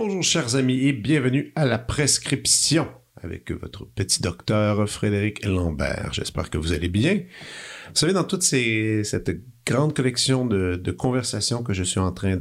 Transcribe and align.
bonjour 0.00 0.22
chers 0.22 0.56
amis 0.56 0.86
et 0.86 0.94
bienvenue 0.94 1.52
à 1.56 1.66
la 1.66 1.78
prescription 1.78 2.88
avec 3.22 3.50
votre 3.52 3.86
petit 3.86 4.22
docteur 4.22 4.88
Frédéric 4.88 5.44
Lambert. 5.44 6.10
J'espère 6.12 6.50
que 6.50 6.58
vous 6.58 6.72
allez 6.72 6.88
bien. 6.88 7.14
Vous 7.14 7.94
savez, 7.94 8.12
dans 8.12 8.24
toute 8.24 8.42
cette 8.42 9.30
grande 9.66 9.94
collection 9.94 10.46
de, 10.46 10.90
conversations 10.90 11.62
que 11.62 11.72
je 11.72 11.82
suis 11.82 12.00
en 12.00 12.12
train 12.12 12.38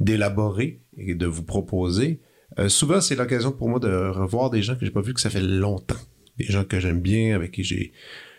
d'élaborer 0.00 0.80
et 0.96 1.14
de 1.14 1.26
vous 1.26 1.42
proposer, 1.42 2.20
euh, 2.58 2.68
souvent 2.68 3.00
c'est 3.00 3.16
l'occasion 3.16 3.52
pour 3.52 3.68
moi 3.68 3.78
de 3.78 3.88
revoir 3.88 4.50
des 4.50 4.62
gens 4.62 4.74
que 4.74 4.84
j'ai 4.84 4.90
pas 4.90 5.02
vus 5.02 5.14
que 5.14 5.20
ça 5.20 5.30
fait 5.30 5.42
longtemps, 5.42 5.96
des 6.38 6.46
gens 6.46 6.64
que 6.64 6.80
j'aime 6.80 7.00
bien, 7.00 7.34
avec 7.34 7.52
qui 7.52 7.64
j'ai 7.64 7.92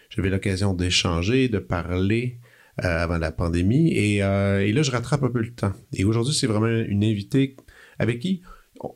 j'avais 0.09 0.29
l'occasion 0.29 0.73
d'échanger, 0.73 1.49
de 1.49 1.59
parler 1.59 2.39
euh, 2.83 3.03
avant 3.03 3.19
la 3.19 3.31
pandémie, 3.31 3.93
euh, 4.21 4.59
et 4.59 4.71
là 4.71 4.81
je 4.81 4.89
rattrape 4.89 5.23
un 5.23 5.29
peu 5.29 5.41
le 5.41 5.53
temps. 5.53 5.73
Et 5.93 6.03
aujourd'hui 6.03 6.33
c'est 6.33 6.47
vraiment 6.47 6.67
une 6.67 7.03
invitée 7.03 7.55
avec 7.99 8.19
qui 8.19 8.41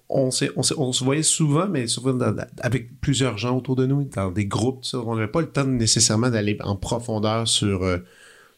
on, 0.10 0.32
se 0.32 1.04
voyait 1.04 1.24
souvent, 1.24 1.68
mais 1.68 1.88
souvent 1.88 2.18
avec 2.62 3.00
plusieurs 3.02 3.38
gens 3.38 3.58
autour 3.58 3.76
de 3.76 3.86
nous, 3.86 4.04
dans 4.04 4.32
des 4.32 4.46
groupes. 4.46 4.86
On 4.94 5.16
n'avait 5.16 5.28
pas 5.32 5.42
le 5.42 5.50
temps 5.50 5.66
nécessairement 5.66 6.30
d'aller 6.30 6.58
en 6.62 6.76
profondeur 6.76 7.48
sur, 7.48 7.84
euh, 7.84 7.98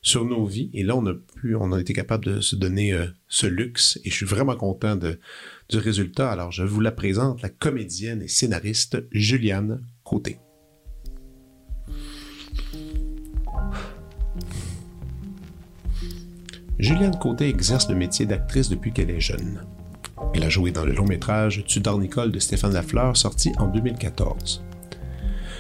sur 0.02 0.26
nos 0.26 0.46
vies. 0.46 0.70
Et 0.74 0.84
là, 0.84 0.96
on 0.96 1.06
a 1.08 1.14
pu, 1.14 1.56
on 1.56 1.72
a 1.72 1.80
été 1.80 1.94
capable 1.94 2.26
de 2.26 2.42
se 2.42 2.56
donner 2.56 2.94
euh, 2.94 3.08
ce 3.28 3.48
luxe. 3.48 4.00
Et 4.06 4.10
je 4.10 4.16
suis 4.16 4.26
vraiment 4.26 4.56
content 4.56 4.96
du 4.96 5.78
résultat. 5.78 6.32
Alors, 6.32 6.52
je 6.52 6.64
vous 6.64 6.80
la 6.80 6.92
présente, 6.92 7.42
la 7.42 7.50
comédienne 7.50 8.22
et 8.22 8.28
scénariste 8.28 8.98
Juliane 9.12 9.82
Côté. 10.04 10.40
Juliane 16.78 17.18
Côté 17.18 17.48
exerce 17.48 17.90
le 17.90 17.96
métier 17.96 18.26
d'actrice 18.26 18.70
depuis 18.70 18.92
qu'elle 18.92 19.10
est 19.10 19.22
jeune. 19.22 19.62
Elle 20.36 20.44
a 20.44 20.50
joué 20.50 20.72
dans 20.72 20.84
le 20.84 20.92
long 20.92 21.06
métrage 21.06 21.64
Tudor 21.66 21.98
Nicole 21.98 22.30
de 22.30 22.40
Stéphane 22.40 22.74
Lafleur, 22.74 23.16
sorti 23.16 23.54
en 23.58 23.68
2014. 23.68 24.62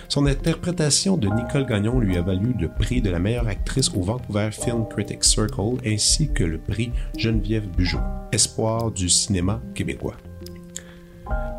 Son 0.09 0.25
interprétation 0.25 1.15
de 1.15 1.29
Nicole 1.29 1.65
Gagnon 1.65 2.01
lui 2.01 2.17
a 2.17 2.21
valu 2.21 2.53
le 2.59 2.67
prix 2.67 3.01
de 3.01 3.09
la 3.09 3.17
meilleure 3.17 3.47
actrice 3.47 3.89
au 3.95 4.01
Vancouver 4.01 4.49
Film 4.51 4.85
Critics 4.89 5.23
Circle 5.23 5.77
ainsi 5.85 6.29
que 6.29 6.43
le 6.43 6.57
prix 6.57 6.91
Geneviève 7.17 7.69
Bugeaud, 7.69 8.01
espoir 8.33 8.91
du 8.91 9.07
cinéma 9.07 9.61
québécois. 9.73 10.17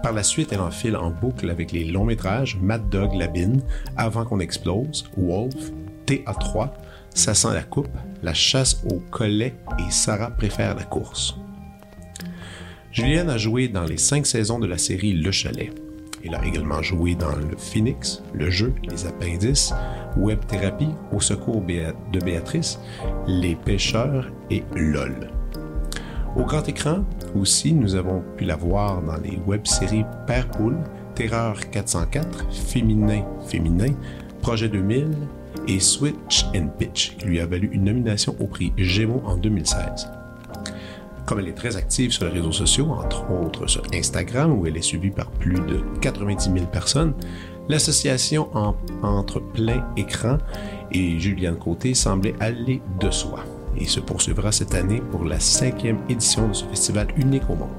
Par 0.02 0.12
la 0.12 0.22
suite, 0.22 0.52
elle 0.52 0.60
enfile 0.60 0.94
en 0.94 1.10
boucle 1.10 1.48
avec 1.48 1.72
les 1.72 1.84
longs 1.86 2.04
métrages 2.04 2.58
Mad 2.60 2.86
Dog 2.90 3.14
Labine, 3.14 3.62
Avant 3.96 4.26
qu'on 4.26 4.40
explose, 4.40 5.10
Wolf, 5.16 5.72
TA3, 6.06 6.68
Ça 7.14 7.32
sent 7.32 7.54
la 7.54 7.62
coupe, 7.62 7.96
La 8.22 8.34
chasse 8.34 8.84
au 8.90 9.00
collet 9.10 9.54
et 9.78 9.90
Sarah 9.90 10.32
préfère 10.32 10.74
la 10.74 10.84
course. 10.84 11.34
Julienne 12.96 13.28
a 13.28 13.36
joué 13.36 13.68
dans 13.68 13.84
les 13.84 13.98
cinq 13.98 14.26
saisons 14.26 14.58
de 14.58 14.66
la 14.66 14.78
série 14.78 15.12
Le 15.12 15.30
Chalet. 15.30 15.70
Elle 16.24 16.34
a 16.34 16.42
également 16.46 16.80
joué 16.80 17.14
dans 17.14 17.36
Le 17.36 17.54
Phoenix, 17.58 18.22
Le 18.32 18.48
Jeu, 18.48 18.72
Les 18.90 19.04
Appendices, 19.04 19.74
Web 20.16 20.38
Thérapie, 20.46 20.88
Au 21.12 21.20
secours 21.20 21.60
de 21.60 22.18
Béatrice, 22.20 22.80
Les 23.26 23.54
Pêcheurs 23.54 24.32
et 24.50 24.62
LOL. 24.74 25.28
Au 26.36 26.44
grand 26.44 26.66
écran 26.66 27.04
aussi, 27.34 27.74
nous 27.74 27.96
avons 27.96 28.22
pu 28.38 28.44
la 28.44 28.56
voir 28.56 29.02
dans 29.02 29.18
les 29.18 29.38
web-séries 29.46 30.06
Père 30.26 30.48
Poule, 30.48 30.78
Terreur 31.14 31.68
404, 31.68 32.50
Féminin 32.50 33.26
Féminin, 33.46 33.92
Projet 34.40 34.70
2000 34.70 35.08
et 35.68 35.80
Switch 35.80 36.46
and 36.56 36.68
Pitch, 36.78 37.14
qui 37.18 37.26
lui 37.26 37.40
a 37.40 37.46
valu 37.46 37.68
une 37.74 37.84
nomination 37.84 38.34
au 38.40 38.46
prix 38.46 38.72
Gémeaux 38.78 39.22
en 39.26 39.36
2016. 39.36 40.08
Comme 41.26 41.40
elle 41.40 41.48
est 41.48 41.54
très 41.54 41.76
active 41.76 42.12
sur 42.12 42.24
les 42.26 42.30
réseaux 42.30 42.52
sociaux, 42.52 42.86
entre 42.92 43.28
autres 43.32 43.66
sur 43.66 43.82
Instagram, 43.92 44.52
où 44.52 44.64
elle 44.64 44.76
est 44.76 44.82
suivie 44.82 45.10
par 45.10 45.28
plus 45.28 45.56
de 45.56 45.82
90 46.00 46.52
000 46.52 46.66
personnes, 46.66 47.14
l'association 47.68 48.48
entre 49.02 49.40
plein 49.40 49.84
écran 49.96 50.38
et 50.92 51.18
Juliane 51.18 51.58
Côté 51.58 51.94
semblait 51.94 52.36
aller 52.38 52.80
de 53.00 53.10
soi 53.10 53.40
et 53.76 53.86
se 53.86 53.98
poursuivra 53.98 54.52
cette 54.52 54.76
année 54.76 55.02
pour 55.10 55.24
la 55.24 55.40
cinquième 55.40 55.98
édition 56.08 56.46
de 56.48 56.52
ce 56.54 56.64
festival 56.66 57.08
unique 57.16 57.50
au 57.50 57.56
monde. 57.56 57.70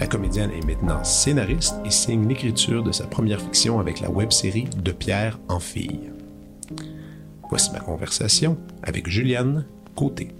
La 0.00 0.08
comédienne 0.08 0.50
est 0.50 0.66
maintenant 0.66 1.04
scénariste 1.04 1.76
et 1.84 1.90
signe 1.92 2.26
l'écriture 2.26 2.82
de 2.82 2.90
sa 2.90 3.06
première 3.06 3.40
fiction 3.40 3.78
avec 3.78 4.00
la 4.00 4.10
web-série 4.10 4.68
De 4.76 4.90
Pierre 4.90 5.38
en 5.48 5.60
fille. 5.60 6.10
Voici 7.48 7.70
ma 7.70 7.78
conversation 7.78 8.58
avec 8.82 9.08
Juliane 9.08 9.64
Côté. 9.94 10.32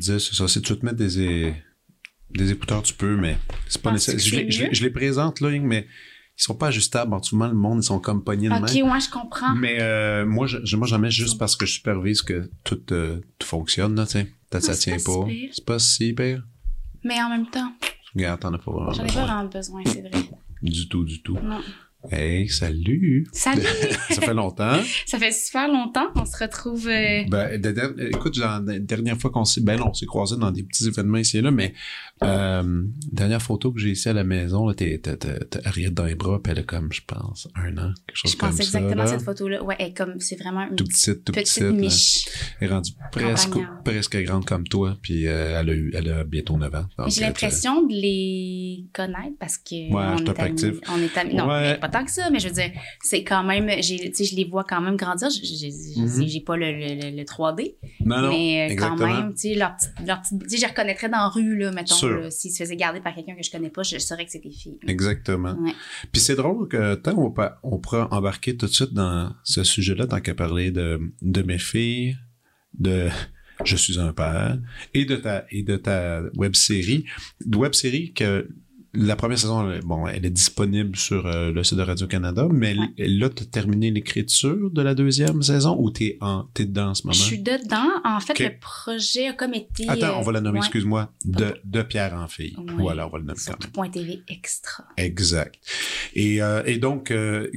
Disais, 0.00 0.18
c'est 0.18 0.34
ça. 0.34 0.48
Si 0.48 0.60
tu 0.62 0.76
te 0.76 0.84
mettre 0.84 0.98
des, 0.98 1.54
des 2.30 2.50
écouteurs, 2.50 2.82
tu 2.82 2.94
peux, 2.94 3.16
mais 3.16 3.38
c'est 3.68 3.82
pas 3.82 3.92
nécessaire. 3.92 4.44
Je, 4.48 4.82
les 4.82 4.90
présente, 4.90 5.40
là, 5.40 5.50
mais 5.60 5.86
ils 6.38 6.42
sont 6.42 6.54
pas 6.54 6.68
ajustables. 6.68 7.12
En 7.12 7.20
tout 7.20 7.38
le 7.38 7.52
monde, 7.52 7.80
ils 7.82 7.86
sont 7.86 8.00
comme 8.00 8.24
pognés 8.24 8.48
de 8.48 8.54
main. 8.54 8.62
Ok, 8.62 8.74
moi, 8.84 8.98
je 8.98 9.10
comprends. 9.10 9.54
Mais 9.54 9.78
euh, 9.80 10.26
moi, 10.26 10.46
je, 10.46 10.76
moi, 10.76 10.98
mets 10.98 11.10
juste 11.10 11.38
parce 11.38 11.56
que 11.56 11.66
je 11.66 11.74
supervise 11.74 12.22
que 12.22 12.50
tout, 12.64 12.80
euh, 12.92 13.20
tout 13.38 13.46
fonctionne, 13.46 13.94
là, 13.94 14.06
tu 14.06 14.12
sais. 14.12 14.60
Ça 14.60 14.74
tient 14.74 14.96
pas. 14.96 15.26
C'est 15.52 15.64
pas 15.64 15.78
si 15.78 16.12
pire. 16.12 16.42
Mais 17.04 17.22
en 17.22 17.28
même 17.30 17.48
temps. 17.48 17.72
Regarde, 18.14 18.40
t'en 18.40 18.52
as 18.52 18.58
pas 18.58 18.72
vraiment 18.72 18.92
J'en 18.92 19.04
ai 19.04 19.12
pas 19.12 19.24
vraiment 19.24 19.44
besoin, 19.44 19.82
c'est 19.86 20.00
vrai. 20.00 20.10
Du 20.62 20.88
tout, 20.88 21.04
du 21.04 21.22
tout. 21.22 21.38
Non. 21.42 21.60
Hey, 22.08 22.48
salut! 22.48 23.26
Salut! 23.30 23.62
ça 24.08 24.22
fait 24.22 24.32
longtemps. 24.32 24.80
ça 25.04 25.18
fait 25.18 25.32
super 25.32 25.68
longtemps. 25.68 26.06
On 26.14 26.24
se 26.24 26.42
retrouve. 26.42 26.88
Euh... 26.88 27.24
Ben, 27.28 27.60
écoute, 27.98 28.38
la 28.38 28.60
dernière 28.60 29.18
fois 29.18 29.30
qu'on 29.30 29.44
s'est. 29.44 29.60
Ben 29.60 29.78
non, 29.78 29.88
on 29.90 29.94
s'est 29.94 30.06
croisés 30.06 30.36
dans 30.38 30.50
des 30.50 30.62
petits 30.62 30.88
événements 30.88 31.18
ici 31.18 31.38
et 31.38 31.42
là, 31.42 31.50
mais 31.50 31.74
euh, 32.22 32.84
dernière 33.12 33.40
photo 33.40 33.72
que 33.72 33.80
j'ai 33.80 33.90
ici 33.90 34.08
à 34.08 34.12
la 34.12 34.24
maison, 34.24 34.66
là, 34.68 34.74
t'es, 34.74 35.00
dans 35.90 36.04
les 36.04 36.14
bras, 36.14 36.40
puis 36.42 36.52
elle 36.52 36.58
a 36.58 36.62
comme, 36.62 36.92
je 36.92 37.00
pense, 37.06 37.48
un 37.54 37.76
an, 37.78 37.92
quelque 38.06 38.16
chose 38.16 38.34
comme 38.34 38.50
ça. 38.50 38.56
Je 38.56 38.58
pense 38.58 38.60
exactement 38.60 39.02
à 39.02 39.06
cette 39.06 39.22
photo-là. 39.22 39.62
Ouais, 39.64 39.76
elle 39.78 39.88
est 39.88 39.96
comme, 39.96 40.20
c'est 40.20 40.36
vraiment 40.36 40.68
une 40.68 40.76
tout 40.76 40.84
petite, 40.84 41.24
tout 41.24 41.32
petite, 41.32 41.62
petite 41.62 41.74
miche. 41.74 42.26
Elle 42.60 42.68
est 42.68 42.70
rendue 42.72 42.92
presque, 43.10 43.58
presque 43.84 44.16
grande 44.18 44.44
comme 44.44 44.64
toi, 44.64 44.98
puis 45.00 45.26
euh, 45.26 45.60
elle 45.60 45.70
a 45.70 45.72
eu, 45.72 45.92
elle 45.94 46.12
a 46.12 46.24
bientôt 46.24 46.58
9 46.58 46.74
ans. 46.74 46.86
j'ai 47.08 47.22
l'impression 47.22 47.86
de 47.86 47.92
les 47.92 48.84
connaître 48.92 49.36
parce 49.38 49.56
que. 49.56 49.90
Ouais, 49.90 50.04
on 50.12 50.18
je 50.18 50.24
est 50.24 50.40
actif. 50.40 50.74
On 50.90 51.00
est 51.00 51.16
amis. 51.16 51.34
Non, 51.34 51.48
ouais. 51.48 51.78
pas 51.78 51.88
tant 51.88 52.04
que 52.04 52.10
ça, 52.10 52.28
mais 52.30 52.38
je 52.38 52.48
veux 52.48 52.54
dire, 52.54 52.70
c'est 53.02 53.24
quand 53.24 53.44
même, 53.44 53.70
j'ai, 53.80 54.10
tu 54.10 54.14
sais, 54.14 54.24
je 54.24 54.36
les 54.36 54.44
vois 54.44 54.64
quand 54.64 54.82
même 54.82 54.96
grandir. 54.96 55.28
J'ai, 55.30 55.70
j'ai, 55.70 56.28
j'ai 56.28 56.40
pas 56.40 56.56
le, 56.56 56.70
le, 56.70 57.16
le, 57.16 57.22
3D. 57.22 57.76
Non, 58.04 58.20
non. 58.20 58.28
Mais 58.28 58.72
euh, 58.72 58.76
quand 58.76 58.96
même, 58.96 59.32
tu 59.32 59.52
sais, 59.52 59.54
leur 59.54 59.74
petite, 59.76 59.92
leur 60.06 60.22
sais, 60.24 60.56
je 60.58 60.66
reconnaîtrais 60.66 61.08
dans 61.08 61.18
la 61.18 61.28
rue, 61.28 61.56
là, 61.56 61.70
mettons, 61.70 61.94
s'ils 62.30 62.52
se 62.52 62.62
faisaient 62.62 62.76
garder 62.76 63.00
par 63.00 63.14
quelqu'un 63.14 63.34
que 63.34 63.42
je 63.42 63.50
connais 63.50 63.70
pas, 63.70 63.82
je 63.82 63.98
saurais 63.98 64.24
que 64.24 64.32
c'était 64.32 64.50
filles. 64.50 64.78
Exactement. 64.86 65.56
Puis 66.12 66.20
c'est 66.20 66.36
drôle 66.36 66.68
que 66.68 66.94
tant 66.94 67.16
on, 67.16 67.34
on 67.62 67.78
pourra 67.78 68.08
embarquer 68.12 68.56
tout 68.56 68.66
de 68.66 68.72
suite 68.72 68.92
dans 68.92 69.32
ce 69.44 69.64
sujet-là, 69.64 70.06
tant 70.06 70.20
qu'à 70.20 70.34
parler 70.34 70.70
de, 70.70 71.00
de 71.22 71.42
mes 71.42 71.58
filles, 71.58 72.16
de 72.78 73.08
je 73.64 73.76
suis 73.76 73.98
un 73.98 74.12
père 74.12 74.58
et 74.94 75.04
de 75.04 75.16
ta 75.16 75.44
et 75.50 75.62
de 75.62 75.76
ta 75.76 76.22
web 76.36 76.54
série, 76.54 77.04
web 77.54 77.74
série 77.74 78.12
que 78.12 78.48
la 78.92 79.14
première 79.14 79.38
saison, 79.38 79.78
bon, 79.84 80.06
elle 80.06 80.26
est 80.26 80.30
disponible 80.30 80.96
sur 80.96 81.26
euh, 81.26 81.52
le 81.52 81.62
site 81.62 81.78
de 81.78 81.82
Radio-Canada, 81.82 82.48
mais 82.50 82.74
là, 82.98 83.28
tu 83.28 83.42
as 83.44 83.46
terminé 83.46 83.90
l'écriture 83.90 84.70
de 84.70 84.82
la 84.82 84.94
deuxième 84.94 85.42
saison 85.42 85.76
ou 85.78 85.90
tu 85.92 86.06
es, 86.06 86.18
es 86.58 86.64
dedans 86.64 86.88
en 86.88 86.94
ce 86.94 87.06
moment? 87.06 87.12
Je 87.12 87.22
suis 87.22 87.38
dedans. 87.38 87.88
En 88.04 88.18
fait, 88.20 88.38
le 88.38 88.58
projet 88.58 89.28
a 89.28 89.32
comme 89.34 89.54
été... 89.54 89.88
Attends, 89.88 90.18
on 90.18 90.22
va 90.22 90.32
la 90.32 90.40
nommer, 90.40 90.58
excuse-moi, 90.58 91.12
de, 91.24 91.54
de 91.64 91.82
Pierre 91.82 92.14
en 92.14 92.26
fille. 92.26 92.56
Voilà, 92.78 93.06
on 93.06 93.10
va 93.10 93.18
le 93.18 93.24
nommer 93.24 93.38
Point 93.72 93.90
TV 93.90 94.22
Extra. 94.28 94.84
Exact. 94.96 95.56
Et, 96.14 96.42
euh, 96.42 96.62
et 96.66 96.78
donc, 96.78 97.10
euh, 97.10 97.50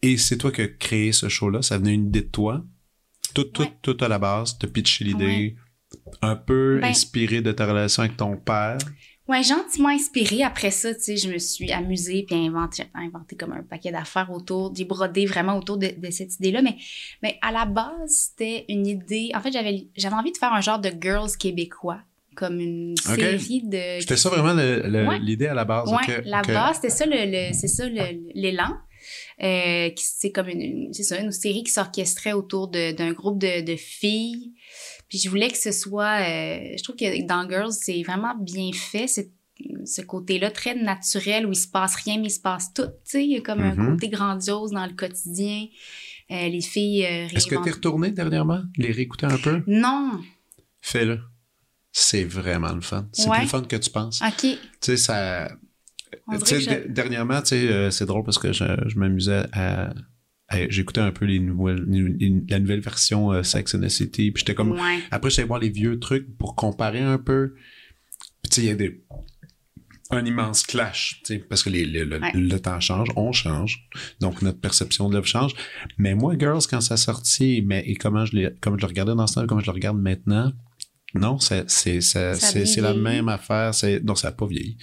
et 0.00 0.16
c'est 0.16 0.38
toi 0.38 0.52
qui 0.52 0.60
as 0.60 0.68
créé 0.68 1.12
ce 1.12 1.28
show-là? 1.28 1.62
Ça 1.62 1.78
venait 1.78 1.94
une 1.94 2.06
idée 2.06 2.22
de 2.22 2.28
toi? 2.28 2.64
Tout, 3.34 3.44
tout, 3.44 3.66
tout 3.80 3.96
à 4.00 4.08
la 4.08 4.18
base, 4.18 4.58
te 4.58 4.66
pitché 4.66 5.04
l'idée 5.04 5.56
un 6.20 6.36
peu 6.36 6.78
Ben- 6.80 6.90
inspiré 6.90 7.40
de 7.42 7.50
ta 7.50 7.66
relation 7.66 8.02
avec 8.02 8.16
ton 8.16 8.36
père? 8.36 8.78
Ouais, 9.28 9.42
gentiment 9.44 9.88
inspirée. 9.88 10.42
Après 10.42 10.70
ça, 10.72 10.92
tu 10.94 11.00
sais, 11.02 11.16
je 11.16 11.28
me 11.30 11.38
suis 11.38 11.70
amusée 11.70 12.24
puis 12.26 12.34
inventé, 12.36 12.84
inventé 12.94 13.36
comme 13.36 13.52
un 13.52 13.62
paquet 13.62 13.92
d'affaires 13.92 14.30
autour, 14.32 14.72
brodé 14.84 15.26
vraiment 15.26 15.56
autour 15.56 15.78
de, 15.78 15.88
de 15.96 16.10
cette 16.10 16.34
idée-là. 16.40 16.60
Mais, 16.60 16.76
mais 17.22 17.38
à 17.40 17.52
la 17.52 17.64
base, 17.64 18.08
c'était 18.34 18.64
une 18.68 18.86
idée. 18.86 19.30
En 19.34 19.40
fait, 19.40 19.52
j'avais, 19.52 19.86
j'avais 19.96 20.16
envie 20.16 20.32
de 20.32 20.36
faire 20.38 20.52
un 20.52 20.60
genre 20.60 20.80
de 20.80 20.90
girls 21.00 21.30
québécois, 21.38 22.00
comme 22.34 22.58
une 22.58 22.96
série 22.96 23.62
de. 23.64 24.00
C'était 24.00 24.16
ça 24.16 24.28
vraiment 24.28 24.54
Ouais. 24.60 25.18
l'idée 25.20 25.46
à 25.46 25.54
la 25.54 25.64
base. 25.64 25.88
Ouais, 25.88 25.98
ok, 26.18 26.22
la 26.24 26.42
base, 26.42 26.76
c'était 26.76 26.90
ça, 26.90 27.06
le, 27.06 27.12
le- 27.14 27.52
c'est 27.54 27.68
ça 27.68 27.88
le- 27.88 28.24
l'élan. 28.34 28.76
Euh, 29.42 29.88
c'est 29.96 30.30
comme 30.30 30.48
une, 30.48 30.60
une- 30.62 30.92
c'est 30.92 31.02
ça, 31.04 31.18
une 31.20 31.32
série 31.32 31.62
qui 31.64 31.72
s'orchestrait 31.72 32.32
autour 32.32 32.68
de- 32.68 32.92
d'un 32.92 33.12
groupe 33.12 33.38
de, 33.38 33.60
de 33.64 33.76
filles. 33.76 34.52
Puis 35.12 35.18
je 35.18 35.28
voulais 35.28 35.50
que 35.50 35.58
ce 35.58 35.72
soit, 35.72 36.22
euh, 36.22 36.72
je 36.78 36.82
trouve 36.82 36.96
que 36.96 37.26
dans 37.26 37.46
Girls, 37.46 37.72
c'est 37.72 38.02
vraiment 38.02 38.34
bien 38.34 38.70
fait, 38.72 39.06
c'est 39.06 39.30
ce 39.84 40.00
côté-là 40.00 40.50
très 40.50 40.74
naturel 40.74 41.44
où 41.44 41.52
il 41.52 41.56
se 41.56 41.68
passe 41.68 41.96
rien 41.96 42.16
mais 42.18 42.28
il 42.28 42.30
se 42.30 42.40
passe 42.40 42.72
tout, 42.72 42.86
tu 42.86 42.90
sais, 43.04 43.22
il 43.24 43.32
y 43.32 43.36
a 43.36 43.42
comme 43.42 43.60
un 43.60 43.74
Mhm. 43.74 43.90
côté 43.90 44.08
grandiose 44.08 44.70
dans 44.70 44.86
le 44.86 44.94
quotidien. 44.94 45.66
Euh, 46.30 46.48
les 46.48 46.62
filles 46.62 47.04
euh, 47.04 47.26
Est-ce 47.26 47.44
que 47.44 47.50
réinventent- 47.56 47.64
t'es 47.66 47.70
retourné 47.72 48.10
dernièrement? 48.10 48.62
Les 48.78 48.90
réécouter 48.90 49.26
un 49.26 49.36
peu? 49.36 49.62
Non, 49.66 50.18
Fais-le. 50.80 51.20
C'est 51.92 52.24
vraiment 52.24 52.72
le 52.72 52.80
fun. 52.80 53.06
C'est 53.12 53.28
Ouais. 53.28 53.36
plus 53.36 53.42
le 53.44 53.48
fun 53.50 53.62
que 53.64 53.76
tu 53.76 53.90
penses. 53.90 54.22
ok. 54.22 54.40
Tu 54.40 54.58
sais, 54.80 54.96
ça. 54.96 55.48
Tu 56.40 56.46
sais, 56.46 56.60
je- 56.62 56.88
dernièrement, 56.88 57.42
tu 57.42 57.48
sais, 57.48 57.68
euh, 57.68 57.90
c'est 57.90 58.06
drôle 58.06 58.24
parce 58.24 58.38
que 58.38 58.50
je, 58.54 58.64
je 58.86 58.98
m'amusais 58.98 59.42
à. 59.52 59.92
J'écoutais 60.70 61.00
un 61.00 61.12
peu 61.12 61.24
les 61.24 61.38
nouvelles, 61.38 61.84
les- 61.88 62.42
la 62.48 62.58
nouvelle 62.60 62.80
version 62.80 63.32
euh, 63.32 63.42
Sex 63.42 63.74
and 63.74 63.80
the 63.80 63.88
City. 63.88 64.30
Puis 64.30 64.40
j'étais 64.40 64.54
comme. 64.54 64.72
Ouais. 64.72 64.98
Après, 65.10 65.30
j'allais 65.30 65.48
voir 65.48 65.60
les 65.60 65.70
vieux 65.70 65.98
trucs 65.98 66.36
pour 66.38 66.54
comparer 66.56 67.00
un 67.00 67.18
peu. 67.18 67.54
Puis 68.42 68.50
tu 68.50 68.54
sais, 68.56 68.62
il 68.62 68.68
y 68.68 68.70
a 68.70 68.74
des. 68.74 69.02
Un 70.10 70.26
immense 70.26 70.64
clash, 70.64 71.22
parce 71.48 71.62
que 71.62 71.70
les, 71.70 71.86
les- 71.86 72.04
le, 72.04 72.20
Ouais. 72.20 72.32
le 72.34 72.58
temps 72.60 72.80
change, 72.80 73.08
on 73.16 73.32
change, 73.32 73.88
donc 74.20 74.42
notre 74.42 74.60
perception 74.60 75.08
de 75.08 75.14
l'œuvre 75.14 75.26
change. 75.26 75.52
Mais 75.96 76.14
moi, 76.14 76.34
Girls, 76.38 76.60
quand 76.68 76.82
ça 76.82 76.98
sortit, 76.98 77.62
mais 77.64 77.82
et 77.86 77.94
comment 77.94 78.26
je 78.26 78.48
comme 78.60 78.76
je 78.78 78.82
le 78.82 78.88
regardais 78.88 79.14
dans 79.14 79.26
ce 79.26 79.36
temps, 79.36 79.46
comment 79.46 79.62
je 79.62 79.66
le 79.68 79.72
regarde 79.72 79.98
maintenant, 79.98 80.52
non, 81.14 81.38
c'est 81.38 81.66
la 82.80 82.94
même 82.94 83.28
affaire. 83.28 83.72
Non, 84.02 84.14
ça 84.14 84.28
n'a 84.28 84.32
pas 84.32 84.46
vieilli 84.46 84.76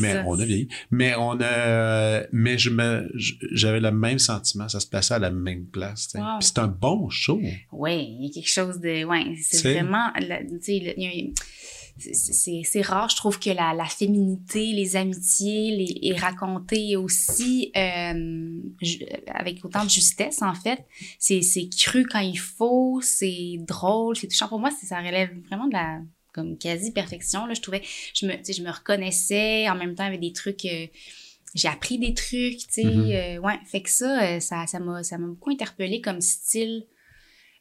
mais 0.00 0.12
ça. 0.12 0.24
on 0.26 0.38
a 0.38 0.44
vieilli. 0.44 0.68
Mais 0.90 1.14
on 1.16 1.38
a, 1.40 2.22
mais 2.32 2.58
je 2.58 2.70
me, 2.70 3.10
j'avais 3.52 3.80
le 3.80 3.90
même 3.90 4.18
sentiment. 4.18 4.68
Ça 4.68 4.80
se 4.80 4.86
plaçait 4.86 5.14
à 5.14 5.18
la 5.18 5.30
même 5.30 5.66
place. 5.66 6.08
Wow. 6.14 6.40
C'est 6.40 6.58
un 6.58 6.68
bon 6.68 7.08
show. 7.08 7.40
Oui, 7.72 8.16
il 8.18 8.26
y 8.26 8.30
a 8.30 8.34
quelque 8.34 8.50
chose 8.50 8.80
de. 8.80 9.04
Ouais, 9.04 9.24
c'est 9.42 9.72
vraiment. 9.72 10.12
Tu 10.18 10.60
sais, 10.60 11.32
c'est- 11.98 12.80
rare, 12.82 13.08
je 13.08 13.16
trouve 13.16 13.38
que 13.38 13.50
la, 13.50 13.72
la 13.74 13.86
féminité, 13.86 14.72
les 14.72 14.96
amitiés, 14.96 15.74
les, 15.76 16.08
est 16.10 16.16
racontée 16.16 16.96
aussi 16.96 17.72
euh, 17.76 18.60
ju- 18.82 19.06
avec 19.28 19.64
autant 19.64 19.84
de 19.84 19.90
justesse, 19.90 20.42
en 20.42 20.54
fait. 20.54 20.84
C'est 21.18 21.40
cru 21.78 22.04
quand 22.06 22.20
il 22.20 22.38
faut, 22.38 23.00
c'est 23.02 23.56
drôle, 23.60 24.16
c'est 24.16 24.28
touchant. 24.28 24.48
Pour 24.48 24.58
moi, 24.60 24.70
c'est- 24.70 24.86
ça 24.86 24.98
relève 25.00 25.30
vraiment 25.48 25.66
de 25.68 25.72
la 25.72 26.00
comme 26.32 26.58
quasi-perfection. 26.58 27.46
Là, 27.46 27.54
je 27.54 27.62
trouvais, 27.62 27.80
je 28.14 28.26
me, 28.26 28.32
je 28.46 28.62
me 28.62 28.70
reconnaissais 28.70 29.68
en 29.70 29.74
même 29.74 29.94
temps 29.94 30.04
avec 30.04 30.20
des 30.20 30.32
trucs. 30.32 30.64
euh, 30.66 30.86
j'ai 31.54 31.68
appris 31.68 31.98
des 31.98 32.12
trucs, 32.12 32.58
tu 32.58 32.64
sais. 32.68 32.84
Mhm. 32.84 33.10
euh, 33.10 33.38
ouais, 33.38 33.58
fait 33.64 33.80
que 33.80 33.88
ça, 33.88 34.22
euh, 34.34 34.40
ça, 34.40 34.66
ça 34.66 34.78
m'a, 34.78 35.02
ça 35.02 35.16
m'a 35.16 35.28
beaucoup 35.28 35.48
interpellée 35.50 36.02
comme 36.02 36.20
style. 36.20 36.84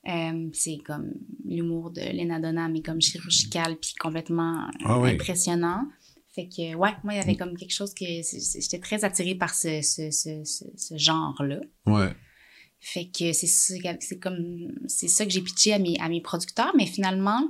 Euh, 0.07 0.50
c'est 0.54 0.78
comme 0.86 1.13
l'humour 1.46 1.92
de 1.92 2.02
Lena 2.02 2.40
Dunham, 2.40 2.72
mais 2.72 2.81
comme 2.81 3.02
chirurgical 3.02 3.78
puis 3.78 3.94
complètement 4.00 4.66
euh, 4.68 4.86
Ah 4.86 5.00
oui. 5.00 5.12
impressionnant. 5.12 5.88
Fait 6.34 6.48
que, 6.48 6.75
ouais, 6.75 6.92
moi, 7.04 7.13
il 7.13 7.18
y 7.18 7.19
avait 7.19 7.38
comme 7.38 7.56
quelque 7.56 7.74
chose 7.74 7.94
que 7.94 8.06
j'étais 8.06 8.80
très 8.80 9.04
attirée 9.06 9.36
par 9.36 9.56
ce, 9.56 9.81
ce, 9.81 10.12
ce, 10.12 10.44
ce, 10.44 10.98
genre-là. 10.98 11.62
Ouais. 11.86 12.13
Fait 12.80 13.06
que 13.06 14.16
comme, 14.19 14.68
c'est 14.88 15.07
ça 15.07 15.25
que 15.25 15.31
j'ai 15.31 15.42
pitché 15.42 15.74
à 15.74 15.80
mes, 15.80 15.98
à 16.00 16.10
mes 16.10 16.22
producteurs, 16.22 16.74
mais 16.75 16.86
finalement, 16.86 17.50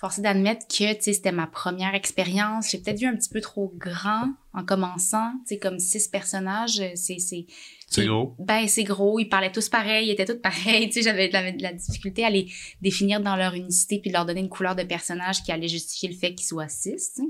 forcé 0.00 0.22
d'admettre 0.22 0.66
que, 0.66 0.94
tu 0.94 1.02
sais, 1.02 1.12
c'était 1.12 1.30
ma 1.30 1.46
première 1.46 1.94
expérience. 1.94 2.70
J'ai 2.70 2.78
peut-être 2.78 2.98
vu 2.98 3.06
un 3.06 3.14
petit 3.14 3.28
peu 3.28 3.42
trop 3.42 3.70
grand 3.76 4.30
en 4.54 4.64
commençant, 4.64 5.30
tu 5.40 5.54
sais, 5.54 5.58
comme 5.58 5.78
six 5.78 6.08
personnages, 6.08 6.80
euh, 6.80 6.92
c'est, 6.94 7.18
c'est, 7.18 8.06
gros. 8.06 8.34
ben, 8.38 8.66
c'est 8.66 8.82
gros, 8.82 9.18
ils 9.18 9.28
parlaient 9.28 9.52
tous 9.52 9.68
pareil, 9.68 10.08
ils 10.08 10.12
étaient 10.12 10.24
tous 10.24 10.40
pareils. 10.40 10.88
Tu 10.90 10.94
sais, 10.94 11.02
j'avais 11.02 11.28
de 11.28 11.34
la, 11.34 11.52
de 11.52 11.62
la 11.62 11.74
difficulté 11.74 12.24
à 12.24 12.30
les 12.30 12.50
définir 12.80 13.20
dans 13.20 13.36
leur 13.36 13.52
unicité 13.54 13.98
puis 14.00 14.10
de 14.10 14.16
leur 14.16 14.24
donner 14.24 14.40
une 14.40 14.48
couleur 14.48 14.74
de 14.74 14.84
personnage 14.84 15.42
qui 15.42 15.52
allait 15.52 15.68
justifier 15.68 16.08
le 16.08 16.16
fait 16.16 16.34
qu'ils 16.34 16.46
soient 16.46 16.68
six. 16.68 17.12
tu 17.14 17.22
sais. 17.22 17.28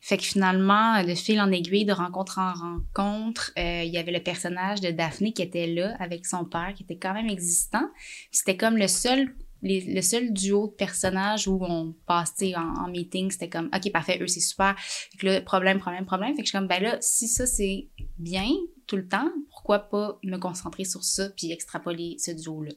Fait 0.00 0.16
que 0.16 0.22
finalement, 0.22 1.02
de 1.02 1.14
fil 1.16 1.40
en 1.40 1.50
aiguille, 1.50 1.84
de 1.84 1.92
rencontre 1.92 2.38
en 2.38 2.52
rencontre, 2.52 3.52
euh, 3.58 3.82
il 3.84 3.90
y 3.90 3.98
avait 3.98 4.12
le 4.12 4.22
personnage 4.22 4.80
de 4.80 4.92
Daphné 4.92 5.32
qui 5.32 5.42
était 5.42 5.66
là 5.66 5.96
avec 5.98 6.24
son 6.24 6.44
père, 6.44 6.72
qui 6.76 6.84
était 6.84 6.96
quand 6.96 7.14
même 7.14 7.28
existant. 7.28 7.88
C'était 8.30 8.56
comme 8.56 8.76
le 8.76 8.86
seul 8.86 9.34
les- 9.62 9.92
le 9.94 10.02
seul 10.02 10.32
duo 10.32 10.68
de 10.68 10.72
personnages 10.72 11.46
où 11.48 11.58
on 11.62 11.94
sais, 12.36 12.54
en, 12.56 12.60
en 12.84 12.88
meeting, 12.88 13.30
c'était 13.30 13.48
comme 13.48 13.68
OK, 13.74 13.92
parfait, 13.92 14.18
eux 14.20 14.26
c'est 14.26 14.40
super. 14.40 14.74
Fait 14.78 15.18
que 15.18 15.26
là, 15.26 15.40
problème, 15.42 15.78
problème, 15.78 16.06
problème. 16.06 16.30
Fait 16.34 16.42
que 16.42 16.46
je 16.46 16.50
suis 16.50 16.58
comme 16.58 16.68
ben 16.68 16.82
là, 16.82 16.98
si 17.00 17.28
ça 17.28 17.46
c'est 17.46 17.88
bien 18.18 18.48
tout 18.86 18.96
le 18.96 19.06
temps, 19.06 19.30
pourquoi 19.50 19.78
pas 19.90 20.18
me 20.24 20.36
concentrer 20.38 20.84
sur 20.84 21.04
ça 21.04 21.28
puis 21.36 21.52
extrapoler 21.52 22.16
ce 22.18 22.30
duo-là? 22.32 22.72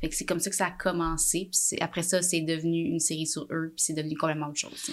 Fait 0.00 0.08
que 0.08 0.14
c'est 0.14 0.24
comme 0.24 0.40
ça 0.40 0.48
que 0.48 0.56
ça 0.56 0.66
a 0.66 0.70
commencé. 0.70 1.50
Puis 1.52 1.78
après 1.80 2.02
ça, 2.02 2.22
c'est 2.22 2.40
devenu 2.40 2.80
une 2.84 3.00
série 3.00 3.26
sur 3.26 3.42
eux, 3.50 3.72
puis 3.76 3.84
c'est 3.84 3.92
devenu 3.92 4.16
complètement 4.16 4.48
autre 4.48 4.58
chose. 4.58 4.90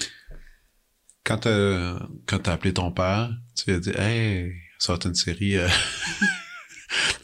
Quand 1.24 1.38
t'as, 1.38 2.00
quand 2.26 2.40
t'as 2.40 2.54
appelé 2.54 2.74
ton 2.74 2.92
père, 2.92 3.30
tu 3.56 3.70
lui 3.70 3.78
as 3.78 3.80
dit, 3.80 3.92
hey, 3.98 4.52
ça 4.80 4.92
va 4.94 4.98
être 4.98 5.08
une 5.08 5.16
série 5.16 5.56
euh, 5.58 5.68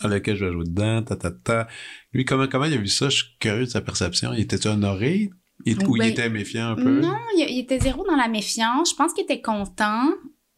dans 0.01 0.09
laquelle 0.09 0.35
je 0.35 0.45
vais 0.45 0.51
jouer 0.51 0.65
dedans, 0.65 1.01
ta, 1.03 1.15
ta, 1.15 1.31
ta. 1.31 1.67
Lui, 2.13 2.25
comment, 2.25 2.47
comment 2.47 2.65
il 2.65 2.73
a 2.73 2.77
vu 2.77 2.87
ça? 2.87 3.09
Je 3.09 3.17
suis 3.23 3.37
curieux 3.39 3.65
de 3.65 3.69
sa 3.69 3.81
perception. 3.81 4.33
Il 4.33 4.41
était 4.41 4.67
honoré? 4.67 5.29
Il, 5.65 5.77
ou 5.87 5.95
il 5.95 5.99
Ben, 5.99 6.09
était 6.11 6.29
méfiant 6.29 6.71
un 6.71 6.75
peu? 6.75 6.99
Non, 6.99 7.15
il, 7.37 7.45
il 7.49 7.59
était 7.59 7.79
zéro 7.79 8.05
dans 8.05 8.15
la 8.17 8.27
méfiance. 8.27 8.91
Je 8.91 8.95
pense 8.95 9.13
qu'il 9.13 9.23
était 9.23 9.41
content. 9.41 10.09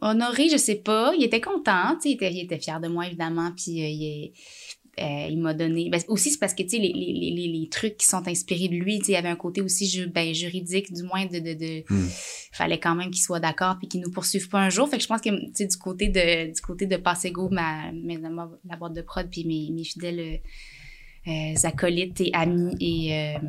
Honoré, 0.01 0.49
je 0.49 0.57
sais 0.57 0.75
pas. 0.75 1.13
Il 1.17 1.23
était 1.23 1.41
content. 1.41 1.97
Il 2.03 2.13
était, 2.13 2.31
il 2.33 2.41
était 2.45 2.59
fier 2.59 2.79
de 2.81 2.87
moi, 2.87 3.05
évidemment. 3.07 3.51
Puis 3.55 3.81
euh, 3.83 3.87
il, 3.87 4.03
est- 4.03 4.33
euh, 4.99 5.27
il 5.29 5.39
m'a 5.39 5.53
donné. 5.53 5.89
Ben, 5.89 5.99
aussi, 6.07 6.31
c'est 6.31 6.39
parce 6.39 6.53
que 6.53 6.63
tu 6.63 6.69
sais, 6.69 6.77
les, 6.77 6.93
les, 6.93 7.13
les, 7.13 7.47
les- 7.47 7.69
trucs 7.69 7.97
qui 7.97 8.05
sont 8.05 8.27
inspirés 8.27 8.67
de 8.69 8.75
lui, 8.75 8.99
tu 8.99 9.05
sais, 9.05 9.11
il 9.11 9.15
y 9.15 9.17
avait 9.17 9.29
un 9.29 9.35
côté 9.35 9.61
aussi 9.61 9.87
ju- 9.87 10.07
ben, 10.07 10.33
juridique, 10.33 10.93
du 10.93 11.03
moins, 11.03 11.25
de. 11.25 11.39
de, 11.39 11.53
de 11.53 11.83
Hmm. 11.89 12.07
fallait 12.51 12.79
quand 12.79 12.95
même 12.95 13.11
qu'il 13.11 13.21
soit 13.21 13.39
d'accord 13.41 13.75
puis 13.77 13.87
qu'il 13.87 14.01
nous 14.01 14.11
poursuive 14.11 14.47
pas 14.49 14.59
un 14.59 14.69
jour. 14.69 14.87
Fait 14.87 14.97
que 14.97 15.03
je 15.03 15.07
pense 15.07 15.21
que, 15.21 15.29
tu 15.29 15.51
sais, 15.53 15.65
du 15.67 15.77
côté 15.77 16.07
de, 16.07 16.53
du 16.53 16.61
côté 16.61 16.85
de 16.85 16.95
Passego, 16.97 17.49
ma, 17.49 17.91
ma- 17.91 18.49
la 18.69 18.75
boîte 18.77 18.93
de 18.93 19.01
prod 19.01 19.27
puis 19.29 19.43
mes, 19.45 19.69
mes 19.71 19.83
fidèles 19.83 20.19
euh, 21.27 21.31
euh, 21.31 21.55
acolytes 21.67 22.21
et 22.21 22.31
amis 22.33 22.75
et. 22.79 23.13
euh, 23.13 23.39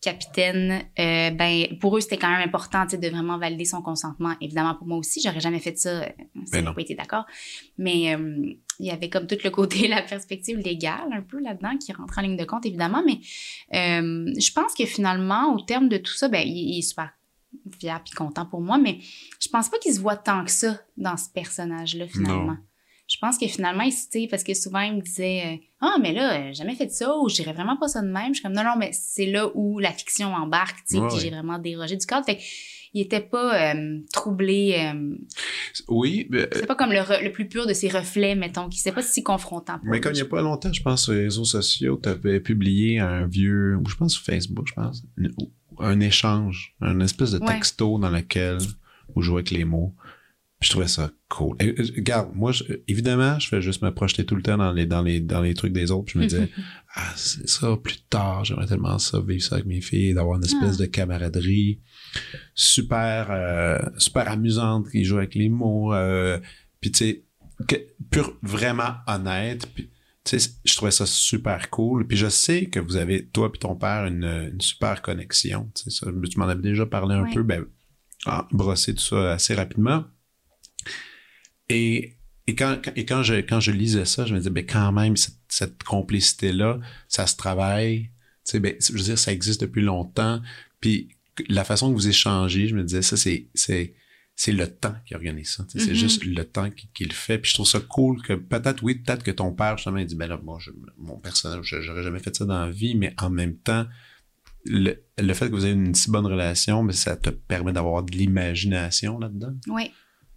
capitaine, 0.00 0.82
euh, 0.98 1.30
ben 1.30 1.78
pour 1.78 1.96
eux 1.96 2.00
c'était 2.00 2.16
quand 2.16 2.30
même 2.30 2.46
important 2.46 2.86
de 2.86 3.08
vraiment 3.08 3.38
valider 3.38 3.64
son 3.64 3.82
consentement. 3.82 4.34
Évidemment 4.40 4.74
pour 4.74 4.86
moi 4.86 4.96
aussi, 4.96 5.20
j'aurais 5.22 5.40
jamais 5.40 5.60
fait 5.60 5.78
ça, 5.78 5.90
euh, 5.90 6.06
si 6.06 6.14
Ben 6.34 6.46
j'aurais 6.46 6.62
non. 6.62 6.74
pas 6.74 6.80
été 6.80 6.94
d'accord. 6.94 7.26
Mais 7.76 8.14
euh, 8.14 8.54
il 8.78 8.86
y 8.86 8.90
avait 8.90 9.10
comme 9.10 9.26
tout 9.26 9.36
le 9.44 9.50
côté, 9.50 9.88
la 9.88 10.02
perspective 10.02 10.58
légale 10.58 11.12
un 11.12 11.22
peu 11.22 11.38
là-dedans 11.40 11.76
qui 11.76 11.92
rentre 11.92 12.18
en 12.18 12.22
ligne 12.22 12.36
de 12.36 12.44
compte 12.44 12.64
évidemment. 12.64 13.02
Mais 13.04 13.20
euh, 13.74 14.32
je 14.38 14.52
pense 14.52 14.74
que 14.74 14.86
finalement 14.86 15.54
au 15.54 15.60
terme 15.60 15.88
de 15.88 15.98
tout 15.98 16.14
ça, 16.14 16.28
ben 16.28 16.42
il, 16.46 16.74
il 16.74 16.78
est 16.78 16.82
super 16.82 17.10
fier 17.78 18.00
puis 18.02 18.14
content 18.14 18.46
pour 18.46 18.60
moi. 18.60 18.78
Mais 18.78 19.00
je 19.40 19.48
pense 19.48 19.68
pas 19.68 19.78
qu'il 19.78 19.92
se 19.92 20.00
voit 20.00 20.16
tant 20.16 20.44
que 20.44 20.50
ça 20.50 20.80
dans 20.96 21.16
ce 21.16 21.28
personnage-là 21.28 22.06
finalement. 22.08 22.52
Non. 22.52 22.58
Je 23.12 23.16
pense 23.20 23.38
que 23.38 23.46
finalement, 23.48 23.82
il 23.82 23.92
se- 23.92 24.08
tu 24.08 24.20
sais, 24.20 24.28
parce 24.30 24.44
que 24.44 24.54
souvent, 24.54 24.80
il 24.80 24.94
me 24.94 25.00
disait 25.00 25.42
euh, 25.44 25.56
Ah, 25.80 25.96
mais 26.00 26.12
là, 26.12 26.34
euh, 26.34 26.44
j'ai 26.48 26.54
jamais 26.54 26.76
fait 26.76 26.90
ça, 26.92 27.16
ou 27.18 27.28
je 27.28 27.34
dirais 27.36 27.52
vraiment 27.52 27.76
pas 27.76 27.88
ça 27.88 28.02
de 28.02 28.06
même. 28.08 28.28
Je 28.28 28.34
suis 28.34 28.42
comme 28.42 28.52
Non, 28.52 28.62
non, 28.62 28.76
mais 28.78 28.90
c'est 28.92 29.26
là 29.26 29.48
où 29.54 29.78
la 29.80 29.90
fiction 29.92 30.32
embarque, 30.32 30.76
tu 30.88 30.94
sais, 30.94 30.98
Ouais, 31.00 31.06
puis 31.08 31.16
ouais. 31.16 31.22
j'ai 31.22 31.30
vraiment 31.30 31.58
dérogé 31.58 31.96
du 31.96 32.06
cadre. 32.06 32.24
Fait 32.24 32.38
il 32.92 33.02
était 33.02 33.20
pas 33.20 33.72
euh, 33.74 34.00
troublé. 34.12 34.74
euh, 34.78 35.14
Oui, 35.88 36.26
mais, 36.30 36.48
c'est 36.52 36.66
pas 36.66 36.74
comme 36.74 36.90
le, 36.92 36.98
re- 36.98 37.22
le 37.22 37.30
plus 37.32 37.46
pur 37.48 37.66
de 37.66 37.72
ses 37.72 37.88
reflets, 37.88 38.34
mettons, 38.34 38.68
qui 38.68 38.78
c'est 38.78 38.90
pas 38.92 39.02
si 39.02 39.22
confrontant. 39.22 39.78
pour 39.78 39.88
mais 39.88 40.00
comme 40.00 40.12
il 40.12 40.16
n'y 40.16 40.20
a 40.22 40.24
pas 40.26 40.42
longtemps, 40.42 40.72
je 40.72 40.82
pense, 40.82 41.04
sur 41.04 41.12
les 41.12 41.24
réseaux 41.24 41.44
sociaux, 41.44 42.00
tu 42.02 42.08
avais 42.08 42.40
publié 42.40 42.98
un 42.98 43.26
vieux, 43.26 43.76
ou 43.76 43.88
je 43.88 43.94
pense 43.96 44.14
sur 44.14 44.22
Facebook, 44.24 44.66
je 44.68 44.74
pense, 44.74 45.04
un 45.78 46.00
échange, 46.00 46.74
un 46.80 47.00
espèce 47.00 47.30
de 47.32 47.38
Ouais. 47.38 47.54
texto 47.54 47.98
dans 47.98 48.10
lequel 48.10 48.58
vous 49.14 49.22
jouez 49.22 49.36
avec 49.36 49.50
les 49.52 49.64
mots. 49.64 49.94
Puis 50.60 50.66
je 50.68 50.72
trouvais 50.72 50.88
ça 50.88 51.10
cool. 51.30 51.56
Et, 51.58 51.68
euh, 51.68 51.84
regarde, 51.96 52.30
moi, 52.34 52.52
je- 52.52 52.64
évidemment, 52.86 53.38
je 53.38 53.48
fais 53.48 53.62
juste 53.62 53.80
me 53.82 53.90
projeter 53.94 54.26
tout 54.26 54.36
le 54.36 54.42
temps 54.42 54.58
dans 54.58 54.72
les, 54.72 54.84
dans 54.84 55.00
les, 55.00 55.18
dans 55.20 55.40
les 55.40 55.54
trucs 55.54 55.72
des 55.72 55.90
autres. 55.90 56.04
Puis 56.04 56.14
je 56.14 56.18
me 56.18 56.26
disais, 56.26 56.50
ah, 56.94 57.12
c'est 57.16 57.48
ça, 57.48 57.76
plus 57.82 58.02
tard, 58.10 58.44
j'aimerais 58.44 58.66
tellement 58.66 58.98
ça, 58.98 59.20
vivre 59.26 59.42
ça 59.42 59.54
avec 59.54 59.66
mes 59.66 59.80
filles, 59.80 60.12
d'avoir 60.12 60.36
une 60.36 60.44
espèce 60.44 60.74
Ah. 60.74 60.82
de 60.82 60.84
camaraderie 60.86 61.80
super, 62.54 63.28
euh, 63.30 63.78
super 63.98 64.28
amusante 64.30 64.90
qui 64.90 65.04
joue 65.04 65.16
avec 65.18 65.34
les 65.34 65.48
mots. 65.48 65.94
Euh, 65.94 66.38
puis 66.80 66.90
tu 66.92 66.98
sais, 66.98 67.24
pur, 68.10 68.36
vraiment 68.42 68.94
honnête. 69.06 69.66
Puis, 69.74 69.88
je 70.30 70.76
trouvais 70.76 70.90
ça 70.90 71.06
super 71.06 71.70
cool. 71.70 72.06
Puis 72.06 72.16
je 72.18 72.28
sais 72.28 72.66
que 72.66 72.78
vous 72.80 72.96
avez, 72.96 73.26
toi 73.28 73.50
et 73.54 73.58
ton 73.58 73.76
père, 73.76 74.04
une, 74.06 74.24
une 74.52 74.60
super 74.60 75.00
connexion. 75.02 75.70
Ça, 75.74 76.06
tu 76.30 76.38
m'en 76.38 76.48
avais 76.48 76.60
déjà 76.62 76.84
parlé 76.86 77.14
un 77.14 77.22
Ouais. 77.22 77.32
peu, 77.34 77.42
ben, 77.42 77.64
ah, 78.26 78.46
brosser 78.52 78.94
tout 78.94 79.02
ça 79.02 79.32
assez 79.32 79.54
rapidement. 79.54 80.04
Et, 81.70 82.16
et, 82.46 82.54
quand, 82.54 82.78
quand- 82.84 82.92
et 82.96 83.04
quand, 83.06 83.22
je, 83.22 83.34
quand 83.36 83.60
je 83.60 83.70
lisais 83.70 84.04
ça, 84.04 84.26
je 84.26 84.34
me 84.34 84.38
disais, 84.38 84.50
ben, 84.50 84.66
quand 84.66 84.92
même, 84.92 85.16
cette, 85.16 85.36
cette 85.48 85.82
complicité-là, 85.82 86.78
ça 87.08 87.26
se 87.26 87.36
travaille. 87.36 88.10
Tu 88.44 88.52
sais, 88.52 88.60
ben, 88.60 88.74
je 88.80 88.92
veux 88.92 88.98
dire, 89.02 89.18
ça 89.18 89.32
existe 89.32 89.60
depuis 89.62 89.82
longtemps. 89.82 90.42
Puis 90.80 91.08
la 91.48 91.64
façon 91.64 91.88
que 91.90 91.94
vous 91.94 92.08
échangez, 92.08 92.66
je 92.68 92.74
me 92.74 92.82
disais, 92.84 93.02
ça, 93.02 93.16
c'est, 93.16 93.46
c'est, 93.54 93.94
c'est 94.36 94.52
le 94.52 94.66
temps 94.66 94.94
qui 95.06 95.14
organise 95.14 95.50
ça. 95.50 95.64
C'est 95.68 95.86
Mhm. 95.86 95.94
juste 95.94 96.24
le 96.24 96.44
temps 96.44 96.70
qui, 96.70 96.88
qui 96.94 97.04
le 97.04 97.12
fait. 97.12 97.38
Puis 97.38 97.50
je 97.50 97.54
trouve 97.56 97.66
ça 97.66 97.80
cool 97.80 98.20
que 98.22 98.32
peut-être, 98.34 98.82
oui, 98.82 98.96
peut-être 98.96 99.22
que 99.22 99.30
ton 99.30 99.52
père, 99.52 99.76
justement, 99.76 99.98
il 99.98 100.06
dit, 100.06 100.16
ben 100.16 100.26
là, 100.28 100.38
moi, 100.42 100.58
je- 100.60 100.70
mon 100.98 101.18
personnage, 101.18 101.60
je- 101.64 101.80
j'aurais 101.82 102.02
jamais 102.02 102.18
fait 102.20 102.34
ça 102.34 102.44
dans 102.46 102.64
la 102.66 102.70
vie, 102.70 102.94
mais 102.94 103.14
en 103.18 103.30
même 103.30 103.56
temps, 103.56 103.86
le, 104.64 104.94
le 105.18 105.34
fait 105.34 105.46
que 105.48 105.54
vous 105.54 105.64
ayez 105.64 105.74
une 105.74 105.94
si 105.94 106.10
bonne 106.10 106.26
relation, 106.26 106.82
mais 106.82 106.92
ça 106.92 107.16
te 107.16 107.30
permet 107.30 107.72
d'avoir 107.72 108.02
de 108.02 108.12
l'imagination 108.16 109.18
là-dedans. 109.18 109.54
Oui. 109.68 109.90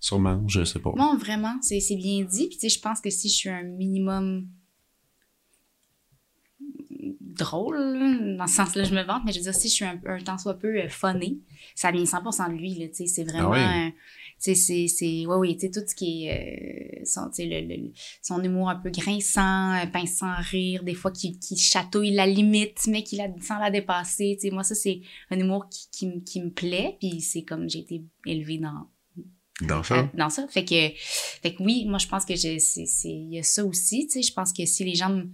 Sûrement, 0.04 0.44
je 0.50 0.66
sais 0.66 0.80
pas. 0.80 0.92
Non, 0.98 1.16
vraiment, 1.16 1.56
c'est 1.62 1.80
bien 1.96 2.26
dit. 2.26 2.48
Puis, 2.50 2.58
tu 2.58 2.60
sais, 2.60 2.68
je 2.68 2.82
pense 2.82 3.00
que 3.00 3.10
si 3.10 3.30
je 3.30 3.36
suis 3.36 3.50
un 3.50 3.64
minimum 3.64 4.50
drôle, 7.22 8.36
dans 8.38 8.46
ce 8.46 8.56
sens-là, 8.56 8.84
je 8.84 8.94
me 8.94 9.02
vante, 9.04 9.22
mais 9.26 9.32
je 9.32 9.38
veux 9.38 9.44
dire, 9.44 9.56
si 9.56 9.70
je 9.70 9.74
suis 9.74 9.86
un, 9.86 9.98
un 10.06 10.20
tant 10.20 10.38
soit 10.38 10.56
peu 10.60 10.78
euh, 10.78 10.90
funny, 10.90 11.42
ça 11.74 11.90
vient 11.92 12.04
100% 12.04 12.50
de 12.50 12.58
lui, 12.58 12.76
là, 12.76 12.90
tu 12.90 12.96
sais, 12.96 13.08
c'est 13.08 13.24
vraiment... 13.24 13.54
Ah 13.54 13.86
oui? 13.88 13.94
c'est... 14.38 14.56
c'est- 14.56 15.26
Ouais, 15.26 15.36
oui, 15.38 15.56
tu 15.56 15.68
sais, 15.68 15.72
tout 15.72 15.88
ce 15.88 15.96
qui 15.96 16.26
est... 16.26 17.00
euh, 17.02 17.06
son, 17.06 17.30
le, 17.40 17.62
le- 17.66 17.92
son 18.22 18.44
humour 18.44 18.70
un 18.70 18.76
peu 18.76 18.90
grinçant, 18.90 19.74
euh, 19.74 19.86
pince 19.86 20.16
sans 20.18 20.36
rire, 20.36 20.84
des 20.84 20.96
fois 20.96 21.12
qui, 21.12 21.40
qui 21.40 21.56
chatouille 21.56 22.12
la 22.12 22.28
limite, 22.28 22.88
mais 22.88 23.04
qui 23.04 23.16
la, 23.16 23.30
sans 23.40 23.58
la 23.58 23.72
dépasser, 23.72 24.36
tu 24.40 24.50
sais, 24.50 24.54
moi, 24.54 24.64
ça, 24.64 24.76
c'est 24.76 25.00
un 25.32 25.40
humour 25.40 25.70
qui, 25.70 25.88
qui, 25.92 26.08
me- 26.08 26.20
qui 26.20 26.42
me 26.42 26.50
plaît, 26.52 26.98
puis 27.00 27.22
c'est 27.22 27.44
comme 27.44 27.70
j'ai 27.70 27.80
été 27.80 28.04
élevée 28.26 28.58
dans 28.58 28.90
Dans 29.62 29.84
ça. 29.84 30.10
dans 30.16 30.30
ça. 30.30 30.48
Fait 30.48 30.66
que, 30.66 30.90
fait 30.98 31.54
que 31.54 31.62
oui, 31.64 31.86
moi, 31.86 32.00
je 32.00 32.08
pense 32.08 32.26
que 32.26 32.36
c'est, 32.36 32.58
il 33.06 33.34
y 33.34 33.40
a 33.40 33.44
ça 33.44 33.64
aussi, 33.64 34.08
tu 34.08 34.14
sais. 34.14 34.22
Je 34.24 34.34
pense 34.34 34.52
que 34.52 34.66
si 34.66 34.84
les 34.84 34.96
gens, 34.96 35.10
me- 35.10 35.30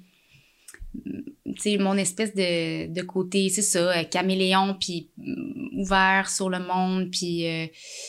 tu 1.46 1.62
sais, 1.62 1.78
mon 1.78 1.96
espèce 1.96 2.34
de, 2.36 2.88
de 2.94 3.02
côté, 3.02 3.50
c'est 3.50 3.62
ça, 3.62 3.98
euh, 4.00 4.04
caméléon, 4.04 4.76
puis 4.80 5.10
mm, 5.18 5.80
ouvert 5.82 6.30
sur 6.30 6.50
le 6.50 6.60
monde, 6.60 7.10
puis 7.12 7.48
euh, 7.48 7.68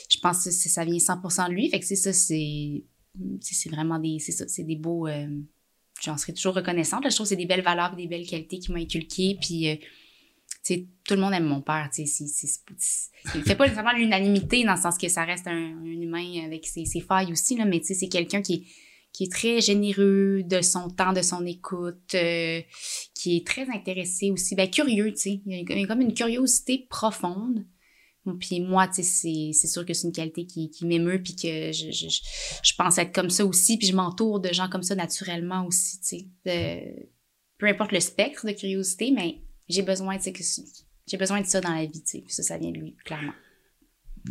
je 0.08 0.18
pense 0.18 0.44
que 0.44 0.50
ça 0.50 0.84
vient 0.84 0.96
100% 0.98 1.48
de 1.48 1.54
lui. 1.54 1.70
Fait 1.70 1.78
que 1.78 1.86
c'est 1.86 1.96
ça, 1.96 2.12
c'est, 2.12 2.82
c'est, 3.40 3.70
vraiment 3.70 3.98
des, 3.98 4.18
c'est 4.18 4.32
ça, 4.32 4.48
c'est 4.48 4.64
des 4.64 4.76
beaux, 4.76 5.06
euh, 5.06 5.28
j'en 6.02 6.16
serai 6.16 6.32
toujours 6.34 6.54
reconnaissante. 6.54 7.04
Je 7.08 7.14
trouve 7.14 7.26
que 7.26 7.28
c'est 7.30 7.36
des 7.36 7.46
belles 7.46 7.62
valeurs, 7.62 7.94
des 7.94 8.06
belles 8.08 8.26
qualités 8.26 8.58
qu'il 8.58 8.72
m'a 8.74 8.80
inculquées, 8.80 9.38
puis... 9.40 9.68
euh, 9.70 9.76
sais, 10.62 10.86
tout 11.06 11.14
le 11.14 11.20
monde 11.20 11.32
aime 11.32 11.46
mon 11.46 11.60
père, 11.62 11.88
tu 11.92 12.06
sais, 12.06 12.24
il 13.34 13.42
fait 13.42 13.54
pas 13.54 13.64
nécessairement 13.64 13.92
l'unanimité 13.92 14.64
dans 14.64 14.74
le 14.74 14.80
sens 14.80 14.98
que 14.98 15.08
ça 15.08 15.24
reste 15.24 15.46
un, 15.46 15.52
un 15.78 15.84
humain 16.00 16.44
avec 16.44 16.66
ses, 16.66 16.84
ses 16.84 17.00
failles 17.00 17.32
aussi, 17.32 17.56
là, 17.56 17.64
mais 17.64 17.80
tu 17.80 17.86
sais, 17.86 17.94
c'est 17.94 18.08
quelqu'un 18.08 18.42
qui 18.42 18.54
est, 18.54 18.62
qui 19.12 19.24
est 19.24 19.32
très 19.32 19.60
généreux 19.60 20.42
de 20.44 20.60
son 20.60 20.88
temps, 20.88 21.12
de 21.12 21.22
son 21.22 21.44
écoute, 21.46 22.14
euh, 22.14 22.60
qui 23.14 23.36
est 23.36 23.46
très 23.46 23.68
intéressé 23.70 24.30
aussi, 24.30 24.54
ben 24.54 24.70
curieux, 24.70 25.12
tu 25.12 25.20
sais, 25.20 25.40
il 25.46 25.52
y 25.52 25.82
a 25.82 25.86
comme- 25.86 26.00
une 26.00 26.14
curiosité 26.14 26.86
profonde. 26.88 27.66
Puis 28.38 28.60
moi, 28.60 28.86
tu 28.86 29.02
sais, 29.02 29.52
c'est- 29.52 29.66
sûr 29.66 29.84
que 29.84 29.94
c'est 29.94 30.06
une 30.06 30.12
qualité 30.12 30.44
qui, 30.44 30.70
qui 30.70 30.86
m'émeut, 30.86 31.22
puis 31.22 31.34
que 31.34 31.72
je, 31.72 31.90
je, 31.90 32.06
je, 32.62 32.74
pense 32.76 32.98
être 32.98 33.14
comme 33.14 33.30
ça 33.30 33.44
aussi, 33.46 33.78
puis 33.78 33.88
je 33.88 33.96
m'entoure 33.96 34.40
de 34.40 34.52
gens 34.52 34.68
comme 34.68 34.82
ça 34.82 34.94
naturellement 34.94 35.66
aussi, 35.66 36.00
tu 36.00 36.18
sais. 36.44 37.08
Peu 37.58 37.66
importe 37.66 37.92
le 37.92 38.00
spectre 38.00 38.46
de 38.46 38.52
curiosité, 38.52 39.10
mais 39.10 39.40
j'ai 39.70 39.82
besoin, 39.82 40.16
tu 40.16 40.24
sais, 40.24 40.32
que 40.32 40.42
j'ai 41.06 41.16
besoin 41.16 41.40
de 41.40 41.46
ça 41.46 41.60
dans 41.60 41.72
la 41.72 41.84
vie, 41.84 42.02
tu 42.02 42.18
sais. 42.18 42.24
Ça, 42.28 42.42
ça 42.42 42.58
vient 42.58 42.70
de 42.70 42.78
lui, 42.78 42.96
clairement. 43.04 43.32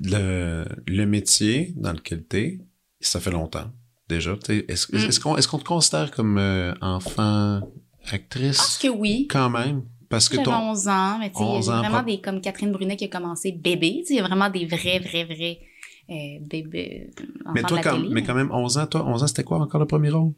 Le, 0.04 0.66
le 0.88 1.06
métier 1.06 1.74
dans 1.76 1.94
lequel 1.94 2.24
t'es, 2.24 2.60
ça 3.02 3.20
fait 3.20 3.32
longtemps 3.32 3.72
déjà. 4.08 4.36
tu 4.38 4.46
sais. 4.60 4.66
Est-ce 4.68 4.96
Mm. 4.96 5.08
est-ce 5.10 5.20
qu'on 5.20 5.36
est 5.38 5.42
te 5.60 5.64
considère 5.68 6.12
comme 6.12 6.38
euh, 6.38 6.74
enfant, 6.82 7.60
Je 7.62 8.12
pense 8.12 8.14
actrice 8.14 8.78
que 8.78 8.88
oui. 8.88 9.28
quand 9.30 9.50
même? 9.50 9.84
Parce 10.10 10.28
que 10.30 10.38
ton. 10.38 10.52
11 10.52 10.88
ans, 10.88 11.20
mais 11.20 11.32
tu 11.32 11.38
sais, 11.38 11.44
11 11.44 11.66
j'ai 11.66 11.72
ans, 11.72 11.80
vraiment 11.80 12.04
des, 12.04 12.20
comme 12.22 12.42
Catherine 12.42 12.72
Brunet 12.72 12.96
qui 12.96 13.06
a 13.06 13.08
commencé 13.08 13.52
bébé, 13.52 13.98
tu 14.02 14.06
sais, 14.08 14.14
il 14.16 14.18
y 14.18 14.20
a 14.20 14.24
vraiment 14.28 14.50
des 14.50 14.66
vrais, 14.66 15.00
vrais, 15.00 15.24
vrais 15.26 15.60
euh, 16.10 16.40
bébés, 16.42 17.12
enfants 17.46 17.52
Mais 17.54 17.62
toi, 17.64 17.80
quand, 17.82 17.96
télé, 18.02 18.10
mais 18.12 18.24
quand 18.24 18.34
même, 18.34 18.52
11 18.52 18.78
ans, 18.80 18.88
toi, 18.88 19.06
11 19.06 19.22
ans, 19.24 19.28
c'était 19.28 19.44
quoi 19.44 19.60
encore 19.60 19.80
le 19.80 19.86
premier 19.86 20.10
rôle? 20.10 20.34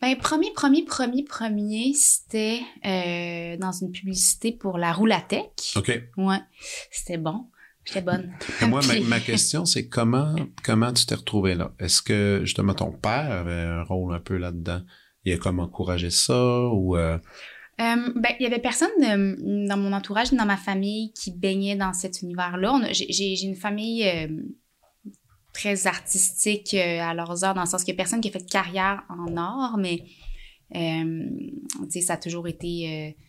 Ben, 0.00 0.16
premier, 0.16 0.50
premier, 0.52 0.82
premier, 0.84 1.24
premier, 1.24 1.92
c'était 1.94 2.60
euh, 2.86 3.56
dans 3.58 3.72
une 3.72 3.90
publicité 3.92 4.50
pour 4.52 4.78
la 4.78 4.92
Roulatec. 4.92 5.72
OK. 5.76 6.02
Ouais, 6.16 6.38
c'était 6.90 7.18
bon. 7.18 7.46
J'étais 7.84 8.02
bonne. 8.02 8.32
Et 8.62 8.66
moi, 8.66 8.80
ma, 9.08 9.20
question, 9.20 9.64
c'est 9.64 9.88
comment, 9.88 10.36
comment 10.64 10.92
tu 10.92 11.06
t'es 11.06 11.14
retrouvé 11.14 11.54
là? 11.54 11.72
Est-ce 11.78 12.02
que, 12.02 12.40
justement, 12.44 12.74
ton 12.74 12.92
père 12.92 13.30
avait 13.30 13.52
un 13.52 13.82
rôle 13.82 14.14
un 14.14 14.20
peu 14.20 14.36
là-dedans? 14.36 14.82
Il 15.24 15.32
a 15.34 15.38
comme 15.38 15.60
encouragé 15.60 16.10
ça 16.10 16.68
ou... 16.68 16.96
euh, 16.96 17.18
Euh, 17.80 18.12
ben, 18.14 18.32
il 18.38 18.42
y 18.42 18.46
avait 18.46 18.58
personne 18.58 18.90
dans 19.66 19.76
mon 19.76 19.92
entourage, 19.92 20.32
dans 20.32 20.44
ma 20.46 20.56
famille, 20.58 21.12
qui 21.12 21.30
baignait 21.30 21.76
dans 21.76 21.92
cet 21.94 22.22
univers-là. 22.22 22.80
J'ai 22.92 23.42
une 23.42 23.56
famille 23.56 24.04
très 25.60 25.86
artistique 25.86 26.74
euh, 26.74 27.00
à 27.00 27.12
leurs 27.14 27.44
heures, 27.44 27.54
dans 27.54 27.60
le 27.60 27.68
sens 27.68 27.84
qu'il 27.84 27.92
y 27.92 27.96
a 27.96 27.98
personne 27.98 28.20
qui 28.20 28.28
a 28.28 28.32
fait 28.32 28.44
de 28.44 28.50
carrière 28.50 29.02
en 29.08 29.36
art, 29.36 29.76
mais 29.76 30.04
euh, 30.74 31.28
ça 32.00 32.14
a 32.14 32.16
toujours 32.16 32.48
été... 32.48 32.88
euh, 32.88 33.22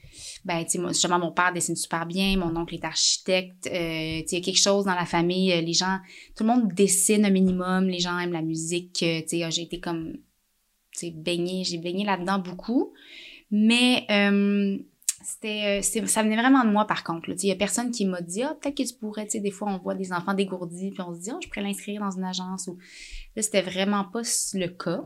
ben, 0.43 0.65
tu 0.65 0.77
justement, 0.89 1.19
mon 1.19 1.31
père 1.31 1.53
dessine 1.53 1.75
super 1.75 2.05
bien, 2.05 2.37
mon 2.37 2.55
oncle 2.57 2.75
est 2.75 2.83
architecte. 2.83 3.63
tu 3.63 3.69
il 3.71 4.25
y 4.31 4.35
a 4.35 4.41
quelque 4.41 4.59
chose 4.59 4.85
dans 4.85 4.95
la 4.95 5.05
famille, 5.05 5.49
les 5.61 5.73
gens... 5.73 5.97
Tout 6.35 6.43
le 6.43 6.49
monde 6.49 6.73
dessine 6.73 7.25
un 7.25 7.29
minimum, 7.29 7.87
les 7.87 7.99
gens 7.99 8.17
aiment 8.19 8.33
la 8.33 8.41
musique. 8.41 9.03
euh, 9.03 9.21
tu 9.21 9.39
sais, 9.39 9.51
j'ai 9.51 9.63
été 9.63 9.79
comme... 9.79 10.13
Tu 10.93 11.07
sais, 11.07 11.11
baignée, 11.11 11.63
j'ai 11.63 11.77
baigné 11.77 12.03
là-dedans 12.03 12.39
beaucoup. 12.39 12.93
Mais 13.51 14.05
c'était, 15.23 15.79
euh, 15.79 15.81
c'est- 15.81 16.05
ça 16.07 16.23
venait 16.23 16.35
vraiment 16.35 16.63
de 16.63 16.69
moi, 16.69 16.85
par 16.85 17.03
contre. 17.03 17.29
Il 17.29 17.47
y 17.47 17.51
a 17.51 17.55
personne 17.55 17.91
qui 17.91 18.05
m'a 18.05 18.21
dit, 18.21 18.43
ah, 18.43 18.55
peut-être 18.59 18.77
que 18.77 18.83
tu 18.83 18.95
pourrais, 18.95 19.25
tu 19.25 19.31
sais, 19.31 19.39
des 19.39 19.51
fois, 19.51 19.71
on 19.71 19.77
voit 19.77 19.95
des 19.95 20.13
enfants 20.13 20.33
dégourdis, 20.33 20.91
puis 20.91 21.01
on 21.01 21.13
se 21.13 21.19
dit, 21.19 21.31
ah, 21.31 21.37
je 21.41 21.47
pourrais 21.47 21.61
l'inscrire 21.61 22.01
dans 22.01 22.11
une 22.11 22.23
agence. 22.23 22.67
Ou... 22.67 22.77
Là, 23.35 23.41
c'était 23.41 23.61
vraiment 23.61 24.03
pas 24.05 24.21
le 24.53 24.67
cas. 24.67 25.03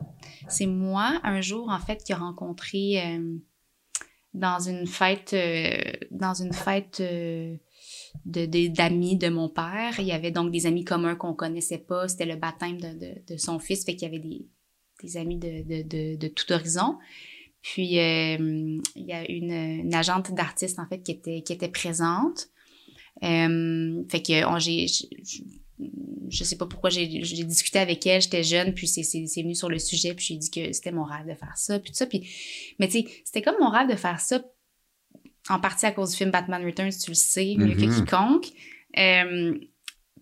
C'est 0.48 0.66
moi, 0.66 1.20
un 1.24 1.42
jour, 1.42 1.70
en 1.70 1.80
fait, 1.80 2.04
qui 2.04 2.14
a 2.14 2.18
rencontré 2.18 3.02
euh, 3.02 3.38
dans 4.34 4.60
une 4.60 4.88
fête, 4.88 5.34
euh, 5.34 5.78
dans 6.12 6.34
une 6.34 6.54
fête 6.54 7.02
d'amis 8.26 9.18
de 9.18 9.30
mon 9.30 9.50
père. 9.50 10.00
Il 10.00 10.06
y 10.06 10.12
avait 10.12 10.32
donc 10.32 10.52
des 10.52 10.66
amis 10.66 10.84
communs 10.84 11.16
qu'on 11.16 11.34
connaissait 11.34 11.78
pas. 11.78 12.08
C'était 12.08 12.26
le 12.26 12.36
baptême 12.36 12.80
de, 12.80 13.22
de, 13.28 13.38
son 13.38 13.60
fils, 13.60 13.86
fait 13.86 13.96
qu'il 13.96 14.12
y 14.12 14.12
avait 14.16 14.20
des, 14.20 14.48
des 15.04 15.18
amis 15.18 15.38
de, 15.38 16.18
de 16.18 16.28
tout 16.28 16.52
horizon. 16.52 16.98
Puis, 17.74 17.98
euh, 17.98 18.38
il 18.96 19.06
y 19.08 19.12
a 19.12 19.28
une, 19.28 19.52
une 19.52 19.96
agente 19.96 20.32
d'artistes, 20.36 20.78
en 20.78 20.86
fait, 20.88 21.02
qui 21.02 21.14
était, 21.14 21.42
qui 21.42 21.52
était 21.52 21.68
présente. 21.68 22.50
Euh, 23.24 24.04
fait 24.08 24.22
que 24.22 24.46
on, 24.46 24.60
j'ai, 24.60 24.86
je, 24.88 26.44
sais 26.44 26.58
pas 26.58 26.68
pourquoi 26.68 26.92
j'ai, 26.92 27.24
j'ai 27.24 27.44
discuté 27.44 27.80
avec 27.80 28.06
elle, 28.06 28.22
j'étais 28.22 28.44
jeune, 28.44 28.76
puis 28.76 28.88
c'est, 28.88 29.02
c'est, 29.02 29.26
c'est 29.26 29.42
venu 29.42 29.56
sur 29.56 29.70
le 29.70 29.80
sujet, 29.80 30.14
puis 30.14 30.26
j'ai 30.26 30.36
dit 30.38 30.52
que 30.52 30.74
c'était 30.74 30.92
mon 30.92 31.06
rêve 31.06 31.26
de 31.28 31.34
faire 31.34 31.58
ça, 31.58 31.80
puis 31.80 31.90
tout 31.92 31.98
ça. 31.98 32.06
Puis, 32.06 32.30
mais 32.80 32.88
tu 32.88 33.00
sais, 33.00 33.06
c'était 33.24 33.42
comme 33.42 33.56
mon 33.60 33.70
rêve 33.72 33.90
de 33.90 33.96
faire 33.96 34.20
ça, 34.20 34.44
en 35.50 35.60
partie 35.60 35.88
à 35.88 35.92
cause 35.92 36.12
du 36.12 36.18
film 36.18 36.30
Batman 36.30 36.64
Returns, 36.64 36.92
tu 36.92 37.10
le 37.10 37.16
sais, 37.16 37.56
mieux 37.58 37.74
que 37.74 37.86
Mhm. 37.86 38.06
quiconque. 38.06 38.46
Euh, 39.00 39.58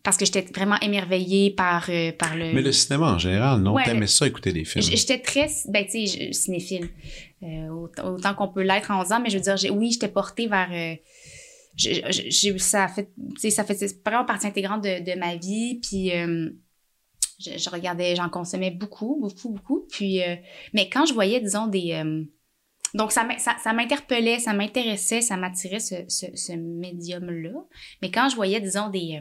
parce 0.01 0.17
que 0.17 0.25
j'étais 0.25 0.45
vraiment 0.53 0.77
émerveillée 0.81 1.51
par, 1.51 1.89
euh, 1.89 2.11
par 2.11 2.35
le... 2.35 2.53
Mais 2.53 2.61
le 2.61 2.73
cinéma 2.73 3.13
en 3.13 3.17
général, 3.17 3.61
non? 3.61 3.73
Ouais, 3.73 3.85
T'aimais 3.85 4.07
ça 4.07 4.27
écouter 4.27 4.51
des 4.51 4.65
films? 4.65 4.83
J'étais 4.83 5.19
très, 5.19 5.47
ben, 5.69 5.85
tu 5.85 6.05
sais, 6.05 6.33
cinéphile. 6.33 6.89
Euh, 7.43 7.67
autant, 8.03 8.33
qu'on 8.35 8.47
peut 8.47 8.61
l'être 8.61 8.91
en 8.91 9.01
11 9.01 9.11
ans, 9.11 9.19
mais 9.19 9.29
je 9.29 9.37
veux 9.37 9.43
dire, 9.43 9.75
oui, 9.75 9.91
j'étais 9.91 10.07
portée 10.07 10.47
vers. 10.47 10.69
euh, 10.71 10.95
ça 12.57 12.87
fait, 12.87 13.09
ça 13.49 13.63
fait 13.63 14.01
vraiment 14.05 14.25
partie 14.25 14.47
intégrante 14.47 14.83
de, 14.83 15.19
ma 15.19 15.35
vie. 15.35 15.79
Puis, 15.81 16.11
euh, 16.15 16.49
je, 17.39 17.69
regardais, 17.69 18.15
j'en 18.15 18.29
consommais 18.29 18.71
beaucoup, 18.71 19.17
beaucoup, 19.19 19.49
beaucoup. 19.49 19.87
Puis, 19.91 20.21
mais 20.73 20.89
quand 20.89 21.05
je 21.05 21.13
voyais, 21.13 21.41
disons, 21.41 21.67
des. 21.67 22.01
donc, 22.93 23.11
ça, 23.11 23.23
m'in- 23.23 23.39
ça, 23.39 23.55
ça 23.61 23.73
m'interpellait, 23.73 24.39
ça 24.39 24.53
m'intéressait, 24.53 25.21
ça 25.21 25.35
m'attirait 25.35 25.79
ce, 25.79 25.95
ce, 26.07 26.27
ce 26.35 26.53
médium-là. 26.53 27.65
Mais 28.01 28.11
quand 28.11 28.29
je 28.29 28.35
voyais, 28.35 28.61
disons, 28.61 28.89
des. 28.89 29.19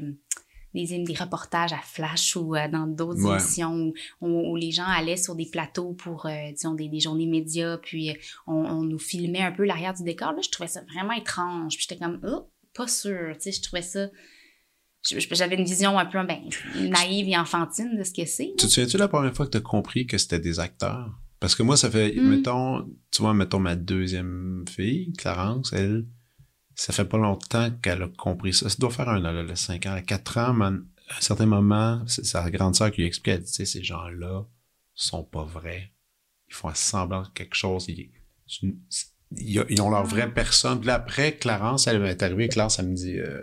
Des, 0.75 0.87
des 1.05 1.15
reportages 1.15 1.73
à 1.73 1.79
Flash 1.83 2.37
ou 2.37 2.55
euh, 2.57 2.69
dans 2.69 2.87
d'autres 2.87 3.23
Ouais. 3.25 3.33
émissions 3.39 3.75
où, 3.75 3.93
où- 4.27 4.53
où 4.53 4.57
les 4.57 4.71
gens 4.73 4.87
allaient 4.87 5.17
sur 5.17 5.35
des 5.35 5.47
plateaux 5.47 5.93
pour, 5.95 6.27
euh, 6.27 6.51
disons, 6.53 6.75
des, 6.75 6.89
des 6.89 7.01
journées 7.01 7.27
médias, 7.27 7.79
puis 7.79 8.11
euh, 8.11 8.15
on, 8.47 8.55
on 8.65 8.83
nous 8.83 8.99
filmait 8.99 9.43
un 9.43 9.53
peu 9.53 9.65
l'arrière 9.65 9.95
du 9.95 10.03
décor. 10.03 10.33
Là, 10.33 10.41
je 10.43 10.51
trouvais 10.51 10.69
ça 10.69 10.83
vraiment 10.93 11.13
étrange. 11.13 11.77
Puis 11.77 11.87
j'étais 11.89 12.03
comme, 12.03 12.21
oh, 12.27 12.51
pas 12.75 12.89
sûr. 12.89 13.35
Tu 13.35 13.41
sais, 13.41 13.53
je 13.53 13.63
trouvais 13.63 13.83
ça. 13.83 14.09
J'avais 15.05 15.57
une 15.57 15.65
vision 15.65 15.99
un 15.99 16.07
peu 16.07 16.19
ben, 16.25 16.39
naïve 16.91 17.29
et 17.29 17.37
enfantine 17.37 17.99
de 17.99 18.05
ce 18.05 18.13
que 18.13 18.25
c'est. 18.25 18.53
Tu 18.57 18.67
te 18.67 18.71
souviens-tu 18.71 18.97
la 18.99 19.09
première 19.09 19.35
fois 19.35 19.47
que 19.47 19.51
tu 19.51 19.59
as 19.59 19.61
compris 19.61 20.07
que 20.07 20.17
c'était 20.17 20.39
des 20.39 20.61
acteurs? 20.61 21.11
Parce 21.41 21.57
que 21.57 21.65
moi, 21.65 21.77
ça 21.77 21.91
fait, 21.91 22.15
Mm. 22.15 22.29
mettons, 22.29 22.89
tu 23.11 23.21
vois, 23.23 23.35
mettons 23.35 23.59
ma 23.59 23.75
deuxième 23.75 24.65
fille, 24.71 25.13
Clarence, 25.19 25.73
elle, 25.73 26.07
ça 26.75 26.93
fait 26.93 27.05
pas 27.05 27.19
longtemps 27.19 27.71
qu'elle 27.83 28.03
a 28.03 28.09
compris 28.09 28.55
ça. 28.55 28.69
Ça 28.69 28.77
doit 28.79 28.91
faire 28.91 29.09
un 29.09 29.25
an, 29.25 29.33
là, 29.33 29.57
5 29.57 29.87
ans, 29.87 30.01
4 30.05 30.39
ans, 30.39 30.53
man, 30.53 30.87
à 31.09 31.19
un 31.19 31.21
certain 31.21 31.47
moment, 31.47 32.03
c'est 32.07 32.25
sa 32.25 32.51
grande 32.51 32.75
sœur 32.75 32.91
qui 32.91 33.03
lui 33.03 33.07
explique, 33.07 33.35
elle 33.35 33.43
dit, 33.43 33.47
tu 33.51 33.53
sais, 33.53 33.65
ces 33.65 33.83
gens-là 33.83 34.45
sont 34.95 35.25
pas 35.25 35.45
vrais. 35.45 35.93
Ils 36.49 36.55
font 36.55 36.71
semblant 36.75 37.23
de 37.23 37.29
quelque 37.29 37.55
chose. 37.55 37.87
Ils, 37.89 38.11
ils, 39.37 39.65
ils 39.69 39.83
ont 39.83 39.91
leur 39.91 40.05
vraie 40.05 40.33
personne. 40.33 40.79
Puis 40.79 40.87
là, 40.87 40.95
après, 40.95 41.37
Clarence, 41.37 41.87
elle 41.87 42.05
est 42.05 42.23
arrivée, 42.23 42.49
Clarence, 42.49 42.79
elle 42.79 42.89
me 42.89 42.95
dit, 42.95 43.19
euh, 43.19 43.41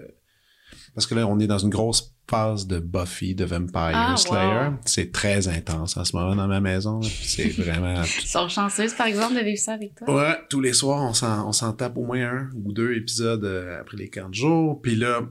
parce 0.94 1.08
que 1.08 1.16
là, 1.16 1.28
on 1.28 1.40
est 1.40 1.48
dans 1.48 1.58
une 1.58 1.70
grosse 1.70 2.16
phase 2.30 2.68
de 2.68 2.80
Buffy, 2.80 3.34
de 3.36 3.46
Vampire 3.46 3.92
Ah, 3.94 4.16
Slayer. 4.18 4.68
wow. 4.70 4.74
C'est 4.86 5.12
très 5.12 5.48
intense 5.48 5.98
en 5.98 6.06
ce 6.06 6.16
moment 6.16 6.36
dans 6.36 6.48
ma 6.48 6.60
maison. 6.60 7.02
C'est 7.02 7.50
vraiment... 7.58 8.02
Ils 8.04 8.28
sont 8.28 8.48
chanceuses, 8.48 8.94
par 8.94 9.08
exemple, 9.08 9.36
de 9.36 9.40
vivre 9.42 9.60
ça 9.60 9.74
avec 9.74 9.96
toi. 9.96 10.14
Ouais, 10.16 10.38
tous 10.50 10.62
les 10.62 10.74
soirs, 10.74 11.02
on 11.02 11.14
s'en, 11.14 11.48
on 11.48 11.52
s'en 11.52 11.74
tape 11.74 11.98
au 11.98 12.06
moins 12.06 12.22
un 12.22 12.50
ou 12.56 12.72
deux 12.72 12.94
épisodes 12.94 13.44
euh, 13.44 13.80
après 13.82 13.98
les 13.98 14.10
40 14.10 14.34
jours. 14.34 14.82
Puis 14.82 14.96
là, 14.96 15.22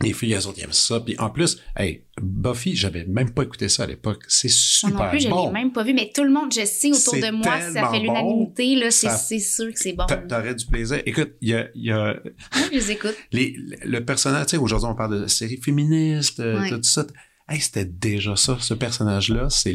les 0.00 0.12
filles, 0.12 0.32
elles 0.32 0.46
autres, 0.46 0.58
ils 0.58 0.64
aiment 0.64 0.72
ça. 0.72 1.00
Puis 1.00 1.16
en 1.18 1.30
plus, 1.30 1.58
hey, 1.76 2.02
Buffy, 2.20 2.74
j'avais 2.74 3.04
même 3.04 3.30
pas 3.30 3.42
écouté 3.44 3.68
ça 3.68 3.84
à 3.84 3.86
l'époque. 3.86 4.24
C'est 4.28 4.48
super 4.50 4.98
non 5.04 5.08
plus, 5.10 5.20
je 5.20 5.28
bon. 5.28 5.46
l'ai 5.46 5.52
même 5.52 5.72
pas 5.72 5.84
vu, 5.84 5.94
mais 5.94 6.10
tout 6.14 6.24
le 6.24 6.30
monde, 6.30 6.52
je 6.52 6.64
sais 6.64 6.90
autour 6.90 7.14
de 7.14 7.30
moi, 7.30 7.60
ça 7.72 7.88
fait 7.90 8.00
l'unanimité, 8.00 8.74
là, 8.74 8.90
c'est, 8.90 9.08
Ça- 9.08 9.38
sûr 9.38 9.72
que 9.72 9.78
c'est 9.78 9.92
bon. 9.92 10.06
T'a- 10.06 10.16
T'aurais 10.16 10.54
du 10.54 10.66
plaisir. 10.66 11.00
Écoute, 11.06 11.34
il 11.40 11.50
y 11.50 11.54
a, 11.54 11.68
y 11.74 11.90
a 11.90 12.16
je 12.52 12.70
les 12.72 12.90
écoute. 12.92 13.14
les, 13.32 13.56
le 13.84 14.04
personnage, 14.04 14.46
tu 14.46 14.50
sais, 14.52 14.56
aujourd'hui, 14.56 14.88
on 14.90 14.94
parle 14.94 15.22
de 15.22 15.26
séries 15.26 15.60
féministes, 15.62 16.40
euh, 16.40 16.68
tout 16.68 16.82
ça. 16.82 17.06
Hey, 17.48 17.60
c'était 17.60 17.84
déjà 17.84 18.34
ça. 18.34 18.56
Ce 18.60 18.74
personnage-là, 18.74 19.48
c'est 19.50 19.74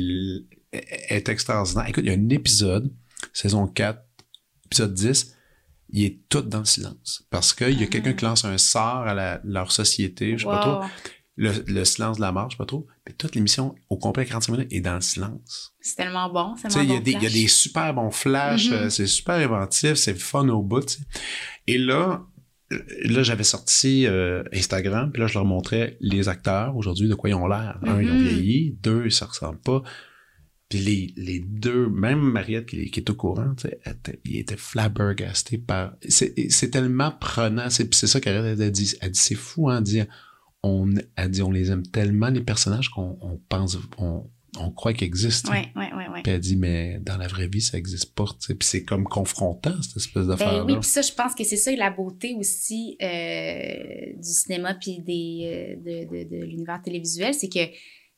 est 0.73 1.29
extraordinaire. 1.29 1.87
Écoute, 1.87 2.03
il 2.05 2.11
y 2.11 2.15
a 2.15 2.17
un 2.17 2.29
épisode, 2.29 2.91
saison 3.33 3.67
4, 3.67 4.01
épisode 4.65 4.93
10, 4.93 5.35
il 5.93 6.03
est 6.05 6.19
tout 6.29 6.41
dans 6.41 6.60
le 6.60 6.65
silence. 6.65 7.24
Parce 7.29 7.53
qu'il 7.53 7.79
y 7.79 7.83
a 7.83 7.88
quelqu'un 7.88 8.13
qui 8.13 8.25
lance 8.25 8.45
un 8.45 8.57
sort 8.57 9.07
à 9.07 9.13
la- 9.13 9.41
leur 9.43 9.71
société, 9.71 10.38
je 10.38 10.43
sais 10.43 10.50
pas 10.50 10.60
trop. 10.60 10.79
Le, 11.38 11.51
le 11.67 11.86
silence 11.86 12.17
de 12.17 12.21
la 12.21 12.31
mort, 12.31 12.50
je 12.50 12.55
sais 12.55 12.57
pas 12.57 12.65
trop. 12.65 12.86
Mais 13.07 13.13
toute 13.13 13.36
l'émission, 13.36 13.74
au 13.89 13.98
complet 13.98 14.25
45 14.25 14.51
minutes, 14.51 14.74
est 14.74 14.81
dans 14.81 14.95
le 14.95 15.01
silence. 15.01 15.74
C'est 15.79 15.95
tellement 15.95 16.29
bon, 16.31 16.55
c'est 16.57 16.67
tellement 16.67 16.95
bon 16.95 17.00
des- 17.00 17.12
il 17.13 17.24
y 17.24 17.25
a 17.25 17.29
des 17.29 17.48
super 17.48 17.93
bons 17.93 18.12
flashs, 18.12 18.67
Mhm. 18.67 18.74
euh, 18.74 18.89
c'est 18.89 19.07
super 19.07 19.36
inventif, 19.36 19.93
c'est 19.95 20.13
fun 20.19 20.48
au 20.50 20.62
bout. 20.62 21.00
Et 21.67 21.77
là, 21.77 22.21
euh, 22.74 22.79
là 23.05 23.24
j'avais 23.24 23.45
sorti 23.45 24.05
euh, 24.07 24.43
Instagram, 24.53 25.12
puis 25.12 25.21
là, 25.21 25.27
je 25.27 25.33
leur 25.36 25.45
montrais 25.45 25.98
les 26.01 26.27
acteurs 26.29 26.75
aujourd'hui, 26.75 27.07
de 27.07 27.15
quoi 27.15 27.29
ils 27.29 27.33
ont 27.36 27.48
l'air. 27.48 27.79
Un, 27.83 28.01
ils 28.01 28.12
ont 28.12 28.15
Mhm. 28.15 28.21
vieilli. 28.24 28.77
Deux, 28.83 29.03
ils 29.05 29.12
se 29.12 29.24
ressemblent 29.24 29.62
pas. 29.62 29.81
Puis 30.71 30.79
les, 30.79 31.13
les 31.17 31.39
deux, 31.39 31.87
même 31.89 32.19
Mariette 32.19 32.65
qui, 32.65 32.89
qui 32.89 32.99
est 33.01 33.09
au 33.11 33.13
courant, 33.15 33.53
tu 33.55 33.67
sais, 33.67 33.79
elle 33.85 33.91
était- 33.93 34.19
il 34.25 34.37
était 34.37 34.57
flabbergasté 34.57 35.59
par... 35.59 35.93
C'est 36.07 36.71
tellement 36.71 37.11
prenant. 37.11 37.69
C'est 37.69 37.93
ça 37.93 38.19
qu'elle 38.19 38.37
a 38.37 38.55
dit. 38.71 38.95
Elle 39.01 39.11
dit, 39.11 39.19
c'est 39.19 39.35
fou, 39.35 39.69
hein, 39.69 39.81
dire... 39.81 40.07
On, 40.63 40.89
elle 41.15 41.29
dit, 41.31 41.41
on 41.41 41.51
les 41.51 41.71
aime 41.71 41.83
tellement, 41.85 42.29
les 42.29 42.41
personnages, 42.41 42.89
qu'on 42.89 43.17
on 43.21 43.37
pense... 43.49 43.77
On, 43.97 44.23
on 44.57 44.69
croit 44.69 44.91
qu'ils 44.93 45.07
existent. 45.07 45.49
Ouais, 45.51 45.67
ouais, 45.77 45.93
ouais, 45.93 46.09
ouais. 46.09 46.21
Puis 46.23 46.33
elle 46.33 46.39
dit, 46.41 46.57
mais 46.57 46.99
dans 46.99 47.15
la 47.17 47.27
vraie 47.27 47.47
vie, 47.47 47.61
ça 47.61 47.77
existe 47.77 48.13
pas. 48.13 48.25
tu 48.39 48.47
sais. 48.47 48.55
Puis 48.55 48.67
c'est 48.67 48.83
comme 48.83 49.05
confrontant, 49.05 49.81
cette 49.81 49.95
espèce 49.97 50.27
d'affaire-là. 50.27 50.65
Ben 50.65 50.73
oui, 50.73 50.79
puis 50.81 50.89
ça, 50.89 51.01
je 51.01 51.13
pense 51.13 51.33
que 51.35 51.43
c'est 51.45 51.55
ça 51.55 51.71
la 51.75 51.89
beauté 51.89 52.35
aussi 52.37 52.97
euh, 53.01 54.13
du 54.17 54.29
cinéma 54.29 54.73
puis 54.75 54.99
des, 54.99 55.77
euh, 55.79 56.05
de, 56.05 56.23
de, 56.25 56.29
de 56.39 56.45
l'univers 56.45 56.81
télévisuel, 56.81 57.33
c'est 57.33 57.47
que, 57.49 57.59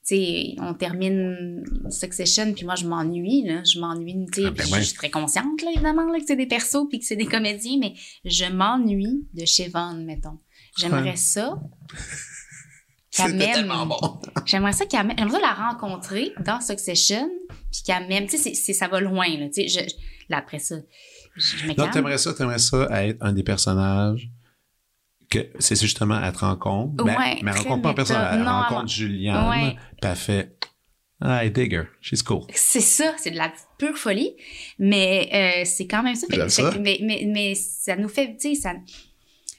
sais, 0.03 0.55
on 0.59 0.73
termine 0.73 1.63
Succession, 1.89 2.53
puis 2.53 2.65
moi, 2.65 2.75
je 2.75 2.85
m'ennuie, 2.85 3.43
là, 3.43 3.63
je 3.63 3.79
m'ennuie, 3.79 4.25
tu 4.31 4.41
sais, 4.41 4.47
Ah, 4.47 4.51
ben 4.51 4.65
ouais. 4.71 4.79
je 4.79 4.83
suis 4.85 4.95
très 4.95 5.09
consciente, 5.09 5.61
là, 5.61 5.71
évidemment, 5.73 6.11
là, 6.11 6.19
que 6.19 6.25
c'est 6.27 6.35
des 6.35 6.45
persos 6.47 6.87
puis 6.89 6.99
que 6.99 7.05
c'est 7.05 7.15
des 7.15 7.25
comédiens, 7.25 7.77
mais 7.79 7.93
je 8.25 8.45
m'ennuie 8.45 9.25
de 9.33 9.45
Chevon, 9.45 10.03
mettons. 10.05 10.39
J'aimerais 10.77 11.11
Ouais. 11.11 11.15
ça. 11.15 11.59
C'était 13.11 13.51
tellement 13.53 13.85
bon. 13.85 13.97
J'aimerais 14.45 14.73
ça 14.73 14.85
qu'elle 14.87 15.13
j'aimerais 15.17 15.39
la 15.41 15.53
rencontrer 15.53 16.33
dans 16.43 16.59
Succession, 16.61 17.29
puis 17.71 17.81
qu'elle 17.85 18.07
m'aime. 18.07 18.25
Tu 18.27 18.37
sais, 18.39 18.73
ça 18.73 18.87
va 18.87 18.99
loin, 18.99 19.27
là. 19.37 19.47
Tu 19.49 19.67
sais, 19.67 19.67
je, 19.67 19.79
je- 19.87 19.95
là, 20.29 20.37
après 20.39 20.57
ça, 20.59 20.77
je, 21.35 21.57
je 21.57 21.67
Non, 21.77 21.89
t'aimerais 21.91 22.17
ça, 22.17 22.33
t'aimerais 22.33 22.57
ça 22.57 22.87
être 23.05 23.17
un 23.21 23.31
des 23.33 23.43
personnages 23.43 24.29
c'est 25.59 25.79
justement 25.79 26.19
elle 26.21 26.33
te 26.33 26.39
rencontre. 26.39 27.03
Mais, 27.05 27.15
Ouais, 27.17 27.39
mais 27.41 27.51
elle 27.51 27.57
rencontre 27.57 27.81
pas 27.83 27.89
en 27.89 27.93
personne, 27.93 28.27
elle 28.33 28.39
Non, 28.43 28.51
rencontre 28.61 28.87
Juliane. 28.87 29.49
Ouais. 29.49 29.75
Puis 30.01 30.09
elle 30.09 30.15
fait, 30.15 30.57
ah, 31.21 31.45
I 31.45 31.51
dig 31.51 31.73
her. 31.73 31.85
She's 32.01 32.21
cool. 32.23 32.43
C'est 32.53 32.81
ça, 32.81 33.13
c'est 33.17 33.31
de 33.31 33.37
la 33.37 33.51
pure 33.77 33.97
folie, 33.97 34.35
mais 34.79 35.29
euh, 35.33 35.65
c'est 35.65 35.87
quand 35.87 36.03
même 36.03 36.15
ça. 36.15 36.27
Fait- 36.29 36.49
fait 36.49 36.79
Mais, 36.79 36.99
mais, 37.01 37.25
mais 37.27 37.55
ça 37.55 37.95
nous 37.95 38.09
fait, 38.09 38.35
tu 38.37 38.55
sais, 38.55 38.61
ça, 38.61 38.73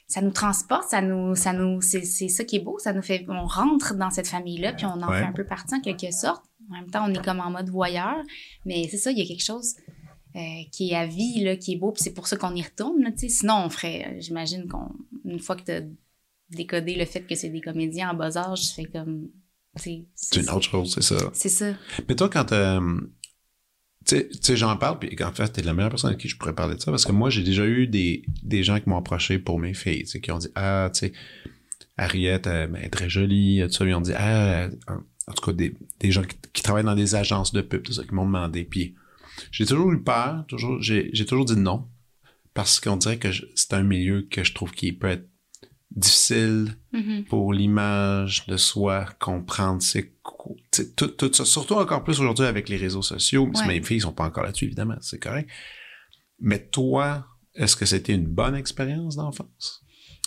ça 0.07 0.21
nous 0.21 0.31
transporte, 0.33 0.89
ça 0.91 1.01
nous, 1.01 1.35
ça 1.35 1.53
nous, 1.53 1.81
c'est, 1.81 2.03
c'est 2.05 2.29
ça 2.29 2.45
qui 2.45 2.57
est 2.57 2.61
beau, 2.61 2.79
ça 2.79 2.93
nous 2.93 3.03
fait, 3.03 3.25
on 3.29 3.47
rentre 3.47 3.95
dans 3.95 4.11
cette 4.11 4.29
famille-là, 4.29 4.75
puis 4.75 4.85
on 4.87 4.91
en 5.03 5.09
Ouais. 5.11 5.21
fait 5.21 5.25
un 5.27 5.33
peu 5.33 5.45
partie 5.47 5.75
en 5.75 5.81
quelque 5.81 6.11
sorte. 6.13 6.45
En 6.71 6.75
même 6.77 6.91
temps, 6.91 7.05
on 7.09 7.13
est 7.13 7.25
comme 7.25 7.41
en 7.41 7.51
mode 7.51 7.69
voyeur, 7.69 8.17
mais 8.65 8.87
c'est 8.91 8.97
ça, 8.99 9.11
il 9.11 9.19
y 9.19 9.23
a 9.23 9.27
quelque 9.27 9.45
chose 9.45 9.75
euh, 10.37 10.41
qui 10.73 10.91
est 10.91 10.97
à 10.97 11.07
vie, 11.07 11.43
là, 11.45 11.57
qui 11.57 11.75
est 11.75 11.77
beau, 11.77 11.93
puis 11.93 12.03
c'est 12.03 12.15
pour 12.15 12.27
ça 12.27 12.37
qu'on 12.37 12.55
y 12.55 12.63
retourne, 12.63 13.03
là, 13.03 13.13
tu. 13.13 13.29
Sinon, 13.29 13.63
on 13.67 13.71
ferait, 13.71 14.07
euh, 14.07 14.21
j'imagine 14.21 14.67
qu'on, 14.69 14.89
une 15.25 15.39
fois 15.39 15.57
que 15.57 15.63
t'as 15.63 15.81
décodé 16.51 16.95
le 16.97 17.05
fait 17.05 17.23
que 17.23 17.35
c'est 17.35 17.49
des 17.51 17.61
comédiens 17.61 18.11
en 18.11 18.15
bas 18.15 18.37
âge, 18.37 18.61
tu 18.69 18.75
fais 18.75 18.85
comme, 18.85 19.29
tu 19.81 20.05
C'est 20.15 20.41
une 20.41 20.51
autre 20.51 20.69
chose, 20.69 20.93
c'est 20.95 21.03
ça. 21.03 21.31
C'est 21.33 21.49
ça. 21.49 21.75
Mais 22.09 22.15
toi, 22.17 22.29
quand 22.29 22.53
euh, 22.53 23.01
tu 24.05 24.17
sais- 24.17 24.29
tu 24.43 24.57
j'en 24.57 24.77
parle, 24.77 24.99
puis 24.99 25.17
en 25.25 25.33
fait, 25.33 25.49
t'es 25.49 25.63
la 25.63 25.73
meilleure 25.73 25.91
personne 25.91 26.13
à 26.13 26.15
qui 26.17 26.29
je 26.29 26.37
pourrais 26.37 26.55
parler 26.55 26.75
de 26.75 26.81
ça, 26.81 26.91
parce 26.91 27.05
que 27.07 27.13
moi, 27.13 27.31
j'ai 27.31 27.43
déjà 27.43 27.65
eu 27.65 27.87
des, 27.87 28.25
des 28.43 28.63
gens 28.63 28.79
qui 28.81 28.89
m'ont 28.89 28.99
approché 28.99 29.39
pour 29.39 29.59
mes 29.59 29.75
filles, 29.75 30.05
tu 30.05 30.21
qui 30.21 30.31
ont 30.31 30.39
dit, 30.39 30.49
ah, 30.55 30.91
tu 30.93 31.01
sais, 31.01 31.13
Harriet, 31.97 32.47
euh, 32.47 32.67
ben, 32.67 32.77
elle 32.81 32.87
est 32.87 32.91
très 32.91 33.09
jolie, 33.09 33.63
tout 33.67 33.73
ça, 33.73 33.85
ils 33.85 33.95
ont 33.95 34.01
dit, 34.01 34.13
ah, 34.17 34.69
en 35.27 35.33
tout 35.33 35.45
cas, 35.47 35.53
des, 35.53 35.75
des 36.01 36.11
gens 36.11 36.23
qui, 36.23 36.37
qui 36.53 36.63
travaillent 36.63 36.85
dans 36.85 36.95
des 36.97 37.15
agences 37.15 37.53
de 37.53 37.63
pub, 37.63 37.83
tout 37.83 37.93
ça, 37.93 38.05
qui 38.05 38.13
m'ont 38.15 38.27
demandé, 38.27 38.65
puis 38.65 38.95
j'ai 39.51 39.67
toujours 39.67 39.93
eu 39.93 40.03
peur, 40.03 40.45
toujours, 40.49 40.81
j'ai, 40.81 41.11
toujours 41.27 41.45
dit 41.45 41.57
non, 41.57 41.89
parce 42.55 42.81
qu'on 42.81 42.97
dirait 42.97 43.19
que 43.19 43.29
c'est 43.55 43.73
un 43.75 43.83
milieu 43.83 44.23
que 44.23 44.45
je 44.45 44.55
trouve 44.55 44.73
qui 44.73 44.93
peut 44.93 45.09
être 45.09 45.29
difficile, 45.91 46.77
Mhm. 46.93 47.25
pour 47.25 47.53
l'image 47.53 48.47
de 48.47 48.57
soi, 48.57 49.07
comprendre 49.21 49.81
c'est 49.83 50.13
tout, 50.97 51.07
tout 51.09 51.33
ça, 51.33 51.45
surtout 51.45 51.75
encore 51.75 52.03
plus 52.05 52.19
aujourd'hui 52.21 52.47
avec 52.47 52.69
les 52.69 52.77
réseaux 52.77 53.03
sociaux. 53.03 53.49
Ouais. 53.55 53.67
Mes 53.67 53.83
filles 53.83 54.01
sont 54.01 54.13
pas 54.13 54.25
encore 54.25 54.43
là-dessus, 54.45 54.65
évidemment, 54.67 54.97
c'est 55.01 55.19
correct. 55.21 55.49
Mais 56.41 56.67
toi, 56.67 57.27
est-ce 57.55 57.77
que 57.77 57.87
c'était 57.87 58.13
une 58.15 58.27
bonne 58.27 58.57
expérience 58.57 59.17
d'enfance? 59.17 59.83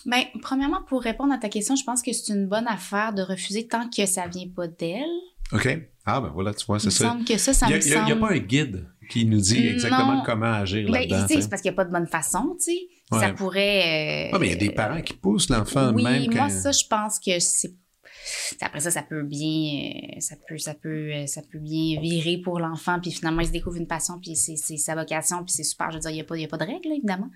Ben, 0.05 0.23
premièrement, 0.41 0.83
pour 0.87 1.01
répondre 1.01 1.33
à 1.33 1.37
ta 1.37 1.49
question, 1.49 1.75
je 1.75 1.83
pense 1.83 2.01
que 2.01 2.13
c'est 2.13 2.33
une 2.33 2.47
bonne 2.47 2.67
affaire 2.67 3.13
de 3.13 3.21
refuser 3.21 3.67
tant 3.67 3.89
que 3.89 4.05
ça 4.05 4.27
vient 4.27 4.47
pas 4.55 4.67
d'elle. 4.67 5.03
OK. 5.51 5.67
Ah, 6.09 6.21
ben 6.21 6.31
voilà, 6.33 6.53
tu 6.53 6.65
vois, 6.65 6.79
c'est 6.79 6.89
ça. 6.89 7.17
que 7.27 7.37
ça, 7.37 7.53
ça 7.53 7.67
Il 7.69 7.77
n'y 7.79 8.11
a, 8.13 8.15
pas 8.15 8.31
un 8.31 8.37
guide 8.39 8.85
qui 9.09 9.25
nous 9.25 9.41
dit 9.41 9.67
exactement 9.67 10.15
Non. 10.15 10.23
comment 10.25 10.53
agir 10.53 10.89
Ben, 10.89 11.01
là-dedans. 11.01 11.25
c'est 11.27 11.49
parce 11.49 11.61
qu'il 11.61 11.69
n'y 11.69 11.75
a 11.75 11.75
pas 11.75 11.83
de 11.85 11.91
bonne 11.91 12.07
façon, 12.07 12.55
tu 12.57 12.71
sais. 12.71 12.79
Ça 13.11 13.33
pourrait... 13.33 14.29
euh, 14.29 14.31
Ah, 14.33 14.39
mais 14.39 14.47
il 14.47 14.51
y 14.51 14.55
a 14.55 14.57
des 14.57 14.69
parents 14.71 15.01
qui 15.01 15.13
poussent 15.13 15.49
l'enfant 15.49 15.91
oui, 15.93 16.03
même 16.03 16.23
moi, 16.25 16.33
quand... 16.33 16.49
ça, 16.49 16.71
je 16.71 16.85
pense 16.89 17.19
que 17.19 17.39
c'est... 17.39 17.73
Après 18.61 18.79
ça, 18.79 18.89
ça 18.91 19.03
peut 19.03 19.23
bien... 19.23 19.91
euh, 20.15 20.19
ça, 20.19 20.35
peut, 20.47 20.57
ça, 20.57 20.73
peut, 20.73 21.11
euh, 21.13 21.27
ça 21.27 21.41
peut 21.51 21.59
bien 21.59 21.99
virer 22.01 22.37
pour 22.37 22.59
l'enfant, 22.59 22.99
puis 23.01 23.11
finalement, 23.11 23.41
il 23.41 23.47
se 23.47 23.51
découvre 23.51 23.75
une 23.77 23.87
passion, 23.87 24.15
puis 24.21 24.35
c'est 24.35 24.55
sa 24.57 24.95
vocation, 24.95 25.37
puis 25.43 25.53
c'est 25.53 25.63
super. 25.63 25.91
Je 25.91 25.95
veux 25.97 26.01
dire, 26.01 26.11
il 26.11 26.15
n'y 26.15 26.21
a, 26.21 26.25
pas- 26.25 26.37
il 26.37 26.41
y 26.41 26.45
a 26.45 26.47
pas 26.49 26.57
de 26.57 26.65
règles, 26.65 26.91
évidemment. 26.93 27.29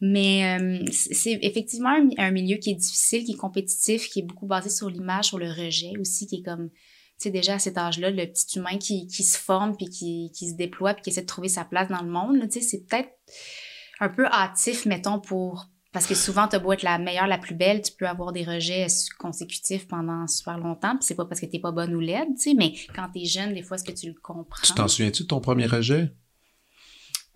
Mais 0.00 0.56
euh, 0.60 0.84
c'est 0.92 1.14
c'est 1.14 1.38
effectivement 1.42 1.90
un, 1.90 2.08
un 2.18 2.30
milieu 2.30 2.56
qui 2.58 2.70
est 2.70 2.74
difficile, 2.76 3.24
qui 3.24 3.32
est 3.32 3.36
compétitif, 3.36 4.08
qui 4.08 4.20
est 4.20 4.22
beaucoup 4.22 4.46
basé 4.46 4.70
sur 4.70 4.88
l'image, 4.88 5.26
sur 5.26 5.38
le 5.38 5.48
rejet 5.50 5.92
aussi, 6.00 6.26
qui 6.28 6.36
est 6.36 6.42
comme... 6.42 6.70
Tu 7.18 7.24
sais, 7.24 7.30
déjà 7.30 7.54
à 7.54 7.58
cet 7.58 7.76
âge-là, 7.76 8.10
le 8.10 8.26
petit 8.26 8.58
humain 8.58 8.78
qui, 8.78 9.08
qui 9.08 9.24
se 9.24 9.36
forme, 9.36 9.76
puis 9.76 9.88
qui, 9.88 10.30
qui 10.34 10.50
se 10.50 10.54
déploie, 10.54 10.94
puis 10.94 11.02
qui 11.02 11.10
essaie 11.10 11.22
de 11.22 11.26
trouver 11.26 11.48
sa 11.48 11.64
place 11.64 11.88
dans 11.88 12.02
le 12.02 12.10
monde, 12.10 12.40
tu 12.48 12.60
sais, 12.60 12.60
c'est 12.60 12.86
peut-être 12.86 13.10
un 14.00 14.08
peu 14.08 14.26
hâtif, 14.26 14.86
mettons, 14.86 15.18
pour... 15.18 15.66
Parce 15.90 16.06
que 16.06 16.14
souvent, 16.14 16.46
t'as 16.46 16.58
beau 16.58 16.72
être 16.72 16.82
la 16.82 16.98
meilleure, 16.98 17.26
la 17.26 17.38
plus 17.38 17.54
belle, 17.54 17.82
tu 17.82 17.92
peux 17.92 18.06
avoir 18.06 18.32
des 18.32 18.44
rejets 18.44 18.86
consécutifs 19.18 19.88
pendant 19.88 20.26
super 20.28 20.58
longtemps, 20.58 20.96
puis 20.96 21.04
c'est 21.06 21.16
pas 21.16 21.24
parce 21.24 21.40
que 21.40 21.46
t'es 21.46 21.58
pas 21.58 21.72
bonne 21.72 21.94
ou 21.94 22.00
laide, 22.00 22.28
tu 22.36 22.50
sais, 22.50 22.54
mais 22.54 22.74
quand 22.94 23.08
t'es 23.12 23.24
jeune, 23.24 23.54
des 23.54 23.62
fois, 23.62 23.76
est-ce 23.76 23.84
que 23.84 23.98
tu 23.98 24.06
le 24.06 24.14
comprends? 24.22 24.62
Tu 24.62 24.72
t'en 24.74 24.86
souviens-tu 24.86 25.24
de 25.24 25.28
ton 25.28 25.40
premier 25.40 25.66
rejet? 25.66 26.12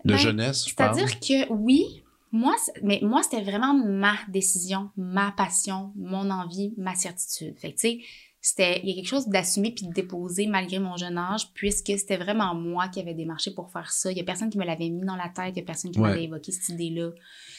De 0.05 0.13
Ben, 0.13 0.17
jeunesse, 0.17 0.65
je? 0.65 0.69
C'est-à-dire 0.69 1.19
que 1.19 1.51
oui, 1.51 2.03
moi, 2.31 2.55
mais 2.81 2.99
moi, 3.01 3.21
c'était 3.23 3.41
vraiment 3.41 3.73
ma 3.73 4.15
décision, 4.27 4.91
ma 4.97 5.31
passion, 5.31 5.91
mon 5.95 6.29
envie, 6.29 6.73
ma 6.77 6.95
certitude. 6.95 7.57
Fait 7.59 7.73
que, 7.73 7.79
tu 7.79 7.89
sais, 7.89 7.99
c'était, 8.45 8.81
il 8.83 8.89
y 8.89 8.91
a 8.91 8.95
quelque 8.95 9.07
chose 9.07 9.27
d'assumer 9.29 9.71
puis 9.71 9.87
de 9.87 9.93
déposer 9.93 10.47
malgré 10.47 10.77
mon 10.77 10.97
jeune 10.97 11.17
âge, 11.17 11.47
puisque 11.53 11.87
c'était 11.97 12.17
vraiment 12.17 12.53
moi 12.53 12.89
qui 12.89 12.99
avais 12.99 13.13
démarché 13.13 13.51
pour 13.51 13.71
faire 13.71 13.89
ça. 13.89 14.11
Il 14.11 14.17
y 14.17 14.21
a 14.21 14.23
personne 14.25 14.49
qui 14.49 14.57
me 14.57 14.65
l'avait 14.65 14.89
mis 14.89 15.05
dans 15.05 15.15
la 15.15 15.29
tête, 15.29 15.53
il 15.55 15.59
y 15.59 15.61
a 15.61 15.65
personne 15.65 15.91
qui 15.91 15.99
Ouais. 15.99 16.09
m'avait 16.09 16.25
évoqué 16.25 16.51
cette 16.51 16.67
idée-là. 16.69 17.11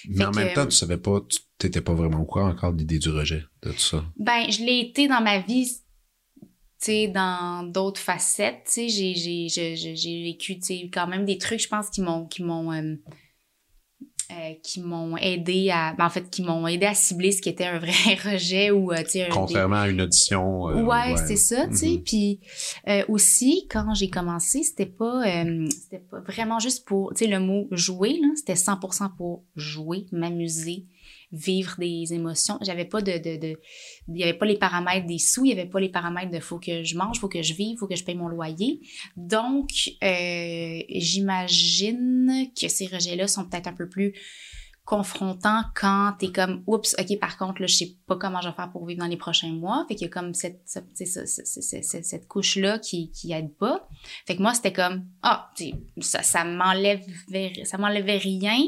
Mais 0.09 0.17
Fait 0.19 0.25
en 0.27 0.31
que- 0.31 0.37
même 0.37 0.53
temps, 0.55 0.67
tu 0.67 0.73
savais 0.77 0.99
pas, 0.99 1.21
tu 1.27 1.39
t'étais 1.57 1.81
pas 1.81 1.95
vraiment 1.95 2.21
au 2.21 2.27
courant 2.27 2.51
encore 2.51 2.75
de 2.75 2.79
l'idée 2.81 2.99
du 2.99 3.09
rejet, 3.09 3.43
de 3.63 3.73
tout 3.73 3.79
ça. 3.79 4.05
Ben, 4.19 4.51
je 4.51 4.63
l'ai 4.63 4.81
été 4.81 5.09
dans 5.09 5.23
ma 5.23 5.39
vie, 5.41 5.67
dans 7.15 7.63
d'autres 7.63 8.01
facettes, 8.01 8.71
j'ai, 8.77 9.15
j'ai, 9.49 10.23
vécu, 10.23 10.61
quand 10.93 11.07
même 11.07 11.25
des 11.25 11.39
trucs, 11.39 11.61
je 11.61 11.69
pense, 11.69 11.89
qui 11.89 12.03
m'ont, 12.03 12.27
qui 12.27 12.43
m'ont, 12.43 12.73
euh, 12.73 12.97
euh, 14.31 14.55
qui 14.63 14.81
m'ont 14.81 15.19
aidé 15.19 15.69
à 15.71 15.93
ben, 15.99 16.07
en 16.07 16.09
fait 16.09 16.31
qui 16.31 16.43
m'ont 16.43 16.67
aidé 16.67 16.87
à 16.87 16.95
cibler 16.95 17.31
ce 17.31 17.43
qui 17.43 17.51
était 17.51 17.67
un 17.67 17.79
vrai 17.79 17.93
rejet 18.25 18.71
ou 18.71 18.91
euh, 18.91 18.97
tu 19.03 19.11
sais 19.11 19.29
contrairement 19.31 19.83
à 19.83 19.89
une 19.89 20.01
audition 20.01 20.71
euh, 20.71 20.83
ouais, 20.83 21.15
c'est 21.27 21.37
ça 21.37 21.67
tu 21.69 21.77
sais. 21.77 21.87
Mm-hmm. 21.87 22.03
puis 22.03 22.41
aussi 23.09 23.67
quand 23.71 23.93
j'ai 23.93 24.09
commencé 24.09 24.63
c'était 24.63 24.87
pas 24.87 25.25
c'était 25.69 26.03
pas 26.11 26.21
vraiment 26.21 26.59
juste 26.59 26.87
pour 26.87 27.13
tu 27.13 27.25
sais 27.25 27.31
le 27.31 27.39
mot 27.39 27.69
jouer 27.71 28.19
là. 28.21 28.29
C'était 28.35 28.55
100% 28.55 29.15
pour 29.15 29.45
jouer 29.57 30.07
m'amuser 30.11 30.87
vivre 31.33 31.75
des 31.79 32.13
émotions. 32.13 32.59
J'avais 32.63 32.85
pas 32.85 33.01
de, 33.01 33.19
de, 33.19 33.59
il 34.09 34.19
y 34.19 34.23
avait 34.23 34.35
pas 34.35 34.47
les 34.47 34.59
paramètres 34.59 35.07
des 35.07 35.19
sous, 35.19 35.45
il 35.45 35.51
y 35.51 35.53
avait 35.53 35.69
pas 35.69 35.81
les 35.81 35.89
paramètres 35.89 36.31
de 36.31 36.41
faut 36.41 36.59
que 36.59 36.83
je 36.83 36.97
mange, 36.97 37.19
faut 37.19 37.29
que 37.29 37.43
je 37.43 37.55
vive, 37.55 37.79
faut 37.79 37.87
que 37.87 37.97
je 37.97 38.05
paye 38.05 38.15
mon 38.15 38.29
loyer. 38.29 38.81
Donc, 39.17 39.71
euh, 40.03 40.81
j'imagine 40.89 42.49
que 42.61 42.69
ces 42.69 42.87
rejets-là 42.87 43.27
sont 43.29 43.45
peut-être 43.45 43.67
un 43.67 43.73
peu 43.75 43.89
plus 43.89 44.15
confrontants 44.85 45.63
quand 45.75 46.13
t'es 46.19 46.31
comme 46.31 46.63
oups 46.67 46.95
ok 46.99 47.19
par 47.19 47.39
contre 47.39 47.63
là 47.63 47.67
je 47.67 47.75
sais 47.75 47.97
pas 48.07 48.17
comment 48.17 48.43
je 48.43 48.49
vais 48.49 48.55
faire 48.55 48.71
pour 48.71 48.85
vivre 48.85 49.01
dans 49.01 49.07
les 49.07 49.17
prochains 49.17 49.53
mois 49.53 49.87
fait 49.89 49.95
qu'il 49.95 50.07
y 50.07 50.11
a 50.11 50.13
comme 50.13 50.35
cette 50.35 50.61
cette, 50.67 50.95
cette, 50.95 52.05
cette 52.05 52.29
couche 52.29 52.57
là 52.57 52.79
qui 52.79 53.11
qui 53.11 53.33
aide 53.33 53.55
pas 53.57 53.89
fait 54.27 54.37
que 54.37 54.43
moi 54.43 54.53
c'était 54.53 54.75
comme 54.75 55.07
ah 55.23 55.51
ça 56.01 56.23
ça 56.23 56.45
m'enlève 56.45 57.01
ça 57.65 57.79
m'enlevait 57.79 58.19
rien 58.19 58.59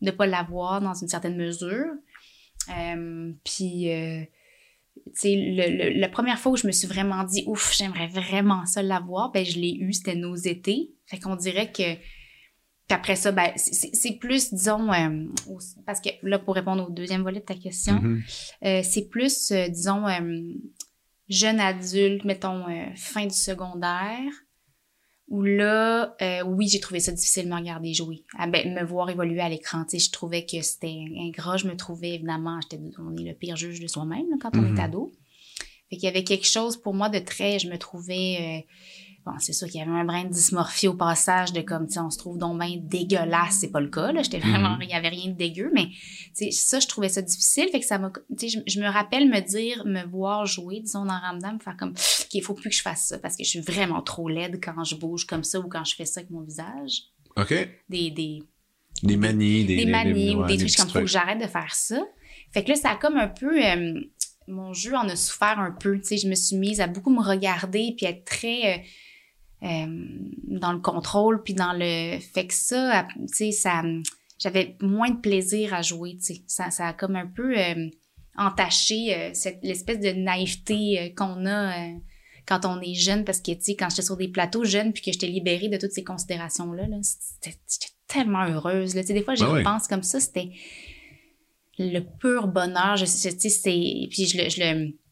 de 0.00 0.10
pas 0.10 0.26
l'avoir 0.26 0.80
dans 0.80 0.94
une 0.94 1.08
certaine 1.08 1.36
mesure. 1.36 1.86
Euh, 2.76 3.32
puis, 3.44 3.92
euh, 3.92 4.22
tu 5.06 5.12
sais, 5.14 5.34
le, 5.36 5.98
la 6.00 6.08
première 6.08 6.38
fois 6.38 6.52
où 6.52 6.56
je 6.56 6.66
me 6.66 6.72
suis 6.72 6.86
vraiment 6.86 7.24
dit, 7.24 7.44
ouf, 7.46 7.74
j'aimerais 7.76 8.08
vraiment 8.08 8.64
ça 8.66 8.82
l'avoir, 8.82 9.30
ben 9.32 9.44
je 9.44 9.58
l'ai 9.58 9.74
eu, 9.74 9.92
c'était 9.92 10.14
nos 10.14 10.36
étés. 10.36 10.92
Fait 11.06 11.18
qu'on 11.18 11.36
dirait 11.36 11.70
que. 11.70 11.94
Puis 12.86 12.94
après 12.94 13.16
ça, 13.16 13.32
ben, 13.32 13.50
c'est 13.56 14.18
plus, 14.18 14.52
disons, 14.52 14.92
euh, 14.92 15.24
parce 15.86 16.02
que 16.02 16.10
là, 16.22 16.38
pour 16.38 16.54
répondre 16.54 16.86
au 16.86 16.90
deuxième 16.90 17.22
volet 17.22 17.40
de 17.40 17.44
ta 17.46 17.54
question, 17.54 17.94
mm-hmm. 17.94 18.82
c'est 18.82 19.08
plus, 19.08 19.52
disons, 19.70 20.04
jeune 21.30 21.60
adulte, 21.60 22.26
mettons, 22.26 22.66
fin 22.94 23.24
du 23.24 23.34
secondaire, 23.34 24.20
où 25.34 25.42
là, 25.42 26.14
euh, 26.22 26.44
oui, 26.44 26.68
j'ai 26.68 26.78
trouvé 26.78 27.00
ça 27.00 27.10
difficile 27.10 27.46
de 27.46 27.50
me 27.50 27.56
regarder 27.56 27.92
jouer, 27.92 28.22
à, 28.38 28.46
ben, 28.46 28.72
me 28.72 28.84
voir 28.84 29.10
évoluer 29.10 29.40
à 29.40 29.48
l'écran. 29.48 29.84
Je 29.92 30.10
trouvais 30.12 30.46
que 30.46 30.62
c'était 30.62 31.04
ingrat. 31.18 31.56
Je 31.56 31.66
me 31.66 31.76
trouvais, 31.76 32.14
évidemment, 32.14 32.60
j'étais, 32.62 32.80
on 32.98 33.16
est 33.16 33.24
le 33.24 33.34
pire 33.34 33.56
juge 33.56 33.80
de 33.80 33.88
soi-même 33.88 34.26
quand 34.40 34.56
on 34.56 34.64
est 34.64 34.70
mm-hmm. 34.70 34.84
ado. 34.84 35.12
Fait 35.90 35.96
qu'il 35.96 36.04
y 36.04 36.08
avait 36.08 36.22
quelque 36.22 36.46
chose 36.46 36.76
pour 36.76 36.94
moi 36.94 37.08
de 37.08 37.18
très, 37.18 37.58
je 37.58 37.68
me 37.68 37.78
trouvais... 37.78 38.36
Euh, 38.40 38.72
Bon, 39.26 39.32
c'est 39.38 39.54
sûr 39.54 39.68
qu'il 39.68 39.80
y 39.80 39.82
avait 39.82 39.90
un 39.90 40.04
brin 40.04 40.24
de 40.24 40.28
dysmorphie 40.28 40.86
au 40.86 40.94
passage 40.94 41.54
de 41.54 41.62
comme, 41.62 41.86
tu 41.86 41.94
sais, 41.94 42.00
on 42.00 42.10
se 42.10 42.18
trouve 42.18 42.36
donc 42.36 42.60
bien 42.60 42.76
dégueulasse. 42.78 43.58
C'est 43.60 43.70
pas 43.70 43.80
le 43.80 43.88
cas, 43.88 44.12
là. 44.12 44.22
J'étais 44.22 44.38
vraiment, 44.38 44.76
mhm. 44.76 44.82
il 44.82 44.90
y 44.90 44.92
avait 44.92 45.08
rien 45.08 45.30
de 45.30 45.36
dégueu, 45.36 45.70
mais, 45.72 45.86
tu 45.86 45.96
sais, 46.34 46.50
ça, 46.50 46.78
je 46.78 46.86
trouvais 46.86 47.08
ça 47.08 47.22
difficile. 47.22 47.68
Fait 47.72 47.80
que 47.80 47.86
ça 47.86 47.98
m'a, 47.98 48.10
tu 48.38 48.50
sais, 48.50 48.62
je, 48.66 48.80
me 48.80 48.86
rappelle 48.86 49.30
me 49.30 49.40
dire, 49.40 49.86
me 49.86 50.04
voir 50.04 50.44
jouer, 50.44 50.80
disons, 50.80 51.06
dans 51.06 51.18
Ramdam, 51.18 51.58
faire 51.58 51.76
comme, 51.78 51.94
qu'il 52.28 52.42
faut 52.42 52.52
plus 52.52 52.68
que 52.68 52.76
je 52.76 52.82
fasse 52.82 53.06
ça 53.06 53.18
parce 53.18 53.36
que 53.36 53.44
je 53.44 53.48
suis 53.48 53.60
vraiment 53.60 54.02
trop 54.02 54.28
laide 54.28 54.60
quand 54.62 54.84
je 54.84 54.94
bouge 54.94 55.26
comme 55.26 55.44
ça 55.44 55.58
ou 55.58 55.68
quand 55.68 55.84
je 55.84 55.94
fais 55.94 56.04
ça 56.04 56.20
avec 56.20 56.30
mon 56.30 56.42
visage. 56.42 57.04
OK. 57.36 57.52
Des, 57.88 58.10
des, 58.10 58.42
des 59.02 59.16
manies, 59.16 59.64
des, 59.64 59.76
des 59.76 59.86
manies 59.86 60.34
ou 60.34 60.44
des, 60.44 60.58
trucs 60.58 60.76
comme, 60.76 60.88
faut 60.88 61.00
que 61.00 61.06
j'arrête 61.06 61.40
de 61.40 61.46
faire 61.46 61.74
ça. 61.74 62.02
Fait 62.52 62.62
que 62.62 62.68
là, 62.68 62.74
ça 62.76 62.90
a 62.90 62.96
comme 62.96 63.16
un 63.16 63.28
peu, 63.28 63.64
euh, 63.64 64.00
mon 64.48 64.72
jeu 64.72 64.94
en 64.94 65.08
a 65.08 65.16
souffert 65.16 65.58
un 65.58 65.72
peu, 65.72 65.98
tu 65.98 66.04
sais, 66.04 66.16
je 66.18 66.28
me 66.28 66.34
suis 66.34 66.56
mise 66.56 66.80
à 66.80 66.86
beaucoup 66.86 67.10
me 67.10 67.22
regarder 67.22 67.94
puis 67.96 68.06
être 68.06 68.24
très, 68.24 68.74
euh, 68.74 68.82
euh, 69.64 69.86
dans 70.44 70.72
le 70.72 70.80
contrôle, 70.80 71.42
puis 71.42 71.54
dans 71.54 71.72
le 71.72 72.18
fait 72.20 72.46
que 72.46 72.54
ça, 72.54 73.06
tu 73.16 73.34
sais, 73.34 73.50
ça, 73.52 73.82
j'avais 74.38 74.76
moins 74.80 75.10
de 75.10 75.20
plaisir 75.20 75.74
à 75.74 75.82
jouer, 75.82 76.16
tu 76.16 76.34
sais. 76.34 76.42
Ça, 76.46 76.70
ça 76.70 76.88
a 76.88 76.92
comme 76.92 77.16
un 77.16 77.26
peu 77.26 77.58
euh, 77.58 77.88
entaché 78.36 79.14
euh, 79.14 79.30
cette 79.32 79.60
l'espèce 79.62 80.00
de 80.00 80.10
naïveté 80.10 81.14
qu'on 81.16 81.46
a 81.46 81.88
quand 82.46 82.66
on 82.66 82.80
est 82.82 82.94
jeune, 82.94 83.24
parce 83.24 83.40
que, 83.40 83.52
tu 83.52 83.62
sais, 83.62 83.74
quand 83.74 83.88
j'étais 83.88 84.02
sur 84.02 84.16
des 84.16 84.28
plateaux 84.28 84.64
jeunes, 84.64 84.92
puis 84.92 85.02
que 85.02 85.12
j'étais 85.12 85.28
libérée 85.28 85.68
de 85.68 85.78
toutes 85.78 85.92
ces 85.92 86.04
considérations-là, 86.04 86.86
là, 86.86 86.98
j'étais 87.42 87.56
tellement 88.06 88.44
heureuse, 88.44 88.94
là. 88.94 89.00
Tu 89.00 89.08
sais, 89.08 89.14
des 89.14 89.22
fois, 89.22 89.34
j'y 89.34 89.44
ah 89.44 89.60
pense 89.64 89.88
comme 89.88 90.02
ça, 90.02 90.20
c'était 90.20 90.50
le 91.78 92.00
pur 92.00 92.48
bonheur. 92.48 92.96
Je, 92.96 93.04
tu 93.06 93.10
sais, 93.10 93.48
c'est... 93.48 94.08
Puis 94.10 94.26
je 94.26 94.38
le... 94.38 94.48
Je 94.50 94.60
le 94.60 95.03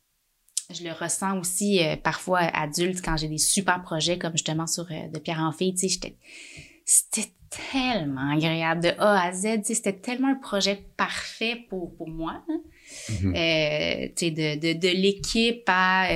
je 0.73 0.85
le 0.85 0.93
ressens 0.93 1.39
aussi 1.39 1.83
euh, 1.83 1.97
parfois 1.97 2.41
adulte 2.41 3.01
quand 3.05 3.17
j'ai 3.17 3.29
des 3.29 3.39
super 3.39 3.83
projets 3.83 4.19
comme 4.19 4.33
justement 4.33 4.67
sur 4.67 4.85
euh, 4.91 5.09
de 5.09 5.19
Pierre 5.19 5.41
Amphi, 5.41 5.75
tu 5.75 5.89
sais, 5.89 6.17
c'était 6.85 7.31
tellement 7.71 8.33
agréable 8.33 8.83
de 8.83 8.89
A 8.99 9.27
à 9.27 9.33
Z, 9.33 9.59
tu 9.59 9.65
sais, 9.65 9.75
c'était 9.75 9.99
tellement 9.99 10.29
un 10.29 10.35
projet 10.35 10.85
parfait 10.97 11.57
pour, 11.69 11.95
pour 11.97 12.09
moi. 12.09 12.43
Hein. 12.49 12.61
Mm-hmm. 13.09 13.37
Euh, 13.37 14.09
tu 14.17 14.27
sais, 14.27 14.31
de, 14.31 14.61
de, 14.61 14.79
de 14.79 14.89
l'équipe 14.89 15.63
à 15.67 16.09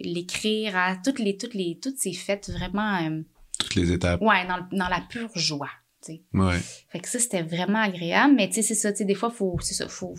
l'écrire, 0.00 0.76
à 0.76 0.96
toutes 0.96 1.18
les, 1.18 1.36
toutes 1.36 1.54
les, 1.54 1.78
toutes 1.82 1.98
ces 1.98 2.12
fêtes 2.12 2.50
vraiment. 2.50 3.22
toutes 3.58 3.74
les 3.76 3.92
étapes. 3.92 4.20
Ouais, 4.20 4.46
dans, 4.46 4.76
dans 4.76 4.88
la 4.88 5.00
pure 5.08 5.30
joie, 5.34 5.70
tu 6.04 6.12
sais. 6.12 6.22
Ouais. 6.34 6.58
Fait 6.90 7.00
que 7.00 7.08
ça, 7.08 7.18
c'était 7.18 7.42
vraiment 7.42 7.80
agréable, 7.80 8.34
mais 8.34 8.48
tu 8.48 8.56
sais, 8.56 8.62
c'est 8.62 8.74
ça, 8.74 8.92
tu 8.92 8.98
sais, 8.98 9.04
des 9.04 9.14
fois, 9.14 9.30
faut, 9.30 9.56
c'est 9.60 9.74
ça, 9.74 9.88
faut, 9.88 10.14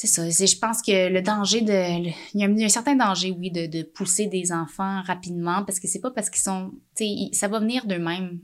c'est 0.00 0.06
ça. 0.06 0.46
Je 0.46 0.58
pense 0.58 0.80
que 0.80 1.10
le 1.10 1.20
danger 1.20 1.60
de. 1.60 2.08
il, 2.08 2.14
y 2.32 2.42
a 2.42 2.48
un, 2.48 2.68
certain 2.70 2.96
danger, 2.96 3.36
oui, 3.38 3.50
de, 3.50 3.66
de, 3.66 3.82
pousser 3.82 4.28
des 4.28 4.50
enfants 4.50 5.02
rapidement 5.02 5.62
parce 5.66 5.78
que 5.78 5.88
c'est 5.88 6.00
pas 6.00 6.10
parce 6.10 6.30
qu'ils 6.30 6.40
sont. 6.40 6.72
Tu 6.96 7.04
sais, 7.04 7.28
ça 7.32 7.48
va 7.48 7.58
venir 7.58 7.84
d'eux-mêmes. 7.86 8.40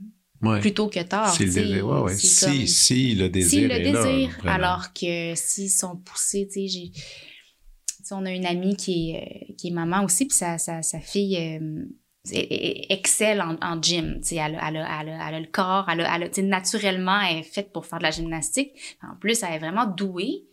Plutôt 0.61 0.87
que 0.87 1.01
tard. 1.01 1.33
C'est 1.33 1.45
le 1.45 1.51
désir, 1.51 1.87
ouais, 1.87 1.99
ouais. 2.01 2.13
Si, 2.15 2.67
si 2.67 3.15
le 3.15 3.29
désir. 3.29 3.49
Si 3.49 3.67
le 3.67 3.91
désir. 3.91 4.39
alors 4.45 4.93
que 4.93 5.33
s'ils 5.33 5.71
sont 5.71 5.97
poussés, 5.97 6.47
tu 6.47 6.67
sais, 6.67 6.67
j'ai. 6.67 6.91
on 8.11 8.23
a 8.27 8.31
une 8.31 8.45
amie 8.45 8.75
qui 8.75 9.15
est, 9.15 9.55
qui 9.57 9.69
est 9.69 9.71
maman 9.71 10.03
aussi, 10.03 10.27
puis 10.27 10.37
sa, 10.37 10.59
sa, 10.59 10.83
sa 10.83 10.99
fille 10.99 11.37
euh, 11.37 11.85
excelle 12.89 13.41
en, 13.41 13.57
en 13.63 13.81
gym. 13.81 14.19
Tu 14.21 14.27
sais, 14.27 14.35
elle, 14.35 14.59
elle, 14.63 14.75
elle, 14.75 15.09
elle, 15.09 15.35
a 15.35 15.39
le 15.39 15.47
corps, 15.47 15.89
elle, 15.89 16.01
a, 16.01 16.19
elle 16.19 16.47
naturellement, 16.49 17.19
elle 17.19 17.37
est 17.37 17.41
faite 17.43 17.73
pour 17.73 17.87
faire 17.87 17.97
de 17.97 18.03
la 18.03 18.11
gymnastique. 18.11 18.73
En 19.01 19.15
plus, 19.19 19.41
elle 19.41 19.55
est 19.55 19.59
vraiment 19.59 19.87
douée. 19.87 20.43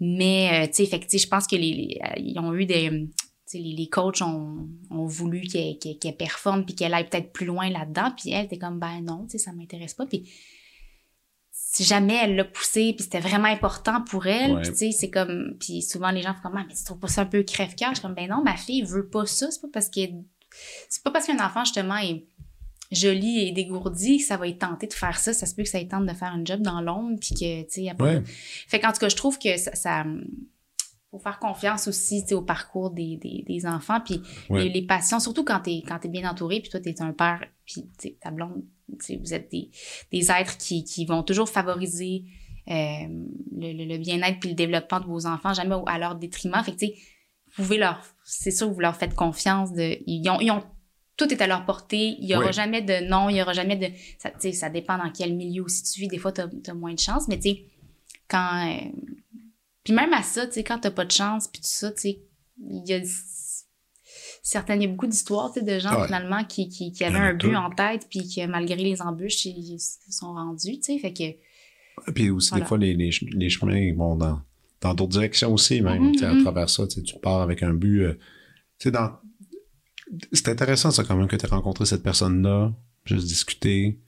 Mais, 0.00 0.64
euh, 0.64 0.66
tu 0.68 0.84
sais, 0.84 0.86
fait 0.86 1.18
je 1.18 1.26
pense 1.26 1.46
que 1.46 1.56
les, 1.56 1.98
euh, 2.02 2.12
ils 2.18 2.38
ont 2.38 2.54
eu 2.54 2.66
des... 2.66 3.08
Les, 3.54 3.60
les 3.72 3.88
coachs 3.88 4.20
ont, 4.20 4.68
ont 4.90 5.06
voulu 5.06 5.40
qu'elle 5.48 5.78
qu 5.78 6.12
performe 6.12 6.66
puis 6.66 6.74
qu'elle 6.74 6.92
aille 6.92 7.08
peut-être 7.08 7.32
plus 7.32 7.46
loin 7.46 7.70
là-dedans. 7.70 8.12
Puis 8.14 8.30
elle 8.30 8.44
était 8.44 8.58
comme, 8.58 8.78
ben 8.78 9.00
non, 9.00 9.24
tu 9.24 9.30
sais, 9.30 9.38
ça 9.38 9.52
m'intéresse 9.52 9.94
pas. 9.94 10.04
Puis 10.04 10.28
si 11.70 11.84
jamais 11.84 12.16
elle 12.22 12.36
l'a 12.36 12.44
poussé 12.44 12.94
puis 12.94 13.04
c'était 13.04 13.20
vraiment 13.20 13.48
important 13.48 14.00
pour 14.00 14.26
elle 14.26 14.62
tu 14.64 14.74
sais 14.74 14.90
c'est 14.90 15.10
comme 15.10 15.54
puis 15.60 15.82
souvent 15.82 16.10
les 16.10 16.22
gens 16.22 16.34
font 16.34 16.48
comme 16.48 16.56
ah, 16.56 16.64
mais 16.66 16.74
tu 16.74 16.82
trouves 16.82 16.98
pas 16.98 17.08
ça 17.08 17.22
un 17.22 17.26
peu 17.26 17.42
crève-cœur? 17.42 17.90
Je 17.90 17.96
suis 17.96 18.02
comme 18.02 18.14
ben 18.14 18.28
non 18.28 18.42
ma 18.42 18.56
fille 18.56 18.82
veut 18.82 19.08
pas 19.08 19.26
ça 19.26 19.50
c'est 19.50 19.60
pas 19.60 19.68
parce 19.72 19.90
que 19.90 20.00
c'est 20.88 21.02
pas 21.02 21.10
parce 21.10 21.26
qu'un 21.26 21.44
enfant 21.44 21.64
justement 21.64 21.98
est 21.98 22.24
joli 22.90 23.46
et 23.46 23.52
dégourdi, 23.52 24.20
ça 24.20 24.36
va 24.36 24.48
être 24.48 24.58
tenté 24.58 24.86
de 24.86 24.92
faire 24.92 25.18
ça. 25.18 25.32
Ça 25.32 25.46
se 25.46 25.54
peut 25.54 25.62
que 25.62 25.68
ça 25.68 25.80
ait 25.80 25.88
tente 25.88 26.06
de 26.06 26.14
faire 26.14 26.32
un 26.32 26.44
job 26.44 26.62
dans 26.62 26.80
l'ombre, 26.80 27.18
puis 27.20 27.34
que, 27.34 27.62
tu 27.62 27.82
sais, 27.82 27.88
après... 27.88 28.22
Fait 28.24 28.80
qu'en 28.80 28.92
tout 28.92 29.00
cas, 29.00 29.08
je 29.08 29.16
trouve 29.16 29.38
que 29.38 29.56
ça... 29.56 29.74
ça 29.74 30.04
faut 31.10 31.18
faire 31.18 31.38
confiance 31.38 31.88
aussi 31.88 32.22
au 32.32 32.42
parcours 32.42 32.90
des, 32.90 33.16
des, 33.16 33.42
des 33.46 33.64
enfants 33.64 33.98
puis 33.98 34.20
les, 34.50 34.68
les, 34.68 34.82
passions 34.82 35.18
surtout 35.20 35.42
quand 35.42 35.60
t'es 35.60 35.82
quand 35.88 36.04
es 36.04 36.08
bien 36.08 36.28
entouré 36.28 36.60
puis 36.60 36.68
toi 36.68 36.80
t'es 36.80 37.00
un 37.00 37.14
père 37.14 37.46
puis 37.64 37.88
ta 38.20 38.30
blonde 38.30 38.62
vous 38.88 39.34
êtes 39.34 39.50
des, 39.50 39.70
des 40.12 40.30
êtres 40.30 40.56
qui, 40.58 40.84
qui 40.84 41.06
vont 41.06 41.22
toujours 41.22 41.48
favoriser 41.48 42.24
euh, 42.68 43.08
le, 43.56 43.72
le, 43.86 43.98
bien-être 43.98 44.40
puis 44.40 44.50
le 44.50 44.54
développement 44.54 45.00
de 45.00 45.06
vos 45.06 45.26
enfants 45.26 45.54
jamais 45.54 45.74
à 45.86 45.98
leur 45.98 46.16
détriment. 46.16 46.62
Fait 46.62 46.72
que 46.72 46.78
tu 46.78 46.86
vous 47.56 47.62
pouvez 47.62 47.78
leur 47.78 48.04
c'est 48.24 48.50
sûr 48.50 48.68
que 48.68 48.74
vous 48.74 48.80
leur 48.80 48.96
faites 48.96 49.14
confiance 49.14 49.72
de 49.72 49.96
ils 50.06 50.28
ont, 50.28 50.40
ils 50.40 50.50
ont 50.50 50.62
tout 51.18 51.30
est 51.34 51.42
à 51.42 51.46
leur 51.46 51.66
portée. 51.66 52.16
Il 52.20 52.26
y 52.26 52.34
aura 52.34 52.52
jamais 52.52 52.80
de 52.80 53.06
non, 53.06 53.28
il 53.28 53.36
y 53.36 53.42
aura 53.42 53.52
jamais 53.52 53.76
de. 53.76 53.88
Ça, 54.18 54.30
ça 54.52 54.70
dépend 54.70 54.96
dans 54.96 55.10
quel 55.10 55.34
milieu 55.34 55.64
aussi 55.64 55.82
tu 55.82 56.00
vis. 56.00 56.08
Des 56.08 56.16
fois, 56.16 56.32
tu 56.32 56.40
as, 56.40 56.74
moins 56.74 56.94
de 56.94 56.98
chance, 56.98 57.28
mais 57.28 57.38
tu 57.38 57.50
sais, 57.50 57.64
quand. 58.28 58.70
Euh, 58.70 58.88
puis 59.84 59.92
même 59.92 60.12
à 60.12 60.22
ça, 60.22 60.46
tu 60.46 60.54
sais, 60.54 60.64
quand 60.64 60.78
t'as 60.78 60.92
pas 60.92 61.04
de 61.04 61.10
chance, 61.10 61.48
puis 61.48 61.60
tout 61.60 61.68
ça, 61.68 61.90
tu 61.90 62.00
sais, 62.00 62.20
il 62.60 62.86
y 62.86 62.94
a 62.94 63.00
certaines, 64.42 64.80
il 64.80 64.84
y 64.84 64.88
a 64.88 64.90
beaucoup 64.90 65.08
d'histoires, 65.08 65.52
tu 65.52 65.60
sais, 65.60 65.66
de 65.66 65.78
gens 65.78 66.04
finalement 66.04 66.44
qui, 66.44 66.68
qui, 66.68 66.92
qui 66.92 67.04
avaient 67.04 67.18
un 67.18 67.34
but 67.34 67.56
en 67.56 67.70
tête, 67.70 68.06
puis 68.08 68.20
que 68.20 68.46
malgré 68.46 68.76
les 68.76 69.02
embûches, 69.02 69.44
ils 69.44 69.78
se 69.80 70.10
sont 70.10 70.32
rendus, 70.32 70.78
tu 70.78 70.94
sais, 70.94 70.98
fait 70.98 71.12
que. 71.12 72.12
Puis 72.12 72.30
aussi, 72.30 72.54
des 72.54 72.64
fois, 72.64 72.78
les, 72.78 72.94
les, 72.94 73.10
les 73.32 73.50
chemins 73.50 73.92
vont 73.94 74.14
dans 74.14 74.40
dans 74.80 74.94
d'autres 74.94 75.10
directions 75.10 75.52
aussi, 75.52 75.80
même, 75.80 76.12
tu 76.12 76.20
sais, 76.20 76.26
à 76.26 76.32
mm-hmm. 76.32 76.42
travers 76.42 76.70
ça, 76.70 76.86
tu 76.86 77.02
pars 77.20 77.40
avec 77.40 77.64
un 77.64 77.74
but. 77.74 78.02
Euh, 78.02 78.12
tu 78.78 78.84
sais, 78.84 78.90
dans 78.92 79.10
c'est 80.32 80.48
intéressant 80.48 80.90
ça 80.90 81.04
quand 81.04 81.16
même 81.16 81.28
que 81.28 81.36
tu 81.36 81.44
as 81.46 81.48
rencontré 81.48 81.84
cette 81.86 82.02
personne-là, 82.02 82.72
juste 83.04 83.26
discuter, 83.26 84.00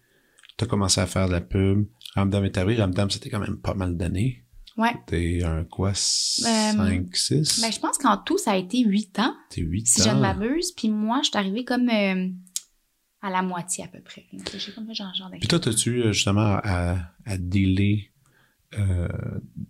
tu 0.56 0.64
as 0.64 0.66
commencé 0.66 1.00
à 1.00 1.06
faire 1.06 1.26
de 1.28 1.32
la 1.32 1.40
pub, 1.40 1.86
Ramdam 2.14 2.44
est 2.44 2.56
arrivé, 2.58 2.80
Ramdam 2.80 3.10
c'était 3.10 3.30
quand 3.30 3.40
même 3.40 3.56
pas 3.58 3.74
mal 3.74 3.96
d'années. 3.96 4.44
Ouais. 4.76 4.94
T'es 5.06 5.42
un 5.44 5.64
quoi, 5.64 5.92
5, 5.94 7.14
6? 7.14 7.60
Ben, 7.60 7.70
je 7.72 7.78
pense 7.80 7.98
qu'en 7.98 8.16
tout, 8.16 8.38
ça 8.38 8.52
a 8.52 8.56
été 8.56 8.80
8 8.82 9.18
ans, 9.18 9.34
T'es 9.50 9.60
8 9.60 9.86
si 9.86 10.00
ans. 10.00 10.04
je 10.04 10.10
ne 10.16 10.20
m'abuse. 10.20 10.72
Puis 10.72 10.88
moi, 10.88 11.20
je 11.22 11.28
suis 11.28 11.36
arrivée 11.36 11.64
comme 11.64 11.88
euh, 11.90 12.28
à 13.20 13.30
la 13.30 13.42
moitié 13.42 13.84
à 13.84 13.88
peu 13.88 14.00
près. 14.00 14.26
J'ai 14.56 14.72
comme 14.72 14.92
genre, 14.94 15.12
genre 15.14 15.30
Puis 15.38 15.48
toi, 15.48 15.60
t'as-tu 15.60 16.02
euh, 16.02 16.12
justement 16.12 16.58
à, 16.62 16.96
à 17.26 17.36
dealer 17.36 18.10
euh, 18.78 19.09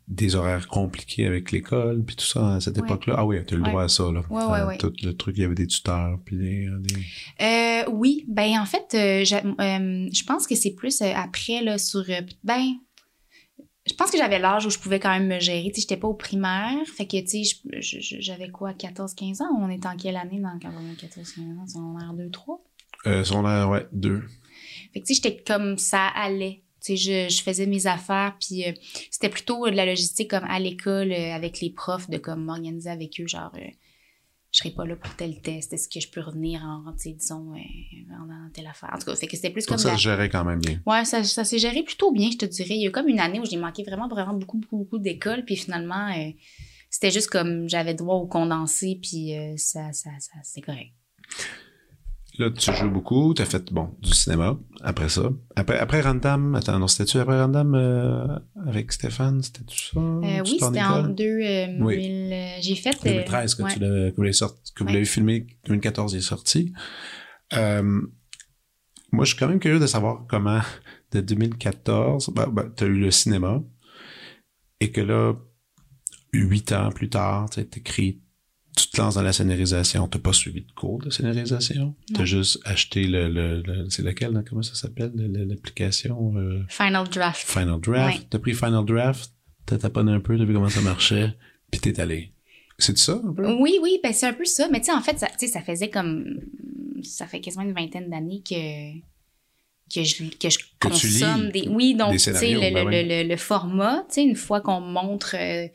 des 0.09 0.35
horaires 0.35 0.69
compliqués 0.69 1.27
avec 1.27 1.53
l'école, 1.53 2.05
puis 2.05 2.17
tout 2.17 2.25
ça 2.25 2.57
à 2.57 2.61
cette 2.61 2.77
Ouais. 2.79 2.85
époque-là? 2.85 3.15
Ah 3.19 3.25
oui, 3.25 3.39
t'as 3.47 3.55
eu 3.55 3.59
le 3.59 3.65
Ouais. 3.65 3.71
droit 3.71 3.83
à 3.85 3.89
ça, 3.89 4.05
là. 4.13 4.23
Ouais, 4.29 4.45
ouais, 4.67 4.75
Euh. 4.75 4.77
Tout 4.79 4.93
le 5.03 5.13
truc, 5.13 5.37
il 5.39 5.43
y 5.43 5.45
avait 5.45 5.55
des 5.55 5.67
tuteurs, 5.67 6.19
puis 6.25 6.37
des... 6.37 6.67
euh, 6.67 6.79
des- 6.81 7.45
Euh, 7.87 7.91
oui, 7.91 8.25
ben 8.29 8.59
en 8.61 8.67
fait, 8.67 8.95
euh, 8.95 9.25
je 9.25 10.25
pense 10.25 10.47
que 10.47 10.55
c'est 10.55 10.73
plus 10.75 11.01
après 11.03 11.63
là 11.63 11.79
sur 11.79 12.05
ben 12.45 12.75
je 13.87 13.95
pense 13.95 14.11
que 14.11 14.19
j'avais 14.19 14.39
l'âge 14.39 14.67
où 14.67 14.71
je 14.71 14.79
pouvais 14.79 15.01
quand 15.01 15.09
même 15.11 15.27
me 15.27 15.41
gérer, 15.41 15.65
tu 15.69 15.77
sais, 15.77 15.81
j'étais 15.81 15.97
pas 15.97 16.07
au 16.07 16.15
primaire, 16.15 16.77
fait 16.97 17.07
que 17.07 17.17
tu 17.23 17.45
sais, 17.45 18.21
j'avais 18.21 18.51
quoi 18.51 18.75
14 18.75 19.15
15 19.15 19.41
ans, 19.41 19.49
on 19.59 19.71
était 19.71 19.89
en 19.89 19.97
quelle 19.97 20.17
année 20.17 20.39
dans 20.39 20.59
quand 20.61 20.71
on 20.79 20.93
a 20.93 20.95
14 20.95 21.33
15 21.33 21.59
ans, 21.59 21.67
secondaire 21.67 22.13
2 22.13 22.31
3. 22.31 22.63
Euh, 23.07 23.25
secondaire, 23.25 23.69
ouais, 23.71 23.87
deux. 23.93 24.23
Fait 24.93 25.01
que 25.01 25.07
tu 25.07 25.15
sais, 25.15 25.23
j'étais 25.23 25.43
comme 25.43 25.79
ça 25.79 26.07
allait. 26.09 26.63
Tu 26.83 26.97
sais, 26.97 27.29
je, 27.29 27.35
je 27.35 27.43
faisais 27.43 27.67
mes 27.67 27.87
affaires, 27.87 28.37
puis 28.41 28.67
euh, 28.67 28.73
c'était 29.11 29.29
plutôt 29.29 29.69
de 29.69 29.75
la 29.77 29.85
logistique 29.87 30.31
comme 30.31 30.45
à 30.45 30.59
l'école 30.59 31.13
euh, 31.13 31.33
avec 31.35 31.61
les 31.61 31.71
profs, 31.71 32.09
de 32.09 32.19
comme 32.19 32.45
m'organiser 32.45 32.89
avec 32.91 33.21
eux, 33.21 33.27
genre, 33.27 33.53
euh, 33.57 33.69
je 34.53 34.59
serai 34.59 34.71
pas 34.71 34.85
là 34.85 34.97
pour 34.97 35.15
tel 35.15 35.41
test, 35.43 35.73
est-ce 35.73 35.89
que 35.89 36.01
je 36.01 36.09
peux 36.11 36.21
revenir 36.21 36.63
en, 36.65 36.91
disons, 36.93 37.53
euh, 37.55 38.15
en, 38.15 38.51
telle 38.53 38.67
affaire? 38.67 38.91
En 38.93 38.99
tout 38.99 39.05
cas, 39.07 39.15
fait 39.15 39.27
que 39.29 39.37
c'était 39.37 39.51
plus 39.51 39.65
Donc 39.67 39.77
comme 39.77 39.79
ça 39.79 39.91
la- 39.91 39.97
se 39.97 40.03
gérait 40.03 40.29
quand 40.29 40.45
même 40.45 40.61
bien. 40.61 40.81
Ouais, 40.87 41.05
ça, 41.05 41.23
ça 41.23 41.45
s'est 41.45 41.59
géré 41.59 41.83
plutôt 41.83 42.11
bien, 42.11 42.31
je 42.33 42.39
te 42.39 42.47
dirais. 42.47 42.75
Il 42.75 42.81
y 42.83 42.87
a 42.87 42.89
eu 42.89 42.93
comme 42.93 43.09
une 43.09 43.21
année 43.21 43.39
où 43.41 43.45
j'ai 43.45 43.57
manqué 43.59 43.85
vraiment, 43.85 44.09
vraiment 44.09 44.35
beaucoup, 44.35 44.59
beaucoup, 44.59 44.79
beaucoup 44.79 44.99
d'écoles, 44.99 45.45
puis 45.45 45.57
finalement, 45.57 46.11
c'était 46.89 47.11
juste 47.13 47.29
comme 47.29 47.69
j'avais 47.69 47.95
droit 47.95 48.17
au 48.17 48.27
condensé, 48.27 48.99
puis 49.01 49.35
ça, 49.57 49.93
ça, 49.93 50.11
ça, 50.19 50.33
c'était 50.43 50.63
correct. 50.63 50.91
Là, 52.39 52.49
tu 52.51 52.73
joues 52.73 52.91
beaucoup, 52.91 53.35
t'as 53.35 53.45
fait, 53.45 53.73
bon, 53.73 53.91
du 54.01 54.13
cinéma, 54.15 54.57
après 54.83 55.09
ça. 55.09 55.31
Après, 55.57 55.79
après 55.79 56.01
Random, 56.01 56.55
attends, 56.55 56.79
non, 56.79 56.87
c'était-tu 56.87 57.19
après 57.19 57.39
Random 57.41 57.75
euh, 57.75 58.39
avec 58.67 58.93
Stéphane, 58.93 59.43
c'était-tu 59.43 59.77
ça? 59.95 60.01
Euh, 60.01 60.41
oui, 60.45 60.59
c'était 60.61 60.65
en 60.83 61.01
école? 61.03 61.15
2000. 61.17 61.83
Oui. 61.83 62.31
euh, 62.33 62.49
j'ai 62.61 62.77
fait. 62.77 62.91
euh, 63.05 63.11
2013 63.13 63.55
que 63.57 63.63
ouais. 63.65 63.73
tu 63.75 63.79
l'avais, 63.81 64.11
que 64.13 64.17
vous 64.17 64.23
l'avez 64.23 64.33
sorti, 64.33 64.73
que 64.73 64.83
vous 64.85 64.89
Ouais. 64.89 64.95
l'avez 64.95 65.05
filmé, 65.07 65.47
2014 65.67 66.13
il 66.15 66.19
est 66.19 66.21
sorti. 66.21 66.73
Euh, 67.55 67.83
moi, 69.13 69.25
je 69.25 69.31
suis 69.31 69.39
quand 69.39 69.49
même 69.49 69.59
curieux 69.59 69.81
de 69.81 69.87
savoir 69.87 70.25
comment, 70.29 70.61
de 71.11 71.21
2014, 71.21 72.31
ben, 72.33 72.47
ben, 72.47 72.73
tu 72.77 72.85
as 72.85 72.87
eu 72.87 72.95
le 73.01 73.11
cinéma, 73.11 73.61
et 74.79 74.93
que 74.93 75.01
là, 75.01 75.35
huit 76.33 76.71
ans 76.73 76.91
plus 76.91 77.09
tard, 77.11 77.51
tu 77.51 77.61
écrit, 77.61 78.23
tu 78.77 78.89
te 78.89 79.01
lances 79.01 79.15
dans 79.15 79.23
la 79.23 79.33
scénarisation. 79.33 80.07
T'as 80.09 80.19
pas 80.19 80.33
suivi 80.33 80.63
de 80.63 80.73
cours 80.73 80.99
de 80.99 81.11
scénarisation? 81.11 81.95
T'as 82.15 82.25
juste 82.25 82.59
acheté 82.65 83.05
le, 83.07 83.29
le, 83.29 83.63
le- 83.63 83.91
c'est 83.91 84.03
lequel, 84.03 84.33
là, 84.33 84.43
comment 84.49 84.63
ça 84.63 84.75
s'appelle, 84.75 85.13
le- 85.15 85.27
le- 85.29 85.45
l'application 85.45 86.35
euh, 86.37 86.63
Final 86.69 87.09
Draft. 87.09 87.47
Final 87.49 87.81
Draft. 87.81 88.19
Ouais. 88.21 88.27
T'as 88.31 88.39
pris 88.39 88.55
Final 88.55 88.85
Draft, 88.85 89.31
t'as 89.67 89.79
taponné 89.79 90.13
un 90.13 90.21
peu, 90.21 90.39
t'as 90.39 90.45
vu 90.45 90.55
comment 90.55 90.69
ça 90.69 90.81
marchait, 90.81 91.35
puis 91.71 91.81
t'es 91.81 92.01
allé. 92.01 92.33
C'est 92.79 92.97
ça, 92.97 93.21
un 93.25 93.33
peu? 93.35 93.53
Oui, 93.61 93.79
oui, 93.83 93.99
ben 94.03 94.13
c'est 94.13 94.27
un 94.27 94.33
peu 94.33 94.45
ça. 94.47 94.69
Mais 94.71 94.81
tu 94.81 94.87
sais, 94.87 94.93
en 94.93 95.03
fait, 95.03 95.19
ça, 95.19 95.29
ça 95.37 95.61
faisait 95.61 95.91
comme. 95.91 96.41
Ça 97.03 97.27
fait 97.27 97.41
quasiment 97.41 97.65
une 97.65 97.73
vingtaine 97.75 98.09
d'années 98.09 98.43
que. 98.49 98.99
Que 99.93 100.05
je, 100.05 100.23
que 100.39 100.49
je 100.49 100.57
Que 100.59 100.89
consomme 100.89 101.51
des. 101.51 101.67
Oui, 101.69 101.95
donc, 101.95 102.13
tu 102.13 102.19
sais, 102.21 102.31
le, 102.55 102.61
ben 102.61 102.75
le, 102.75 102.85
oui. 102.85 103.09
le, 103.25 103.29
le 103.29 103.37
format, 103.37 104.05
tu 104.09 104.15
sais, 104.15 104.23
une 104.23 104.37
fois 104.37 104.61
qu'on 104.61 104.81
montre 104.81 105.35
euh, 105.37 105.67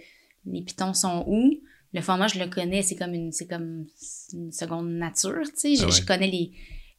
les 0.45 0.61
pitons 0.61 0.93
sont 0.93 1.25
où, 1.27 1.51
le 1.95 2.01
format, 2.01 2.27
je 2.27 2.37
le 2.39 2.47
connais, 2.47 2.81
c'est 2.83 2.95
comme 2.95 3.13
une, 3.13 3.31
c'est 3.31 3.47
comme 3.47 3.85
une 4.33 4.51
seconde 4.51 4.89
nature, 4.91 5.41
tu 5.45 5.59
sais. 5.59 5.75
Je, 5.75 5.83
Ah 5.83 5.85
ouais. 5.87 5.91
je 5.91 6.05
connais 6.05 6.27
les, 6.27 6.51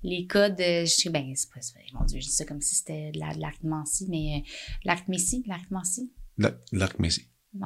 les 0.02 0.26
codes, 0.26 0.60
euh, 0.60 0.84
je 0.86 0.90
sais, 0.90 1.10
ben, 1.10 1.32
c'est 1.34 1.50
pas, 1.50 1.60
mon 1.98 2.04
Dieu, 2.06 2.18
je 2.20 2.26
dis 2.26 2.32
ça 2.32 2.44
comme 2.44 2.60
si 2.60 2.74
c'était 2.74 3.10
de 3.12 3.18
la- 3.20 3.34
de 3.34 3.40
l'arithmancie, 3.40 4.06
mais 4.08 4.38
euh, 4.38 4.50
L'arc-messie. 4.84 5.42
tout 5.44 5.48
cas, 6.40 6.54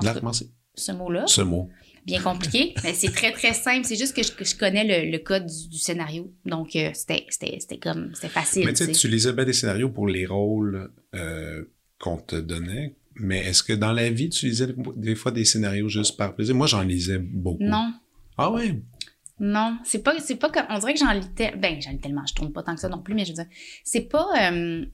L'arc-messie. 0.02 0.50
ce 0.74 0.92
mot-là 0.92 1.24
Ce 1.26 1.40
mot. 1.42 1.68
bien 2.06 2.20
compliqué, 2.22 2.74
mais 2.84 2.94
c'est 2.94 3.10
très 3.12 3.32
très 3.32 3.52
simple. 3.54 3.84
C'est 3.86 3.96
juste 3.96 4.14
que 4.16 4.22
je, 4.22 4.32
que 4.32 4.44
je 4.44 4.56
connais 4.56 4.84
le, 4.84 5.10
le 5.10 5.18
code 5.18 5.46
du, 5.46 5.68
du 5.68 5.78
scénario, 5.78 6.32
donc 6.46 6.74
euh, 6.76 6.90
c'était 6.94 7.26
c'était 7.28 7.58
c'était 7.60 7.78
comme 7.78 8.14
c'était 8.14 8.28
facile. 8.28 8.64
Mais 8.66 8.72
tu 8.72 8.84
sais. 8.86 8.92
tu 8.92 9.08
lisais 9.08 9.32
bien 9.32 9.44
des 9.44 9.52
scénarios 9.52 9.90
pour 9.90 10.06
les 10.08 10.26
rôles 10.26 10.90
euh, 11.14 11.64
qu'on 11.98 12.16
te 12.18 12.36
donnait, 12.36 12.96
mais 13.20 13.38
est-ce 13.38 13.62
que 13.62 13.72
dans 13.72 13.92
la 13.92 14.10
vie, 14.10 14.28
tu 14.28 14.46
lisais 14.46 14.68
des 14.96 15.14
fois 15.14 15.30
des 15.32 15.44
scénarios 15.44 15.88
juste 15.88 16.16
par 16.16 16.34
plaisir? 16.34 16.54
Moi, 16.54 16.66
j'en 16.66 16.82
lisais 16.82 17.18
beaucoup. 17.18 17.62
Non, 17.62 17.92
Ah 18.38 18.50
ouais? 18.50 18.80
non, 19.38 19.78
c'est 19.84 20.02
pas 20.02 20.18
c'est 20.20 20.36
pas 20.36 20.50
comme 20.50 20.66
on 20.68 20.78
dirait 20.78 20.92
que 20.92 21.00
j'en 21.00 21.12
lis 21.12 21.26
tel- 21.34 21.58
ben 21.58 21.80
j'en 21.80 21.92
lis 21.92 21.98
tellement, 22.00 22.26
je 22.26 22.34
tourne 22.34 22.52
pas 22.52 22.62
tant 22.62 22.74
que 22.74 22.80
ça 22.80 22.90
non 22.90 23.00
plus, 23.00 23.14
mais 23.14 23.24
je 23.24 23.30
veux 23.30 23.36
dire 23.36 23.46
c'est 23.84 24.02
pas 24.02 24.26
euh, 24.38 24.84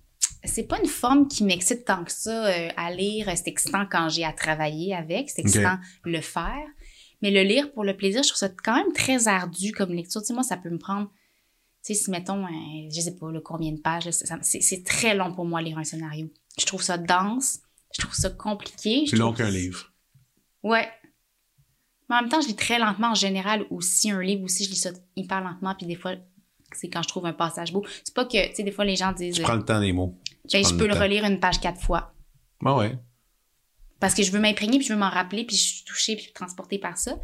c'est 0.44 0.68
pas 0.68 0.78
une 0.80 0.88
forme 0.88 1.26
qui 1.26 1.42
m'excite 1.42 1.84
tant 1.84 2.04
que 2.04 2.12
ça 2.12 2.46
euh, 2.46 2.68
à 2.76 2.92
lire. 2.92 3.28
C'est 3.34 3.48
excitant 3.48 3.86
quand 3.90 4.08
j'ai 4.08 4.24
à 4.24 4.32
travailler 4.32 4.94
avec, 4.94 5.30
c'est 5.30 5.40
excitant 5.42 5.78
le 6.04 6.20
faire. 6.20 6.66
Mais 7.22 7.32
le 7.32 7.42
lire 7.42 7.72
pour 7.72 7.82
le 7.82 7.96
plaisir, 7.96 8.22
je 8.22 8.28
trouve 8.28 8.38
ça 8.38 8.48
quand 8.48 8.76
même 8.76 8.92
très 8.92 9.26
ardu 9.26 9.72
comme 9.72 9.92
lecture. 9.92 10.20
Tu 10.20 10.28
sais, 10.28 10.34
moi, 10.34 10.42
ça 10.44 10.56
peut 10.58 10.70
me 10.70 10.78
prendre, 10.78 11.08
tu 11.84 11.92
sais, 11.92 11.94
si 11.94 12.10
mettons, 12.12 12.44
euh, 12.44 12.48
je 12.94 13.00
sais 13.00 13.16
pas, 13.16 13.32
là, 13.32 13.40
combien 13.42 13.72
de 13.72 13.80
pages, 13.80 14.04
là, 14.04 14.12
ça- 14.12 14.38
c'est 14.42 14.60
c'est 14.60 14.84
très 14.84 15.14
long 15.16 15.32
pour 15.34 15.44
moi 15.46 15.60
lire 15.62 15.78
un 15.78 15.84
scénario. 15.84 16.30
Je 16.56 16.66
trouve 16.66 16.82
ça 16.82 16.98
dense, 16.98 17.60
je 17.96 18.02
trouve 18.02 18.14
ça 18.14 18.30
compliqué. 18.30 19.06
je 19.06 19.11
Plus 19.11 19.18
long 19.18 19.32
qu'un 19.32 19.50
livre. 19.50 19.92
Ouais. 20.62 20.87
Mais 22.09 22.16
en 22.16 22.20
même 22.20 22.28
temps, 22.28 22.40
je 22.40 22.48
lis 22.48 22.56
très 22.56 22.78
lentement 22.78 23.12
en 23.12 23.14
général 23.14 23.64
aussi. 23.70 24.11
Un 24.11 24.22
livre 24.22 24.44
aussi, 24.44 24.64
je 24.64 24.70
lis 24.70 24.76
ça 24.76 24.90
hyper 25.16 25.40
lentement. 25.40 25.74
Puis 25.74 25.87
des 25.87 25.94
fois, 25.94 26.12
c'est 26.72 26.88
quand 26.88 27.02
je 27.02 27.09
trouve 27.09 27.24
un 27.26 27.32
passage 27.32 27.72
beau. 27.72 27.85
C'est 28.04 28.14
pas 28.14 28.26
que, 28.26 28.48
tu 28.48 28.54
sais, 28.54 28.62
des 28.62 28.70
fois, 28.70 28.85
les 28.85 28.96
gens 28.96 29.12
disent, 29.12 29.37
Tu 29.37 29.40
euh, 29.40 29.44
prends 29.44 29.54
le 29.54 29.64
temps 29.64 29.80
des 29.80 29.92
mots. 29.92 30.18
Ben, 30.52 30.64
je 30.64 30.74
peux 30.74 30.87
le 30.87 30.94
relire 30.94 31.24
une 31.24 31.40
page 31.40 31.59
quatre 31.61 31.80
fois. 31.80 32.12
Ah 32.64 32.76
ouais. 32.76 32.98
Parce 33.98 34.14
que 34.14 34.22
je 34.22 34.30
veux 34.30 34.40
m'imprégner, 34.40 34.76
puis 34.76 34.87
je 34.87 34.92
veux 34.92 34.98
m'en 34.98 35.09
rappeler, 35.09 35.44
puis 35.44 35.56
je 35.56 35.62
suis 35.62 35.85
touchée, 35.85 36.16
puis 36.16 36.30
transportée 36.35 36.78
par 36.78 36.98
ça. 36.98 37.16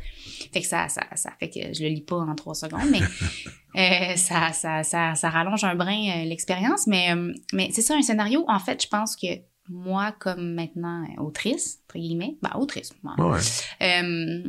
Fait 0.52 0.62
que 0.62 0.66
ça, 0.66 0.88
ça, 0.88 1.02
ça 1.14 1.30
fait 1.38 1.50
que 1.50 1.74
je 1.74 1.82
le 1.82 1.90
lis 1.90 2.00
pas 2.00 2.16
en 2.16 2.34
trois 2.34 2.54
secondes, 2.54 2.88
mais 2.90 3.00
euh, 4.12 4.16
ça, 4.16 4.52
ça, 4.52 4.82
ça, 4.82 5.14
ça 5.14 5.30
rallonge 5.30 5.64
un 5.64 5.74
brin 5.74 6.22
euh, 6.22 6.24
l'expérience. 6.24 6.86
Mais, 6.86 7.14
euh, 7.14 7.34
mais 7.52 7.68
c'est 7.72 7.82
ça, 7.82 7.94
un 7.94 8.00
scénario, 8.00 8.46
en 8.48 8.58
fait, 8.58 8.82
je 8.82 8.88
pense 8.88 9.16
que 9.16 9.26
moi, 9.68 10.12
comme 10.18 10.54
maintenant 10.54 11.04
euh, 11.18 11.22
autrice, 11.22 11.80
entre 11.86 11.98
guillemets, 11.98 12.36
ben, 12.42 12.50
autrice, 12.58 12.92
moi, 13.02 13.14
ouais. 13.18 13.40
euh, 13.82 14.42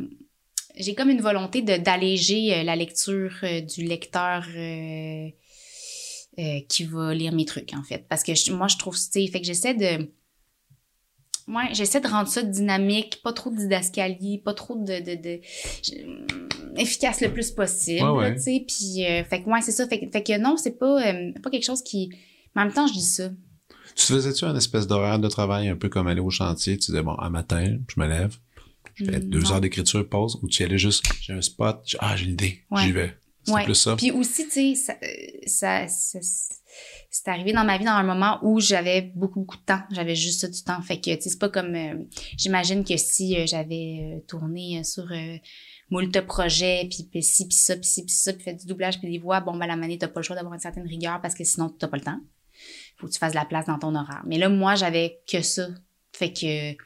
j'ai 0.76 0.94
comme 0.94 1.08
une 1.10 1.20
volonté 1.20 1.62
d'alléger 1.62 2.54
euh, 2.54 2.62
la 2.64 2.74
lecture 2.76 3.32
du 3.42 3.84
lecteur 3.84 4.44
euh, 4.56 5.28
euh, 6.40 6.60
qui 6.68 6.84
va 6.84 7.14
lire 7.14 7.32
mes 7.32 7.44
trucs 7.44 7.72
en 7.74 7.82
fait. 7.84 8.06
Parce 8.08 8.24
que 8.24 8.34
je- 8.34 8.52
moi 8.52 8.66
je 8.66 8.76
trouve 8.76 8.96
tu 8.96 9.02
sais 9.02 9.26
fait 9.28 9.40
que 9.40 9.46
j'essaie 9.46 9.74
de 9.74 10.10
ouais 11.46 11.68
j'essaie 11.74 12.00
de 12.00 12.08
rendre 12.08 12.28
ça 12.28 12.42
dynamique 12.42 13.20
pas 13.22 13.32
trop 13.32 13.50
de 13.50 13.56
didascalie 13.56 14.38
pas 14.38 14.52
trop 14.54 14.74
de, 14.74 14.98
de, 14.98 15.40
efficace 16.76 17.20
le 17.20 17.32
plus 17.32 17.50
possible 17.52 18.08
Ouais, 18.08 18.34
tu 18.34 18.40
sais. 18.42 18.64
Puis 18.66 19.04
fait 19.28 19.42
que 19.44 19.48
ouais 19.50 19.60
c'est 19.60 19.70
ça. 19.72 19.86
Fait, 19.86 20.00
que- 20.00 20.10
fait 20.10 20.22
que 20.24 20.36
non 20.38 20.56
c'est 20.56 20.76
pas 20.78 21.00
pas 21.42 21.50
quelque 21.50 21.64
chose 21.64 21.82
qui 21.84 22.08
mais 22.56 22.62
en 22.62 22.64
même 22.64 22.74
temps 22.74 22.86
je 22.88 22.94
dis 22.94 23.00
ça 23.02 23.30
Tu 23.96 24.12
faisais-tu 24.12 24.44
un 24.44 24.56
espèce 24.56 24.86
d'horaire 24.86 25.18
de 25.18 25.28
travail 25.28 25.68
un 25.68 25.76
peu 25.76 25.88
comme 25.88 26.06
aller 26.08 26.20
au 26.20 26.30
chantier? 26.30 26.76
Tu 26.78 26.90
disais, 26.90 27.02
bon, 27.02 27.14
à 27.14 27.30
matin, 27.30 27.78
je 27.88 28.00
me 28.00 28.06
lève, 28.08 28.36
je 28.94 29.04
fais 29.04 29.18
Mm, 29.20 29.28
deux 29.30 29.40
non. 29.40 29.52
heures 29.52 29.60
d'écriture, 29.60 30.08
pause, 30.08 30.38
ou 30.42 30.48
tu 30.48 30.62
y 30.62 30.66
allais 30.66 30.78
juste, 30.78 31.04
j'ai 31.20 31.32
un 31.32 31.40
spot, 31.42 31.80
j'ai- 31.86 31.98
ah, 32.00 32.16
j'ai 32.16 32.26
l'idée, 32.26 32.60
Ouais. 32.70 32.82
j'y 32.82 32.92
vais. 32.92 33.14
Ouais. 33.46 33.64
plus 33.64 33.74
ça. 33.74 33.94
Puis 33.96 34.10
aussi, 34.10 34.48
tu 34.48 34.74
sais, 34.74 34.94
ça, 35.46 35.86
ça, 35.86 35.86
ça- 35.86 36.18
c'est 37.10 37.28
arrivé 37.28 37.52
dans 37.52 37.62
ma 37.62 37.76
vie 37.76 37.84
dans 37.84 37.90
un 37.90 38.02
moment 38.02 38.38
où 38.42 38.58
j'avais 38.58 39.12
beaucoup, 39.14 39.40
beaucoup 39.40 39.58
de 39.58 39.64
temps. 39.64 39.82
J'avais 39.90 40.16
juste 40.16 40.40
ça 40.40 40.48
du 40.48 40.62
temps. 40.62 40.80
Fait 40.80 40.98
que, 40.98 41.14
tu 41.14 41.20
sais, 41.20 41.28
c'est 41.28 41.38
pas 41.38 41.50
comme... 41.50 41.74
euh, 41.74 42.04
J'imagine 42.38 42.84
que 42.84 42.96
si 42.96 43.36
euh, 43.36 43.44
j'avais 43.46 44.16
euh, 44.16 44.20
tourné 44.26 44.82
sur 44.82 45.04
moult 45.90 46.18
projets, 46.22 46.88
puis 46.90 47.06
puis 47.10 47.22
ci, 47.22 47.46
puis 47.46 47.54
ça, 47.56 47.76
puis 47.76 47.84
ci, 47.84 48.02
puis 48.06 48.14
ça, 48.14 48.32
puis 48.32 48.42
fait 48.42 48.54
du 48.54 48.64
doublage, 48.66 48.98
puis 48.98 49.10
des 49.10 49.18
voix, 49.18 49.40
bon, 49.40 49.56
ben 49.58 49.66
la 49.66 49.76
manée, 49.76 49.98
t'as 49.98 50.08
pas 50.08 50.20
le 50.20 50.24
choix 50.24 50.36
d'avoir 50.36 50.54
une 50.54 50.60
certaine 50.60 50.86
rigueur 50.86 51.20
parce 51.20 51.34
que 51.34 51.44
sinon, 51.44 51.68
t'as 51.68 51.88
pas 51.88 51.98
le 51.98 52.02
temps. 52.02 52.20
Faut 52.96 53.06
que 53.06 53.12
tu 53.12 53.18
fasses 53.18 53.32
de 53.32 53.38
la 53.38 53.44
place 53.44 53.66
dans 53.66 53.78
ton 53.78 53.94
horaire. 53.94 54.22
Mais 54.26 54.38
là, 54.38 54.48
moi, 54.48 54.74
j'avais 54.74 55.20
que 55.30 55.42
ça. 55.42 55.66
Fait 56.12 56.32
que... 56.32 56.76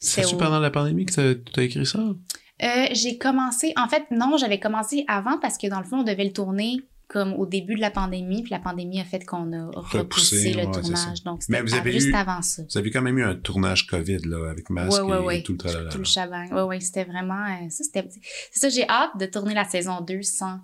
C'est 0.00 0.24
au- 0.32 0.36
pendant 0.36 0.60
la 0.60 0.70
pandémie 0.70 1.06
que 1.06 1.32
tu 1.34 1.60
as 1.60 1.62
écrit 1.62 1.86
ça? 1.86 1.98
euh, 2.00 2.86
j'ai 2.92 3.18
commencé, 3.18 3.72
en 3.76 3.88
fait, 3.88 4.04
non, 4.10 4.36
j'avais 4.36 4.60
commencé 4.60 5.04
avant 5.08 5.38
parce 5.40 5.58
que 5.58 5.66
dans 5.66 5.78
le 5.80 5.84
fond, 5.84 5.98
on 6.00 6.02
devait 6.04 6.24
le 6.24 6.32
tourner 6.32 6.76
comme 7.08 7.34
au 7.34 7.44
début 7.46 7.74
de 7.74 7.80
la 7.80 7.90
pandémie, 7.90 8.42
puis 8.42 8.50
la 8.50 8.58
pandémie 8.58 8.98
a 9.00 9.04
fait 9.04 9.24
qu'on 9.24 9.52
a 9.52 9.66
repoussé, 9.66 9.98
Repoussé, 9.98 10.52
le 10.54 10.58
ouais, 10.66 10.70
tournage. 10.70 11.22
Donc, 11.24 11.42
Mais 11.48 11.58
c'était 11.58 11.62
vous 11.68 11.74
avez 11.74 11.92
juste 11.92 12.08
eu- 12.08 12.14
avant 12.14 12.40
ça. 12.42 12.62
Vous 12.70 12.78
avez 12.78 12.90
quand 12.90 13.02
même 13.02 13.18
eu 13.18 13.24
un 13.24 13.34
tournage 13.34 13.86
COVID, 13.86 14.18
là, 14.24 14.50
avec 14.50 14.70
masque 14.70 15.02
Ouais, 15.02 15.10
ouais, 15.12 15.16
et, 15.18 15.26
ouais. 15.26 15.42
tout 15.42 15.52
le 15.52 15.58
tralala. 15.58 15.90
Tout 15.90 15.98
le 15.98 16.04
chabang. 16.04 16.46
Ouais, 16.50 16.62
ouais, 16.62 16.80
c'était 16.80 17.04
vraiment. 17.04 17.44
euh, 17.44 17.68
ça, 17.68 17.84
c'était. 17.84 18.08
C'est 18.52 18.58
ça, 18.60 18.68
j'ai 18.70 18.88
hâte 18.88 19.10
de 19.20 19.26
tourner 19.26 19.52
la 19.54 19.64
saison 19.64 20.00
2 20.00 20.22
sans 20.22 20.60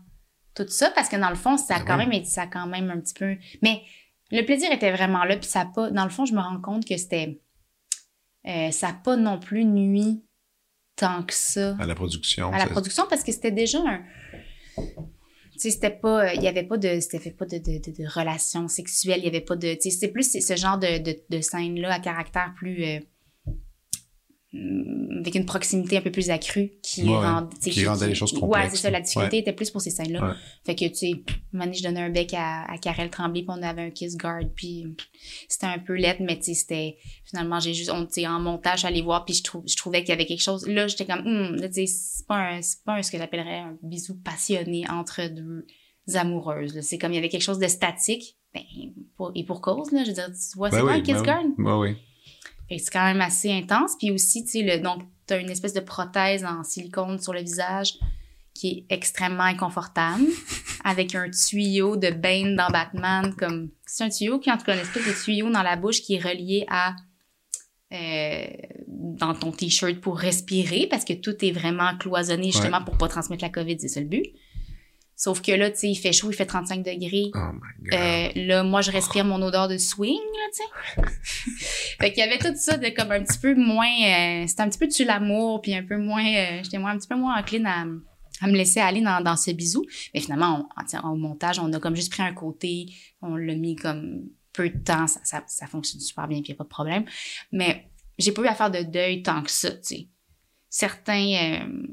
tout 0.55 0.67
ça 0.69 0.91
parce 0.95 1.09
que 1.11 1.17
dans 1.17 1.31
le 1.31 1.37
fond, 1.37 1.57
ça 1.59 1.75
a 1.77 1.79
Ben 1.81 1.85
quand 1.85 1.97
même 1.99 2.13
été, 2.13 2.25
ça 2.27 2.43
a 2.43 2.47
quand 2.47 2.67
même 2.67 2.91
un 2.91 3.01
petit 3.01 3.15
peu. 3.15 3.37
Mais 3.63 3.83
le 4.31 4.43
plaisir 4.45 4.71
était 4.73 4.93
vraiment 4.93 5.25
là, 5.25 5.37
puis 5.37 5.49
ça 5.49 5.65
pas. 5.65 5.91
Dans 5.91 6.05
le 6.05 6.11
fond, 6.11 6.25
je 6.25 6.35
me 6.35 6.41
rends 6.41 6.61
compte 6.61 6.87
que 6.87 6.97
c'était. 6.97 7.41
euh, 8.47 8.71
ça 8.71 8.93
pas 8.93 9.17
non 9.17 9.39
plus 9.39 9.65
nuit 9.65 10.25
tant 10.97 11.23
que 11.23 11.35
ça. 11.35 11.77
À 11.79 11.87
la 11.87 11.95
production. 11.95 12.53
À 12.53 12.59
la 12.59 12.67
production, 12.67 13.05
parce 13.09 13.25
que 13.25 13.33
c'était 13.33 13.51
déjà 13.51 13.79
un. 13.81 14.03
Tu 15.53 15.59
sais, 15.59 15.71
c'était 15.71 15.91
pas. 15.91 16.35
Il 16.35 16.43
y 16.43 16.49
avait 16.49 16.63
pas 16.63 16.79
de. 16.79 17.01
C'était 17.01 17.31
pas 17.31 17.47
de, 17.47 17.59
de, 17.59 17.79
de, 17.79 18.09
relations 18.09 18.69
sexuelles. 18.69 19.19
Il 19.19 19.25
y 19.25 19.29
avait 19.29 19.41
pas 19.41 19.57
de. 19.57 19.75
Tu 19.75 19.83
sais, 19.83 19.91
c'était 19.91 20.09
plus 20.13 20.41
ce 20.41 20.57
genre 20.57 20.79
de, 20.79 20.99
de, 20.99 21.17
de 21.29 21.41
scène-là 21.41 21.93
à 21.93 22.01
caractère 22.01 22.55
plus. 22.57 22.85
Euh, 22.85 23.01
avec 24.53 25.37
une 25.37 25.47
proximité 25.47 25.97
un 25.97 26.01
peu 26.01 26.11
plus 26.11 26.29
accrue 26.29 26.73
qui, 26.83 27.05
rend, 27.05 27.49
qui, 27.63 27.85
rendait 27.87 28.09
les 28.09 28.17
choses 28.17 28.33
complexes. 28.33 28.65
Ouais, 28.65 28.71
c'est 28.71 28.83
ça. 28.83 28.91
La 28.91 29.01
difficulté 29.01 29.39
était 29.39 29.53
plus 29.53 29.71
pour 29.71 29.81
ces 29.81 29.91
scènes-là. 29.91 30.35
Fait 30.67 30.75
que, 30.75 30.87
tu 30.87 30.95
sais, 30.95 31.13
je 31.53 31.83
donnais 31.83 32.01
un 32.01 32.11
bec 32.11 32.35
à, 32.35 32.65
à 32.69 32.77
Karel 32.79 33.11
Tremblay, 33.11 33.43
puis 33.43 33.51
on 33.57 33.63
avait 33.63 33.83
un 33.83 33.91
kiss 33.91 34.17
guard, 34.17 34.43
puis 34.57 34.87
c'était 35.49 35.67
un 35.67 35.79
peu 35.79 35.95
lettre, 35.95 36.23
mais 36.25 36.37
tu 36.37 36.47
sais, 36.47 36.55
c'était... 36.55 36.97
Finalement, 37.25 37.61
j'ai 37.61 37.75
juste... 37.75 37.91
On, 37.91 38.09
en 38.27 38.41
montage, 38.41 38.81
j'allais 38.81 39.03
voir, 39.03 39.25
puis 39.25 39.35
je, 39.35 39.45
trouve, 39.45 39.63
je 39.69 39.77
trouvais 39.77 40.01
qu'il 40.01 40.11
y 40.11 40.13
avait 40.13 40.27
quelque 40.27 40.43
chose... 40.43 40.67
Là, 40.67 40.89
j'étais 40.89 41.07
comme... 41.07 41.25
Hum, 41.27 41.57
tu 41.61 41.73
sais, 41.73 41.87
c'est 41.87 42.27
pas, 42.27 42.39
un, 42.39 42.61
pas 42.85 42.95
un, 42.95 43.03
ce 43.03 43.13
que 43.13 43.19
j'appellerais 43.19 43.61
un 43.61 43.79
bisou 43.83 44.17
passionné 44.17 44.85
entre 44.91 45.29
deux 45.29 45.65
amoureuses. 46.17 46.81
C'est 46.81 46.99
comme 46.99 47.13
il 47.13 47.17
y 47.17 47.19
avait 47.19 47.29
quelque 47.29 47.43
chose 47.43 47.61
de 47.61 47.69
statique, 47.69 48.37
ben, 48.53 48.63
et 49.37 49.45
pour 49.45 49.61
cause, 49.61 49.93
là, 49.93 50.03
je 50.03 50.09
veux 50.09 50.15
dire, 50.15 50.27
tu 50.27 50.59
vois, 50.59 50.71
ben 50.71 50.79
c'est 50.79 50.87
pas 50.87 50.93
un 50.93 51.01
kiss 51.03 51.23
ben 51.23 51.55
guard? 51.57 51.79
oui 51.79 51.97
c'est 52.79 52.91
quand 52.91 53.05
même 53.05 53.21
assez 53.21 53.53
intense. 53.53 53.97
Puis 53.99 54.11
aussi, 54.11 54.45
tu 54.45 54.51
sais, 54.51 54.63
le, 54.63 54.83
donc, 54.83 55.03
tu 55.27 55.35
as 55.35 55.39
une 55.39 55.51
espèce 55.51 55.73
de 55.75 55.81
prothèse 55.81 56.45
en 56.45 56.63
silicone 56.63 57.19
sur 57.19 57.33
le 57.33 57.41
visage 57.41 57.95
qui 58.55 58.69
est 58.89 58.95
extrêmement 58.95 59.45
inconfortable, 59.45 60.25
avec 60.85 61.15
un 61.15 61.31
tuyau 61.31 61.97
de 61.97 62.11
Bane 62.11 62.57
dans 62.57 62.69
Batman, 62.69 63.35
comme... 63.37 63.71
C'est 63.87 64.05
un 64.05 64.09
tuyau 64.09 64.39
qui, 64.39 64.51
en 64.51 64.59
tout 64.59 64.65
cas, 64.65 64.75
une 64.75 64.81
espèce 64.81 65.07
de 65.07 65.25
tuyau 65.25 65.51
dans 65.51 65.63
la 65.63 65.77
bouche 65.77 66.03
qui 66.03 66.15
est 66.15 66.23
relié 66.23 66.67
à... 66.69 66.95
Euh, 67.93 68.47
dans 68.87 69.35
ton 69.35 69.51
t-shirt 69.51 70.01
pour 70.01 70.19
respirer, 70.19 70.87
parce 70.89 71.05
que 71.05 71.13
tout 71.13 71.45
est 71.45 71.51
vraiment 71.51 71.97
cloisonné, 71.99 72.53
justement, 72.53 72.85
pour 72.85 72.97
pas 72.97 73.09
transmettre 73.09 73.43
la 73.43 73.51
COVID, 73.51 73.81
c'est 73.81 73.89
ça 73.89 74.01
le 74.01 74.07
but. 74.07 74.27
Sauf 75.21 75.43
que 75.43 75.53
là, 75.53 75.71
tu 75.71 75.81
sais, 75.81 75.91
il 75.91 75.97
fait 75.97 76.15
chaud, 76.15 76.31
il 76.31 76.35
fait 76.35 76.47
35 76.47 76.83
degrés. 76.83 77.31
Oh 77.35 77.53
my 77.53 77.91
God. 77.91 77.93
Euh, 77.93 78.29
là, 78.37 78.63
moi, 78.63 78.81
je 78.81 78.91
respire 78.91 79.27
mon 79.27 79.43
odeur 79.43 79.69
de 79.69 79.77
swing, 79.77 80.17
là, 80.17 80.49
tu 80.51 80.63
sais. 80.63 81.97
fait 82.01 82.11
qu'il 82.15 82.25
y 82.25 82.27
avait 82.27 82.39
tout 82.39 82.57
ça 82.57 82.79
de 82.79 82.89
comme 82.89 83.13
un 83.13 83.23
petit 83.23 83.39
peu 83.39 83.55
moins... 83.55 83.85
Euh, 83.85 84.47
c'était 84.47 84.63
un 84.63 84.71
petit 84.71 84.79
peu 84.79 84.87
de 84.87 85.07
l'amour, 85.07 85.61
puis 85.61 85.75
un 85.75 85.83
peu 85.83 85.99
moins... 85.99 86.25
Euh, 86.25 86.63
J'étais 86.63 86.79
un 86.79 86.97
petit 86.97 87.07
peu 87.07 87.17
moins 87.17 87.39
encline 87.39 87.67
à, 87.67 87.85
à 88.41 88.47
me 88.47 88.57
laisser 88.57 88.81
aller 88.81 89.03
dans, 89.03 89.23
dans 89.23 89.37
ce 89.37 89.51
bisou. 89.51 89.85
Mais 90.15 90.21
finalement, 90.21 90.67
on, 91.05 91.09
au 91.11 91.17
montage, 91.17 91.59
on 91.59 91.71
a 91.71 91.79
comme 91.79 91.97
juste 91.97 92.13
pris 92.13 92.23
un 92.23 92.33
côté, 92.33 92.87
on 93.21 93.37
l'a 93.37 93.57
mis 93.57 93.77
comme 93.77 94.23
peu 94.55 94.71
de 94.71 94.79
temps, 94.79 95.07
ça, 95.07 95.21
ça, 95.25 95.45
ça 95.47 95.67
fonctionne 95.67 96.01
super 96.01 96.29
bien, 96.29 96.39
puis 96.39 96.49
il 96.49 96.53
n'y 96.53 96.57
a 96.57 96.59
pas 96.61 96.65
de 96.65 96.71
problème. 96.71 97.05
Mais 97.53 97.91
j'ai 98.17 98.33
pas 98.33 98.41
eu 98.41 98.47
à 98.47 98.55
faire 98.55 98.71
de 98.71 98.85
deuil 98.85 99.23
tant 99.23 99.43
que 99.43 99.51
ça, 99.51 99.71
tu 99.73 99.79
sais. 99.83 100.09
Certains... 100.71 101.61
Euh, 101.61 101.87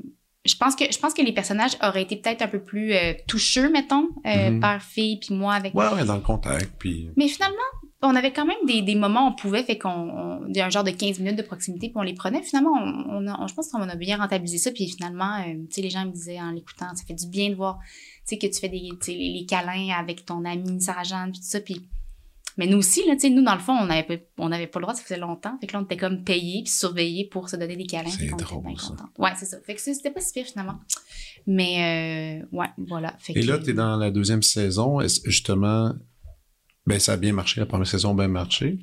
je 0.48 0.56
pense 0.56 0.76
que 0.76 0.86
je 0.92 0.98
pense 0.98 1.14
que 1.14 1.22
les 1.22 1.34
personnages 1.34 1.78
auraient 1.84 2.04
été 2.04 2.16
peut-être 2.16 2.42
un 2.42 2.48
peu 2.48 2.60
plus 2.60 2.94
euh, 2.94 3.14
toucheux 3.28 3.70
mettons 3.70 4.10
euh, 4.26 4.52
mhm. 4.52 4.60
par 4.60 4.82
fille 4.82 5.20
puis 5.20 5.36
moi 5.36 5.54
avec 5.54 5.74
ouais, 5.76 5.88
ouais 5.90 6.06
dans 6.06 6.16
le 6.16 6.22
contact 6.22 6.72
puis 6.80 7.10
mais 7.16 7.28
finalement 7.28 7.58
on 8.04 8.16
avait 8.16 8.32
quand 8.32 8.46
même 8.46 8.58
des, 8.68 8.84
des 8.84 8.94
moments 8.94 9.26
où 9.26 9.32
on 9.32 9.36
pouvait 9.36 9.64
fait 9.64 9.78
qu'on 9.78 9.90
a 9.90 10.66
un 10.66 10.70
genre 10.70 10.84
de 10.84 10.92
15 10.92 11.20
minutes 11.20 11.38
de 11.38 11.42
proximité 11.42 11.88
puis 11.88 11.98
on 11.98 12.04
les 12.04 12.14
prenait 12.14 12.44
finalement 12.44 12.72
on, 12.74 13.28
on, 13.28 13.48
je 13.48 13.54
pense 13.54 13.70
qu'on 13.70 13.82
a 13.82 13.96
bien 13.96 14.18
rentabilisé 14.18 14.58
ça 14.58 14.72
puis 14.72 14.88
finalement 14.88 15.40
euh, 15.40 15.54
tu 15.68 15.76
sais 15.76 15.82
les 15.82 15.90
gens 15.90 16.06
me 16.06 16.12
disaient 16.12 16.40
en 16.40 16.52
l'écoutant 16.52 16.88
ça 16.96 17.04
fait 17.06 17.16
du 17.16 17.28
bien 17.28 17.50
de 17.50 17.56
voir 17.56 17.80
tu 17.82 18.36
sais 18.36 18.38
que 18.38 18.48
tu 18.48 18.60
fais 18.60 18.70
des 18.70 18.90
les, 19.08 19.40
les 19.40 19.46
câlins 19.46 19.90
avec 19.98 20.26
ton 20.26 20.46
ami 20.46 20.82
Sarah 20.82 21.04
Jeanne 21.04 21.32
puis 21.32 21.42
tout 21.42 21.48
ça 21.48 21.60
puis 21.60 21.88
mais 22.58 22.66
nous 22.66 22.78
aussi, 22.78 23.06
là, 23.06 23.14
tu 23.14 23.22
sais, 23.22 23.30
nous, 23.30 23.44
dans 23.44 23.54
le 23.54 23.60
fond, 23.60 23.74
on 23.74 23.86
n'avait 23.86 24.28
on 24.38 24.52
avait 24.52 24.68
pas 24.68 24.80
le 24.80 24.84
droit, 24.84 24.96
ça 24.96 25.04
faisait 25.04 25.20
longtemps. 25.20 25.58
Fait 25.62 25.68
que 25.68 25.74
là, 25.74 25.80
on 25.80 25.84
était 25.84 25.98
comme 25.98 26.24
payés 26.24 26.64
puis 26.64 26.72
surveillés 26.72 27.28
pour 27.28 27.50
se 27.50 27.56
donner 27.56 27.76
des 27.76 27.86
câlins. 27.86 28.10
C'est 28.10 28.30
drôle, 28.36 28.80
ça. 28.80 28.96
Ouais, 29.20 29.32
c'est 29.38 29.46
ça. 29.46 29.58
Fait 29.62 29.76
que 29.76 29.82
c'était 29.82 30.12
pas 30.12 30.22
si 30.22 30.34
pire, 30.34 30.46
finalement. 30.46 30.80
Mais, 31.46 32.42
euh, 32.42 32.58
ouais, 32.58 32.68
voilà. 32.78 33.16
Et 33.30 33.44
là, 33.44 33.60
tu 33.60 33.70
es 33.70 33.74
dans 33.74 33.98
la 33.98 34.10
deuxième 34.10 34.42
saison. 34.42 35.00
Justement, 35.26 35.94
ben, 36.88 37.00
ça 37.00 37.14
a 37.14 37.18
bien 37.18 37.34
marché. 37.34 37.60
La 37.60 37.68
première 37.68 37.88
saison 37.88 38.12
a 38.12 38.16
bien 38.16 38.28
marché. 38.28 38.80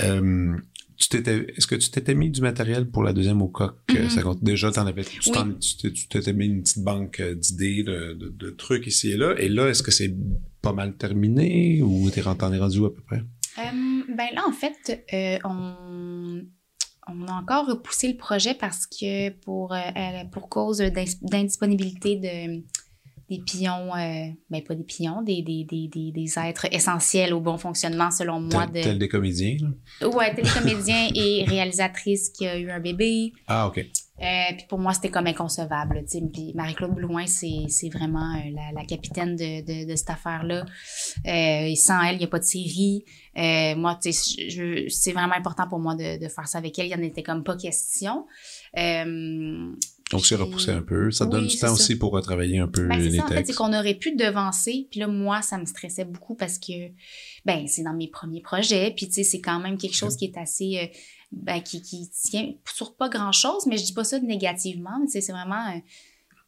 Euh, 0.00 0.56
tu 0.96 1.08
t'étais, 1.08 1.46
est-ce 1.56 1.66
que 1.66 1.74
tu 1.74 1.90
t'étais 1.90 2.14
mis 2.14 2.30
du 2.30 2.40
matériel 2.40 2.88
pour 2.88 3.02
la 3.02 3.12
deuxième 3.12 3.42
au 3.42 3.48
coq? 3.48 3.74
Ça 4.08 4.22
compte, 4.22 4.42
déjà, 4.42 4.70
t'en 4.70 4.86
avais, 4.86 5.04
tu, 5.04 5.20
tu 5.20 6.08
t'étais 6.08 6.32
mis 6.32 6.46
une 6.46 6.62
petite 6.62 6.82
banque 6.82 7.22
d'idées, 7.22 7.82
de, 7.82 8.14
de, 8.14 8.28
de, 8.28 8.50
trucs 8.50 8.86
ici 8.86 9.10
et 9.12 9.16
là. 9.16 9.34
Et 9.38 9.48
là, 9.48 9.68
est-ce 9.68 9.82
que 9.82 9.90
c'est 9.90 10.14
pas 10.62 10.72
mal 10.72 10.96
terminé 10.96 11.82
ou 11.82 12.10
t'es 12.10 12.20
rendu 12.20 12.56
à 12.56 12.90
peu 12.90 13.02
près? 13.06 13.22
Euh, 13.58 14.02
ben 14.08 14.28
là, 14.34 14.44
en 14.46 14.52
fait, 14.52 15.06
euh, 15.12 15.38
on, 15.44 16.42
on 17.08 17.28
a 17.28 17.32
encore 17.32 17.66
repoussé 17.66 18.08
le 18.08 18.16
projet 18.16 18.54
parce 18.54 18.86
que 18.86 19.30
pour, 19.30 19.72
euh, 19.72 20.24
pour 20.32 20.48
cause 20.48 20.78
d'indisponibilité 20.78 22.16
de 22.16 22.62
des 23.28 23.38
pions, 23.38 23.94
euh, 23.94 24.28
ben 24.50 24.62
pas 24.62 24.74
des 24.74 24.84
pions, 24.84 25.22
des, 25.22 25.42
des, 25.42 25.64
des, 25.64 25.88
des, 25.88 26.12
des 26.12 26.38
êtres 26.38 26.66
essentiels 26.72 27.34
au 27.34 27.40
bon 27.40 27.58
fonctionnement 27.58 28.10
selon 28.10 28.40
moi. 28.40 28.66
Tel, 28.66 28.72
de... 28.72 28.82
tel 28.82 28.98
des 28.98 29.08
comédiens, 29.08 29.56
là? 29.60 30.08
Ouais, 30.08 30.34
tel 30.34 30.44
des 30.44 30.50
comédiens 30.50 31.08
et 31.14 31.44
réalisatrice 31.48 32.30
qui 32.30 32.46
a 32.46 32.56
eu 32.58 32.70
un 32.70 32.80
bébé. 32.80 33.32
Ah, 33.48 33.66
OK. 33.66 33.84
Euh, 34.22 34.54
puis 34.56 34.66
pour 34.68 34.78
moi, 34.78 34.94
c'était 34.94 35.10
comme 35.10 35.26
inconcevable. 35.26 36.04
Puis 36.08 36.52
Marie-Claude 36.54 36.94
Blouin, 36.94 37.26
c'est, 37.26 37.88
vraiment 37.90 38.34
euh, 38.36 38.50
la, 38.54 38.80
la, 38.80 38.84
capitaine 38.86 39.36
de, 39.36 39.60
de, 39.60 39.90
de 39.90 39.96
cette 39.96 40.10
affaire-là. 40.10 40.64
Euh, 41.26 41.66
et 41.66 41.76
sans 41.76 42.02
elle, 42.02 42.14
il 42.14 42.18
n'y 42.18 42.24
a 42.24 42.28
pas 42.28 42.38
de 42.38 42.44
série. 42.44 43.04
Moi, 43.34 43.98
c'est 44.00 45.12
vraiment 45.12 45.34
important 45.34 45.68
pour 45.68 45.78
moi 45.78 45.94
de, 45.94 46.18
de 46.22 46.28
faire 46.28 46.48
ça 46.48 46.58
avec 46.58 46.78
elle. 46.78 46.86
Il 46.86 46.96
n'y 46.96 47.02
en 47.02 47.06
était 47.06 47.22
comme 47.22 47.44
pas 47.44 47.56
question. 47.56 48.26
Donc, 50.12 50.24
c'est 50.24 50.36
repoussé 50.36 50.70
un 50.70 50.82
peu. 50.82 51.10
Ça 51.10 51.26
donne 51.26 51.48
du 51.48 51.58
temps 51.58 51.72
aussi 51.72 51.96
pour 51.96 52.12
retravailler 52.12 52.58
un 52.60 52.68
peu 52.68 52.86
ben, 52.86 52.96
les 52.96 53.16
ça, 53.16 53.22
textes. 53.22 53.32
En 53.32 53.36
fait, 53.36 53.46
c'est 53.46 53.54
qu'on 53.54 53.76
aurait 53.76 53.96
pu 53.96 54.14
devancer. 54.14 54.86
Puis 54.90 55.00
là, 55.00 55.08
moi, 55.08 55.42
ça 55.42 55.58
me 55.58 55.64
stressait 55.64 56.04
beaucoup 56.04 56.36
parce 56.36 56.58
que, 56.58 56.90
ben, 57.44 57.66
c'est 57.66 57.82
dans 57.82 57.94
mes 57.94 58.08
premiers 58.08 58.40
projets. 58.40 58.92
Puis, 58.96 59.08
tu 59.08 59.14
sais, 59.14 59.24
c'est 59.24 59.40
quand 59.40 59.58
même 59.58 59.78
quelque 59.78 59.96
chose 59.96 60.16
qui 60.16 60.26
est 60.26 60.38
assez, 60.38 60.78
euh, 60.78 60.86
ben, 61.32 61.60
qui, 61.60 61.82
qui 61.82 62.08
tient 62.10 62.52
sur 62.72 62.94
pas 62.94 63.08
grand-chose. 63.08 63.66
Mais 63.66 63.78
je 63.78 63.84
dis 63.84 63.94
pas 63.94 64.04
ça 64.04 64.20
négativement. 64.20 64.96
Tu 65.06 65.12
sais, 65.12 65.20
c'est 65.20 65.32
vraiment... 65.32 65.74
Euh, 65.74 65.80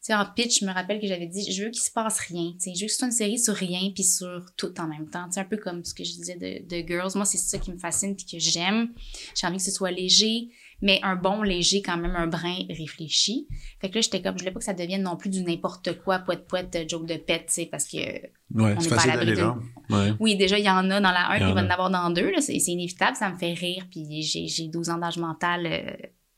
tu 0.01 0.05
sais, 0.05 0.15
en 0.15 0.25
pitch, 0.25 0.61
je 0.61 0.65
me 0.65 0.71
rappelle 0.71 1.01
que 1.01 1.07
j'avais 1.07 1.27
dit, 1.27 1.51
je 1.51 1.65
veux 1.65 1.69
qu'il 1.69 1.81
se 1.81 1.91
passe 1.91 2.19
rien. 2.19 2.53
Tu 2.53 2.59
sais, 2.59 2.75
je 2.75 2.79
veux 2.79 2.85
que 2.85 2.93
ce 2.93 2.99
soit 2.99 3.07
une 3.07 3.11
série 3.11 3.39
sur 3.39 3.53
rien 3.53 3.91
puis 3.93 4.05
sur 4.05 4.45
tout 4.55 4.73
en 4.79 4.87
même 4.87 5.09
temps. 5.09 5.27
C'est 5.29 5.41
un 5.41 5.45
peu 5.45 5.57
comme 5.57 5.83
ce 5.83 5.93
que 5.93 6.05
je 6.05 6.13
disais 6.13 6.37
de, 6.37 6.65
de 6.65 6.87
Girls. 6.87 7.11
Moi, 7.15 7.25
c'est 7.25 7.37
ça 7.37 7.57
qui 7.57 7.73
me 7.73 7.77
fascine 7.77 8.15
puis 8.15 8.25
que 8.25 8.39
j'aime. 8.39 8.93
J'ai 9.35 9.45
envie 9.45 9.57
que 9.57 9.63
ce 9.63 9.71
soit 9.71 9.91
léger 9.91 10.47
mais 10.81 10.99
un 11.03 11.15
bon 11.15 11.41
léger 11.41 11.81
quand 11.81 11.97
même, 11.97 12.15
un 12.15 12.27
brin 12.27 12.57
réfléchi. 12.69 13.47
Fait 13.81 13.89
que 13.89 13.95
là, 13.95 14.01
j'étais 14.01 14.21
comme, 14.21 14.37
je 14.37 14.43
voulais 14.43 14.51
pas 14.51 14.59
que 14.59 14.65
ça 14.65 14.73
devienne 14.73 15.03
non 15.03 15.17
plus 15.17 15.29
du 15.29 15.43
n'importe 15.43 15.99
quoi, 15.99 16.19
poète 16.19 16.47
poète, 16.47 16.89
joke 16.89 17.05
de 17.05 17.15
pète, 17.15 17.47
tu 17.47 17.53
sais, 17.53 17.65
parce 17.65 17.85
que 17.85 17.97
ouais, 17.97 18.29
on 18.53 18.81
n'est 18.81 18.89
pas 18.89 19.01
à 19.01 19.07
l'abri 19.07 19.33
de... 19.33 19.43
Ouais. 19.89 20.13
Oui, 20.19 20.35
déjà, 20.35 20.57
il 20.57 20.65
y 20.65 20.69
en 20.69 20.89
a 20.89 21.01
dans 21.01 21.11
la 21.11 21.31
1, 21.31 21.35
puis 21.35 21.49
il 21.49 21.53
va 21.53 21.61
en 21.61 21.69
avoir 21.69 21.89
dans 21.89 22.09
deux, 22.09 22.31
là, 22.31 22.41
c'est 22.41 22.55
inévitable, 22.55 23.15
ça 23.15 23.29
me 23.31 23.37
fait 23.37 23.53
rire, 23.53 23.87
puis 23.89 24.21
j'ai 24.21 24.67
12 24.67 24.89
ans 24.89 24.97
d'âge 24.97 25.17
mental 25.17 25.65
euh, 25.65 25.91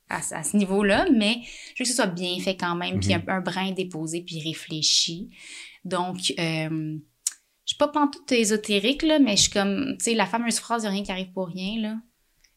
à, 0.10 0.44
ce 0.44 0.58
niveau-là, 0.58 1.06
mais 1.14 1.38
je 1.76 1.84
veux 1.84 1.86
que 1.86 1.90
ce 1.90 1.96
soit 1.96 2.08
bien 2.08 2.40
fait 2.40 2.58
quand 2.58 2.76
même, 2.76 3.00
puis 3.00 3.10
mm-hmm. 3.10 3.30
un, 3.30 3.42
brin 3.42 3.72
déposé, 3.72 4.22
puis 4.22 4.42
réfléchi. 4.42 5.30
Donc, 5.86 6.34
euh, 6.40 6.98
je 7.66 7.74
suis 7.74 7.78
pas 7.78 7.88
pantoute 7.88 8.32
ésotérique, 8.32 9.04
là, 9.04 9.20
mais 9.20 9.38
je 9.38 9.44
suis 9.44 9.52
comme, 9.52 9.96
tu 9.98 10.06
sais, 10.06 10.14
la 10.14 10.26
fameuse 10.26 10.60
phrase 10.60 10.86
«rien 10.88 11.04
qui 11.04 11.12
arrive 11.12 11.32
pour 11.32 11.48
rien», 11.48 11.82
là. 11.82 11.96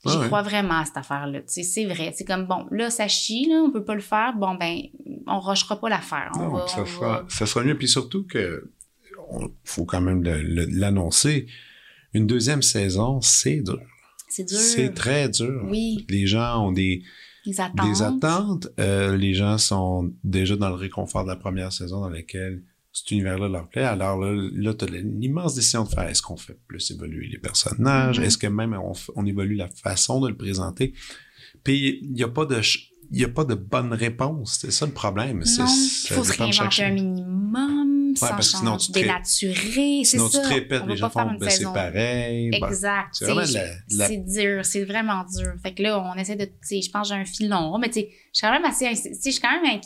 J'y 0.07 0.19
crois 0.27 0.43
vraiment 0.43 0.79
à 0.79 0.85
cette 0.85 0.97
affaire-là. 0.97 1.41
C'est 1.47 1.87
vrai. 1.87 2.13
C'est 2.17 2.25
comme, 2.25 2.47
bon, 2.47 2.67
là, 2.71 2.91
ça 2.91 3.09
chie, 3.09 3.49
là, 3.49 3.57
on 3.57 3.71
peut 3.71 3.85
pas 3.85 3.95
le 3.95 4.01
faire. 4.01 4.35
Bon, 4.37 4.55
ben, 4.55 4.81
on 5.27 5.41
rushera 5.41 5.81
pas 5.81 5.89
l'affaire. 5.89 6.31
Ça, 6.69 6.85
sera, 6.85 7.25
ça 7.29 7.47
sera 7.47 7.65
mieux. 7.65 7.77
Puis 7.77 7.89
surtout 7.89 8.27
que, 8.27 8.71
faut 9.65 9.85
quand 9.85 10.01
même 10.01 10.23
l'annoncer, 10.23 11.47
une 12.13 12.27
deuxième 12.27 12.63
saison, 12.63 13.21
c'est 13.21 13.61
dur. 13.61 13.81
C'est 14.29 14.45
dur. 14.45 14.59
C'est 14.59 14.95
très 14.95 15.29
dur. 15.29 15.65
Oui. 15.69 16.07
Les 16.09 16.27
gens 16.27 16.67
ont 16.67 16.73
des, 16.73 17.03
des 17.47 17.61
attentes. 17.61 17.89
Des 17.89 18.03
attentes. 18.03 18.69
Euh, 18.81 19.17
les 19.17 19.35
gens 19.35 19.59
sont 19.59 20.13
déjà 20.23 20.57
dans 20.57 20.69
le 20.69 20.75
réconfort 20.75 21.25
de 21.25 21.29
la 21.29 21.37
première 21.37 21.73
saison 21.73 22.01
dans 22.01 22.11
laquelle 22.11 22.63
cet 22.95 23.11
univers-là 23.11 23.49
leur 23.49 23.69
plaît. 23.69 23.83
Alors 23.83 24.19
là, 24.19 24.33
là 24.53 24.73
tu 24.73 24.85
as 24.85 24.89
l'immense 24.89 25.55
décision 25.57 25.83
de 25.83 25.89
faire 25.89 26.09
est-ce 26.09 26.23
qu'on 26.23 26.37
fait 26.37 26.57
plus 26.69 26.93
évoluer 26.93 27.27
les 27.27 27.39
personnages, 27.39 28.21
mm-hmm. 28.21 28.25
est-ce 28.25 28.39
que 28.39 28.47
même 28.47 28.73
on, 28.73 28.93
on, 29.17 29.27
évolue 29.27 29.57
la 29.57 29.69
façon 29.69 30.21
de 30.21 30.29
le 30.29 30.37
présenter? 30.37 30.95
Puis 31.65 31.99
il 32.03 32.13
n'y 32.13 32.23
a 32.23 32.29
pas 32.29 32.47
de 32.47 32.61
il 33.11 33.23
a 33.25 33.29
pas 33.29 33.45
de 33.45 33.55
bonne 33.55 33.93
réponse, 33.93 34.59
c'est 34.61 34.71
ça 34.71 34.87
le 34.87 34.93
problème. 34.93 35.39
Non, 35.39 35.45
il 35.45 36.09
faut 36.09 36.25
se 36.25 36.39
réinventer 36.39 36.85
un 36.85 36.91
minimum, 36.91 38.11
ouais, 38.11 38.17
sans 38.17 38.29
parce 38.29 38.57
sinon 38.57 38.77
tu 38.77 38.93
dénaturer, 38.93 40.03
Sinon 40.05 40.29
ça. 40.29 40.41
tu 40.41 40.49
te 40.49 40.55
répètes, 40.55 40.87
les 40.87 40.97
gens 40.97 41.11
font 41.11 41.33
ben, 41.39 41.51
c'est 41.51 41.65
pareil. 41.65 42.51
Exact. 42.53 43.09
c'est 43.13 44.25
dur, 44.25 44.65
c'est 44.65 44.85
vraiment 44.85 45.25
dur. 45.25 45.53
Fait 45.63 45.75
que 45.75 45.83
là, 45.83 46.01
on 46.01 46.19
essaie 46.19 46.37
de, 46.37 46.49
je 46.71 46.91
pense 46.91 47.09
que 47.09 47.15
j'ai 47.15 47.21
un 47.21 47.25
filon, 47.25 47.77
mais 47.79 47.89
tu 47.89 48.01
sais, 48.01 48.09
je 48.33 48.39
suis 48.39 48.47
quand 48.47 48.53
même 48.53 48.65
assez, 48.65 48.87
je 48.87 49.31
suis 49.31 49.41
quand 49.41 49.61
même 49.61 49.81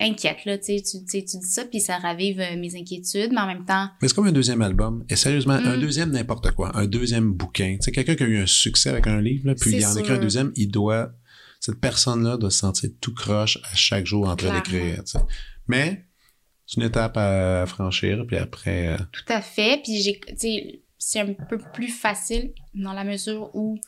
inquiète, 0.00 0.44
là, 0.46 0.58
tu 0.58 0.82
tu, 0.82 1.04
tu 1.06 1.20
dis 1.22 1.46
ça, 1.46 1.64
puis 1.64 1.80
ça 1.80 1.98
ravive 1.98 2.40
euh, 2.40 2.56
mes 2.56 2.74
inquiétudes, 2.76 3.30
mais 3.32 3.40
en 3.40 3.46
même 3.46 3.64
temps, 3.64 3.88
Mais 4.00 4.08
c'est 4.08 4.14
comme 4.14 4.26
un 4.26 4.32
deuxième 4.32 4.62
album. 4.62 5.04
Et 5.08 5.16
sérieusement, 5.16 5.54
un 5.54 5.76
Mm. 5.76 5.80
deuxième 5.80 6.10
n'importe 6.10 6.50
quoi. 6.52 6.76
Un 6.76 6.86
deuxième 6.86 7.32
bouquin. 7.32 7.76
Tu 7.76 7.84
sais, 7.84 7.92
quelqu'un 7.92 8.14
qui 8.16 8.22
a 8.22 8.26
eu 8.26 8.38
un 8.38 8.46
succès 8.46 8.90
avec 8.90 9.06
un 9.06 9.20
livre, 9.20 9.46
là, 9.48 9.54
puis 9.54 9.70
C'est 9.70 9.76
il 9.78 9.86
en 9.86 9.96
écrit 9.96 10.12
un 10.14 10.18
deuxième, 10.18 10.52
il 10.56 10.68
doit, 10.70 11.12
cette 11.60 11.80
personne-là 11.80 12.36
doit 12.38 12.50
se 12.50 12.58
sentir 12.58 12.90
tout 13.00 13.14
croche 13.14 13.58
à 13.70 13.76
chaque 13.76 14.06
jour 14.06 14.28
en 14.28 14.36
train 14.36 14.54
d'écrire, 14.54 15.04
tu 15.04 15.12
sais. 15.12 15.18
Mais, 15.68 16.04
c'est 16.66 16.80
une 16.80 16.86
étape 16.86 17.16
à 17.16 17.64
franchir, 17.66 18.24
puis 18.26 18.36
après, 18.36 18.88
euh, 18.88 18.96
Tout 19.12 19.24
à 19.32 19.42
fait. 19.42 19.80
Puis 19.82 20.00
j'ai, 20.02 20.82
c'est 20.98 21.20
un 21.20 21.32
peu 21.32 21.58
plus 21.74 21.88
facile 21.88 22.52
dans 22.74 22.92
la 22.92 23.04
mesure 23.04 23.50
où 23.54 23.78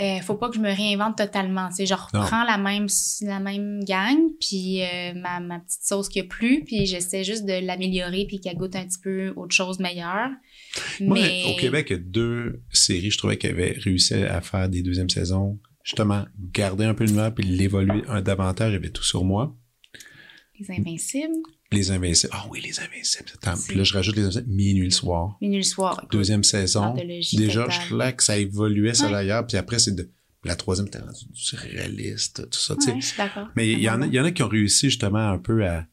euh, 0.00 0.20
faut 0.20 0.34
pas 0.34 0.48
que 0.48 0.56
je 0.56 0.60
me 0.60 0.74
réinvente 0.74 1.18
totalement. 1.18 1.68
Tu 1.68 1.76
sais, 1.76 1.86
je 1.86 1.94
reprends 1.94 2.44
la 2.44 2.56
même 2.56 2.86
la 3.20 3.40
même 3.40 3.84
gang, 3.84 4.16
puis 4.40 4.82
euh, 4.82 5.12
ma, 5.14 5.40
ma 5.40 5.60
petite 5.60 5.82
sauce 5.82 6.08
qui 6.08 6.20
a 6.20 6.24
plu, 6.24 6.62
puis 6.64 6.86
j'essaie 6.86 7.24
juste 7.24 7.44
de 7.44 7.64
l'améliorer 7.64 8.24
puis 8.26 8.40
qu'elle 8.40 8.56
goûte 8.56 8.74
un 8.74 8.86
petit 8.86 9.00
peu 9.00 9.32
autre 9.36 9.54
chose 9.54 9.78
meilleure. 9.80 10.30
Moi, 11.00 11.18
Mais 11.20 11.44
au 11.52 11.56
Québec, 11.60 11.88
il 11.90 11.92
y 11.92 11.96
a 11.96 11.98
deux 11.98 12.62
séries, 12.70 13.10
je 13.10 13.18
trouvais, 13.18 13.36
qui 13.36 13.46
avaient 13.46 13.76
réussi 13.78 14.14
à 14.14 14.40
faire 14.40 14.68
des 14.68 14.82
deuxièmes 14.82 15.10
saisons. 15.10 15.58
Justement, 15.84 16.24
garder 16.52 16.84
un 16.84 16.94
peu 16.94 17.04
le 17.04 17.12
map 17.12 17.30
puis 17.30 17.44
l'évoluer 17.44 18.02
un 18.08 18.22
davantage. 18.22 18.74
Avait 18.74 18.90
tout 18.90 19.02
sur 19.02 19.24
moi. 19.24 19.56
les 20.58 20.70
invincibles, 20.70 21.34
Les 21.72 21.90
Invincibles. 21.90 22.32
Ah 22.34 22.46
oui, 22.50 22.60
les 22.60 22.78
Invincibles. 22.80 23.30
Attends, 23.42 23.60
puis 23.66 23.76
là, 23.76 23.84
je 23.84 23.94
rajoute 23.94 24.16
les 24.16 24.22
Invincibles. 24.22 24.48
Minuit 24.48 24.84
le 24.84 24.90
soir. 24.90 25.36
minuit 25.40 25.58
le 25.58 25.62
soir. 25.64 25.94
écoute, 25.98 26.12
Deuxième 26.12 26.44
saison. 26.44 26.94
Déjà, 26.94 27.64
totale. 27.64 27.80
je 27.80 27.86
trouvais 27.86 28.12
que 28.14 28.22
ça 28.22 28.38
évoluait, 28.38 28.94
ça 28.94 29.10
d'ailleurs. 29.10 29.46
Puis 29.46 29.56
après, 29.56 29.78
c'est 29.78 29.94
de. 29.94 30.10
La 30.44 30.56
troisième, 30.56 30.86
c'était 30.86 30.98
rendu 30.98 31.24
du 31.30 31.40
surréaliste, 31.40 32.50
tout 32.50 32.58
ça. 32.58 32.74
tu 32.74 32.82
sais. 32.82 32.90
Ouais, 32.92 33.00
je 33.00 33.06
suis 33.06 33.16
d'accord. 33.16 33.46
Mais 33.54 33.70
il 33.70 33.78
y, 33.78 33.88
en 33.88 34.02
a, 34.02 34.06
y 34.06 34.18
en 34.18 34.24
a 34.24 34.32
qui 34.32 34.42
ont 34.42 34.48
réussi 34.48 34.90
justement 34.90 35.30
un 35.30 35.38
peu 35.38 35.64
à, 35.64 35.86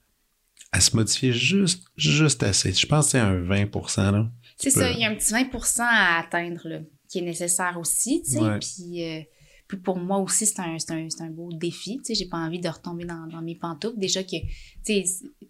à 0.71 0.81
se 0.81 0.95
modifier 0.95 1.31
juste, 1.33 1.83
juste 1.97 2.41
assez. 2.41 2.73
Je 2.73 2.87
pense 2.87 3.05
que 3.05 3.11
c'est 3.11 3.19
un 3.19 3.35
20 3.41 3.69
là. 4.11 4.27
C'est 4.57 4.71
ça, 4.71 4.91
il 4.91 4.99
y 4.99 5.05
a 5.05 5.09
un 5.09 5.15
petit 5.15 5.33
20% 5.33 5.81
à 5.81 6.17
atteindre, 6.19 6.67
là, 6.67 6.79
qui 7.07 7.19
est 7.19 7.21
nécessaire 7.21 7.77
aussi, 7.79 8.23
tu 8.25 8.31
sais. 8.31 8.39
Ouais. 8.39 8.59
Puis, 8.59 9.03
euh, 9.03 9.21
puis 9.69 9.77
pour 9.77 9.97
moi 9.97 10.17
aussi, 10.17 10.45
c'est 10.45 10.59
un, 10.59 10.75
un, 10.89 11.07
un 11.21 11.29
beau 11.29 11.49
défi, 11.53 11.97
tu 11.99 12.05
sais. 12.05 12.15
J'ai 12.15 12.27
pas 12.27 12.37
envie 12.37 12.59
de 12.59 12.67
retomber 12.67 13.05
dans, 13.05 13.27
dans 13.27 13.41
mes 13.41 13.55
pantoufles. 13.55 13.97
Déjà 13.99 14.23
que, 14.23 14.31
tu 14.31 14.47
sais, 14.83 15.03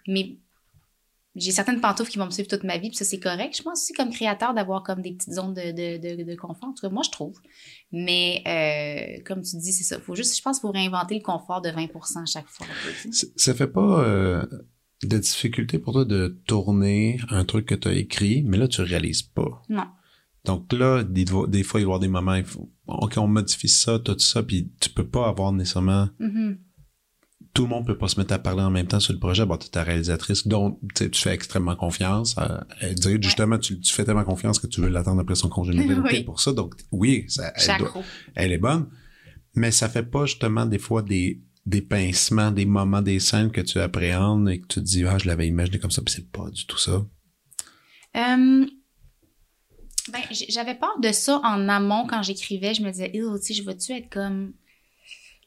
mes- 0.08 0.40
j'ai 1.36 1.52
certaines 1.52 1.80
pantoufles 1.80 2.12
qui 2.12 2.18
vont 2.18 2.26
me 2.26 2.32
suivre 2.32 2.50
toute 2.50 2.64
ma 2.66 2.78
vie, 2.78 2.90
puis 2.90 2.98
ça, 2.98 3.06
c'est 3.06 3.20
correct. 3.20 3.56
Je 3.56 3.64
pense 3.64 3.82
aussi, 3.84 3.94
comme 3.94 4.10
créateur, 4.10 4.54
d'avoir 4.54 4.84
comme 4.84 5.02
des 5.02 5.14
petites 5.14 5.34
zones 5.34 5.54
de, 5.54 5.72
de, 5.72 6.16
de, 6.18 6.24
de 6.24 6.36
confort. 6.36 6.70
En 6.70 6.74
tout 6.74 6.82
cas, 6.82 6.90
moi, 6.90 7.04
je 7.06 7.12
trouve. 7.12 7.40
Mais, 7.94 8.44
euh, 9.20 9.24
comme 9.26 9.42
tu 9.42 9.56
dis, 9.58 9.72
c'est 9.72 9.84
ça. 9.86 10.00
Faut 10.02 10.16
juste, 10.16 10.36
je 10.36 10.42
pense, 10.42 10.58
qu'il 10.58 10.68
faut 10.68 10.72
réinventer 10.74 11.16
le 11.16 11.22
confort 11.22 11.62
de 11.62 11.70
20 11.70 11.84
à 12.22 12.26
chaque 12.26 12.48
fois. 12.48 12.68
tu 13.04 13.14
sais. 13.14 13.28
Ça 13.38 13.54
fait 13.54 13.68
pas 13.68 14.04
euh, 14.04 14.46
de 15.04 15.18
difficulté 15.18 15.80
pour 15.80 15.94
toi 15.94 16.04
de 16.04 16.42
tourner 16.46 17.20
un 17.30 17.46
truc 17.46 17.68
que 17.68 17.76
tu 17.76 17.88
as 17.88 17.94
écrit, 17.94 18.42
mais 18.44 18.58
là, 18.58 18.68
tu 18.68 18.82
réalises 18.82 19.22
pas. 19.24 19.62
Non. 19.70 19.86
Donc 20.46 20.72
là, 20.74 21.04
des, 21.04 21.26
des 21.48 21.64
fois, 21.64 21.80
il 21.80 21.84
va 21.84 21.90
y 21.90 21.94
avoir 21.94 22.00
des 22.00 22.08
moments, 22.08 22.36
il 22.36 22.46
faut, 22.46 22.72
OK, 22.88 23.18
on 23.18 23.28
modifie 23.28 23.68
ça, 23.68 24.00
tout 24.00 24.18
ça, 24.20 24.42
puis 24.44 24.72
tu 24.80 24.90
peux 24.90 25.08
pas 25.08 25.28
avoir 25.28 25.52
nécessairement 25.52 26.10
Mhm. 26.20 26.58
tout 27.54 27.64
le 27.64 27.70
monde 27.70 27.86
peut 27.88 27.98
pas 27.98 28.08
se 28.08 28.20
mettre 28.20 28.34
à 28.34 28.40
parler 28.40 28.62
en 28.62 28.70
même 28.70 28.88
temps 28.88 29.00
sur 29.00 29.12
le 29.14 29.20
projet. 29.20 29.46
Bon, 29.46 29.58
tu 29.58 29.68
es 29.68 29.70
ta 29.70 29.84
réalisatrice, 29.84 30.48
dont 30.48 30.80
tu 30.96 31.10
fais 31.14 31.34
extrêmement 31.34 31.76
confiance. 31.76 32.38
à- 32.38 32.66
Elle 32.80 32.96
dit 32.96 33.18
justement, 33.22 33.58
tu, 33.58 33.80
tu 33.80 33.94
fais 33.94 34.06
tellement 34.06 34.24
confiance 34.24 34.60
que 34.60 34.68
tu 34.68 34.82
veux 34.82 34.88
l'attendre 34.90 35.20
après 35.22 35.36
son 35.36 35.50
congé 35.50 35.74
de 35.74 35.80
Oui. 36.04 36.24
pour 36.24 36.40
ça. 36.40 36.54
Donc, 36.54 36.76
oui, 36.92 37.26
ça, 37.28 37.52
doit- 37.78 37.92
elle 38.36 38.52
est 38.54 38.58
bonne. 38.60 38.88
Mais 39.56 39.72
ça 39.72 39.90
fait 39.90 40.04
pas 40.04 40.26
justement 40.26 40.66
des 40.68 40.78
fois 40.80 41.02
des, 41.02 41.42
des 41.66 41.82
pincements, 41.82 42.52
des 42.52 42.66
moments, 42.66 43.02
des 43.02 43.20
scènes 43.20 43.52
que 43.52 43.62
tu 43.62 43.80
appréhendes 43.80 44.48
et 44.50 44.62
que 44.62 44.68
tu 44.68 44.76
te 44.80 44.86
dis, 44.86 45.04
ah, 45.06 45.18
je 45.18 45.28
l'avais 45.28 45.48
imaginé 45.48 45.80
comme 45.80 45.92
ça, 45.92 46.02
puis 46.04 46.14
c'est 46.14 46.32
pas 46.32 46.50
du 46.52 46.66
tout 46.66 46.78
ça. 46.78 47.04
Euh, 48.16 48.66
ben, 50.12 50.22
j'avais 50.50 50.76
peur 50.76 51.00
de 51.00 51.12
ça 51.12 51.40
en 51.44 51.68
amont 51.70 52.06
quand 52.08 52.22
j'écrivais. 52.24 52.74
Je 52.74 52.82
me 52.82 52.92
disais, 52.92 53.12
tu 53.12 53.22
sais, 53.42 53.54
je 53.54 53.64
vais-tu 53.64 53.92
être 53.94 54.10
comme 54.10 54.54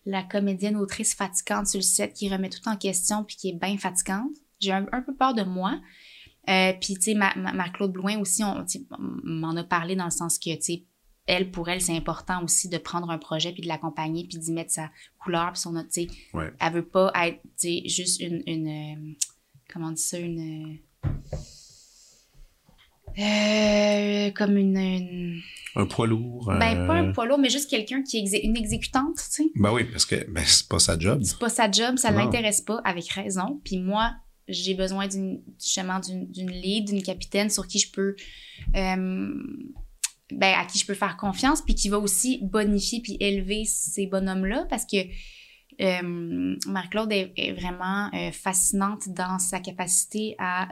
la 0.04 0.22
comédienne 0.22 0.76
autrice 0.76 1.14
fatigante 1.14 1.66
sur 1.68 1.78
le 1.78 1.84
set 1.84 2.12
qui 2.12 2.28
remet 2.28 2.48
tout 2.48 2.66
en 2.68 2.76
question 2.76 3.24
puis 3.24 3.36
qui 3.36 3.48
est 3.50 3.58
bien 3.60 3.78
fatigante? 3.78 4.30
J'ai 4.60 4.72
un, 4.72 4.86
un 4.92 5.02
peu 5.02 5.14
peur 5.14 5.34
de 5.34 5.42
moi. 5.42 5.80
Euh, 6.48 6.72
puis, 6.80 6.94
tu 6.94 7.02
sais, 7.02 7.14
ma, 7.14 7.34
ma, 7.36 7.52
ma 7.52 7.68
Claude 7.68 7.92
Blouin 7.92 8.18
aussi, 8.18 8.42
on, 8.42 8.64
m'en 8.98 9.56
a 9.56 9.62
parlé 9.64 9.94
dans 9.94 10.06
le 10.06 10.10
sens 10.10 10.38
que, 10.38 10.54
tu 10.56 10.62
sais, 10.62 10.84
elle, 11.26 11.52
pour 11.52 11.68
elle, 11.68 11.80
c'est 11.80 11.96
important 11.96 12.42
aussi 12.42 12.68
de 12.68 12.78
prendre 12.78 13.10
un 13.10 13.18
projet 13.18 13.52
puis 13.52 13.62
de 13.62 13.68
l'accompagner 13.68 14.26
puis 14.26 14.38
d'y 14.38 14.50
mettre 14.50 14.72
sa 14.72 14.90
couleur 15.20 15.52
puis 15.52 15.60
son, 15.60 15.74
tu 15.84 15.86
sais, 15.90 16.08
Ouais. 16.34 16.52
elle 16.58 16.72
veut 16.72 16.86
pas 16.86 17.12
être, 17.24 17.40
tu 17.42 17.68
sais, 17.68 17.82
juste 17.86 18.20
une, 18.20 18.42
une 18.46 18.68
euh, 18.68 19.14
comment 19.72 19.88
on 19.88 19.92
dit 19.92 20.02
ça, 20.02 20.18
une... 20.18 20.78
euh, 23.18 24.30
comme 24.32 24.56
une, 24.56 24.76
une- 24.76 25.40
Un 25.76 25.86
poids 25.86 26.06
lourd. 26.06 26.46
ben 26.58 26.78
euh, 26.82 26.86
pas 26.86 26.94
un 26.94 27.12
poids 27.12 27.26
lourd, 27.26 27.38
mais 27.38 27.50
juste 27.50 27.68
quelqu'un 27.70 28.02
qui 28.02 28.18
est 28.18 28.38
une 28.44 28.56
exécutante, 28.56 29.16
tu 29.16 29.22
sais. 29.44 29.50
Ben 29.56 29.72
oui, 29.72 29.84
parce 29.84 30.04
que 30.06 30.16
ben, 30.30 30.42
c'est 30.46 30.68
pas 30.68 30.78
sa 30.78 30.98
job. 30.98 31.20
C'est 31.24 31.38
pas 31.38 31.48
sa 31.48 31.70
job, 31.70 31.96
ça 31.98 32.10
Non. 32.10 32.18
l'intéresse 32.18 32.60
pas, 32.60 32.80
avec 32.84 33.08
raison. 33.08 33.60
Puis 33.64 33.78
moi, 33.78 34.12
j'ai 34.48 34.74
besoin 34.74 35.06
d'une 35.08 35.40
justement 35.60 36.00
d'une 36.00 36.50
lead, 36.50 36.86
d'une 36.86 37.02
capitaine 37.02 37.48
sur 37.48 37.66
qui 37.66 37.78
je 37.78 37.90
peux 37.92 38.16
euh, 38.76 39.34
ben 40.30 40.54
à 40.58 40.64
qui 40.64 40.78
je 40.78 40.86
peux 40.86 40.94
faire 40.94 41.16
confiance, 41.16 41.62
puis 41.62 41.74
qui 41.74 41.88
va 41.88 41.98
aussi 41.98 42.38
bonifier 42.42 43.00
puis 43.02 43.16
élever 43.20 43.64
ces 43.66 44.06
bonhommes-là, 44.06 44.66
parce 44.68 44.84
que 44.86 44.96
euh, 45.80 46.56
Marc-Claude 46.66 47.12
est, 47.12 47.32
est 47.36 47.52
vraiment 47.52 48.10
fascinante 48.32 49.08
dans 49.08 49.38
sa 49.38 49.58
capacité 49.60 50.34
à 50.38 50.68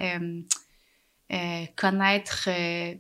euh, 1.33 1.65
connaître, 1.77 2.49
euh, 2.49 2.95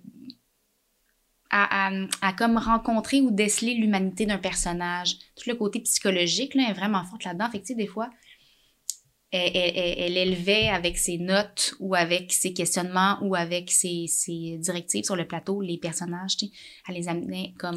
à, 1.51 1.89
à, 1.89 1.93
à 2.22 2.33
comme 2.33 2.59
rencontrer 2.59 3.20
ou 3.20 3.31
déceler 3.31 3.74
l'humanité 3.74 4.24
d'un 4.26 4.39
personnage. 4.39 5.16
Tout 5.37 5.51
le 5.51 5.57
côté 5.57 5.81
psychologique 5.81 6.55
là, 6.55 6.68
est 6.70 6.74
vraiment 6.74 7.05
forte 7.05 7.24
là-dedans. 7.24 7.51
Fait 7.51 7.59
que, 7.59 7.66
tu 7.66 7.72
sais, 7.72 7.74
des 7.74 7.89
fois, 7.89 8.09
elle, 9.33 9.51
elle- 9.57 9.76
elle- 9.76 9.99
elle 9.99 10.16
élevait 10.16 10.68
avec 10.68 10.99
ses 10.99 11.18
notes 11.18 11.74
ou 11.81 11.95
avec 11.95 12.33
ses 12.33 12.53
questionnements 12.53 13.18
ou 13.22 13.35
avec 13.35 13.70
ses, 13.70 14.07
ses 14.09 14.59
directives 14.59 15.05
sur 15.05 15.16
le 15.16 15.26
plateau 15.26 15.61
les 15.61 15.78
personnages, 15.78 16.37
tu 16.37 16.47
sais. 16.47 16.53
Elle 16.89 16.95
les 16.97 17.09
amenait 17.09 17.55
comme 17.59 17.76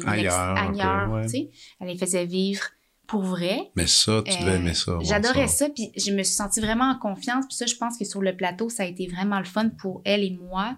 Ailleurs, 0.56 1.12
ouais. 1.12 1.22
tu 1.24 1.28
sais. 1.30 1.50
Elle 1.80 1.88
les 1.88 1.98
faisait 1.98 2.26
vivre 2.26 2.62
pour 3.06 3.22
vrai. 3.22 3.70
Mais 3.76 3.86
ça, 3.86 4.22
tu 4.26 4.32
devais 4.38 4.52
Euh, 4.52 4.56
aimer 4.56 4.74
ça. 4.74 4.98
J'adorais 5.02 5.48
ça. 5.48 5.68
puis 5.68 5.90
je 5.96 6.10
me 6.12 6.22
suis 6.22 6.34
sentie 6.34 6.60
vraiment 6.60 6.90
en 6.90 6.98
confiance. 6.98 7.44
Puis 7.46 7.56
ça, 7.56 7.66
je 7.66 7.74
pense 7.74 7.98
que 7.98 8.04
sur 8.04 8.22
le 8.22 8.34
plateau, 8.36 8.68
ça 8.68 8.82
a 8.84 8.86
été 8.86 9.06
vraiment 9.06 9.38
le 9.38 9.44
fun 9.44 9.68
pour 9.68 10.00
elle 10.04 10.22
et 10.24 10.30
moi. 10.30 10.76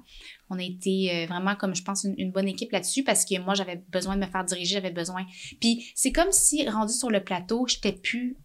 On 0.50 0.58
a 0.58 0.62
été 0.62 1.10
euh, 1.12 1.26
vraiment, 1.26 1.54
comme 1.56 1.74
je 1.74 1.82
pense, 1.82 2.04
une, 2.04 2.14
une 2.18 2.32
bonne 2.32 2.48
équipe 2.48 2.72
là-dessus 2.72 3.04
parce 3.04 3.24
que 3.24 3.38
moi, 3.40 3.54
j'avais 3.54 3.82
besoin 3.92 4.16
de 4.16 4.24
me 4.24 4.30
faire 4.30 4.44
diriger, 4.44 4.74
j'avais 4.74 4.90
besoin. 4.90 5.24
Puis 5.60 5.86
c'est 5.94 6.12
comme 6.12 6.30
si, 6.32 6.68
rendu 6.68 6.92
sur 6.92 7.10
le 7.10 7.22
plateau, 7.22 7.66
j'étais 7.66 7.92
plus. 7.92 8.36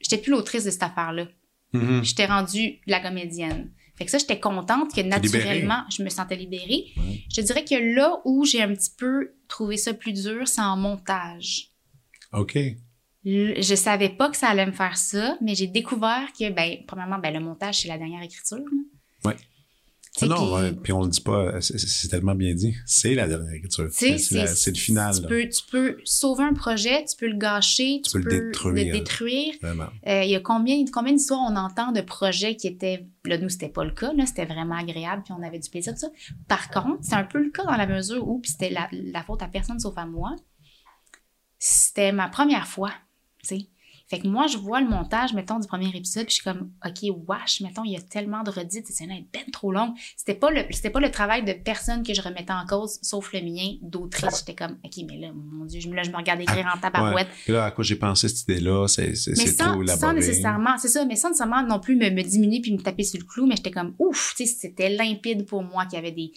J'étais 0.00 0.18
plus 0.18 0.30
l'autrice 0.30 0.64
de 0.64 0.70
cette 0.70 0.82
affaire-là. 0.82 1.26
Mhm. 1.72 2.04
J'étais 2.04 2.26
rendue 2.26 2.80
la 2.86 3.00
comédienne. 3.00 3.72
Fait 3.96 4.04
que 4.04 4.10
ça, 4.12 4.18
j'étais 4.18 4.38
contente 4.38 4.94
que 4.94 5.00
naturellement, 5.00 5.82
je 5.90 6.04
me 6.04 6.08
sentais 6.08 6.36
libérée. 6.36 6.84
Ouais. 6.96 7.24
Je 7.34 7.40
dirais 7.40 7.64
que 7.64 7.74
là 7.96 8.20
où 8.24 8.44
j'ai 8.44 8.62
un 8.62 8.72
petit 8.72 8.92
peu 8.96 9.32
trouvé 9.48 9.76
ça 9.76 9.92
plus 9.92 10.12
dur, 10.12 10.46
c'est 10.46 10.60
en 10.60 10.76
montage. 10.76 11.72
OK. 12.32 12.58
Je 13.24 13.74
savais 13.76 14.08
pas 14.10 14.30
que 14.30 14.36
ça 14.36 14.48
allait 14.48 14.66
me 14.66 14.72
faire 14.72 14.96
ça, 14.96 15.36
mais 15.42 15.54
j'ai 15.54 15.66
découvert 15.66 16.28
que, 16.38 16.50
ben, 16.50 16.78
premièrement, 16.86 17.18
ben, 17.18 17.32
le 17.34 17.40
montage, 17.40 17.82
c'est 17.82 17.88
la 17.88 17.98
dernière 17.98 18.22
écriture. 18.22 18.64
sais, 20.16 20.24
Ah 20.24 20.34
non, 20.34 20.58
puis- 20.72 20.80
puis 20.82 20.92
on 20.92 21.02
le 21.02 21.10
dit 21.10 21.20
pas, 21.20 21.60
c'est- 21.60 22.08
tellement 22.08 22.34
bien 22.34 22.52
dit. 22.52 22.74
C'est 22.86 23.14
la 23.14 23.28
dernière 23.28 23.52
écriture. 23.52 23.86
C'est 23.92 24.12
le 24.12 24.76
final. 24.76 25.14
Tu 25.14 25.22
peux, 25.28 25.48
tu 25.48 25.62
peux 25.70 25.96
sauver 26.04 26.42
un 26.42 26.54
projet, 26.54 27.04
tu 27.04 27.14
peux 27.16 27.28
le 27.28 27.36
gâcher, 27.36 28.00
tu, 28.04 28.10
peux 28.12 28.18
le 28.28 28.46
détruire. 28.46 28.74
le 28.86 28.92
détruire. 28.98 29.54
Vraiment. 29.62 29.86
Euh, 30.08 30.24
Il 30.24 30.30
y 30.30 30.34
a 30.34 30.40
combien, 30.40 30.82
combien 30.92 31.12
d'histoires 31.12 31.46
on 31.48 31.54
entend 31.54 31.92
de 31.92 32.00
projets 32.00 32.56
qui 32.56 32.66
étaient. 32.66 33.06
Là, 33.26 33.38
nous, 33.38 33.48
c'était 33.48 33.68
pas 33.68 33.84
le 33.84 33.92
cas. 33.92 34.12
Là, 34.12 34.26
c'était 34.26 34.46
vraiment 34.46 34.76
agréable, 34.76 35.22
puis 35.24 35.34
on 35.38 35.42
avait 35.42 35.58
du 35.60 35.70
plaisir, 35.70 35.92
tout 35.92 36.00
ça. 36.00 36.08
Par 36.48 36.70
contre, 36.70 36.98
c'est 37.02 37.14
un 37.14 37.24
peu 37.24 37.40
le 37.40 37.50
cas 37.50 37.64
dans 37.64 37.76
la 37.76 37.86
mesure 37.86 38.26
où, 38.26 38.40
puis 38.40 38.50
c'était 38.50 38.70
la, 38.70 38.88
la 38.90 39.22
faute 39.22 39.42
à 39.42 39.46
personne 39.46 39.78
sauf 39.78 39.96
à 39.98 40.06
moi. 40.06 40.34
C'était 41.58 42.12
ma 42.12 42.28
première 42.28 42.66
fois, 42.66 42.92
tu 43.42 43.48
sais. 43.56 43.66
Fait 44.10 44.20
que 44.20 44.26
moi, 44.26 44.46
je 44.46 44.56
vois 44.56 44.80
le 44.80 44.88
montage, 44.88 45.34
mettons, 45.34 45.58
du 45.58 45.66
premier 45.68 45.88
épisode, 45.94 46.24
puis 46.24 46.30
je 46.30 46.34
suis 46.36 46.42
comme, 46.44 46.70
OK, 46.82 47.14
wesh, 47.28 47.60
mettons, 47.60 47.84
il 47.84 47.92
y 47.92 47.96
a 47.96 48.00
tellement 48.00 48.42
de 48.42 48.50
redites, 48.50 48.86
c'est 48.88 49.04
une 49.04 49.10
ben 49.30 49.42
trop 49.52 49.70
longue. 49.70 49.92
C'était 50.16 50.32
pas 50.34 50.50
le, 50.50 50.62
c'était 50.70 50.88
pas 50.88 51.00
le 51.00 51.10
travail 51.10 51.44
de 51.44 51.52
personne 51.52 52.02
que 52.02 52.14
je 52.14 52.22
remettais 52.22 52.54
en 52.54 52.64
cause, 52.64 52.98
sauf 53.02 53.34
le 53.34 53.42
mien 53.42 53.74
d'autrice. 53.82 54.38
J'étais 54.38 54.54
comme, 54.54 54.78
OK, 54.82 54.92
mais 55.06 55.18
là, 55.18 55.28
mon 55.34 55.66
Dieu, 55.66 55.80
je, 55.80 55.88
me- 55.90 55.94
là, 55.94 56.04
je 56.04 56.10
me 56.10 56.16
regarde 56.16 56.40
écrire 56.40 56.72
en 56.74 56.80
tabarouette. 56.80 57.26
Ouais. 57.26 57.34
Puis 57.44 57.52
là, 57.52 57.66
à 57.66 57.70
quoi 57.70 57.84
j'ai 57.84 57.96
pensé 57.96 58.30
cette 58.30 58.44
idée-là, 58.44 58.86
c'est 58.88 59.14
c'est- 59.14 59.32
Mais 59.32 59.44
c'est 59.44 59.52
sans, 59.62 59.72
trop 59.72 59.82
élaboré. 59.82 59.98
sans 60.00 60.12
nécessairement, 60.14 60.78
c'est 60.78 60.88
ça, 60.88 61.04
mais 61.04 61.16
sans 61.16 61.28
nécessairement 61.28 61.62
non 61.64 61.78
plus 61.78 61.94
me, 61.96 62.08
me 62.08 62.22
diminuer 62.22 62.60
puis 62.62 62.72
me 62.72 62.80
taper 62.80 63.04
sur 63.04 63.20
le 63.20 63.26
clou, 63.26 63.46
mais 63.46 63.56
j'étais 63.56 63.72
comme, 63.72 63.94
ouf, 63.98 64.32
tu 64.38 64.46
sais, 64.46 64.54
c'était 64.58 64.88
limpide 64.88 65.44
pour 65.44 65.62
moi 65.62 65.84
qu'il 65.84 65.96
y 65.96 65.98
avait 65.98 66.12
des. 66.12 66.32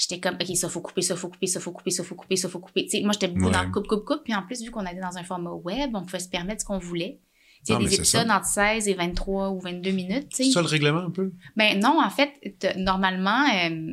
J'étais 0.00 0.18
comme, 0.18 0.36
OK, 0.40 0.56
ça 0.56 0.70
faut 0.70 0.80
couper, 0.80 1.02
ça 1.02 1.14
faut 1.14 1.28
couper, 1.28 1.46
ça 1.46 1.60
faut 1.60 1.72
couper, 1.72 1.90
ça 1.90 2.02
faut 2.02 2.14
couper, 2.14 2.36
ça 2.36 2.48
faut 2.48 2.58
couper. 2.58 2.88
Moi, 3.02 3.12
j'étais 3.12 3.28
beaucoup 3.28 3.46
Ouais. 3.48 3.52
dans 3.52 3.64
le 3.64 3.70
coupe, 3.70 3.86
coupe, 3.86 4.06
coupe. 4.06 4.22
Puis 4.24 4.34
en 4.34 4.42
plus, 4.42 4.62
vu 4.62 4.70
qu'on 4.70 4.86
était 4.86 4.98
dans 5.00 5.18
un 5.18 5.22
format 5.24 5.50
web, 5.50 5.90
on 5.94 6.00
pouvait 6.02 6.20
se 6.20 6.28
permettre 6.30 6.62
ce 6.62 6.64
qu'on 6.66 6.78
voulait. 6.78 7.20
Il 7.68 7.72
y 7.72 7.74
a 7.74 7.78
des 7.78 7.94
épisodes 7.96 8.26
ça. 8.26 8.36
entre 8.38 8.46
16 8.46 8.88
et 8.88 8.94
23 8.94 9.50
ou 9.50 9.60
22 9.60 9.90
minutes. 9.90 10.28
C'est 10.30 10.44
ça 10.50 10.62
le 10.62 10.68
règlement 10.68 11.00
un 11.00 11.10
peu? 11.10 11.34
Ben 11.54 11.78
non, 11.78 12.00
en 12.02 12.08
fait, 12.08 12.32
normalement, 12.78 13.44
euh, 13.54 13.92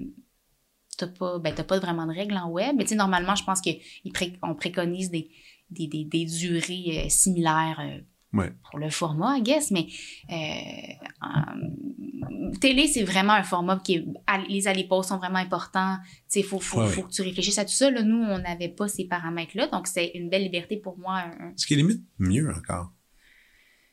t'as 0.98 1.08
pas, 1.08 1.40
ben, 1.40 1.54
t'as 1.54 1.66
pas 1.66 1.78
vraiment 1.78 2.06
de 2.08 2.14
règles 2.14 2.38
en 2.38 2.50
web. 2.50 2.74
Mais 2.78 2.84
tu 2.86 2.92
sais, 2.92 2.96
normalement, 2.96 3.36
je 3.36 3.44
pense 3.44 3.60
qu'on 3.62 4.56
préconise 4.56 5.12
des, 5.12 5.30
des, 5.70 5.88
des, 5.88 6.06
des 6.06 6.24
durées 6.24 7.04
euh, 7.06 7.10
similaires 7.10 7.82
euh, 7.82 8.00
Ouais. 8.34 8.52
pour 8.70 8.80
le 8.80 8.90
format, 8.90 9.38
I 9.38 9.42
guess. 9.42 9.72
Mais 9.72 9.88
euh, 10.32 12.52
télé, 12.60 12.88
c'est 12.88 13.04
vraiment 13.04 13.34
un 13.34 13.44
format 13.44 13.80
qui 13.84 13.96
est. 13.96 14.06
Les 14.50 14.68
allées-pauses 14.68 15.08
sont 15.08 15.18
vraiment 15.18 15.40
importants. 15.40 15.98
Tu 16.32 16.42
sais, 16.42 16.44
faut, 16.44 16.60
faut, 16.60 16.82
Ouais, 16.82 16.90
faut 16.90 17.04
que 17.04 17.12
tu 17.12 17.22
réfléchisses 17.22 17.58
à 17.58 17.66
tout 17.66 17.72
ça. 17.72 17.90
Là, 17.90 18.04
nous, 18.04 18.18
on 18.22 18.40
n'avait 18.40 18.70
pas 18.70 18.88
ces 18.88 19.06
paramètres-là. 19.06 19.68
Donc, 19.68 19.88
c'est 19.88 20.12
une 20.14 20.30
belle 20.30 20.44
liberté 20.44 20.78
pour 20.78 20.98
moi. 20.98 21.20
un- 21.20 21.54
Ce 21.56 21.66
qui 21.66 21.74
est 21.74 21.78
limite 21.78 22.02
mieux 22.20 22.50
encore. 22.54 22.92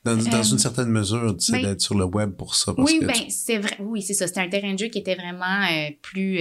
Dans, 0.04 0.16
dans 0.16 0.36
Euh, 0.38 0.42
une 0.42 0.58
certaine 0.58 0.88
mesure, 0.90 1.34
sais, 1.40 1.52
ben- 1.52 1.62
d'être 1.62 1.80
sur 1.80 1.96
le 1.96 2.04
web 2.04 2.32
pour 2.36 2.54
ça. 2.56 2.74
Parce 2.74 2.90
oui, 2.92 2.98
que 3.00 3.06
ben 3.06 3.12
tu- 3.14 3.30
c'est 3.30 3.58
vrai. 3.58 3.76
Oui, 3.80 4.02
c'est 4.02 4.12
ça. 4.14 4.26
C'était 4.26 4.40
un 4.40 4.48
terrain 4.50 4.74
de 4.74 4.78
jeu 4.78 4.88
qui 4.88 4.98
était 4.98 5.14
vraiment 5.14 5.62
euh, 5.70 5.90
plus, 6.02 6.36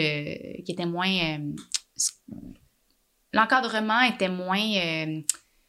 qui 0.65 0.71
était 0.73 0.85
moins. 0.85 1.39
L'encadrement 3.33 4.01
était 4.01 4.29
moins 4.29 5.21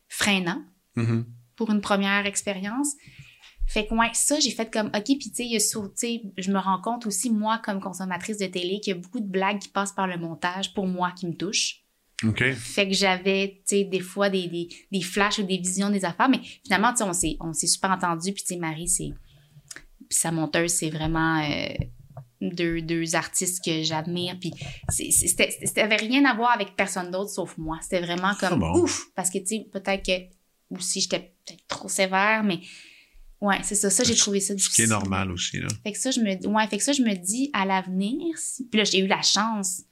freinant 0.09 0.62
Mhm. 0.97 1.27
Pour 1.57 1.71
une 1.71 1.81
première 1.81 2.27
expérience. 2.27 2.93
Fait 3.67 3.87
que 3.87 3.95
ouais, 3.95 4.11
ça 4.13 4.39
j'ai 4.41 4.51
fait 4.51 4.71
comme 4.71 4.89
ok 4.89 5.05
puis 5.05 5.19
tu 5.19 5.35
sais 5.37 5.45
il 5.47 5.53
y 5.53 5.57
a 5.57 5.61
sur- 5.61 5.91
je 6.37 6.51
me 6.51 6.59
rends 6.59 6.81
compte 6.83 7.07
aussi 7.07 7.31
moi 7.31 7.59
comme 7.65 7.81
consommatrice 7.81 8.37
de 8.37 8.47
télé 8.47 8.79
qu'il 8.81 8.95
y 8.95 8.99
a 8.99 9.01
beaucoup 9.01 9.21
de 9.21 9.27
blagues 9.27 9.59
qui 9.59 9.69
passent 9.69 9.93
par 9.95 10.07
le 10.07 10.19
montage 10.19 10.75
pour 10.75 10.87
moi 10.87 11.13
qui 11.13 11.27
me 11.27 11.35
touchent. 11.35 11.81
OK. 12.23 12.53
Fait 12.53 12.89
que 12.89 12.95
j'avais, 12.95 13.63
tu 13.67 13.77
sais, 13.77 13.85
des 13.85 14.01
fois 14.01 14.31
des, 14.31 14.47
des, 14.49 14.69
des 14.93 15.01
flashs 15.03 15.39
ou 15.39 15.43
des 15.43 15.59
visions 15.59 15.91
des 15.91 16.05
affaires, 16.05 16.29
mais 16.29 16.41
finalement, 16.63 16.91
tu 16.93 16.99
sais, 16.99 17.05
on 17.05 17.13
s'est, 17.13 17.37
on 17.41 17.53
s'est 17.53 17.67
super 17.67 17.91
entendu. 17.91 18.33
Puis, 18.33 18.43
tu 18.45 18.55
sais, 18.55 18.57
Marie, 18.57 18.89
c'est. 18.89 19.13
Puis 20.09 20.19
sa 20.19 20.31
monteuse, 20.31 20.71
c'est 20.71 20.91
vraiment 20.91 21.43
euh, 21.43 21.67
deux, 22.41 22.81
deux 22.81 23.15
artistes 23.17 23.63
que 23.65 23.83
j'admire. 23.83 24.39
Puis, 24.41 24.53
c'était, 24.89 25.51
c'était 25.65 25.83
avait 25.83 25.97
rien 25.97 26.25
à 26.25 26.35
voir 26.35 26.53
avec 26.53 26.77
personne 26.77 27.11
d'autre 27.11 27.31
sauf 27.31 27.59
moi. 27.59 27.79
C'était 27.83 28.01
vraiment 28.01 28.35
comme 28.37 28.53
Ah 28.63 28.73
bon? 28.73 28.81
ouf. 28.83 29.07
Parce 29.17 29.29
que, 29.29 29.39
tu 29.39 29.47
sais, 29.47 29.67
peut-être 29.71 30.05
que 30.07 30.35
aussi 30.77 31.01
j'étais 31.01 31.35
peut-être 31.47 31.66
trop 31.68 31.89
sévère, 31.89 32.43
mais 32.45 32.61
ouais, 33.41 33.59
c'est 33.62 33.75
ça. 33.75 33.91
Ça, 33.91 34.05
j'ai 34.05 34.14
trouvé 34.14 34.41
ça 34.41 34.49
Ce 34.49 34.53
qui 34.55 34.62
difficile. 34.62 34.85
est 34.85 34.89
normal 34.89 35.31
aussi, 35.31 35.59
là. 35.61 35.68
Fait 35.83 35.93
que 35.93 35.99
ça, 35.99 36.11
je 36.11 36.20
me, 36.20 36.47
ouais, 36.47 36.66
fait 36.68 36.79
que 36.79 36.85
ça, 36.85 36.93
je 36.93 37.03
me 37.03 37.14
dis, 37.14 37.51
à 37.53 37.64
l'avenir, 37.66 38.37
si- 38.39 38.64
puis 38.66 38.79
là, 38.79 38.85
j'ai 38.85 38.99
eu 39.01 39.07
la 39.07 39.22
chance 39.22 39.83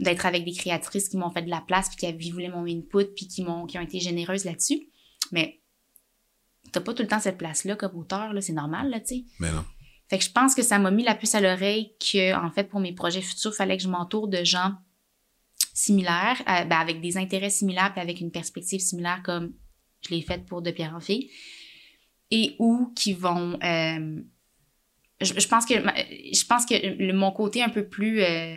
d'être 0.00 0.26
avec 0.26 0.44
des 0.44 0.52
créatrices 0.52 1.08
qui 1.08 1.16
m'ont 1.16 1.30
fait 1.30 1.42
de 1.42 1.50
la 1.50 1.60
place, 1.60 1.88
puis 1.88 1.96
qui, 1.98 2.06
avaient- 2.06 2.30
voulaient 2.30 2.48
mon 2.48 2.66
input, 2.66 3.06
puis 3.16 3.26
qui, 3.26 3.42
m'ont, 3.42 3.66
qui 3.66 3.78
ont 3.78 3.82
été 3.82 3.98
généreuses 4.00 4.44
là-dessus. 4.44 4.88
Mais 5.32 5.60
t'as 6.72 6.80
pas 6.80 6.94
tout 6.94 7.02
le 7.02 7.08
temps 7.08 7.18
cette 7.20 7.36
place-là 7.38 7.74
comme 7.76 7.96
auteur, 7.96 8.32
là, 8.32 8.40
c'est 8.40 8.52
normal, 8.52 8.90
là, 8.90 9.00
tu 9.00 9.06
sais. 9.16 9.24
Mais 9.40 9.50
non. 9.50 9.64
Fait 10.08 10.18
que 10.18 10.24
je 10.24 10.30
pense 10.30 10.54
que 10.54 10.62
ça 10.62 10.78
m'a 10.78 10.90
mis 10.90 11.02
la 11.04 11.14
puce 11.14 11.34
à 11.34 11.40
l'oreille 11.40 11.92
que, 12.00 12.34
en 12.34 12.50
fait, 12.50 12.64
pour 12.64 12.80
mes 12.80 12.92
projets 12.94 13.20
futurs, 13.20 13.50
il 13.52 13.56
fallait 13.56 13.76
que 13.76 13.82
je 13.82 13.88
m'entoure 13.88 14.28
de 14.28 14.42
gens 14.44 14.72
similaires, 15.74 16.40
euh, 16.48 16.64
ben, 16.64 16.76
avec 16.78 17.00
des 17.00 17.16
intérêts 17.16 17.50
similaires, 17.50 17.92
puis 17.92 18.00
avec 18.00 18.20
une 18.20 18.30
perspective 18.30 18.80
similaire, 18.80 19.22
comme 19.24 19.52
je 20.02 20.14
l'ai 20.14 20.22
faite 20.22 20.46
pour 20.46 20.62
De 20.62 20.70
Pierre 20.70 20.94
en 20.94 21.00
Fille, 21.00 21.30
et 22.30 22.54
ou 22.58 22.92
qui 22.96 23.12
vont. 23.14 23.58
euh, 23.62 24.20
je, 25.20 25.32
je 25.38 25.48
pense 25.48 25.64
que 25.66 25.74
je 25.74 26.44
pense 26.46 26.64
que 26.66 26.74
le- 26.74 27.12
mon 27.12 27.32
côté 27.32 27.62
un 27.62 27.68
peu 27.70 27.88
plus 27.88 28.22
euh, 28.22 28.56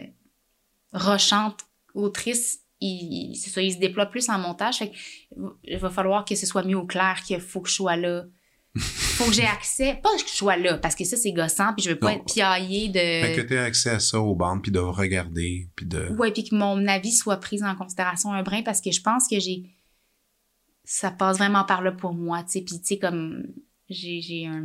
rochante 0.94 1.62
autrice 1.94 2.60
il, 2.84 3.36
c'est 3.36 3.52
ça, 3.52 3.62
il 3.62 3.72
se 3.74 3.78
déploie 3.78 4.08
plus 4.08 4.28
en 4.30 4.39
montage. 4.39 4.78
Fait 4.80 4.92
il 5.64 5.78
va 5.78 5.89
falloir 5.92 6.26
que 6.26 6.34
ce 6.36 6.48
soit 6.48 6.64
mis 6.64 6.74
au 6.74 6.86
clair 6.86 7.22
qu'il 7.26 7.39
faut 7.39 7.62
que 7.62 7.70
je 7.70 7.76
sois 7.76 7.96
là. 7.96 8.24
faut 8.76 9.26
que 9.26 9.34
j'ai 9.34 9.46
accès. 9.46 10.00
Pas 10.02 10.10
que 10.16 10.22
je 10.28 10.34
sois 10.34 10.58
là, 10.58 10.78
parce 10.80 10.96
que 10.96 11.04
ça, 11.04 11.16
c'est 11.16 11.32
gossant, 11.32 11.74
puis 11.76 11.84
je 11.86 11.89
veux 11.92 12.00
pas 12.00 12.12
Non. 12.12 12.18
être 12.18 12.34
piaillée 12.34 12.88
de. 12.89 12.94
Fait 12.96 13.36
que 13.36 13.42
tu 13.42 13.56
accès 13.58 13.92
à 13.92 14.00
ça 14.00 14.20
aux 14.20 14.34
bandes, 14.34 14.64
puis 14.64 14.72
de 14.72 14.80
regarder, 14.80 15.70
puis 15.76 15.86
de... 15.86 16.08
Ouais, 16.18 16.32
puis 16.32 16.44
que 16.50 16.56
mon 16.56 16.88
avis 16.88 17.12
soit 17.12 17.38
pris 17.38 17.62
en 17.64 17.76
considération 17.76 18.32
un 18.34 18.42
brin, 18.42 18.64
parce 18.64 18.82
que 18.82 18.92
je 18.92 19.02
pense 19.02 19.28
que 19.28 19.39
j'ai. 19.39 19.64
Ça 20.94 21.10
passe 21.10 21.38
vraiment 21.38 21.64
par 21.64 21.82
là 21.82 21.94
pour 21.94 22.14
moi, 22.14 22.44
tu 22.44 22.52
sais. 22.52 22.62
Puis, 22.62 22.80
tu 22.80 22.86
sais, 22.86 23.00
comme. 23.00 23.44
J'ai 23.89 24.22
j'ai 24.22 24.46
un, 24.46 24.64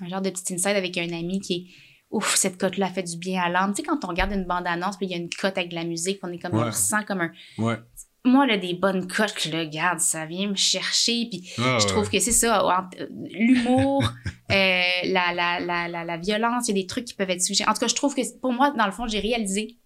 un 0.00 0.08
genre 0.08 0.20
de 0.20 0.30
petit 0.30 0.54
inside 0.54 0.76
avec 0.76 0.96
un 0.98 1.12
ami 1.12 1.40
qui 1.40 1.54
est. 1.54 1.64
Ouf, 2.10 2.34
cette 2.36 2.58
cote-là 2.58 2.88
fait 2.88 3.02
du 3.02 3.16
bien 3.16 3.42
à 3.42 3.48
l'âme. 3.48 3.72
Tu 3.74 3.82
sais, 3.82 3.88
quand 3.88 4.04
on 4.04 4.08
regarde 4.08 4.32
une 4.32 4.44
bande-annonce, 4.44 4.96
puis 4.96 5.06
il 5.06 5.12
y 5.12 5.14
a 5.14 5.18
une 5.18 5.28
cote 5.30 5.56
avec 5.58 5.68
de 5.70 5.74
la 5.76 5.84
musique, 5.84 6.18
on 6.22 6.32
est 6.32 6.38
comme. 6.38 6.54
Ouais. 6.54 6.64
On 6.66 6.72
se 6.72 6.80
sent 6.82 7.04
comme 7.06 7.20
un. 7.20 7.30
Ouais. 7.58 7.76
Moi, 8.24 8.46
là, 8.46 8.56
des 8.58 8.74
bonnes 8.74 9.06
cotes, 9.06 9.44
là, 9.46 9.60
regarde, 9.60 10.00
ça 10.00 10.26
vient 10.26 10.48
me 10.48 10.56
chercher. 10.56 11.26
Puis, 11.30 11.48
Ah, 11.58 11.78
je 11.78 11.84
ouais. 11.84 11.90
trouve 11.92 12.10
que 12.10 12.18
c'est 12.18 12.32
ça, 12.32 12.88
l'humour, 13.30 14.02
euh, 14.50 14.82
la, 15.04 15.32
la, 15.32 15.60
la, 15.60 16.04
la, 16.04 16.16
violence, 16.16 16.68
il 16.68 16.76
y 16.76 16.80
a 16.80 16.82
des 16.82 16.86
trucs 16.86 17.04
qui 17.04 17.14
peuvent 17.14 17.30
être 17.30 17.40
suggérés. 17.42 17.70
En 17.70 17.74
tout 17.74 17.80
cas, 17.80 17.86
je 17.88 17.94
trouve 17.94 18.14
que 18.14 18.22
pour 18.40 18.52
moi, 18.52 18.70
dans 18.72 18.86
le 18.86 18.92
fond, 18.92 19.06
j'ai 19.06 19.20
réalisé 19.20 19.78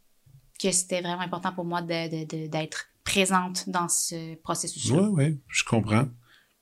que 0.61 0.70
c'était 0.70 1.01
vraiment 1.03 1.20
important 1.20 1.53
pour 1.53 1.64
moi 1.64 1.82
de, 1.82 2.09
de, 2.09 2.24
de- 2.24 2.47
d'être 2.49 2.86
présente 3.05 3.68
dans 3.68 3.88
ce 3.88 4.34
processus-là. 4.36 5.03
Ouais, 5.03 5.09
ouais, 5.09 5.38
je 5.48 5.64
comprends. 5.64 6.09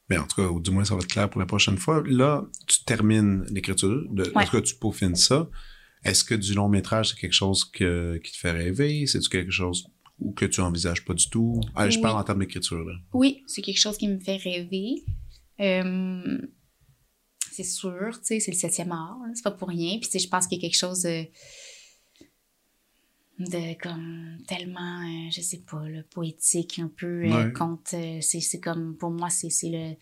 Mais 0.08 0.16
en 0.18 0.26
tout 0.26 0.36
cas, 0.42 0.48
ou 0.48 0.60
du 0.60 0.70
moins, 0.70 0.84
ça 0.84 0.94
va 0.94 1.00
être 1.00 1.08
clair 1.08 1.30
pour 1.30 1.40
la 1.40 1.46
prochaine 1.46 1.78
fois. 1.78 2.02
Là, 2.06 2.44
tu 2.66 2.82
termines 2.84 3.44
l'écriture. 3.50 4.02
De, 4.10 4.24
En 4.34 4.38
Ouais. 4.40 4.44
tout 4.44 4.52
cas, 4.52 4.60
tu 4.60 4.74
peaufines 4.74 5.14
ça. 5.14 5.48
Est-ce 6.04 6.24
que 6.24 6.34
du 6.34 6.54
long 6.54 6.68
métrage, 6.68 7.10
c'est 7.10 7.16
quelque 7.18 7.32
chose 7.34 7.64
que, 7.64 8.18
qui 8.24 8.32
te 8.32 8.38
fait 8.38 8.50
rêver? 8.50 9.06
C'est-tu 9.06 9.28
quelque 9.28 9.52
chose 9.52 9.86
ou 10.18 10.32
que 10.32 10.46
tu 10.46 10.60
envisages 10.60 11.04
pas 11.04 11.14
du 11.14 11.28
tout? 11.30 11.60
Ah, 11.76 11.88
je 11.88 11.96
Oui. 11.96 12.02
parle 12.02 12.18
en 12.18 12.24
termes 12.24 12.40
d'écriture, 12.40 12.82
là. 12.84 12.94
Oui, 13.12 13.44
c'est 13.46 13.62
quelque 13.62 13.78
chose 13.78 13.96
qui 13.98 14.08
me 14.08 14.18
fait 14.18 14.36
rêver. 14.36 15.04
Euh, 15.60 16.38
c'est 17.52 17.64
sûr, 17.64 18.08
tu 18.20 18.26
sais, 18.26 18.40
c'est 18.40 18.50
le 18.50 18.56
septième 18.56 18.92
art, 18.92 19.18
c'est 19.34 19.42
pas 19.44 19.50
pour 19.50 19.68
rien. 19.68 19.98
Puis, 19.98 20.08
tu 20.08 20.12
sais, 20.12 20.18
je 20.18 20.28
pense 20.28 20.46
qu'il 20.46 20.58
y 20.58 20.60
a 20.60 20.62
quelque 20.68 20.78
chose 20.78 21.02
de, 21.02 21.24
de 23.40 23.74
comme 23.80 24.38
tellement, 24.46 25.00
euh, 25.02 25.30
je 25.32 25.40
sais 25.40 25.62
pas, 25.70 25.88
là, 25.88 26.02
poétique, 26.10 26.78
un 26.78 26.88
peu 26.94 27.24
euh, 27.24 27.46
Ouais. 27.46 27.52
contre. 27.52 27.94
euh, 27.94 28.18
c'est, 28.20 28.40
c'est 28.40 28.60
comme, 28.60 28.96
pour 28.96 29.10
moi, 29.10 29.30
c'est, 29.30 29.50
c'est 29.50 29.70
le. 29.70 29.94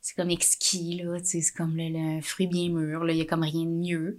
C'est 0.00 0.14
comme 0.14 0.30
exquis, 0.30 0.98
là, 1.02 1.18
c'est 1.24 1.42
comme 1.56 1.76
le, 1.76 1.88
le 2.16 2.20
fruit 2.22 2.46
bien 2.46 2.68
mûr, 2.68 3.02
là, 3.02 3.12
il 3.12 3.18
y 3.18 3.22
a 3.22 3.24
comme 3.24 3.42
rien 3.42 3.64
de 3.64 3.70
mieux. 3.70 4.16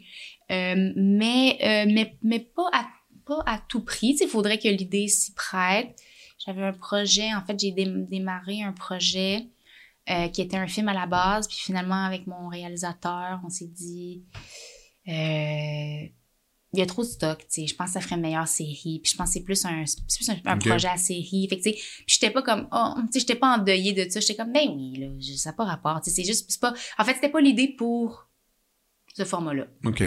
Euh, 0.51 0.91
mais, 0.97 1.57
mais, 1.87 2.17
mais 2.23 2.39
pas 2.41 2.69
à, 2.73 2.87
pas 3.25 3.41
à 3.45 3.61
tout 3.69 3.85
prix, 3.85 4.17
il 4.19 4.27
faudrait 4.27 4.57
que 4.59 4.67
l'idée 4.67 5.07
s'y 5.07 5.33
prête. 5.33 5.97
J'avais 6.45 6.63
un 6.63 6.73
projet, 6.73 7.33
en 7.33 7.41
fait, 7.45 7.57
j'ai 7.57 7.71
dé- 7.71 7.85
démarré 8.09 8.61
un 8.63 8.73
projet 8.73 9.47
euh, 10.09 10.27
qui 10.27 10.41
était 10.41 10.57
un 10.57 10.67
film 10.67 10.89
à 10.89 10.93
la 10.93 11.05
base, 11.05 11.47
puis 11.47 11.57
finalement, 11.57 12.03
avec 12.03 12.27
mon 12.27 12.49
réalisateur, 12.49 13.39
on 13.45 13.49
s'est 13.49 13.67
dit, 13.67 14.23
euh, 15.07 16.05
il 16.73 16.79
y 16.79 16.81
a 16.81 16.85
trop 16.85 17.03
de 17.03 17.07
stock, 17.07 17.39
tu 17.39 17.45
sais, 17.49 17.67
je 17.67 17.75
pense 17.75 17.87
que 17.87 17.93
ça 17.93 18.01
ferait 18.01 18.15
une 18.15 18.21
meilleure 18.21 18.47
série, 18.47 18.99
puis 19.01 19.11
je 19.11 19.15
pense 19.17 19.29
que 19.29 19.33
c'est 19.33 19.43
plus 19.43 19.65
un, 19.65 19.83
plus 19.83 20.29
un, 20.45 20.57
projet 20.57 20.89
à 20.89 20.97
série, 20.97 21.47
fait 21.49 21.57
que, 21.57 21.63
tu 21.63 21.69
sais, 21.71 21.75
puis 21.75 22.05
j'étais 22.07 22.29
pas 22.29 22.41
comme, 22.41 22.67
oh, 22.71 22.93
tu 22.97 23.13
sais, 23.13 23.19
j'étais 23.21 23.35
pas 23.35 23.57
endeuillée 23.57 23.93
de 23.93 24.09
ça, 24.09 24.19
j'étais 24.19 24.35
comme, 24.35 24.51
ben 24.51 24.67
oui, 24.75 24.97
là, 24.97 25.07
ça 25.37 25.49
n'a 25.49 25.53
pas 25.55 25.65
rapport, 25.65 26.01
tu 26.01 26.09
sais, 26.09 26.15
c'est 26.17 26.27
juste, 26.27 26.45
c'est 26.49 26.59
pas, 26.59 26.73
en 26.97 27.03
fait, 27.05 27.13
c'était 27.15 27.29
pas 27.29 27.41
l'idée 27.41 27.69
pour 27.77 28.29
ce 29.15 29.23
format-là. 29.23 29.67
OK. 29.85 30.03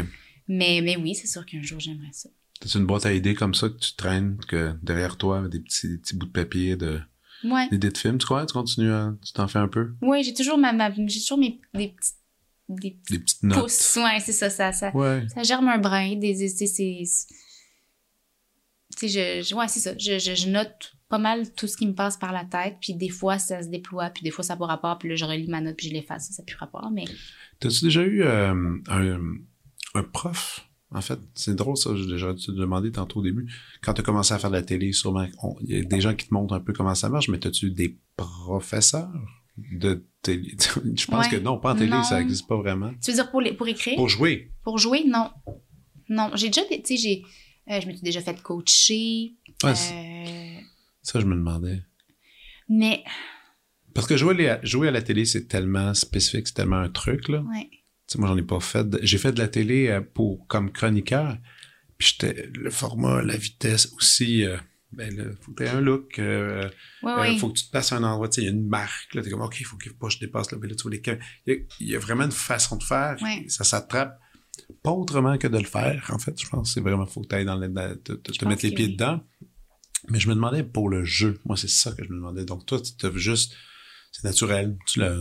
Mais, 0.48 0.80
mais 0.82 0.96
oui, 0.96 1.14
c'est 1.14 1.26
sûr 1.26 1.46
qu'un 1.46 1.62
jour, 1.62 1.80
j'aimerais 1.80 2.12
ça. 2.12 2.28
C'est 2.62 2.78
une 2.78 2.86
boîte 2.86 3.06
à 3.06 3.12
idées 3.12 3.34
comme 3.34 3.54
ça 3.54 3.68
que 3.68 3.78
tu 3.78 3.94
traînes, 3.94 4.36
que 4.46 4.74
derrière 4.82 5.16
toi, 5.16 5.48
des 5.48 5.60
petits, 5.60 5.88
des 5.88 5.98
petits 5.98 6.16
bouts 6.16 6.26
de 6.26 6.32
papier, 6.32 6.76
de, 6.76 7.00
Ouais. 7.44 7.68
d'idées 7.70 7.90
de 7.90 7.96
films, 7.96 8.18
tu 8.18 8.26
crois? 8.26 8.44
Tu 8.44 8.52
continues 8.52 8.92
à, 8.92 9.14
tu 9.24 9.32
t'en 9.32 9.48
fais 9.48 9.58
un 9.58 9.68
peu? 9.68 9.94
Oui, 10.02 10.22
j'ai 10.22 10.34
toujours 10.34 10.58
ma, 10.58 10.72
ma- 10.72 10.92
j'ai 10.92 11.20
toujours 11.20 11.38
mes, 11.38 11.60
des 11.74 11.88
petites, 11.88 12.16
des 12.76 12.96
Des 13.10 13.18
petites 13.18 13.42
notes. 13.42 13.60
pouces. 13.62 13.96
Ouais, 13.96 14.20
c'est 14.20 14.32
ça, 14.32 14.50
ça, 14.50 14.72
ça, 14.72 14.90
Ouais. 14.94 15.26
ça 15.34 15.42
germe 15.42 15.68
un 15.68 15.78
brin. 15.78 16.16
Des, 16.16 16.34
des- 16.34 16.48
sais, 16.48 16.66
je, 19.08 19.42
je- 19.48 19.54
ouais, 19.54 19.68
c'est 19.68 19.80
ça. 19.80 19.92
Je, 19.98 20.18
je, 20.18 20.34
je 20.34 20.48
note 20.48 20.92
pas 21.08 21.18
mal 21.18 21.52
tout 21.54 21.66
ce 21.66 21.76
qui 21.76 21.86
me 21.86 21.94
passe 21.94 22.16
par 22.16 22.32
la 22.32 22.44
tête, 22.44 22.76
puis 22.80 22.94
des 22.94 23.08
fois, 23.08 23.38
ça 23.38 23.62
se 23.62 23.68
déploie, 23.68 24.10
puis 24.10 24.22
des 24.22 24.30
fois, 24.30 24.44
ça 24.44 24.54
n'a 24.54 24.58
pas 24.58 24.66
rapport, 24.66 24.96
puis 24.98 25.08
là, 25.08 25.16
je 25.16 25.24
relis 25.24 25.48
ma 25.48 25.60
note, 25.60 25.76
puis 25.76 25.88
je 25.88 25.92
l'efface, 25.94 26.30
ça 26.30 26.42
n'a 26.42 26.46
plus 26.46 26.56
rapport, 26.56 26.90
mais... 26.92 27.04
T'as-tu 27.58 27.84
déjà 27.84 28.02
eu 28.02 28.22
euh, 28.22 28.76
un, 28.88 29.20
un 29.94 30.02
prof? 30.04 30.66
En 30.92 31.00
fait, 31.00 31.18
c'est 31.34 31.54
drôle 31.54 31.76
ça, 31.76 31.90
j'ai 31.96 32.06
déjà 32.06 32.32
dû 32.32 32.44
te 32.46 32.50
demander 32.52 32.90
tantôt 32.92 33.20
au 33.20 33.22
début. 33.22 33.50
Quand 33.82 33.94
tu 33.94 34.00
as 34.00 34.04
commencé 34.04 34.34
à 34.34 34.38
faire 34.38 34.50
de 34.50 34.56
la 34.56 34.62
télé, 34.62 34.92
sûrement, 34.92 35.26
il 35.62 35.76
y 35.76 35.80
a 35.80 35.84
des 35.84 36.00
gens 36.00 36.14
qui 36.14 36.28
te 36.28 36.34
montrent 36.34 36.54
un 36.54 36.60
peu 36.60 36.72
comment 36.72 36.94
ça 36.94 37.08
marche, 37.08 37.28
mais 37.28 37.38
t'as-tu 37.38 37.66
eu 37.66 37.70
des 37.70 37.98
professeurs? 38.16 39.10
De 39.72 40.06
télé? 40.22 40.56
Je 40.96 41.06
pense 41.06 41.26
Ouais. 41.26 41.30
que 41.30 41.36
non, 41.36 41.58
pas 41.58 41.72
en 41.72 41.76
télé, 41.76 41.90
Non. 41.90 42.02
ça 42.02 42.18
n'existe 42.20 42.46
pas 42.48 42.56
vraiment. 42.56 42.92
Tu 43.02 43.10
veux 43.10 43.16
dire 43.16 43.30
pour, 43.30 43.40
les, 43.40 43.52
pour 43.52 43.66
écrire? 43.68 43.96
Pour 43.96 44.08
jouer. 44.08 44.52
Pour 44.64 44.78
jouer, 44.78 45.04
non. 45.06 45.30
Non, 46.08 46.30
j'ai 46.34 46.48
déjà, 46.48 46.62
tu 46.68 46.80
sais, 46.84 46.96
j'ai... 46.96 47.22
euh, 47.70 47.80
je 47.80 47.86
me 47.86 47.92
suis 47.92 48.02
déjà 48.02 48.20
fait 48.20 48.40
coacher. 48.42 49.34
Ouais, 49.62 49.70
euh, 49.72 50.60
Ça, 51.02 51.20
je 51.20 51.24
me 51.26 51.34
demandais. 51.34 51.82
mais, 52.68 53.04
Parce 53.94 54.06
que 54.06 54.16
jouer, 54.16 54.48
à- 54.48 54.60
jouer 54.64 54.88
à 54.88 54.90
la 54.90 55.02
télé, 55.02 55.24
c'est 55.24 55.46
tellement 55.46 55.94
spécifique, 55.94 56.48
c'est 56.48 56.54
tellement 56.54 56.78
un 56.78 56.88
truc, 56.90 57.28
là. 57.28 57.40
ouais. 57.42 57.68
Tu 57.70 58.14
sais, 58.14 58.18
moi, 58.18 58.28
j'en 58.28 58.36
ai 58.36 58.42
pas 58.42 58.58
fait. 58.60 58.86
J'ai 59.02 59.18
fait 59.18 59.30
de 59.32 59.38
la 59.38 59.46
télé 59.48 59.86
euh, 59.88 60.00
pour, 60.00 60.46
comme 60.48 60.72
chroniqueur. 60.72 61.38
Puis 61.96 62.14
j'étais, 62.18 62.48
le 62.54 62.70
format, 62.70 63.22
la 63.22 63.36
vitesse 63.36 63.92
aussi, 63.96 64.44
euh, 64.44 64.56
ben 64.92 65.14
là, 65.16 65.24
faut 65.40 65.52
que 65.52 65.62
tu 65.62 65.68
aies 65.68 65.72
un 65.72 65.80
look. 65.80 66.18
Euh, 66.18 66.68
Ouais, 67.02 67.30
euh, 67.34 67.38
faut 67.38 67.48
que 67.50 67.58
tu 67.58 67.66
te 67.66 67.70
passes 67.70 67.92
à 67.92 67.96
un 67.96 68.02
endroit, 68.02 68.28
tu 68.28 68.36
sais, 68.36 68.42
il 68.42 68.44
y 68.44 68.48
a 68.48 68.52
une 68.52 68.66
marque, 68.68 69.14
là, 69.14 69.22
t'es 69.22 69.30
comme, 69.30 69.40
OK, 69.42 69.58
il 69.60 69.64
faut 69.66 69.76
que 69.76 69.88
pas 69.90 70.08
je 70.08 70.18
dépasse 70.18 70.50
là, 70.52 70.58
mais 70.60 70.68
là, 70.68 70.74
tu 70.74 70.82
vois 70.82 70.90
les 70.92 71.02
il 71.46 71.52
y, 71.54 71.56
a, 71.56 71.58
il 71.80 71.88
y 71.88 71.96
a 71.96 71.98
vraiment 71.98 72.24
une 72.24 72.32
façon 72.32 72.76
de 72.76 72.82
faire, 72.84 73.16
Ouais. 73.22 73.44
ça 73.48 73.64
s'attrape 73.64 74.18
pas 74.82 74.90
autrement 74.90 75.38
que 75.38 75.46
de 75.48 75.56
le 75.58 75.64
faire, 75.64 76.10
en 76.12 76.18
fait, 76.18 76.38
je 76.40 76.46
pense, 76.48 76.74
c'est 76.74 76.80
vraiment, 76.80 77.06
faut 77.06 77.20
que 77.22 77.28
tu 77.28 77.34
ailles 77.34 77.44
dans 77.46 77.56
le, 77.56 77.68
te, 77.96 78.12
te- 78.12 78.32
te 78.32 78.44
mettre 78.44 78.64
les 78.64 78.72
pieds 78.72 78.86
oui. 78.86 78.92
dedans. 78.92 79.20
Mais 80.08 80.18
je 80.18 80.28
me 80.28 80.34
demandais 80.34 80.64
pour 80.64 80.88
le 80.88 81.04
jeu, 81.04 81.38
moi, 81.44 81.56
c'est 81.56 81.68
ça 81.68 81.92
que 81.92 82.02
je 82.04 82.08
me 82.10 82.16
demandais. 82.16 82.44
Donc, 82.44 82.66
toi, 82.66 82.80
tu 82.80 82.92
t'as 82.96 83.12
juste, 83.14 83.54
c'est 84.12 84.24
naturel, 84.24 84.76
tu 84.86 84.98
l'as, 85.00 85.16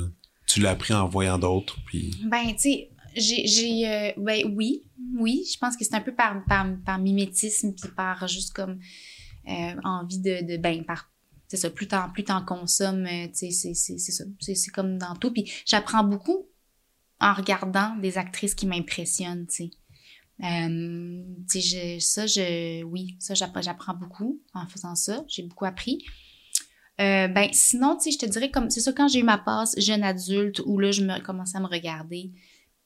tu 0.47 0.59
l'as 0.61 0.71
appris 0.71 0.93
en 0.93 1.07
voyant 1.07 1.37
d'autres, 1.37 1.77
puis, 1.85 2.15
Ben, 2.25 2.47
tu 2.53 2.59
sais, 2.59 2.89
j'ai, 3.15 3.45
j'ai 3.47 3.87
euh, 3.87 4.11
ben 4.17 4.51
oui, 4.55 4.83
oui, 5.17 5.43
je 5.51 5.57
pense 5.57 5.75
que 5.77 5.83
c'est 5.85 5.95
un 5.95 6.01
peu 6.01 6.13
par, 6.15 6.43
par, 6.45 6.65
par 6.85 6.99
mimétisme, 6.99 7.73
puis 7.73 7.91
par 7.95 8.27
juste 8.27 8.53
comme 8.53 8.79
envie 9.83 10.19
de, 10.19 10.57
ben, 10.57 10.83
par, 10.85 11.09
c'est 11.49 11.57
ça, 11.57 11.69
plus 11.69 11.87
t'en, 11.87 12.09
plus 12.09 12.23
t'en 12.23 12.45
consommes, 12.45 13.05
euh, 13.07 13.27
c'est, 13.33 13.51
c'est, 13.51 13.73
ça, 13.73 14.23
c'est, 14.39 14.71
comme 14.71 14.97
dans 14.97 15.15
tout, 15.15 15.31
puis 15.31 15.51
j'apprends 15.65 16.03
beaucoup 16.03 16.47
en 17.19 17.33
regardant 17.33 17.95
des 17.97 18.17
actrices 18.17 18.55
qui 18.55 18.67
m'impressionnent, 18.67 19.47
tu 19.47 19.55
sais. 19.65 19.71
Euh, 20.41 21.23
ça, 21.99 22.27
je, 22.27 22.83
oui, 22.83 23.17
ça, 23.19 23.33
j'apprends, 23.33 23.93
beaucoup 23.93 24.41
en 24.53 24.67
faisant 24.67 24.95
ça, 24.95 25.25
j'ai 25.27 25.43
beaucoup 25.43 25.65
appris. 25.65 26.05
Euh, 27.01 27.27
ben, 27.27 27.49
sinon, 27.51 27.97
tu 27.97 28.03
sais, 28.03 28.11
je 28.11 28.19
te 28.19 28.25
dirais 28.25 28.51
comme, 28.51 28.69
c'est 28.69 28.79
ça, 28.79 28.93
quand 28.93 29.07
j'ai 29.07 29.19
eu 29.19 29.23
ma 29.23 29.37
passe 29.37 29.77
jeune 29.79 30.03
adulte, 30.03 30.61
où 30.65 30.79
là, 30.79 30.91
je 30.91 31.03
me 31.03 31.19
commençais 31.19 31.57
à 31.57 31.61
me 31.61 31.67
regarder, 31.67 32.31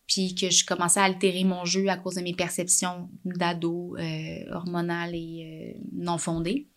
puis 0.08 0.36
que 0.36 0.49
je 0.49 0.66
commençais 0.66 0.99
à 0.99 1.04
altérer 1.04 1.43
mon 1.43 1.66
jeu 1.66 1.88
à 1.88 1.97
cause 1.97 2.16
de 2.16 2.22
mes 2.22 2.34
perceptions 2.34 3.10
d'ado, 3.26 3.95
euh, 3.97 4.54
hormonales 4.54 5.16
et 5.16 5.76
euh, 5.76 5.80
non 5.93 6.18
fondées. 6.18 6.68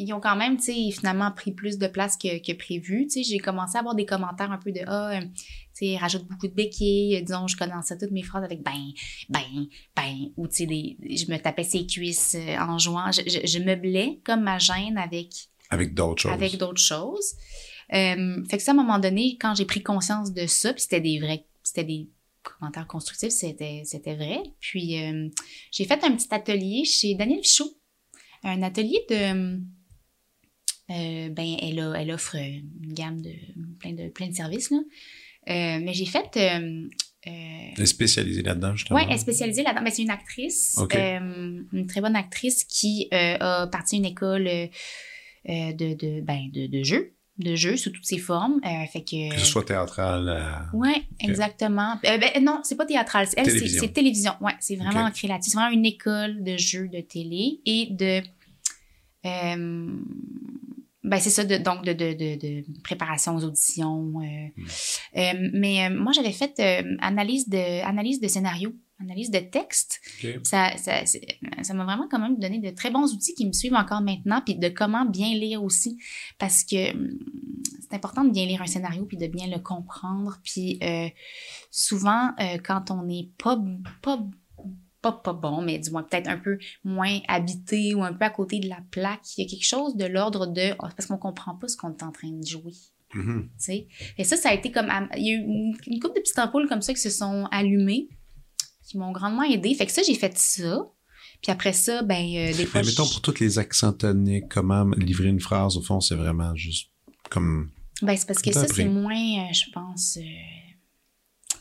Ils 0.00 0.12
ont 0.12 0.20
quand 0.20 0.36
même, 0.36 0.58
tu 0.58 0.72
sais, 0.72 0.90
finalement 0.92 1.32
pris 1.32 1.50
plus 1.50 1.76
de 1.76 1.88
place 1.88 2.16
que, 2.16 2.38
que 2.38 2.56
prévu. 2.56 3.06
Tu 3.06 3.10
sais, 3.10 3.22
j'ai 3.24 3.38
commencé 3.38 3.76
à 3.76 3.80
avoir 3.80 3.96
des 3.96 4.06
commentaires 4.06 4.52
un 4.52 4.58
peu 4.58 4.70
de 4.70 4.80
Ah, 4.86 5.18
euh, 5.18 5.20
tu 5.20 5.86
sais, 5.86 5.96
rajoute 5.96 6.24
beaucoup 6.28 6.46
de 6.46 6.54
béquilles. 6.54 7.16
Euh, 7.16 7.20
Disons, 7.22 7.48
je 7.48 7.56
commençais 7.56 7.98
toutes 7.98 8.12
mes 8.12 8.22
phrases 8.22 8.44
avec 8.44 8.62
ben, 8.62 8.92
ben, 9.28 9.66
ben. 9.96 10.30
Ou, 10.36 10.46
tu 10.46 10.54
sais, 10.54 10.66
je 10.66 11.32
me 11.32 11.36
tapais 11.38 11.64
ses 11.64 11.84
cuisses 11.84 12.36
en 12.60 12.78
jouant. 12.78 13.10
Je, 13.10 13.22
je, 13.26 13.44
je 13.44 13.58
meublais 13.58 14.20
comme 14.24 14.42
ma 14.42 14.58
gêne 14.58 14.98
avec 14.98 15.48
avec 15.70 15.94
d'autres 15.94 16.22
choses. 16.22 16.32
avec 16.32 16.56
d'autres 16.56 16.80
choses. 16.80 17.34
Euh, 17.92 18.44
fait 18.48 18.58
que 18.58 18.62
ça, 18.62 18.72
à 18.72 18.74
un 18.74 18.76
moment 18.76 18.98
donné, 18.98 19.36
quand 19.40 19.54
j'ai 19.54 19.64
pris 19.64 19.82
conscience 19.82 20.32
de 20.32 20.46
ça, 20.46 20.72
puis 20.72 20.82
c'était 20.82 21.00
des 21.00 21.18
vrais, 21.18 21.46
c'était 21.62 21.84
des 21.84 22.08
commentaires 22.58 22.86
constructifs, 22.86 23.30
c'était, 23.30 23.82
c'était 23.84 24.14
vrai. 24.16 24.38
Puis 24.60 25.02
euh, 25.02 25.28
j'ai 25.72 25.84
fait 25.84 26.02
un 26.04 26.14
petit 26.16 26.28
atelier 26.30 26.84
chez 26.84 27.14
Daniel 27.14 27.40
Fichot. 27.42 27.70
Un 28.44 28.62
atelier 28.62 29.00
de... 29.10 29.60
euh, 30.90 31.28
ben, 31.30 31.56
elle, 31.60 31.80
a- 31.80 31.94
elle 32.00 32.10
offre 32.12 32.36
une 32.36 32.92
gamme 32.94 33.20
de 33.20 33.32
plein 33.78 33.92
de, 33.92 34.08
plein 34.08 34.28
de 34.28 34.34
services, 34.34 34.70
là. 34.70 34.78
Euh, 35.48 35.80
mais 35.82 35.92
j'ai 35.94 36.04
fait... 36.06 36.36
euh, 36.36 36.88
Elle 37.26 37.80
est 37.82 37.86
spécialisée 37.86 38.42
là-dedans, 38.42 38.74
justement. 38.76 38.98
oui, 38.98 39.04
elle 39.08 39.14
est 39.14 39.18
spécialisée 39.18 39.62
là-dedans. 39.62 39.82
Mais 39.82 39.90
c'est 39.90 40.02
une 40.02 40.10
actrice, 40.10 40.76
une 41.72 41.86
très 41.88 42.00
bonne 42.00 42.16
actrice 42.16 42.64
qui 42.64 43.08
a 43.12 43.66
parti 43.66 43.96
une 43.96 44.04
école 44.04 44.44
de, 44.44 45.94
de, 45.94 46.20
ben, 46.20 46.50
de, 46.52 46.66
de 46.66 46.82
jeu, 46.84 47.16
de 47.38 47.54
jeu 47.54 47.76
sous 47.76 47.90
toutes 47.90 48.04
ses 48.04 48.18
formes. 48.18 48.60
Euh, 48.64 48.86
fait 48.92 49.02
que, 49.02 49.30
Que 49.32 49.38
ce 49.40 49.46
soit 49.46 49.64
théâtral, 49.64 50.28
euh, 50.28 50.76
Ouais, 50.76 51.02
exactement. 51.20 51.94
Euh, 52.04 52.18
ben, 52.18 52.42
non, 52.42 52.60
c'est 52.64 52.76
pas 52.76 52.86
théâtral. 52.86 53.26
Elle, 53.36 53.44
c'est- 53.46 53.52
Télévision. 53.52 53.80
c'est 53.82 53.92
télévision. 53.92 54.32
Ouais, 54.40 54.52
c'est 54.60 54.76
vraiment 54.76 55.02
Ok. 55.02 55.08
ancré 55.10 55.28
là-dessus. 55.28 55.50
C'est 55.50 55.56
vraiment 55.56 55.72
une 55.74 55.86
école 55.86 56.42
de 56.42 56.56
jeux 56.56 56.88
de 56.88 57.00
télé 57.00 57.60
et 57.64 57.86
de. 57.90 58.20
euh, 59.26 59.92
ben, 61.04 61.18
c'est 61.20 61.30
ça, 61.30 61.44
de, 61.44 61.56
donc 61.56 61.84
de, 61.84 61.92
de, 61.92 62.12
de, 62.12 62.36
de 62.40 62.64
préparation 62.82 63.34
aux 63.36 63.44
auditions. 63.44 64.02
Hmm. 64.02 64.50
Mais 65.54 65.88
moi, 65.90 66.12
j'avais 66.12 66.32
fait 66.32 66.60
analyse, 67.00 67.48
de, 67.48 67.82
analyse 67.84 68.20
de 68.20 68.28
scénario, 68.28 68.74
analyse 69.00 69.30
de 69.30 69.38
texte. 69.38 70.00
Ça, 70.42 70.76
ça, 70.76 71.04
ça 71.06 71.74
m'a 71.74 71.84
vraiment 71.84 72.08
quand 72.10 72.18
même 72.18 72.38
donné 72.38 72.58
de 72.58 72.70
très 72.70 72.90
bons 72.90 73.12
outils 73.12 73.34
qui 73.34 73.46
me 73.46 73.52
suivent 73.52 73.74
encore 73.74 74.00
maintenant, 74.00 74.42
puis 74.44 74.56
de 74.56 74.68
comment 74.68 75.04
bien 75.04 75.34
lire 75.34 75.62
aussi, 75.62 75.98
parce 76.38 76.64
que 76.64 76.92
hum, 76.92 77.18
c'est 77.88 77.96
important 77.96 78.24
de 78.24 78.30
bien 78.30 78.46
lire 78.46 78.62
un 78.62 78.66
scénario 78.66 79.04
puis 79.06 79.16
de 79.16 79.26
bien 79.26 79.46
le 79.46 79.58
comprendre. 79.58 80.38
Puis 80.44 80.78
euh, 80.82 81.08
souvent, 81.70 82.30
euh, 82.40 82.58
quand 82.62 82.90
on 82.90 83.02
n'est 83.04 83.30
pas, 83.42 83.58
pas, 84.02 84.18
pas, 85.00 85.12
pas 85.12 85.32
bon, 85.32 85.62
mais 85.62 85.78
du 85.78 85.90
moins 85.90 86.02
peut-être 86.02 86.28
un 86.28 86.38
peu 86.38 86.58
moins 86.84 87.18
habité 87.28 87.94
ou 87.94 88.02
un 88.02 88.12
peu 88.12 88.24
à 88.24 88.30
côté 88.30 88.58
de 88.58 88.68
la 88.68 88.80
plaque, 88.90 89.36
il 89.36 89.44
y 89.44 89.46
a 89.46 89.50
quelque 89.50 89.66
chose 89.66 89.96
de 89.96 90.04
l'ordre 90.04 90.46
de 90.46 90.72
Ah, 90.80 90.90
parce 90.96 91.06
qu'on 91.06 91.18
comprend 91.18 91.54
pas 91.54 91.68
ce 91.68 91.76
qu'on 91.76 91.90
est 91.90 92.02
en 92.02 92.12
train 92.12 92.30
de 92.30 92.46
jouer. 92.46 92.74
Tu 93.12 93.50
sais? 93.56 93.88
Et 94.18 94.24
ça, 94.24 94.36
ça 94.36 94.50
a 94.50 94.54
été 94.54 94.70
comme. 94.70 94.92
Il 95.16 95.26
y 95.26 95.30
a 95.30 95.34
eu 95.34 95.42
une, 95.42 95.74
une 95.86 96.00
couple 96.00 96.16
de 96.16 96.20
petites 96.20 96.38
ampoules 96.38 96.68
comme 96.68 96.82
ça 96.82 96.92
qui 96.92 97.00
se 97.00 97.08
sont 97.08 97.48
allumées, 97.50 98.08
qui 98.88 98.98
m'ont 98.98 99.12
grandement 99.12 99.42
aidé. 99.44 99.74
Fait 99.74 99.86
que 99.86 99.92
ça, 99.92 100.02
j'ai 100.06 100.14
fait 100.14 100.36
ça. 100.38 100.86
Puis 101.42 101.52
après 101.52 101.72
ça, 101.72 102.02
ben, 102.02 102.16
euh, 102.34 102.56
des 102.56 102.66
fois. 102.66 102.80
Mais 102.80 102.88
mettons, 102.88 103.04
je- 103.04 103.12
pour 103.12 103.22
tous 103.22 103.38
les 103.40 103.58
accents 103.58 103.92
toniques, 103.92 104.48
comment 104.48 104.84
livrer 104.96 105.28
une 105.28 105.40
phrase, 105.40 105.76
au 105.76 105.82
fond, 105.82 106.00
c'est 106.00 106.16
vraiment 106.16 106.54
juste 106.56 106.90
comme... 107.30 107.70
Ben, 108.02 108.16
c'est 108.16 108.26
parce 108.26 108.40
que 108.42 108.52
ça, 108.52 108.66
c'est 108.66 108.84
moins, 108.88 109.14
euh, 109.14 109.52
je 109.52 109.70
pense. 109.72 110.16
euh, 110.16 111.54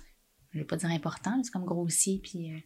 Je 0.54 0.60
vais 0.60 0.66
pas 0.66 0.78
dire 0.78 0.90
important, 0.90 1.40
c'est 1.44 1.52
comme 1.52 1.66
grossier. 1.66 2.20
Puis, 2.24 2.54
euh, 2.54 2.58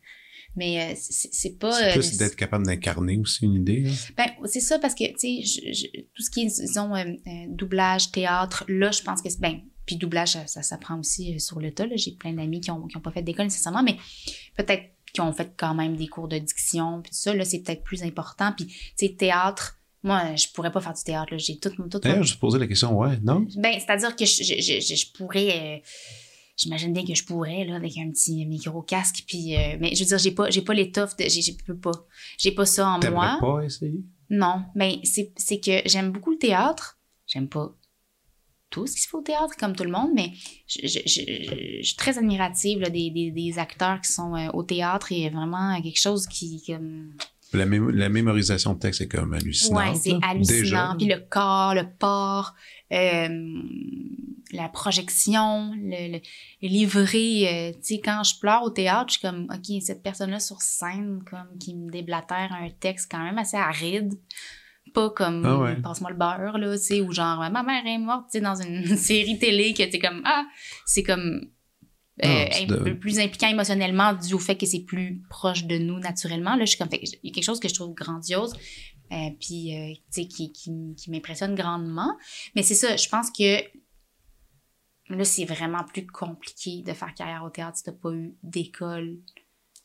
mais 0.55 0.91
euh, 0.93 0.95
c'est 0.97 1.57
pas. 1.57 1.71
C'est 1.73 1.93
plus 1.93 2.17
d'être 2.17 2.35
capable 2.35 2.65
d'incarner 2.65 3.17
aussi 3.17 3.45
une 3.45 3.55
idée. 3.55 3.85
hein. 3.87 4.13
Ben, 4.17 4.27
c'est 4.45 4.59
ça 4.61 4.77
parce 4.79 4.93
que, 4.95 5.05
tu 5.17 5.43
sais, 5.43 6.03
tout 6.13 6.21
ce 6.21 6.29
qui 6.29 6.41
est, 6.41 6.45
disons, 6.47 6.91
doublage, 7.49 8.11
théâtre, 8.11 8.63
là, 8.67 8.91
je 8.91 9.01
pense 9.01 9.21
que 9.21 9.29
c'est. 9.29 9.39
Ben, 9.41 9.61
puis 9.85 9.95
doublage, 9.97 10.29
ça, 10.33 10.47
ça 10.47 10.61
s'apprend 10.61 10.99
aussi 10.99 11.35
euh, 11.35 11.39
sur 11.39 11.59
le 11.59 11.73
tas. 11.73 11.85
J'ai 11.95 12.11
plein 12.11 12.33
d'amis 12.33 12.61
qui 12.61 12.71
ont, 12.71 12.87
qui 12.87 12.97
ont 12.97 13.01
pas 13.01 13.11
fait 13.11 13.21
d'école 13.21 13.45
nécessairement, 13.45 13.83
mais 13.83 13.97
peut-être 14.57 14.83
qui 15.13 15.21
ont 15.21 15.33
fait 15.33 15.53
quand 15.57 15.73
même 15.75 15.95
des 15.97 16.07
cours 16.07 16.27
de 16.27 16.37
diction, 16.37 17.01
puis 17.01 17.11
tout 17.11 17.17
ça, 17.17 17.33
là, 17.33 17.43
c'est 17.43 17.59
peut-être 17.59 17.83
plus 17.83 18.03
important. 18.03 18.53
Puis, 18.55 18.67
tu 18.67 18.75
sais, 18.95 19.09
théâtre, 19.13 19.77
moi, 20.03 20.35
je 20.35 20.47
pourrais 20.53 20.71
pas 20.71 20.79
faire 20.81 20.93
du 20.93 21.03
théâtre, 21.03 21.31
là. 21.33 21.37
J'ai 21.37 21.57
tout, 21.59 21.69
tout, 21.69 21.99
D'ailleurs, 21.99 22.23
je 22.23 22.37
posais 22.37 22.57
la 22.57 22.67
question, 22.67 22.97
ouais, 22.97 23.19
non? 23.21 23.45
ben, 23.57 23.73
c'est-à-dire 23.77 24.15
que 24.15 24.25
je, 24.25 24.43
je, 24.43 24.95
je, 24.95 25.11
pourrais. 25.17 25.77
euh, 25.77 25.79
J'imagine 26.57 26.93
bien 26.93 27.03
que 27.05 27.15
je 27.15 27.23
pourrais, 27.25 27.65
là, 27.65 27.75
avec 27.75 27.97
un 27.97 28.09
petit 28.11 28.45
micro-casque. 28.45 29.23
Puis, 29.27 29.55
euh, 29.55 29.77
mais 29.79 29.95
je 29.95 30.03
veux 30.03 30.07
dire, 30.07 30.17
j'ai 30.19 30.31
pas, 30.31 30.49
j'ai 30.49 30.61
pas 30.61 30.73
l'étoffe 30.73 31.15
de. 31.17 31.23
J'ai, 31.27 31.41
je 31.41 31.53
peux 31.53 31.77
pas. 31.77 31.91
J'ai 32.37 32.51
pas 32.51 32.65
ça 32.65 32.87
en 32.87 32.99
moi. 33.11 33.37
Pas 33.39 33.63
essayer? 33.63 33.99
Non, 34.29 34.63
mais 34.75 34.99
c'est 35.03 35.33
c'est 35.37 35.59
que 35.59 35.81
j'aime 35.85 36.11
beaucoup 36.11 36.31
le 36.31 36.37
théâtre. 36.37 36.99
J'aime 37.27 37.47
pas 37.49 37.75
tout 38.71 38.87
ce 38.87 38.95
qui 38.95 39.01
se 39.03 39.09
fait 39.09 39.17
au 39.17 39.21
théâtre, 39.21 39.53
comme 39.59 39.75
tout 39.75 39.83
le 39.83 39.91
monde, 39.91 40.09
mais 40.15 40.31
je, 40.67 40.79
je, 40.87 40.99
je- 41.05 41.79
je 41.81 41.85
suis 41.87 41.95
très 41.97 42.17
admirative 42.17 42.79
là, 42.79 42.89
des, 42.89 43.11
des, 43.11 43.29
des 43.29 43.59
acteurs 43.59 44.01
qui 44.01 44.11
sont 44.11 44.33
euh, 44.35 44.49
au 44.53 44.63
théâtre 44.63 45.11
et 45.11 45.29
vraiment 45.29 45.79
quelque 45.81 45.99
chose 45.99 46.25
qui. 46.25 46.63
Comme... 46.65 47.13
La, 47.53 47.65
la 47.65 48.07
mémorisation 48.09 48.73
de 48.73 48.79
texte 48.79 49.01
est 49.01 49.07
comme 49.09 49.33
hallucinante. 49.33 49.77
Ouais, 49.77 49.93
c'est 50.01 50.15
hallucinant. 50.23 50.61
Déjà. 50.61 50.95
Puis 50.97 51.07
le 51.07 51.19
corps, 51.19 51.75
le 51.75 51.85
port, 51.99 52.55
euh, 52.93 53.27
la 54.53 54.69
projection, 54.69 55.73
le, 55.75 56.13
le, 56.13 56.19
le 56.61 56.67
livrer. 56.69 57.47
euh, 57.47 57.71
tu 57.73 57.95
sais, 57.95 57.99
quand 57.99 58.23
je 58.23 58.39
pleure 58.39 58.63
au 58.63 58.69
théâtre, 58.69 59.07
je 59.09 59.19
suis 59.19 59.21
comme, 59.21 59.47
OK, 59.53 59.81
cette 59.81 60.01
personne-là 60.01 60.39
sur 60.39 60.61
scène, 60.61 61.23
comme, 61.29 61.57
qui 61.59 61.75
me 61.75 61.91
déblatère 61.91 62.51
un 62.53 62.69
texte 62.69 63.09
quand 63.11 63.23
même 63.23 63.37
assez 63.37 63.57
aride. 63.57 64.13
Pas 64.93 65.09
comme, 65.11 65.45
Ah 65.45 65.57
ouais. 65.57 65.75
passe-moi 65.81 66.11
le 66.11 66.17
beurre, 66.17 66.57
là, 66.57 66.77
tu 66.77 66.83
sais, 66.83 67.01
ou 67.01 67.11
genre, 67.11 67.37
ma 67.49 67.63
mère 67.63 67.85
est 67.85 67.97
morte, 67.97 68.25
tu 68.31 68.37
sais, 68.37 68.41
dans 68.41 68.55
une 68.55 68.85
série 68.97 69.37
télé 69.39 69.73
que 69.73 69.83
t'es 69.83 69.99
comme, 69.99 70.21
ah, 70.25 70.45
c'est 70.85 71.03
comme, 71.03 71.49
euh, 72.23 72.45
un 72.61 72.65
de- 72.65 72.75
peu 72.75 72.99
plus 72.99 73.19
impliquant 73.19 73.47
émotionnellement 73.47 74.13
dû 74.13 74.33
au 74.33 74.39
fait 74.39 74.57
que 74.57 74.65
c'est 74.65 74.81
plus 74.81 75.21
proche 75.29 75.65
de 75.65 75.77
nous 75.77 75.99
naturellement. 75.99 76.55
Là, 76.55 76.65
je 76.65 76.69
suis 76.71 76.77
comme, 76.77 76.89
fait 76.89 77.01
il 77.01 77.19
y 77.23 77.31
a 77.31 77.33
quelque 77.33 77.43
chose 77.43 77.59
que 77.59 77.69
je 77.69 77.73
trouve 77.73 77.93
grandiose, 77.93 78.53
euh, 79.11 79.15
puis 79.39 79.75
euh, 79.77 79.93
tu 80.13 80.21
sais, 80.23 80.27
qui, 80.27 80.51
qui, 80.51 80.71
qui 80.97 81.09
m'impressionne 81.11 81.55
grandement. 81.55 82.17
Mais 82.55 82.63
c'est 82.63 82.75
ça, 82.75 82.95
je 82.97 83.07
pense 83.09 83.31
que 83.31 83.61
là, 85.09 85.23
c'est 85.25 85.45
vraiment 85.45 85.83
plus 85.83 86.05
compliqué 86.07 86.83
de 86.85 86.93
faire 86.93 87.13
carrière 87.13 87.43
au 87.43 87.49
théâtre 87.49 87.77
si 87.77 87.83
t'as 87.83 87.91
pas 87.91 88.11
eu 88.11 88.33
d'école, 88.43 89.17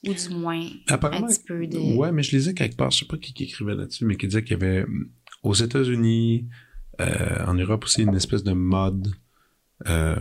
ou 0.05 0.13
du 0.15 0.29
moins 0.35 0.61
un 0.89 0.99
petit 1.27 1.41
peu 1.47 1.67
de... 1.67 1.79
Ouais, 1.97 2.13
mais 2.13 2.23
je 2.23 2.37
lisais 2.37 2.55
quelque 2.55 2.77
part, 2.77 2.91
je 2.91 2.99
sais 3.01 3.05
pas 3.07 3.17
qui, 3.19 3.33
qui 3.33 3.45
écrivait 3.45 3.75
là-dessus, 3.75 4.05
mais 4.05 4.17
qui 4.17 4.27
disait 4.27 4.43
qu'il 4.45 4.53
y 4.53 4.63
avait 4.63 4.85
aux 5.43 5.55
États-Unis, 5.55 6.47
euh, 7.01 7.45
en 7.47 7.55
Europe 7.55 7.85
aussi, 7.85 8.03
une 8.03 8.15
espèce 8.15 8.43
de 8.45 8.53
mode 8.53 9.13
euh, 9.89 10.17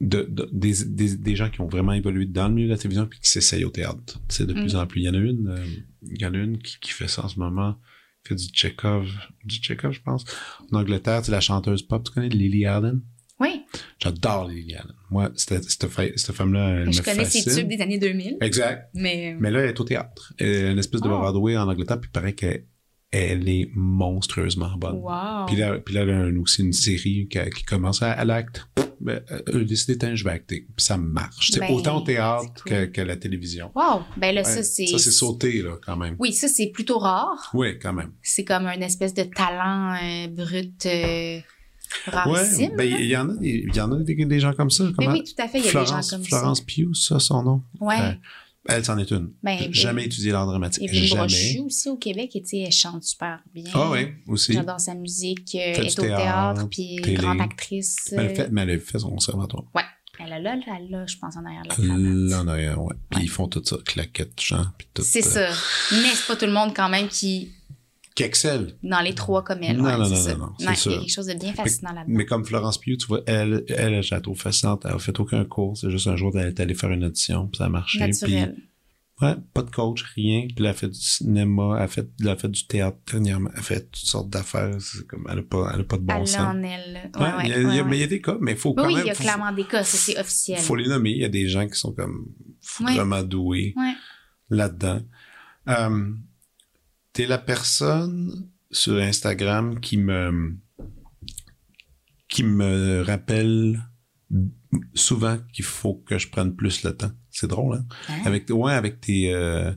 de, 0.00 0.22
de- 0.28 0.48
des, 0.52 0.84
des, 0.84 1.16
des 1.16 1.36
gens 1.36 1.48
qui 1.50 1.60
ont 1.62 1.68
vraiment 1.68 1.92
évolué 1.94 2.26
dans 2.26 2.48
le 2.48 2.54
milieu 2.54 2.66
de 2.68 2.72
la 2.72 2.78
télévision 2.78 3.06
puis 3.06 3.18
qui 3.20 3.30
s'essayent 3.30 3.64
au 3.64 3.70
théâtre. 3.70 4.20
C'est 4.28 4.46
de 4.46 4.52
plus 4.52 4.74
Mm. 4.74 4.78
en 4.78 4.86
plus. 4.86 5.00
Il 5.00 5.04
y 5.04 5.08
en 5.08 5.14
a 5.14 5.18
une, 5.18 5.48
euh, 5.48 5.66
il 6.02 6.20
y 6.20 6.26
en 6.26 6.34
a 6.34 6.38
une 6.38 6.58
qui, 6.58 6.78
qui 6.80 6.90
fait 6.90 7.08
ça 7.08 7.24
en 7.24 7.28
ce 7.28 7.38
moment, 7.38 7.76
qui 8.22 8.28
fait 8.30 8.34
du 8.34 8.48
Chekhov, 8.52 9.08
du 9.44 9.56
Chekhov, 9.62 9.92
je 9.92 10.02
pense. 10.02 10.24
En 10.70 10.76
Angleterre, 10.78 11.24
c'est 11.24 11.32
la 11.32 11.40
chanteuse 11.40 11.82
pop, 11.82 12.04
tu 12.04 12.12
connais 12.12 12.28
Lily 12.28 12.66
Allen? 12.66 13.00
Oui, 13.38 13.64
J'adore 13.98 14.48
Lily 14.48 14.74
Allen. 14.76 14.94
Moi, 15.10 15.30
cette, 15.36 15.86
femme-là, 15.88 16.68
elle 16.80 16.92
je 16.92 17.00
me 17.00 17.04
connais 17.04 17.24
fascine. 17.24 17.52
tubes 17.54 17.68
des 17.68 17.80
années 17.82 17.98
2000, 17.98 18.38
Exact. 18.40 18.88
mais... 18.94 19.36
Mais 19.38 19.50
là, 19.50 19.60
elle 19.60 19.68
est 19.70 19.80
au 19.80 19.84
théâtre. 19.84 20.32
Elle 20.38 20.46
est 20.46 20.72
une 20.72 20.78
espèce 20.78 21.02
de 21.02 21.08
Oh. 21.08 21.18
Broadway 21.18 21.56
en 21.56 21.68
Angleterre, 21.68 22.00
puis 22.00 22.08
il 22.08 22.12
paraît 22.12 22.32
qu'elle 22.32 22.64
elle 23.12 23.48
est 23.48 23.70
monstrueusement 23.74 24.76
bonne. 24.76 24.96
Wow. 24.96 25.46
Puis 25.46 25.56
là, 25.56 25.78
puis 25.78 25.94
là, 25.94 26.02
elle 26.02 26.36
a 26.36 26.40
aussi 26.40 26.62
une 26.62 26.72
série 26.72 27.28
qui, 27.30 27.38
qui 27.54 27.62
commence 27.64 28.02
à, 28.02 28.12
à 28.12 28.24
l'acte. 28.24 28.66
Ben, 29.00 29.20
elle 29.46 29.60
a 29.60 29.64
décidé, 29.64 30.16
je 30.16 30.24
vais 30.24 30.30
acter. 30.30 30.66
Puis 30.74 30.84
ça 30.84 30.96
marche. 30.96 31.50
C'est 31.52 31.60
Ben, 31.60 31.70
autant 31.70 31.98
au 31.98 32.00
théâtre 32.00 32.64
que, 32.64 33.00
la 33.00 33.16
télévision. 33.16 33.70
Wow. 33.74 34.02
Ben 34.16 34.34
là, 34.34 34.42
Ouais, 34.42 34.44
ça, 34.44 34.62
c'est. 34.62 34.86
Ça, 34.86 34.98
c'est 34.98 35.10
sauté, 35.10 35.62
là, 35.62 35.76
quand 35.84 35.96
même. 35.96 36.16
Oui, 36.18 36.32
ça, 36.32 36.48
c'est 36.48 36.68
plutôt 36.68 36.98
rare. 36.98 37.50
Oui, 37.54 37.78
quand 37.78 37.92
même. 37.92 38.12
C'est 38.22 38.44
comme 38.44 38.66
un 38.66 38.80
espèce 38.80 39.14
de 39.14 39.22
talent 39.24 39.94
euh, 40.02 40.26
brut 40.28 40.86
euh, 40.86 41.38
Ouais, 42.06 42.12
rarissime. 42.12 42.72
ben, 42.76 42.90
là. 42.90 42.98
il 43.00 43.06
y 43.06 43.16
en 43.16 43.28
a, 43.30 43.34
des- 43.34 43.64
il 43.68 43.74
y 43.76 43.80
en 43.80 43.92
a 43.92 43.96
des, 43.98 44.14
des 44.24 44.40
gens 44.40 44.52
comme 44.52 44.70
ça. 44.70 44.84
Ben 44.84 44.92
Comment- 44.96 45.12
oui, 45.12 45.24
tout 45.24 45.42
à 45.42 45.48
fait. 45.48 45.58
Il 45.58 45.64
y 45.64 45.68
a 45.68 45.70
Florence, 45.70 45.88
des 45.88 46.10
gens 46.10 46.16
comme 46.16 46.24
Florence 46.26 46.60
Pugh, 46.60 46.94
ça, 46.94 47.18
son 47.18 47.42
nom. 47.42 47.62
ça. 47.78 47.84
Ouais. 47.84 48.00
Euh, 48.00 48.12
elle, 48.68 48.84
c'en 48.84 48.98
est 48.98 49.10
une. 49.12 49.30
Ben, 49.44 49.58
J'ai 49.60 49.72
jamais 49.72 50.04
étudié 50.06 50.32
l'art 50.32 50.46
dramatique. 50.46 50.82
Evelyne. 50.82 51.14
Brochu 51.16 51.60
aussi 51.60 51.88
au 51.88 51.96
Québec, 51.96 52.34
et 52.34 52.62
elle 52.64 52.72
chante 52.72 53.04
super 53.04 53.38
bien. 53.54 53.64
Ah 53.74 53.90
oui, 53.92 54.08
aussi. 54.26 54.52
J'adore 54.54 54.80
sa 54.80 54.94
musique. 54.94 55.54
euh, 55.54 55.74
elle 55.76 55.86
est 55.86 55.98
au 55.98 56.02
théâtre, 56.02 56.68
puis 56.68 56.96
grande 56.96 57.40
actrice. 57.40 57.96
Mais 58.16 58.24
elle, 58.24 58.30
euh, 58.30 58.34
fait, 58.34 58.48
mais 58.50 58.62
elle 58.62 58.70
a 58.70 58.78
fait 58.80 58.98
son 58.98 59.10
conservatoire. 59.10 59.64
Elle 60.18 60.32
a 60.32 60.38
là, 60.40 60.56
là, 60.56 60.62
là, 60.88 61.04
je 61.06 61.14
pense, 61.18 61.36
en 61.36 61.44
arrière 61.44 61.62
de 61.62 61.86
la. 61.86 62.36
Là, 62.36 62.42
en 62.42 62.48
arrière, 62.48 62.82
ouais. 62.82 62.94
Puis 63.10 63.18
Ouais. 63.20 63.24
ils 63.26 63.28
font 63.28 63.48
tout 63.48 63.62
ça, 63.64 63.76
claquettes, 63.84 64.40
chant, 64.40 64.64
puis 64.78 64.88
tout. 64.94 65.02
C'est 65.04 65.24
euh, 65.26 65.52
ça. 65.52 65.92
Mais 65.92 66.08
c'est 66.14 66.26
pas 66.26 66.36
tout 66.36 66.46
le 66.46 66.52
monde 66.52 66.72
quand 66.74 66.88
même 66.88 67.06
qui, 67.08 67.50
Qui 68.16 68.22
excelle. 68.24 68.76
dans 68.82 69.00
les 69.02 69.14
trois 69.14 69.44
comme 69.44 69.62
elle. 69.62 69.76
Non, 69.76 69.84
ouais, 69.84 69.92
non, 69.92 70.08
non, 70.08 70.16
ça. 70.16 70.34
non, 70.34 70.46
non, 70.46 70.52
c'est 70.58 70.64
il 70.64 70.66
y 70.66 70.68
a 70.72 70.74
ça. 70.74 70.90
quelque 70.90 71.12
chose 71.12 71.26
de 71.26 71.34
bien 71.34 71.52
fascinant 71.52 71.92
là-dedans. 71.92 72.14
Mais 72.16 72.24
comme 72.26 72.44
Florence 72.44 72.78
Pugh, 72.78 72.96
tu 72.98 73.06
vois, 73.06 73.20
elle, 73.26 73.62
elle, 73.68 74.02
je 74.02 74.14
la 74.14 74.20
trouve 74.20 74.40
fascinante. 74.40 74.82
Elle 74.86 74.92
a 74.94 74.98
fait 74.98 75.20
aucun 75.20 75.44
cours. 75.44 75.76
C'est 75.76 75.90
juste 75.90 76.06
un 76.08 76.16
jour, 76.16 76.32
elle 76.38 76.48
est 76.48 76.58
allée 76.60 76.74
faire 76.74 76.90
une 76.90 77.04
audition, 77.04 77.46
puis 77.46 77.58
ça 77.58 77.66
a 77.66 77.68
marché. 77.68 77.98
Naturel. 78.00 78.54
Puis, 78.56 79.26
ouais, 79.28 79.34
pas 79.52 79.62
de 79.62 79.70
coach, 79.70 80.02
rien. 80.14 80.46
Puis 80.46 80.54
elle 80.60 80.66
a 80.68 80.72
fait 80.72 80.88
du 80.88 80.98
cinéma, 80.98 81.74
elle 81.76 81.82
a 81.84 81.88
fait, 81.88 82.08
elle 82.20 82.28
a 82.30 82.36
fait 82.36 82.48
du 82.48 82.66
théâtre 82.66 82.96
dernièrement. 83.10 83.50
Elle 83.52 83.60
a 83.60 83.62
fait 83.62 83.80
toutes 83.90 83.96
sortes 84.06 84.30
d'affaires. 84.30 84.76
Comme, 85.08 85.26
elle 85.30 85.38
a 85.40 85.42
pas, 85.42 85.70
elle 85.74 85.80
a 85.82 85.84
pas 85.84 85.96
de 85.98 86.02
bon 86.02 86.14
Elle 86.18 86.26
sens. 86.26 86.40
en 86.40 86.62
elle. 86.62 87.10
Ouais, 87.16 87.20
Ouais, 87.22 87.30
il 87.44 87.52
a- 87.52 87.58
il. 87.74 87.84
Mais 87.84 87.98
il 87.98 88.00
y 88.00 88.02
a 88.02 88.06
des 88.06 88.22
cas, 88.22 88.38
mais 88.40 88.52
il 88.52 88.56
faut 88.58 88.70
Oui, 88.70 88.76
quand 88.78 88.86
oui, 88.86 88.94
même. 88.94 89.04
il 89.04 89.08
y 89.08 89.10
a 89.10 89.14
faut- 89.14 89.22
clairement 89.22 89.52
des 89.52 89.64
cas, 89.64 89.84
c'est 89.84 90.18
officiel. 90.18 90.58
faut 90.58 90.74
les 90.76 90.88
nommer. 90.88 91.10
Il 91.10 91.18
y 91.20 91.24
a 91.26 91.28
des 91.28 91.48
gens 91.48 91.68
qui 91.68 91.78
sont 91.78 91.92
comme 91.92 92.28
vraiment 92.80 93.22
doués 93.22 93.74
là-dedans. 94.48 95.00
Euh, 95.68 96.10
T'es 97.16 97.24
la 97.24 97.38
personne 97.38 98.50
sur 98.70 98.96
Instagram 98.98 99.80
qui 99.80 99.96
me 99.96 100.54
qui 102.28 102.42
me 102.42 103.00
rappelle 103.00 103.82
souvent 104.92 105.38
qu'il 105.50 105.64
faut 105.64 105.94
que 105.94 106.18
je 106.18 106.28
prenne 106.28 106.54
plus 106.54 106.82
le 106.82 106.94
temps. 106.94 107.12
C'est 107.30 107.46
drôle, 107.46 107.76
hein? 107.76 107.86
Hein? 108.10 108.20
Avec 108.26 108.50
ouais, 108.50 108.74
avec 108.74 109.00
tes 109.00 109.32
euh, 109.32 109.72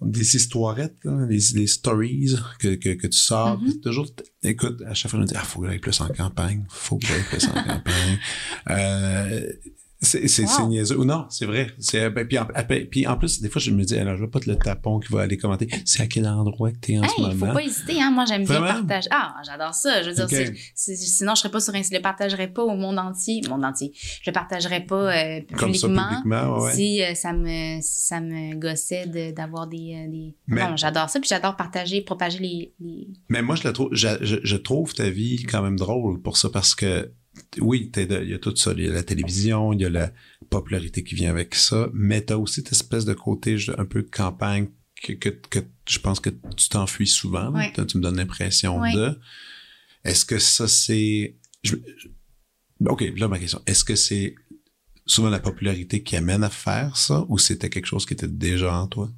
des 0.00 0.34
histoirettes, 0.34 0.96
les, 1.28 1.40
les 1.54 1.66
stories 1.66 2.36
que, 2.58 2.74
que, 2.76 2.94
que 2.94 3.06
tu 3.06 3.18
sors. 3.18 3.60
Mhm. 3.60 3.80
Toujours, 3.80 4.06
écoute, 4.42 4.80
à 4.86 4.94
chaque 4.94 5.10
fois, 5.10 5.20
je 5.20 5.24
me 5.24 5.28
dis, 5.28 5.34
ah, 5.36 5.42
faut 5.42 5.60
que 5.60 5.68
j'aille 5.68 5.78
plus 5.78 6.00
en 6.00 6.08
campagne. 6.08 6.64
Faut 6.70 6.96
que 6.96 7.06
j'aille 7.06 7.24
plus 7.24 7.46
en 7.48 7.52
campagne. 7.52 8.18
Euh, 8.70 9.52
c'est, 10.02 10.26
c'est, 10.28 10.46
c'est 10.46 10.62
Wow. 10.62 10.68
niaiseux. 10.68 10.98
Ou 10.98 11.04
non, 11.04 11.26
c'est 11.30 11.46
vrai. 11.46 11.68
C'est, 11.78 12.10
ben, 12.10 12.26
puis, 12.26 12.38
en, 12.38 12.46
après- 12.54 12.84
puis 12.84 13.06
en 13.06 13.16
plus, 13.16 13.40
des 13.40 13.48
fois, 13.48 13.60
je 13.60 13.70
me 13.70 13.84
dis, 13.84 13.96
alors, 13.96 14.16
je 14.16 14.22
veux 14.22 14.30
pas 14.30 14.38
être 14.40 14.46
le 14.46 14.56
tapon 14.56 14.98
qui 15.00 15.12
va 15.12 15.22
aller 15.22 15.36
commenter. 15.36 15.68
C'est 15.84 16.02
à 16.02 16.06
quel 16.06 16.26
endroit 16.26 16.70
que 16.72 16.78
t'es 16.78 16.98
en 16.98 17.02
Hey, 17.04 17.08
ce 17.08 17.14
il 17.18 17.24
faut 17.24 17.36
moment? 17.36 17.54
pas 17.54 17.62
hésiter, 17.62 18.02
hein. 18.02 18.10
Moi, 18.10 18.24
j'aime 18.26 18.44
bien 18.44 18.60
partager. 18.60 19.08
Ah, 19.12 19.34
j'adore 19.46 19.74
ça. 19.74 20.02
Je 20.02 20.08
veux 20.10 20.14
dire, 20.14 20.28
c'est- 20.28 20.52
c'est- 20.74 20.96
sinon, 20.96 21.34
je 21.34 21.40
serais 21.40 21.50
pas 21.50 21.60
sur 21.60 21.74
Insta. 21.74 21.94
Je 21.94 21.98
le 21.98 22.02
partagerais 22.02 22.48
pas 22.48 22.62
au 22.64 22.74
monde 22.76 22.98
entier. 22.98 23.40
Monde 23.48 23.64
entier. 23.64 23.92
Je 23.94 24.30
le 24.30 24.32
partagerais 24.32 24.80
pas 24.84 25.14
euh, 25.16 25.40
Comme 25.56 25.74
ça, 25.74 25.86
publiquement. 25.88 26.58
ouais. 26.62 26.72
Si 26.74 27.02
euh, 27.02 27.14
ça 27.14 27.32
me 27.32 27.80
si 27.80 28.06
ça 28.06 28.20
me 28.20 28.54
gossait 28.56 29.06
de- 29.06 29.32
d'avoir 29.34 29.66
des, 29.66 29.94
euh, 30.06 30.10
des... 30.10 30.34
Mais- 30.48 30.62
non 30.68 30.76
j'adore 30.76 31.08
ça 31.10 31.20
puis 31.20 31.28
j'adore 31.28 31.56
partager 31.56 32.00
propager 32.02 32.38
les, 32.38 32.72
les... 32.80 33.08
Mais 33.28 33.42
moi, 33.42 33.54
je 33.56 33.64
la 33.64 33.72
trouve, 33.72 33.88
je, 33.92 34.08
je, 34.20 34.36
je 34.42 34.56
trouve 34.56 34.94
ta 34.94 35.08
vie 35.10 35.42
quand 35.44 35.62
même 35.62 35.76
drôle 35.78 36.20
pour 36.22 36.36
ça 36.36 36.48
parce 36.50 36.74
que, 36.74 37.10
oui, 37.60 37.90
il 37.96 38.28
y 38.28 38.34
a 38.34 38.38
tout 38.38 38.54
ça. 38.56 38.72
Il 38.76 38.84
y 38.84 38.88
a 38.88 38.92
la 38.92 39.02
télévision, 39.02 39.72
il 39.72 39.80
y 39.80 39.84
a 39.84 39.90
la 39.90 40.12
popularité 40.50 41.02
qui 41.04 41.14
vient 41.14 41.30
avec 41.30 41.54
ça, 41.54 41.88
mais 41.92 42.20
t'as 42.22 42.36
aussi 42.36 42.56
cette 42.56 42.72
espèce 42.72 43.04
de 43.04 43.14
côté 43.14 43.56
un 43.78 43.84
peu 43.86 44.02
campagne 44.02 44.68
que, 45.02 45.12
que, 45.14 45.30
que 45.30 45.58
je 45.88 45.98
pense 45.98 46.20
que 46.20 46.30
tu 46.56 46.68
t'enfuis 46.68 47.06
souvent. 47.06 47.50
Ouais. 47.52 47.72
Tu- 47.74 47.86
Tu 47.86 47.98
me 47.98 48.02
donnes 48.02 48.16
l'impression 48.16 48.78
Ouais. 48.80 48.92
de. 48.94 49.18
Est-ce 50.04 50.24
que 50.24 50.38
ça, 50.38 50.68
c'est... 50.68 51.36
je- 51.62 51.76
OK, 52.86 53.02
là, 53.16 53.28
ma 53.28 53.38
question. 53.38 53.62
Est-ce 53.66 53.84
que 53.84 53.94
c'est 53.94 54.34
souvent 55.06 55.30
la 55.30 55.40
popularité 55.40 56.02
qui 56.02 56.16
amène 56.16 56.42
à 56.44 56.50
faire 56.50 56.96
ça 56.96 57.24
ou 57.28 57.38
c'était 57.38 57.70
quelque 57.70 57.86
chose 57.86 58.04
qui 58.06 58.12
était 58.14 58.28
déjà 58.28 58.74
en 58.74 58.86
toi? 58.88 59.10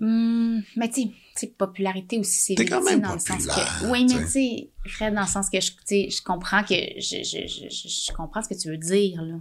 Hum, 0.00 0.62
mais 0.76 0.90
tu 0.90 1.02
sais, 1.40 1.46
popularité 1.48 2.18
aussi 2.18 2.54
c'est 2.56 2.64
quand 2.64 2.82
même 2.82 3.00
dans 3.00 3.14
le 3.14 3.18
sens 3.18 3.46
que 3.46 3.90
oui 3.90 4.06
mais 4.08 4.24
tu 4.24 4.26
sais 4.26 4.70
Fred 4.86 5.14
dans 5.14 5.22
le 5.22 5.26
sens 5.26 5.50
que 5.50 5.60
je 5.60 5.70
tu 5.70 5.78
sais 5.84 6.08
je 6.10 6.22
comprends 6.22 6.62
que 6.62 6.74
je, 6.74 7.22
je, 7.22 7.46
je, 7.46 7.68
je, 7.68 8.12
comprends 8.12 8.42
ce 8.42 8.48
que 8.48 8.58
tu 8.58 8.68
veux 8.68 8.78
dire 8.78 9.22
là 9.22 9.36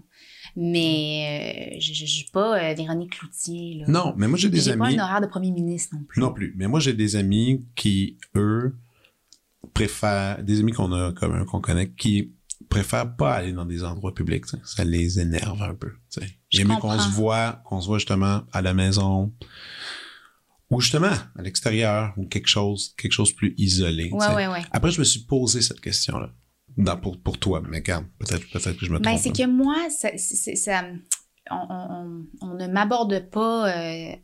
mais 0.55 1.71
euh, 1.75 1.79
je, 1.79 1.93
je 1.93 2.05
suis 2.05 2.29
pas 2.31 2.59
euh, 2.59 2.73
Véronique 2.73 3.17
Cloutier 3.17 3.79
là 3.79 3.85
Non, 3.87 4.13
mais 4.17 4.27
moi, 4.27 4.37
j'ai 4.37 4.49
des 4.49 4.59
j'ai 4.59 4.75
pas 4.75 4.87
amis... 4.87 4.99
un 4.99 5.03
horaire 5.03 5.21
de 5.21 5.27
premier 5.27 5.51
ministre 5.51 5.95
non 5.95 6.03
plus 6.03 6.19
Non 6.19 6.33
plus. 6.33 6.53
Mais 6.57 6.67
moi, 6.67 6.79
j'ai 6.79 6.93
des 6.93 7.15
amis 7.15 7.65
qui, 7.75 8.17
eux, 8.35 8.75
préfèrent, 9.73 10.43
des 10.43 10.59
amis 10.59 10.71
qu'on 10.71 10.91
a 10.91 11.11
commun, 11.13 11.45
qu'on 11.45 11.61
connaît, 11.61 11.91
qui 11.91 12.33
préfèrent 12.69 13.15
pas 13.15 13.33
aller 13.33 13.53
dans 13.53 13.65
des 13.65 13.83
endroits 13.83 14.13
publics. 14.13 14.45
Ça 14.63 14.83
les 14.83 15.19
énerve 15.19 15.61
un 15.61 15.73
peu. 15.73 15.91
J'aime 16.49 16.77
qu'on 16.79 16.97
se 16.97 17.09
voit, 17.09 17.61
qu'on 17.65 17.81
se 17.81 17.87
voit 17.87 17.97
justement 17.97 18.43
à 18.51 18.61
la 18.61 18.73
maison 18.73 19.31
ou 20.69 20.79
justement 20.81 21.07
à 21.35 21.41
l'extérieur 21.41 22.13
ou 22.17 22.25
quelque 22.27 22.47
chose, 22.47 22.93
quelque 22.97 23.11
chose 23.13 23.33
plus 23.33 23.53
isolé. 23.57 24.09
ouais 24.11 24.27
ouais 24.35 24.47
ouais 24.47 24.61
Après, 24.71 24.91
je 24.91 24.99
me 24.99 25.03
suis 25.05 25.21
posé 25.21 25.61
cette 25.61 25.81
question-là. 25.81 26.31
Dans, 26.77 26.95
pour, 26.97 27.19
pour 27.19 27.37
toi, 27.39 27.61
mais 27.67 27.77
regarde, 27.77 28.05
peut-être 28.19 28.49
peut-être 28.51 28.77
que 28.79 28.85
je 28.85 28.91
me 28.91 28.99
Ben, 28.99 29.11
trompe. 29.15 29.19
c'est 29.19 29.31
que 29.43 29.47
moi, 29.47 29.89
ça, 29.89 30.09
ça- 30.17 30.85
on, 31.51 31.55
on- 31.69 32.25
on 32.41 32.53
ne 32.53 32.67
m'aborde 32.67 33.29
pas 33.31 33.75
euh, 33.75 34.15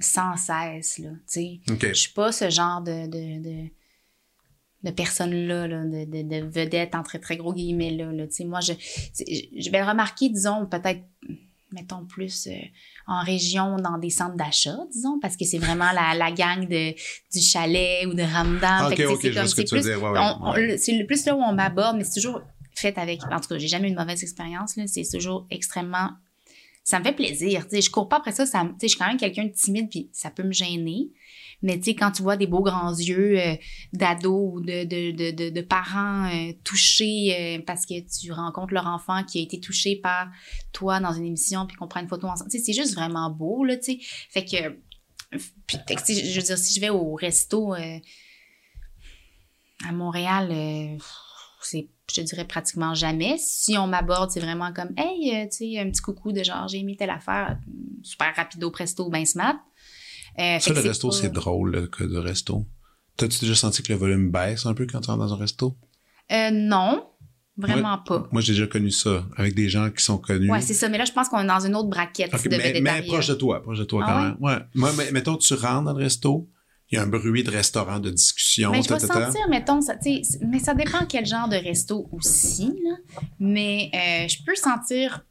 sans 0.00 0.36
cesse, 0.36 0.98
là, 0.98 1.10
tu 1.10 1.18
sais. 1.26 1.60
OK. 1.70 1.86
Je 1.88 1.92
suis 1.92 2.12
pas 2.12 2.32
ce 2.32 2.48
genre 2.50 2.80
de, 2.82 3.06
de, 3.06 3.42
de, 3.42 3.68
de 4.84 4.90
personne-là, 4.90 5.68
là, 5.68 5.84
de, 5.84 6.04
de, 6.06 6.22
de 6.22 6.44
vedette 6.50 6.94
entre 6.96 7.18
très 7.18 7.36
gros 7.36 7.52
guillemets, 7.52 7.90
là, 7.92 8.10
là, 8.10 8.26
tu 8.26 8.32
sais. 8.36 8.44
Moi, 8.46 8.60
je, 8.60 8.72
je 9.18 9.70
vais 9.70 9.78
le 9.80 9.86
remarquer, 9.88 10.30
disons, 10.30 10.66
peut-être, 10.66 11.02
mettons 11.72 12.04
plus 12.06 12.46
euh, 12.46 12.52
en 13.06 13.22
région, 13.22 13.76
dans 13.76 13.98
des 13.98 14.10
centres 14.10 14.36
d'achat, 14.36 14.76
disons, 14.92 15.18
parce 15.20 15.36
que 15.36 15.44
c'est 15.44 15.58
vraiment 15.58 15.90
la, 15.92 16.14
la 16.14 16.30
gang 16.32 16.68
de, 16.68 16.92
du 17.32 17.40
chalet 17.40 18.06
ou 18.06 18.14
de 18.14 18.22
Ramadan. 18.22 18.86
Ok, 18.86 18.96
Fait 18.96 18.96
que, 18.96 19.02
tu 19.16 19.22
sais, 19.22 19.28
ok, 19.40 19.44
c'est 19.56 19.64
plus-. 19.76 19.84
Ouais, 20.12 20.18
ouais, 20.52 21.04
plus 21.06 21.24
là 21.26 21.34
où 21.36 21.40
on 21.42 21.52
m'aborde, 21.52 21.96
mais 21.96 22.04
c'est 22.04 22.20
toujours 22.20 22.40
fait 22.74 22.96
avec. 22.98 23.20
En 23.30 23.40
tout 23.40 23.48
cas, 23.48 23.58
j'ai 23.58 23.68
jamais 23.68 23.88
eu 23.88 23.90
une 23.90 23.98
mauvaise 23.98 24.22
expérience. 24.22 24.76
là. 24.76 24.86
C'est 24.86 25.02
toujours 25.10 25.46
extrêmement. 25.50 26.10
Ça 26.84 26.98
me 26.98 27.04
fait 27.04 27.12
plaisir. 27.12 27.64
Tu 27.68 27.76
sais, 27.76 27.82
je 27.82 27.90
cours 27.90 28.08
pas 28.08 28.16
après 28.16 28.32
ça. 28.32 28.44
ça 28.46 28.64
me- 28.64 28.70
tu 28.70 28.74
sais, 28.80 28.86
je 28.88 28.88
suis 28.88 28.98
quand 28.98 29.06
même 29.06 29.16
quelqu'un 29.16 29.44
de 29.44 29.52
timide, 29.52 29.88
puis 29.88 30.10
ça 30.12 30.30
peut 30.30 30.42
me 30.42 30.52
gêner. 30.52 31.10
Mais 31.62 31.78
tu 31.78 31.84
sais, 31.84 31.94
quand 31.94 32.10
tu 32.10 32.22
vois 32.22 32.36
des 32.36 32.46
beaux 32.46 32.62
grands 32.62 32.92
yeux 32.92 33.40
euh, 33.40 33.56
d'ados 33.92 34.54
ou 34.54 34.60
de, 34.60 34.84
de, 34.84 35.30
de, 35.30 35.50
de, 35.50 35.60
parents 35.60 36.26
euh, 36.26 36.52
touchés 36.64 37.34
euh, 37.58 37.62
parce 37.64 37.86
que 37.86 37.94
tu 38.00 38.32
rencontres 38.32 38.74
leur 38.74 38.86
enfant 38.86 39.22
qui 39.24 39.38
a 39.38 39.42
été 39.42 39.60
touché 39.60 39.96
par 39.96 40.28
toi 40.72 40.98
dans 40.98 41.12
une 41.12 41.24
émission, 41.24 41.66
puis 41.66 41.76
qu'on 41.76 41.86
prend 41.86 42.00
une 42.00 42.08
photo 42.08 42.26
ensemble, 42.26 42.50
tu 42.50 42.58
c'est 42.58 42.72
juste 42.72 42.94
vraiment 42.94 43.30
beau, 43.30 43.64
là, 43.64 43.76
tu 43.76 43.92
sais. 43.92 43.98
Fait 44.30 44.44
que. 44.44 44.78
Puis, 45.66 45.78
je 46.08 46.38
veux 46.38 46.46
dire, 46.46 46.58
si 46.58 46.74
je 46.74 46.80
vais 46.80 46.90
au 46.90 47.14
resto 47.14 47.74
euh, 47.74 47.98
à 49.88 49.92
Montréal, 49.92 50.98
c'est, 51.62 51.88
je 52.12 52.20
dirais 52.20 52.44
pratiquement 52.44 52.92
jamais. 52.92 53.38
Si 53.38 53.78
on 53.78 53.86
m'aborde, 53.86 54.30
c'est 54.30 54.40
vraiment 54.40 54.74
comme, 54.74 54.92
hey, 54.98 55.48
tu 55.48 55.56
sais, 55.56 55.78
un 55.78 55.88
petit 55.90 56.02
coucou 56.02 56.32
de 56.32 56.42
genre, 56.42 56.68
j'ai 56.68 56.80
aimé 56.80 56.96
telle 56.98 57.08
affaire, 57.08 57.58
super 58.02 58.34
rapido, 58.36 58.70
presto, 58.70 59.08
ben 59.08 59.24
smart. 59.24 59.56
Euh, 60.38 60.58
Ça, 60.58 60.72
le 60.72 60.80
resto, 60.80 61.08
pas- 61.10 61.14
c'est 61.16 61.32
drôle 61.32 61.72
le 61.72 61.86
que 61.86 62.04
de 62.04 62.18
resto. 62.18 62.66
T'as-tu 63.16 63.40
déjà 63.40 63.54
senti 63.54 63.82
que 63.82 63.92
le 63.92 63.98
volume 63.98 64.30
baisse 64.30 64.64
un 64.66 64.74
peu 64.74 64.86
quand 64.90 65.00
tu 65.00 65.10
rentres 65.10 65.24
dans 65.26 65.32
un 65.34 65.36
resto? 65.36 65.76
Euh, 66.30 66.50
non, 66.50 67.04
vraiment 67.56 67.98
pas. 67.98 68.26
Moi, 68.32 68.40
j'ai 68.40 68.54
déjà 68.54 68.66
connu 68.66 68.90
ça 68.90 69.26
avec 69.36 69.54
des 69.54 69.68
gens 69.68 69.90
qui 69.90 70.02
sont 70.02 70.16
connus. 70.18 70.50
Ouais, 70.50 70.62
c'est 70.62 70.74
ça. 70.74 70.88
Mais 70.88 70.96
là, 70.98 71.04
je 71.04 71.12
pense 71.12 71.28
qu'on 71.28 71.40
est 71.40 71.46
dans 71.46 71.60
une 71.60 71.76
autre 71.76 71.88
braquette 71.90 72.32
Ok, 72.32 72.48
de 72.48 72.56
mais, 72.80 73.02
proche 73.02 73.28
de 73.28 73.34
toi, 73.34 73.62
proche 73.62 73.78
de 73.78 73.84
toi 73.84 74.02
Ah 74.06 74.10
quand 74.12 74.22
même. 74.22 74.36
Ouais. 74.40 74.64
Moi, 74.74 74.90
mais, 74.96 75.12
mettons, 75.12 75.36
tu 75.36 75.52
rentres 75.54 75.84
dans 75.84 75.92
le 75.92 76.02
resto, 76.04 76.48
il 76.90 76.96
y 76.96 76.98
a 76.98 77.02
un 77.02 77.06
bruit 77.06 77.42
de 77.42 77.50
restaurant, 77.50 78.00
de 78.00 78.10
discussion, 78.10 78.70
Mais 78.70 78.82
je 78.82 78.88
vais 78.88 79.00
sentir, 79.00 79.48
mettons, 79.50 79.80
ça, 79.80 79.94
mais 80.46 80.58
ça 80.58 80.74
dépend 80.74 81.04
quel 81.08 81.26
genre 81.26 81.48
de 81.48 81.56
resto 81.56 82.08
aussi, 82.12 82.66
là. 82.84 82.96
Mais 83.38 83.90
euh, 83.94 84.28
je 84.28 84.38
peux 84.44 84.54
sentir. 84.54 85.24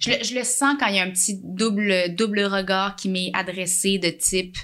Je 0.00 0.10
le, 0.10 0.24
je 0.24 0.34
le 0.34 0.44
sens 0.44 0.76
quand 0.78 0.86
il 0.88 0.96
y 0.96 0.98
a 0.98 1.02
un 1.04 1.10
petit 1.10 1.40
double, 1.42 2.14
double 2.14 2.40
regard 2.44 2.96
qui 2.96 3.08
m'est 3.08 3.30
adressé 3.34 3.98
de 3.98 4.10
type. 4.10 4.56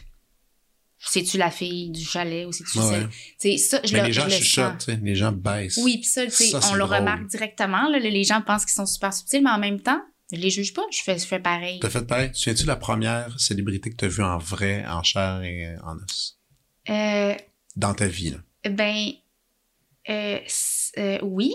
C'est-tu 0.99 1.37
la 1.39 1.51
fille 1.51 1.91
du 1.91 2.05
chalet 2.05 2.47
ou 2.47 2.53
c'est-tu 2.53 2.79
Ouais, 2.79 2.85
celle? 2.85 3.03
ouais. 3.05 3.09
Tu 3.41 3.51
sais, 3.53 3.57
ça, 3.59 3.81
je 3.85 3.93
Mais 3.93 4.01
le, 4.01 4.07
les 4.07 4.13
gens 4.13 4.23
je 4.29 4.35
le 4.37 4.43
chuchotent, 4.43 4.87
les 5.03 5.15
gens 5.15 5.31
baissent. 5.33 5.79
Oui, 5.83 5.99
puis 5.99 6.07
ça, 6.07 6.23
on 6.71 6.75
le 6.75 6.81
drôle. 6.81 6.97
remarque 6.99 7.27
directement. 7.29 7.89
Là, 7.89 7.99
les 7.99 8.25
gens 8.25 8.41
pensent 8.43 8.65
qu'ils 8.65 8.75
sont 8.75 8.87
super 8.87 9.13
subtils, 9.13 9.43
mais 9.43 9.51
en 9.51 9.59
même 9.59 9.81
temps, 9.81 10.01
je 10.33 10.39
les 10.41 10.51
juge 10.51 10.73
pas. 10.75 10.83
Je 10.91 11.03
fais, 11.03 11.19
je 11.19 11.25
fais 11.27 11.39
pareil. 11.39 11.79
T'as 11.81 11.91
fait 11.91 12.05
pareil? 12.07 12.33
Tu 12.33 12.53
de 12.53 12.67
la 12.67 12.77
première 12.77 13.39
célébrité 13.39 13.91
que 13.91 13.97
t'as 13.97 14.09
vue 14.09 14.25
en 14.25 14.39
vrai, 14.39 14.85
en 14.87 15.03
chair 15.05 15.43
et 15.43 15.77
en 15.85 15.97
os? 15.97 16.39
Euh, 16.89 17.35
Dans 17.77 17.95
ta 17.95 18.07
vie, 18.09 18.31
là. 18.31 18.39
ben, 18.71 19.11
euh, 20.09 20.39
euh, 20.99 21.19
oui, 21.23 21.53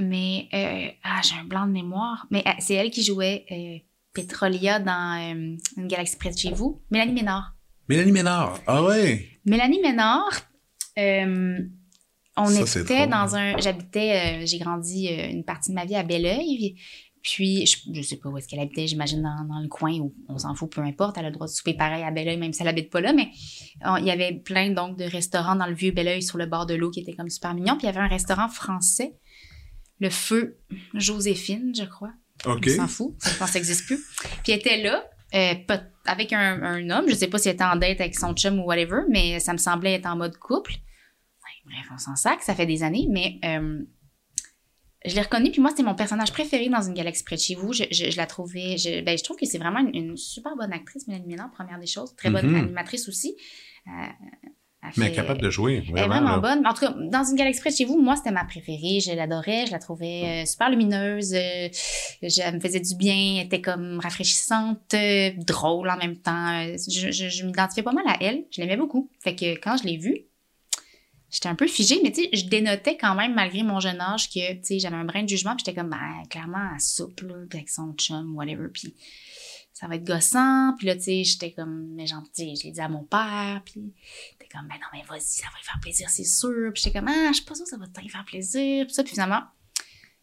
mais 0.00 0.48
euh, 0.52 0.90
ah, 1.04 1.20
j'ai 1.22 1.36
un 1.40 1.44
blanc 1.44 1.66
de 1.66 1.72
mémoire. 1.72 2.26
Mais 2.30 2.42
euh, 2.46 2.50
c'est 2.58 2.74
elle 2.74 2.90
qui 2.90 3.04
jouait 3.04 3.44
euh, 3.50 3.78
Petrolia 4.12 4.80
dans 4.80 5.58
Une 5.76 5.86
galaxie 5.86 6.16
près 6.16 6.30
de 6.30 6.38
chez 6.38 6.52
vous. 6.52 6.82
Mélanie 6.90 7.12
Ménard. 7.12 7.54
Mélanie 7.88 8.12
Ménard. 8.12 8.58
Ah 8.66 8.82
ouais? 8.82 9.28
Mélanie 9.44 9.80
Ménard, 9.80 10.30
on 12.36 12.46
Ça, 12.46 12.80
était 12.80 13.06
drôle. 13.06 13.10
dans 13.10 13.36
un. 13.36 13.56
J'habitais, 13.58 14.46
j'ai 14.46 14.58
grandi 14.58 15.06
une 15.06 15.44
partie 15.44 15.70
de 15.70 15.74
ma 15.74 15.84
vie 15.84 15.94
à 15.96 16.02
Belleuil. 16.02 16.76
Puis, 17.22 17.64
je, 17.64 17.78
je 17.94 18.02
sais 18.02 18.16
pas 18.18 18.28
où 18.28 18.36
est-ce 18.36 18.46
qu'elle 18.46 18.60
habitait, 18.60 18.86
j'imagine 18.86 19.22
dans, 19.22 19.44
dans 19.48 19.60
le 19.60 19.68
coin 19.68 19.98
où 19.98 20.14
on 20.28 20.36
s'en 20.36 20.54
fout, 20.54 20.70
peu 20.70 20.82
importe. 20.82 21.16
Elle 21.16 21.24
a 21.24 21.28
le 21.30 21.34
droit 21.34 21.46
de 21.46 21.52
souper 21.52 21.72
pareil 21.72 22.02
à 22.02 22.10
Belleuil, 22.10 22.36
même 22.36 22.52
si 22.52 22.60
elle 22.60 22.68
habite 22.68 22.90
pas 22.90 23.00
là. 23.00 23.14
Mais 23.14 23.30
il 23.98 24.04
y 24.04 24.10
avait 24.10 24.34
plein 24.34 24.70
donc 24.72 24.98
de 24.98 25.04
restaurants 25.04 25.56
dans 25.56 25.66
le 25.66 25.74
vieux 25.74 25.92
Belleuil 25.92 26.22
sur 26.22 26.36
le 26.36 26.44
bord 26.44 26.66
de 26.66 26.74
l'eau 26.74 26.90
qui 26.90 27.00
étaient 27.00 27.14
comme 27.14 27.30
super 27.30 27.54
mignons. 27.54 27.76
Puis 27.78 27.86
il 27.86 27.86
y 27.86 27.88
avait 27.88 28.00
un 28.00 28.08
restaurant 28.08 28.48
français, 28.48 29.14
le 30.00 30.10
Feu 30.10 30.58
Joséphine, 30.94 31.72
je 31.74 31.84
crois. 31.84 32.12
OK. 32.46 32.66
On 32.68 32.76
s'en 32.76 32.88
fout, 32.88 33.14
je 33.22 33.28
pense 33.38 33.46
que 33.48 33.52
ça 33.52 33.58
n'existe 33.58 33.86
plus. 33.86 33.98
Puis 34.42 34.52
elle 34.52 34.58
était 34.58 34.82
là, 34.82 35.04
euh, 35.34 35.54
avec 36.06 36.32
un, 36.32 36.62
un 36.62 36.90
homme, 36.90 37.08
je 37.08 37.14
sais 37.14 37.28
pas 37.28 37.38
si 37.38 37.48
elle 37.48 37.54
était 37.54 37.64
en 37.64 37.76
date 37.76 38.00
avec 38.00 38.16
son 38.18 38.34
chum 38.34 38.58
ou 38.58 38.64
whatever, 38.64 39.02
mais 39.08 39.40
ça 39.40 39.52
me 39.52 39.58
semblait 39.58 39.94
être 39.94 40.06
en 40.06 40.16
mode 40.16 40.36
couple. 40.38 40.72
Ouais, 40.72 41.72
bref, 41.72 41.86
on 41.92 41.98
s'en 41.98 42.16
sac, 42.16 42.42
ça 42.42 42.54
fait 42.54 42.66
des 42.66 42.82
années, 42.82 43.06
mais 43.10 43.38
euh, 43.44 43.82
je 45.06 45.14
l'ai 45.14 45.20
reconnue, 45.22 45.50
puis 45.50 45.60
moi, 45.60 45.70
c'était 45.70 45.82
mon 45.82 45.94
personnage 45.94 46.32
préféré 46.32 46.68
dans 46.68 46.82
une 46.82 46.94
galaxie 46.94 47.24
près 47.24 47.36
de 47.36 47.40
chez 47.40 47.54
vous. 47.54 47.72
Je, 47.72 47.84
je- 47.90 48.10
je 48.10 48.16
la 48.16 48.26
trouvais, 48.26 48.76
je, 48.78 49.00
ben, 49.02 49.16
je 49.18 49.22
trouve 49.22 49.36
que 49.36 49.46
c'est 49.46 49.58
vraiment 49.58 49.80
une, 49.80 49.94
une 49.94 50.16
super 50.16 50.56
bonne 50.56 50.72
actrice, 50.72 51.06
Mélanie 51.06 51.28
Ménard, 51.28 51.50
première 51.52 51.78
des 51.78 51.86
choses, 51.86 52.14
très 52.16 52.30
bonne 52.30 52.46
Mhm. 52.48 52.56
animatrice 52.56 53.08
aussi. 53.08 53.36
Euh, 53.86 53.90
Mais 54.96 55.12
capable 55.12 55.40
de 55.40 55.50
jouer, 55.50 55.74
elle 55.82 55.88
est 55.88 55.92
vraiment. 55.92 56.08
vraiment 56.20 56.30
là. 56.30 56.38
bonne. 56.38 56.66
En 56.66 56.74
tout 56.74 56.80
cas, 56.80 56.90
dans 56.98 57.24
une 57.24 57.36
galaxie 57.36 57.60
près 57.60 57.70
de 57.70 57.76
chez 57.76 57.84
vous, 57.84 58.00
moi, 58.00 58.16
c'était 58.16 58.30
ma 58.30 58.44
préférée. 58.44 59.00
Je 59.00 59.12
l'adorais. 59.14 59.66
Je 59.66 59.72
la 59.72 59.78
trouvais 59.78 60.42
euh, 60.42 60.44
super 60.46 60.70
lumineuse. 60.70 61.34
euh, 61.34 61.68
je- 62.22 62.40
elle 62.42 62.54
me 62.56 62.60
faisait 62.60 62.80
du 62.80 62.94
bien. 62.96 63.36
Elle 63.40 63.46
était 63.46 63.60
comme 63.60 63.98
rafraîchissante, 64.02 64.94
euh, 64.94 65.30
drôle 65.36 65.88
en 65.90 65.96
même 65.96 66.16
temps. 66.16 66.64
Je, 66.88 67.10
je, 67.10 67.28
je 67.28 67.44
m'identifiais 67.46 67.82
pas 67.82 67.92
mal 67.92 68.04
à 68.08 68.16
elle. 68.20 68.44
Je 68.50 68.60
l'aimais 68.60 68.76
beaucoup. 68.76 69.10
Fait 69.22 69.34
que 69.34 69.58
quand 69.58 69.76
je 69.76 69.84
l'ai 69.84 69.96
vue, 69.96 70.26
j'étais 71.30 71.48
un 71.48 71.54
peu 71.56 71.66
figée, 71.66 71.98
mais 72.02 72.12
tu 72.12 72.22
sais, 72.22 72.30
je 72.32 72.44
dénotais 72.46 72.96
quand 72.96 73.14
même, 73.16 73.34
malgré 73.34 73.62
mon 73.64 73.80
jeune 73.80 74.00
âge, 74.00 74.28
que, 74.28 74.52
tu 74.54 74.60
sais, 74.62 74.78
j'avais 74.78 74.96
un 74.96 75.04
brin 75.04 75.22
de 75.24 75.28
jugement. 75.28 75.56
Puis 75.56 75.64
j'étais 75.66 75.78
comme, 75.80 75.90
ben, 75.90 76.22
clairement, 76.30 76.58
elle 76.74 76.80
puis 77.48 77.58
avec 77.58 77.68
son 77.68 77.92
chum, 77.94 78.34
whatever. 78.36 78.68
Puis 78.72 78.94
ça 79.74 79.88
va 79.88 79.96
être 79.96 80.04
gossant. 80.04 80.74
Puis 80.78 80.86
là, 80.86 80.94
tu 80.94 81.02
sais, 81.02 81.24
j'étais 81.24 81.52
comme, 81.52 81.88
mais 81.94 82.06
sais, 82.06 82.54
je 82.56 82.62
l'ai 82.64 82.70
dit 82.70 82.80
à 82.80 82.88
mon 82.88 83.02
père. 83.02 83.60
Puis 83.66 83.92
T'es 84.38 84.46
comme, 84.50 84.66
ben 84.68 84.76
non, 84.76 84.86
mais 84.92 85.02
vas-y, 85.08 85.20
ça 85.20 85.46
va 85.52 85.58
lui 85.58 85.64
faire 85.64 85.80
plaisir, 85.82 86.08
c'est 86.08 86.24
sûr. 86.24 86.70
Puis 86.72 86.82
j'étais 86.84 86.98
comme, 86.98 87.08
ah, 87.08 87.28
je 87.28 87.34
suis 87.34 87.44
pas 87.44 87.54
sûre 87.56 87.64
que 87.64 87.70
ça 87.70 87.76
va 87.76 87.86
te 87.88 88.00
faire 88.08 88.24
plaisir. 88.24 88.86
Puis 88.86 88.94
ça, 88.94 89.02
puis 89.02 89.12
finalement, 89.12 89.42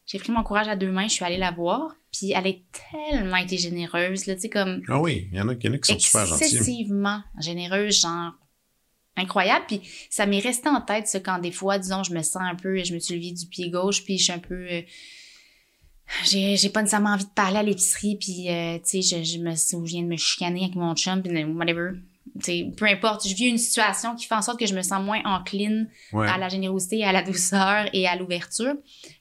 j'ai 0.06 0.18
pris 0.20 0.32
mon 0.32 0.43
courage 0.43 0.70
à 0.70 0.76
deux 0.78 0.89
mains, 0.91 1.08
je 1.08 1.14
suis 1.14 1.26
allée 1.26 1.38
la 1.38 1.52
voir. 1.52 1.93
Puis 2.12 2.32
elle 2.32 2.47
est 2.47 2.64
tellement 2.91 3.38
été 3.38 3.58
généreuse, 3.58 4.26
là, 4.26 4.36
tu 4.36 4.41
sais, 4.41 4.49
comme 4.49 4.82
Ah 4.88 5.02
oui, 5.02 5.28
il 5.32 5.38
y 5.38 5.41
en 5.41 5.49
a, 5.49 5.54
y 5.54 5.70
en 5.70 5.74
a 5.74 5.78
qui 5.78 5.93
sont 5.93 5.99
super 5.99 6.26
gentils. 6.26 6.43
excessivement 6.45 7.22
généreuse, 7.39 7.99
genre 8.02 8.34
incroyable. 9.18 9.66
Puis 9.68 9.82
ça 10.10 10.26
m'est 10.26 10.39
resté 10.39 10.70
en 10.70 10.80
tête, 10.82 11.08
ça, 11.08 11.20
quand 11.20 11.39
des 11.39 11.52
fois, 11.52 11.78
disons, 11.78 12.04
je 12.04 12.14
me 12.14 12.22
sens 12.24 12.41
un 12.41 12.56
peu, 12.56 12.82
je 12.84 12.93
me 12.93 12.99
suis 12.99 13.16
levée 13.16 13.32
du 13.34 13.45
pied 13.47 13.70
gauche, 13.70 14.04
puis 14.06 14.18
je 14.18 14.24
suis 14.24 14.34
un 14.34 14.39
peu. 14.39 14.56
euh, 14.56 14.82
j'ai, 16.26 16.57
j'ai 16.57 16.70
pas 16.70 16.82
nécessairement 16.82 17.12
envie 17.12 17.26
de 17.26 17.30
parler 17.30 17.57
à 17.57 17.64
l'épicerie, 17.64 18.18
puis, 18.20 18.49
euh, 18.49 18.78
tu 18.80 19.01
sais, 19.01 19.24
je, 19.24 19.24
je 19.24 19.38
me 19.39 19.55
souviens 19.55 20.01
de 20.03 20.07
me 20.07 20.18
chicaner 20.18 20.64
avec 20.64 20.76
mon 20.76 20.95
chum, 20.95 21.22
puis 21.22 21.43
whatever. 21.45 21.91
Tu 22.39 22.45
sais, 22.45 22.72
peu 22.78 22.86
importe, 22.86 23.28
je 23.28 23.34
vis 23.36 23.47
une 23.47 23.57
situation 23.57 24.16
qui 24.16 24.26
fait 24.26 24.36
en 24.36 24.41
sorte 24.41 24.59
que 24.59 24.66
je 24.66 24.74
me 24.76 24.82
sens 24.84 25.03
moins 25.03 25.22
encline 25.26 25.89
Ouais. 26.14 26.28
à 26.30 26.38
la 26.38 26.47
générosité, 26.49 27.03
à 27.03 27.12
la 27.12 27.24
douceur 27.24 27.88
et 27.93 28.07
à 28.07 28.16
l'ouverture. 28.16 28.74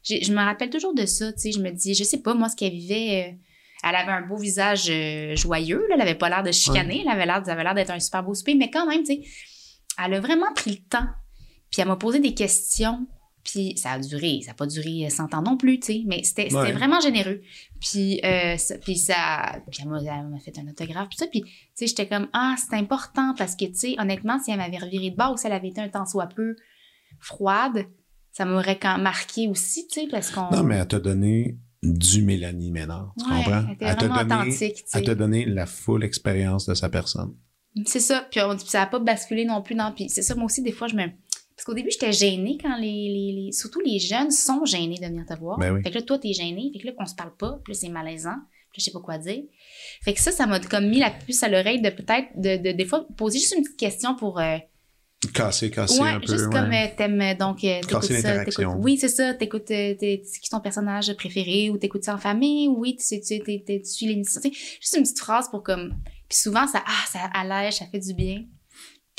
Je 0.05 0.33
me 0.33 0.39
rappelle 0.45 0.71
toujours 0.71 0.95
de 0.95 1.07
ça, 1.07 1.33
tu 1.33 1.41
sais, 1.41 1.53
je 1.53 1.61
me 1.61 1.71
dis, 1.71 1.95
je 1.95 2.05
sais 2.05 2.19
pas, 2.23 2.35
moi, 2.35 2.49
ce 2.49 2.57
qu'elle 2.57 2.73
vivait, 2.73 3.31
euh, 3.31 3.37
elle 3.89 3.95
avait 3.97 4.13
un 4.13 4.23
beau 4.23 4.37
visage 4.37 4.89
euh, 4.91 5.35
joyeux, 5.35 5.85
là, 5.89 5.95
elle 5.97 6.03
avait 6.03 6.15
pas 6.15 6.29
l'air 6.29 6.43
de 6.43 6.53
chicaner, 6.53 7.01
elle 7.05 7.09
avait 7.13 7.27
l'air, 7.27 7.43
elle 7.45 7.51
avait 7.51 7.65
l'air 7.65 7.75
d'être 7.75 7.91
un 7.91 7.99
super 8.01 8.23
beau 8.23 8.35
souper, 8.35 8.55
mais 8.55 8.71
quand 8.71 8.87
même, 8.87 9.01
tu 9.03 9.15
sais, 9.15 9.23
elle 10.05 10.15
a 10.15 10.21
vraiment 10.21 10.53
pris 10.55 10.71
le 10.73 10.77
temps, 10.77 11.07
puis 11.71 11.81
elle 11.81 11.89
m'a 11.89 11.97
posé 11.97 12.21
des 12.21 12.35
questions, 12.35 13.07
puis 13.45 13.77
ça 13.79 13.93
a 13.93 13.99
duré, 13.99 14.41
ça 14.45 14.51
a 14.51 14.55
pas 14.55 14.67
duré 14.67 15.09
100 15.09 15.35
ans 15.35 15.43
non 15.43 15.57
plus, 15.57 15.81
tu 15.81 15.87
sais, 15.93 16.03
mais 16.07 16.23
c'était 16.23 16.53
Ouais. 16.55 16.73
vraiment 16.73 17.01
généreux. 17.01 17.41
Puis, 17.81 18.21
euh, 18.25 18.57
ça, 18.59 18.77
puis 18.79 18.97
ça, 18.97 19.61
puis 19.71 19.81
elle 19.83 19.89
m'a 19.89 20.39
fait 20.39 20.59
un 20.59 20.69
autographe, 20.69 21.09
puis 21.09 21.17
ça, 21.19 21.27
puis 21.27 21.43
tu 21.43 21.49
sais, 21.75 21.87
j'étais 21.87 22.07
comme, 22.07 22.29
ah, 22.35 22.55
c'est 22.59 22.77
important, 22.77 23.35
parce 23.39 23.57
que, 23.57 23.65
tu 23.65 23.75
sais, 23.75 23.95
honnêtement, 23.99 24.39
si 24.39 24.51
elle 24.51 24.59
m'avait 24.59 24.77
reviré 24.79 25.11
de 25.11 25.17
bord 25.17 25.33
ou 25.33 25.37
si 25.37 25.47
elle 25.47 25.53
avait 25.55 25.69
été 25.69 25.81
un 25.81 25.89
temps 25.89 26.05
soit 26.07 26.27
peu 26.27 26.55
froide, 27.19 27.87
ça 28.33 28.45
m'aurait 28.45 28.79
quand 28.79 28.99
marqué 28.99 29.49
aussi, 29.49 29.87
tu 29.89 30.01
sais, 30.03 30.07
parce 30.09 30.31
qu'on... 30.31 30.51
Non, 30.51 30.63
mais 30.63 30.77
elle 30.77 30.87
t'a 30.89 31.01
donné 31.01 31.59
du 31.83 32.23
Mélanie 32.23 32.71
Ménard, 32.71 33.15
tu 33.19 33.25
Ouais, 33.25 33.37
comprends? 33.43 33.65
elle 33.69 33.75
était 33.75 33.85
Elle 33.87 33.97
t'a 33.97 34.09
donné, 34.09 34.21
authentique, 34.35 34.75
tu 34.75 34.83
sais. 34.87 34.99
elle 34.99 35.05
t'a 35.05 35.15
donné 35.15 35.45
la 35.47 35.67
full 35.67 36.05
expérience 36.05 36.67
de 36.67 36.75
sa 36.75 36.89
personne. 36.91 37.35
C'est 37.87 38.01
ça. 38.01 38.27
Puis 38.31 38.41
on- 38.43 38.57
puis 38.57 38.67
ça 38.67 38.81
n'a 38.81 38.87
pas 38.87 38.99
basculé 38.99 39.45
non 39.45 39.63
plus 39.63 39.77
dans. 39.77 39.93
Puis 39.93 40.09
c'est 40.09 40.23
ça, 40.23 40.35
moi 40.35 40.45
aussi, 40.47 40.61
des 40.61 40.73
fois, 40.73 40.89
je 40.89 40.97
me. 40.97 41.05
Parce 41.61 41.67
qu'au 41.67 41.75
début, 41.75 41.91
j'étais 41.91 42.11
gênée 42.13 42.57
quand 42.59 42.75
les, 42.79 42.87
les, 42.87 43.33
les- 43.45 43.53
Surtout 43.53 43.81
les 43.85 43.99
jeunes 43.99 44.31
sont 44.31 44.65
gênés 44.65 44.97
de 44.99 45.05
venir 45.05 45.27
te 45.27 45.39
voir. 45.39 45.59
Ben 45.59 45.75
oui. 45.75 45.83
Fait 45.83 45.91
que 45.91 45.97
là, 45.97 46.01
toi, 46.03 46.19
t'es 46.19 46.33
gêné. 46.33 46.71
Fait 46.73 46.79
que 46.79 46.87
là, 46.87 46.93
qu'on 46.97 47.05
se 47.05 47.15
parle 47.15 47.37
pas. 47.37 47.61
Puis 47.63 47.75
là, 47.75 47.79
c'est 47.79 47.91
malaisant. 47.91 48.37
Puis 48.73 48.81
je 48.81 48.85
sais 48.87 48.93
pas 48.93 49.01
quoi 49.01 49.19
dire. 49.19 49.43
Fait 50.03 50.15
que 50.15 50.21
ça, 50.23 50.31
ça 50.33 50.47
m'a 50.47 50.59
comme 50.61 50.89
mis 50.89 51.01
la 51.01 51.11
puce 51.11 51.43
à 51.43 51.49
l'oreille 51.51 51.83
de 51.83 51.91
peut-être, 51.91 52.29
de, 52.35 52.57
de, 52.57 52.73
des 52.75 52.87
fois, 52.87 53.07
poser 53.15 53.39
juste 53.41 53.55
une 53.55 53.63
petite 53.63 53.77
question 53.79 54.15
pour. 54.15 54.41
euh, 54.41 54.57
Casser, 55.35 55.71
casser 55.71 56.01
ouais, 56.01 56.09
un 56.09 56.21
peu. 56.21 56.29
juste 56.33 56.47
ouais. 56.47 56.51
comme 56.51 56.73
euh, 56.73 56.87
t'aimes 56.97 57.21
euh, 57.21 57.35
donc 57.35 57.63
euh, 57.63 57.81
Casser 57.83 58.23
ça, 58.23 58.43
oui 58.79 58.97
c'est 58.97 59.09
ça 59.09 59.35
t'écoutes 59.35 59.67
qui 59.67 60.49
ton 60.51 60.61
personnage 60.61 61.13
préféré 61.13 61.69
ou 61.69 61.77
t'écoutes 61.77 62.05
ça 62.05 62.15
en 62.15 62.19
famille? 62.19 62.69
Oui 62.69 62.97
tu 62.97 63.05
sais 63.05 63.21
tu 63.21 63.39
t'es- 63.43 63.63
tu 63.67 63.85
suis 63.85 64.07
l'émission 64.07 64.41
tu 64.41 64.49
juste 64.51 64.95
une 64.97 65.03
petite 65.03 65.19
phrase 65.19 65.51
pour 65.51 65.63
comme 65.63 65.95
puis 66.27 66.39
souvent 66.39 66.67
ça 66.67 66.83
ah 66.87 67.05
ça 67.13 67.19
allège 67.35 67.75
ça 67.75 67.85
fait 67.93 67.99
du 67.99 68.15
bien 68.15 68.45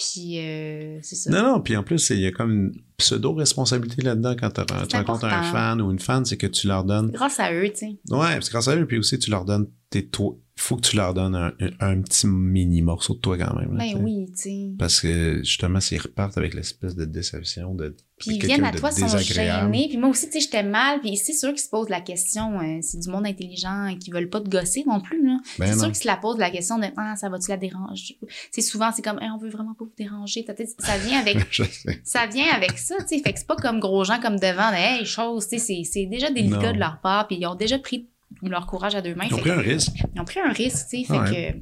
puis 0.01 0.39
euh, 0.39 0.97
c'est 1.03 1.15
ça 1.15 1.29
Non, 1.29 1.43
non, 1.43 1.61
puis 1.61 1.75
en 1.77 1.83
plus, 1.83 2.09
il 2.09 2.19
y 2.19 2.25
a 2.25 2.31
comme 2.31 2.51
une 2.51 2.71
pseudo-responsabilité 2.97 4.01
là-dedans 4.01 4.35
quand 4.39 4.49
tu 4.51 4.95
rencontres 4.95 5.25
un 5.25 5.43
fan 5.43 5.81
ou 5.81 5.91
une 5.91 5.99
fan, 5.99 6.25
c'est 6.25 6.37
que 6.37 6.47
tu 6.47 6.67
leur 6.67 6.83
donnes. 6.83 7.11
grâce 7.11 7.39
à 7.39 7.53
eux 7.53 7.69
tu 7.69 7.77
sais 7.77 7.99
Ouais, 8.09 8.39
que 8.39 8.49
grâce 8.51 8.67
à 8.67 8.75
eux, 8.75 8.85
puis 8.85 8.97
aussi, 8.97 9.19
tu 9.19 9.29
leur 9.29 9.45
donnes 9.45 9.67
tes 9.89 10.07
toi. 10.07 10.35
Il 10.61 10.67
faut 10.67 10.75
que 10.75 10.81
tu 10.87 10.95
leur 10.95 11.13
donnes 11.15 11.35
un, 11.35 11.51
un- 11.79 12.01
petit 12.01 12.27
mini 12.27 12.83
morceau 12.83 13.15
de 13.15 13.19
toi 13.19 13.35
quand 13.37 13.55
même. 13.59 13.75
là, 13.75 13.83
ben 13.93 14.03
oui 14.03 14.27
tu 14.35 14.41
sais 14.43 14.69
Parce 14.77 15.01
que 15.01 15.39
justement, 15.43 15.79
s'ils 15.79 15.99
repartent 15.99 16.37
avec 16.37 16.53
l'espèce 16.53 16.95
de 16.95 17.05
déception, 17.05 17.73
de. 17.73 17.95
puis 18.19 18.35
ils 18.35 18.45
viennent 18.45 18.63
à 18.63 18.71
toi 18.71 18.91
sont 18.91 19.07
gênés 19.17 19.87
puis 19.89 19.97
moi 19.97 20.09
aussi 20.09 20.27
tu 20.27 20.33
sais 20.33 20.39
j'étais 20.41 20.61
mal 20.63 20.99
puis 21.01 21.17
c'est 21.17 21.33
sûr 21.33 21.49
qu'ils 21.49 21.59
se 21.61 21.69
posent 21.69 21.89
la 21.89 21.99
question 22.01 22.59
euh, 22.59 22.77
c'est 22.81 22.99
du 22.99 23.09
monde 23.09 23.25
intelligent 23.25 23.87
et 23.87 23.97
qui 23.97 24.11
veulent 24.11 24.29
pas 24.29 24.39
te 24.41 24.49
gosser 24.49 24.83
non 24.85 24.99
plus 25.01 25.25
là 25.25 25.37
Ben 25.57 25.65
c'est 25.67 25.79
sûr 25.79 25.87
qu'ils 25.87 25.95
se 25.95 26.07
la 26.07 26.17
posent 26.17 26.37
la 26.37 26.51
question 26.51 26.77
de 26.77 26.85
ah 26.97 27.15
ça 27.15 27.29
va-tu 27.29 27.49
la 27.49 27.57
déranger? 27.57 28.19
C'est 28.51 28.61
souvent 28.61 28.91
c'est 28.95 29.01
comme 29.01 29.17
Hey, 29.19 29.29
on 29.33 29.37
veut 29.39 29.49
vraiment 29.49 29.73
pas 29.73 29.85
vous 29.85 29.93
déranger 29.97 30.45
ça 30.79 30.97
vient 30.99 31.19
avec 31.19 31.37
ça 32.03 32.27
vient 32.27 32.51
avec 32.53 32.77
ça, 32.77 32.95
tu 32.99 33.07
sais. 33.17 33.19
Fait 33.23 33.33
que 33.33 33.39
c'est 33.39 33.47
pas 33.47 33.55
comme 33.55 33.79
gros 33.79 34.03
gens 34.03 34.19
comme 34.19 34.37
devant, 34.37 34.69
de, 34.71 34.75
hey, 34.75 35.05
chose, 35.05 35.47
tu 35.47 35.57
sais, 35.57 35.65
c'est- 35.65 35.83
c'est 35.91 36.05
déjà 36.05 36.29
délicat 36.29 36.57
Non. 36.67 36.73
de 36.73 36.79
leur 36.79 36.99
part, 37.01 37.27
puis 37.27 37.37
ils 37.39 37.45
ont 37.47 37.55
déjà 37.55 37.79
pris 37.79 38.07
leur 38.49 38.65
courage 38.67 38.95
à 38.95 39.01
deux 39.01 39.15
mains. 39.15 39.25
Ils 39.29 39.33
ont 39.33 39.37
pris 39.37 39.49
que- 39.49 39.55
un 39.55 39.61
risque. 39.61 39.91
ils 40.15 40.21
ont 40.21 40.25
pris 40.25 40.39
un 40.39 40.51
risque, 40.51 40.87
tu 40.89 40.97
sais. 40.99 41.03
Fait 41.05 41.19
Ouais. 41.19 41.53
que, 41.53 41.59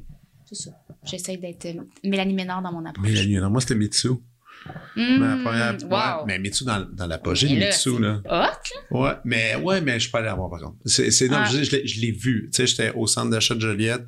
c'est 0.48 0.54
ça. 0.64 0.70
J'essaie 1.04 1.36
d'être 1.36 1.66
euh, 1.66 1.82
Mélanie 2.04 2.34
Ménard 2.34 2.62
dans 2.62 2.72
mon 2.72 2.84
approche. 2.84 3.06
Mélanie, 3.06 3.36
non, 3.36 3.50
moi, 3.50 3.60
c'était 3.60 3.74
Mitsu. 3.74 4.08
Mmh, 4.08 4.16
Mais 4.96 5.18
la 5.18 5.36
première- 5.42 5.76
wow. 5.84 5.90
ouais, 5.90 6.24
mais 6.26 6.38
Mitsu 6.38 6.64
dans, 6.64 6.86
dans 6.92 7.06
l'apogée 7.06 7.48
de 7.48 7.54
Mitsu, 7.54 7.98
là. 7.98 8.20
Hot, 8.28 8.94
Ouais, 8.98 9.12
mais, 9.24 9.54
ouais, 9.56 9.80
mais 9.80 9.94
je 9.94 10.00
suis 10.00 10.10
pas 10.10 10.18
allé 10.18 10.26
la 10.26 10.34
voir, 10.34 10.50
par 10.50 10.60
contre. 10.60 10.76
C'est, 10.84 11.10
c'est, 11.10 11.28
non, 11.28 11.38
Ah. 11.40 11.44
je, 11.50 11.62
je 11.62 12.00
l'ai 12.00 12.10
vu. 12.12 12.50
Tu 12.52 12.56
sais, 12.56 12.66
j'étais 12.66 12.92
au 12.94 13.06
centre 13.06 13.30
d'achat 13.30 13.54
de 13.54 13.60
Joliette. 13.60 14.06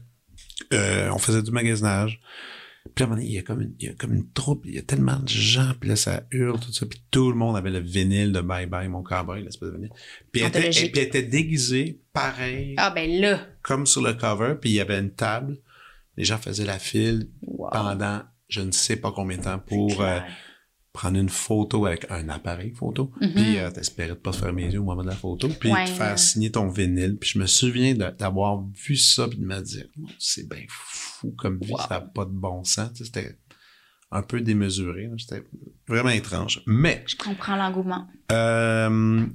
Euh, 0.75 1.09
on 1.13 1.19
faisait 1.19 1.43
du 1.43 1.51
magasinage. 1.51 2.21
Puis 2.95 3.03
à 3.03 3.07
un 3.07 3.11
moment 3.11 3.17
donné, 3.21 3.29
il 3.31 3.35
y 3.35 3.39
a 3.39 3.43
comme 3.43 3.61
une, 3.61 3.75
il 3.79 3.87
y 3.87 3.89
a 3.91 3.95
comme 3.95 4.13
une 4.13 4.29
troupe, 4.33 4.63
il 4.67 4.75
y 4.75 4.79
a 4.79 4.83
tellement 4.83 5.19
de 5.19 5.29
gens, 5.29 5.73
puis 5.81 5.89
là, 5.89 5.97
ça 5.97 6.25
hurle, 6.33 6.59
tout 6.61 6.73
ça. 6.73 6.85
Puis 6.87 7.03
tout 7.11 7.31
le 7.31 7.37
monde 7.37 7.57
avait 7.57 7.71
le 7.71 7.79
vinyle 7.79 8.33
de 8.33 8.41
Bye 8.41 8.67
Bye, 8.67 8.89
mon 8.89 9.03
cowboy, 9.03 9.43
l'espèce 9.43 9.69
de 9.71 9.75
vinyle. 9.77 9.91
Puis 10.33 10.43
elle 10.43 10.49
était, 10.49 10.71
puis 10.71 10.91
elle 11.01 11.07
était 11.07 11.23
déguisée, 11.23 12.01
pareil, 12.13 12.75
Ah, 12.77 12.91
ben 12.91 13.09
là. 13.21 13.41
comme 13.63 13.87
sur 13.87 14.03
le 14.03 14.15
cover, 14.15 14.55
puis 14.61 14.71
il 14.71 14.75
y 14.75 14.81
avait 14.81 14.99
une 14.99 15.13
table. 15.13 15.59
Les 16.17 16.25
gens 16.25 16.39
faisaient 16.39 16.65
la 16.67 16.79
file 16.79 17.29
Wow. 17.43 17.71
pendant 17.71 18.23
je 18.49 18.61
ne 18.61 18.71
sais 18.73 18.97
pas 18.97 19.13
combien 19.13 19.39
de 19.39 19.45
temps 19.45 19.59
pour 19.61 20.03
euh. 20.03 20.19
Prendre 20.93 21.19
une 21.19 21.29
photo 21.31 21.87
avec 21.87 22.07
un 22.11 22.29
appareil 22.29 22.73
photo, 22.73 23.11
Mhm. 23.21 23.33
puis 23.35 23.59
euh, 23.59 23.71
t'espérais 23.71 24.11
de 24.11 24.15
pas 24.15 24.33
se 24.33 24.41
faire 24.41 24.53
mes 24.53 24.71
yeux 24.71 24.81
au 24.81 24.85
moment 24.85 25.03
de 25.03 25.09
la 25.09 25.15
photo, 25.17 25.49
puis 25.49 25.73
Ouais. 25.73 25.87
te 25.87 25.91
faire 25.91 26.19
signer 26.19 26.51
ton 26.51 26.69
vinyle. 26.69 27.17
Puis 27.19 27.31
je 27.31 27.39
me 27.39 27.47
souviens 27.47 27.95
d'avoir 27.95 28.63
vu 28.75 28.97
ça, 28.97 29.27
puis 29.27 29.39
de 29.39 29.45
me 29.47 29.61
dire, 29.63 29.87
c'est 30.19 30.49
bien 30.49 30.65
fou 30.69 31.33
comme 31.39 31.59
vie, 31.61 31.73
ça 31.79 31.87
n'a 31.91 32.01
pas 32.03 32.25
de 32.27 32.31
bon 32.33 32.63
sens. 32.65 32.91
Tu 32.93 32.99
sais, 32.99 33.05
C'était 33.07 33.39
un 34.11 34.23
peu 34.23 34.43
démesuré, 34.43 35.05
là. 35.07 35.15
c'était 35.19 35.43
vraiment 35.89 36.11
étrange. 36.11 36.63
Mais 36.67 37.03
Je 37.07 37.17
comprends 37.17 37.57
l'engouement. 37.57 38.07
euh, 38.31 39.27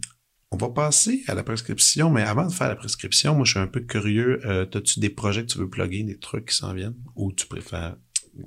on 0.52 0.58
va 0.58 0.70
passer 0.70 1.24
à 1.28 1.34
la 1.34 1.44
prescription, 1.44 2.10
mais 2.12 2.22
avant 2.22 2.46
de 2.48 2.54
faire 2.54 2.70
la 2.70 2.76
prescription, 2.76 3.34
moi 3.36 3.44
je 3.46 3.52
suis 3.52 3.60
un 3.60 3.68
peu 3.68 3.82
curieux. 3.82 4.40
Euh, 4.46 4.66
T'as-tu 4.66 5.00
des 5.00 5.10
projets 5.10 5.42
que 5.42 5.52
tu 5.52 5.58
veux 5.58 5.70
plugger, 5.70 6.04
des 6.04 6.20
trucs 6.20 6.50
qui 6.50 6.56
s'en 6.56 6.74
viennent, 6.74 6.96
ou 7.16 7.32
tu 7.34 7.48
préfères 7.48 7.98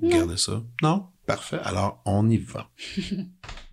Non. 0.01 0.09
garder 0.09 0.37
ça? 0.37 0.63
Non? 0.81 1.07
Parfait. 1.35 1.59
Alors, 1.63 2.01
on 2.05 2.29
y 2.29 2.37
va. 2.37 2.69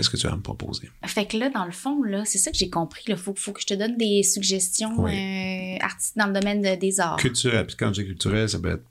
Qu'est-ce 0.00 0.10
que 0.10 0.16
tu 0.16 0.26
vas 0.26 0.34
me 0.36 0.42
proposer? 0.42 0.88
Fait 1.04 1.26
que 1.26 1.36
là, 1.36 1.50
dans 1.50 1.64
le 1.66 1.72
fond, 1.72 2.02
là, 2.02 2.24
c'est 2.24 2.38
ça 2.38 2.50
que 2.50 2.56
j'ai 2.56 2.70
compris. 2.70 3.02
Il 3.08 3.16
faut, 3.16 3.34
faut 3.36 3.52
que 3.52 3.60
je 3.60 3.66
te 3.66 3.74
donne 3.74 3.96
des 3.96 4.22
suggestions 4.22 4.94
Oui. 4.98 5.12
euh, 5.14 5.76
artistes 5.84 6.16
dans 6.16 6.26
le 6.26 6.32
domaine 6.32 6.62
de- 6.62 6.74
des 6.78 7.00
arts. 7.00 7.16
Culturel. 7.16 7.66
Puis 7.66 7.76
quand 7.76 7.92
je 7.92 8.00
dis 8.02 8.06
culturel, 8.08 8.48
ça 8.48 8.58
peut 8.58 8.70
être 8.72 8.84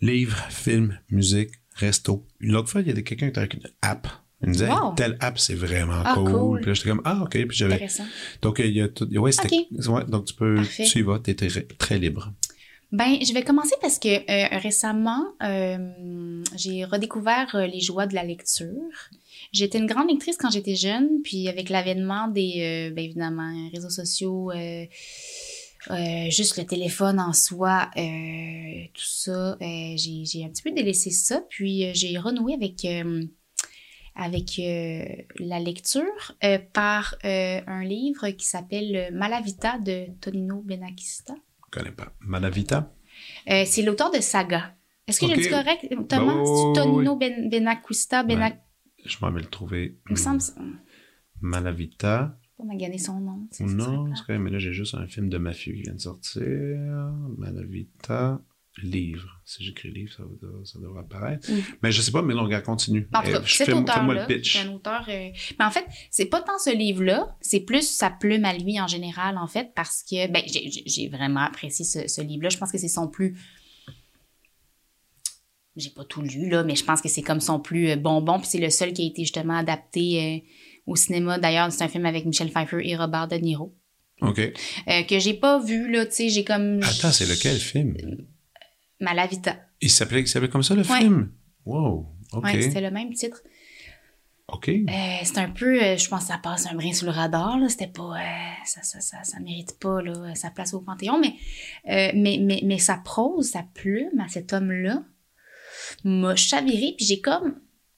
livre, 0.00 0.36
film, 0.50 0.98
musique, 1.10 1.50
resto. 1.74 2.24
L'autre 2.40 2.68
fois, 2.68 2.80
il 2.80 2.86
y 2.88 2.90
a 2.90 2.94
quelqu'un 2.94 3.26
qui 3.26 3.30
était 3.30 3.38
avec 3.38 3.54
une 3.54 3.68
app. 3.82 4.06
Il 4.42 4.48
me 4.48 4.52
disait, 4.52 4.68
Wow. 4.68 4.90
Hey, 4.90 4.94
telle 4.96 5.16
app, 5.20 5.38
c'est 5.38 5.54
vraiment 5.54 6.02
Ah, 6.04 6.14
cool. 6.16 6.30
cool. 6.32 6.60
Puis 6.60 6.66
là, 6.68 6.74
j'étais 6.74 6.88
comme, 6.90 7.02
ah, 7.04 7.20
OK. 7.22 7.30
Puis 7.32 7.48
j'avais. 7.56 7.86
Donc, 8.42 8.58
il 8.58 8.72
y 8.72 8.80
a 8.82 8.88
tout. 8.88 9.06
Ouais, 9.16 9.32
c'était. 9.32 9.66
Ouais, 9.88 10.04
donc, 10.06 10.26
tu 10.26 10.34
peux. 10.34 10.56
Parfait. 10.56 10.84
Tu 10.84 10.98
y 10.98 11.02
vas, 11.02 11.18
t'es 11.18 11.34
très, 11.34 11.48
très 11.62 11.98
libre. 11.98 12.32
Ben, 12.92 13.16
je 13.26 13.32
vais 13.32 13.42
commencer 13.42 13.74
parce 13.80 13.98
que 13.98 14.08
euh, 14.08 14.58
récemment, 14.58 15.24
euh, 15.42 16.42
j'ai 16.56 16.84
redécouvert 16.84 17.52
euh, 17.56 17.66
les 17.66 17.80
joies 17.80 18.06
de 18.06 18.14
la 18.14 18.22
lecture. 18.22 18.70
J'étais 19.54 19.78
une 19.78 19.86
grande 19.86 20.10
lectrice 20.10 20.36
quand 20.36 20.50
j'étais 20.50 20.74
jeune, 20.74 21.22
puis 21.22 21.48
avec 21.48 21.68
l'avènement 21.68 22.26
des, 22.26 22.88
euh, 22.90 22.94
ben 22.94 23.04
évidemment, 23.04 23.54
réseaux 23.72 23.88
sociaux, 23.88 24.50
euh, 24.50 24.84
euh, 25.90 26.28
juste 26.28 26.58
le 26.58 26.66
téléphone 26.66 27.20
en 27.20 27.32
soi, 27.32 27.88
euh, 27.96 28.84
tout 28.92 29.04
ça, 29.04 29.56
j'ai 29.60 30.44
un 30.44 30.48
petit 30.48 30.62
peu 30.62 30.72
délaissé 30.72 31.10
ça, 31.10 31.40
puis 31.48 31.94
j'ai 31.94 32.18
renoué 32.18 32.54
avec 32.54 32.84
avec 34.16 34.60
la 35.38 35.60
lecture 35.60 36.36
par 36.72 37.16
un 37.22 37.84
livre 37.84 38.30
qui 38.30 38.46
s'appelle 38.46 39.10
Malavita 39.12 39.78
de 39.78 40.06
Tonino 40.20 40.62
Benakista. 40.62 41.34
Je 41.36 41.78
connais 41.78 41.92
pas. 41.94 42.12
Malavita? 42.20 42.92
C'est 43.46 43.82
l'auteur 43.82 44.10
de 44.10 44.20
Saga. 44.20 44.74
Est-ce 45.06 45.20
que 45.20 45.28
j'ai 45.28 45.36
dit 45.36 45.48
correct, 45.48 45.86
Thomas? 46.08 46.34
Bah, 46.34 46.42
oui, 46.42 46.74
Tonino 46.74 47.14
Ben- 47.14 47.48
Benac... 47.48 47.82
Je 49.04 49.16
m'en 49.20 49.30
vais 49.30 49.40
le 49.40 49.46
trouver. 49.48 49.98
Il 50.08 50.12
me 50.12 50.16
semble... 50.16 50.40
Malavita. 51.40 52.38
pas 52.56 52.64
magané 52.64 52.98
son 52.98 53.20
nom. 53.20 53.46
tu 53.50 53.58
sais, 53.58 53.64
Non, 53.64 54.06
c'est 54.10 54.16
c'est 54.20 54.26
quand 54.26 54.32
même, 54.34 54.42
mais 54.42 54.50
là, 54.50 54.58
j'ai 54.58 54.72
juste 54.72 54.94
un 54.94 55.06
film 55.06 55.28
de 55.28 55.38
mafieux 55.38 55.74
qui 55.74 55.82
vient 55.82 55.94
de 55.94 56.00
sortir. 56.00 56.42
Malavita, 57.36 58.40
livre. 58.82 59.40
Si 59.44 59.62
j'écris 59.62 59.90
livre, 59.90 60.12
ça, 60.12 60.22
ça 60.64 60.78
devrait 60.78 61.00
apparaître. 61.00 61.50
Mm. 61.50 61.58
Mais 61.82 61.92
je 61.92 62.00
sais 62.00 62.10
pas, 62.12 62.22
mais 62.22 62.34
regarde, 62.34 62.64
continue. 62.64 63.08
En 63.12 63.22
tout 63.22 63.30
cas, 63.30 63.40
Eh, 63.42 63.46
je 63.46 63.54
cet 63.54 63.68
le 63.68 63.74
auteur-là, 63.74 64.26
pitch. 64.26 64.64
un 64.64 64.72
auteur... 64.72 65.04
euh, 65.08 65.30
Mais 65.58 65.64
en 65.64 65.70
fait, 65.70 65.84
c'est 66.10 66.26
pas 66.26 66.40
tant 66.40 66.58
ce 66.58 66.74
livre-là, 66.74 67.36
c'est 67.40 67.60
plus 67.60 67.88
sa 67.88 68.10
plume 68.10 68.44
à 68.44 68.56
lui 68.56 68.80
en 68.80 68.86
général, 68.86 69.36
en 69.38 69.46
fait, 69.46 69.72
parce 69.74 70.02
que 70.02 70.30
ben, 70.32 70.42
j'ai 70.46 71.08
vraiment 71.08 71.40
apprécié 71.40 71.84
ce, 71.84 72.08
ce 72.08 72.20
livre-là. 72.22 72.48
Je 72.48 72.58
pense 72.58 72.72
que 72.72 72.78
c'est 72.78 72.88
son 72.88 73.08
plus... 73.08 73.36
J'ai 75.76 75.90
pas 75.90 76.04
tout 76.04 76.22
lu, 76.22 76.48
là, 76.48 76.62
mais 76.62 76.76
je 76.76 76.84
pense 76.84 77.00
que 77.00 77.08
c'est 77.08 77.22
comme 77.22 77.40
son 77.40 77.58
plus 77.58 77.90
euh, 77.90 77.96
bonbon, 77.96 78.38
puis 78.38 78.46
c'est 78.48 78.58
le 78.60 78.70
seul 78.70 78.92
qui 78.92 79.02
a 79.02 79.06
été 79.06 79.22
justement 79.22 79.56
adapté 79.56 80.22
euh, 80.44 80.48
au 80.86 80.94
cinéma. 80.94 81.38
D'ailleurs, 81.38 81.72
c'est 81.72 81.82
un 81.82 81.88
film 81.88 82.06
avec 82.06 82.24
Michel 82.26 82.48
Pfeiffer 82.50 82.78
et 82.82 82.96
Robert 82.96 83.26
De 83.28 83.36
Niro. 83.36 83.74
OK. 84.20 84.38
euh, 84.38 85.02
que 85.02 85.18
j'ai 85.18 85.34
pas 85.34 85.58
vu, 85.58 85.90
là, 85.90 86.06
tu 86.06 86.12
sais, 86.12 86.28
j'ai 86.28 86.44
comme... 86.44 86.80
Attends, 86.82 87.10
c'est 87.10 87.26
lequel 87.26 87.56
film? 87.58 87.96
Malavita. 89.00 89.56
Il 89.80 89.90
s'appelait 89.90 90.20
il 90.20 90.28
s'appelait 90.28 90.48
comme 90.48 90.62
ça, 90.62 90.74
le 90.76 90.82
Ouais. 90.82 90.98
film? 91.00 91.32
Wow. 91.66 92.06
OK. 92.32 92.44
Ouais, 92.44 92.62
c'était 92.62 92.80
le 92.80 92.90
même 92.92 93.12
titre. 93.12 93.42
OK. 94.48 94.68
Euh, 94.68 94.82
c'est 95.24 95.38
un 95.38 95.50
peu, 95.50 95.82
euh, 95.82 95.96
je 95.96 96.08
pense 96.08 96.20
que 96.22 96.26
ça 96.28 96.38
passe 96.38 96.66
un 96.66 96.74
brin 96.74 96.92
sous 96.92 97.06
le 97.06 97.10
radar, 97.10 97.58
là. 97.58 97.68
C'était 97.68 97.86
pas, 97.88 98.14
euh, 98.14 98.64
ça, 98.66 98.82
ça, 98.82 99.00
ça, 99.00 99.24
ça 99.24 99.40
mérite 99.40 99.78
pas, 99.80 100.02
là, 100.02 100.34
sa 100.34 100.50
place 100.50 100.74
au 100.74 100.80
Panthéon, 100.80 101.18
mais, 101.18 101.34
mais, 102.14 102.38
mais, 102.40 102.60
mais 102.62 102.78
sa 102.78 102.96
prose, 102.98 103.50
sa 103.50 103.64
plume 103.74 104.20
à 104.20 104.28
cet 104.28 104.52
homme-là 104.52 105.02
m'a 106.04 106.34
chaviré, 106.36 106.94
puis 106.96 107.06
j'ai 107.06 107.20
comme 107.20 107.54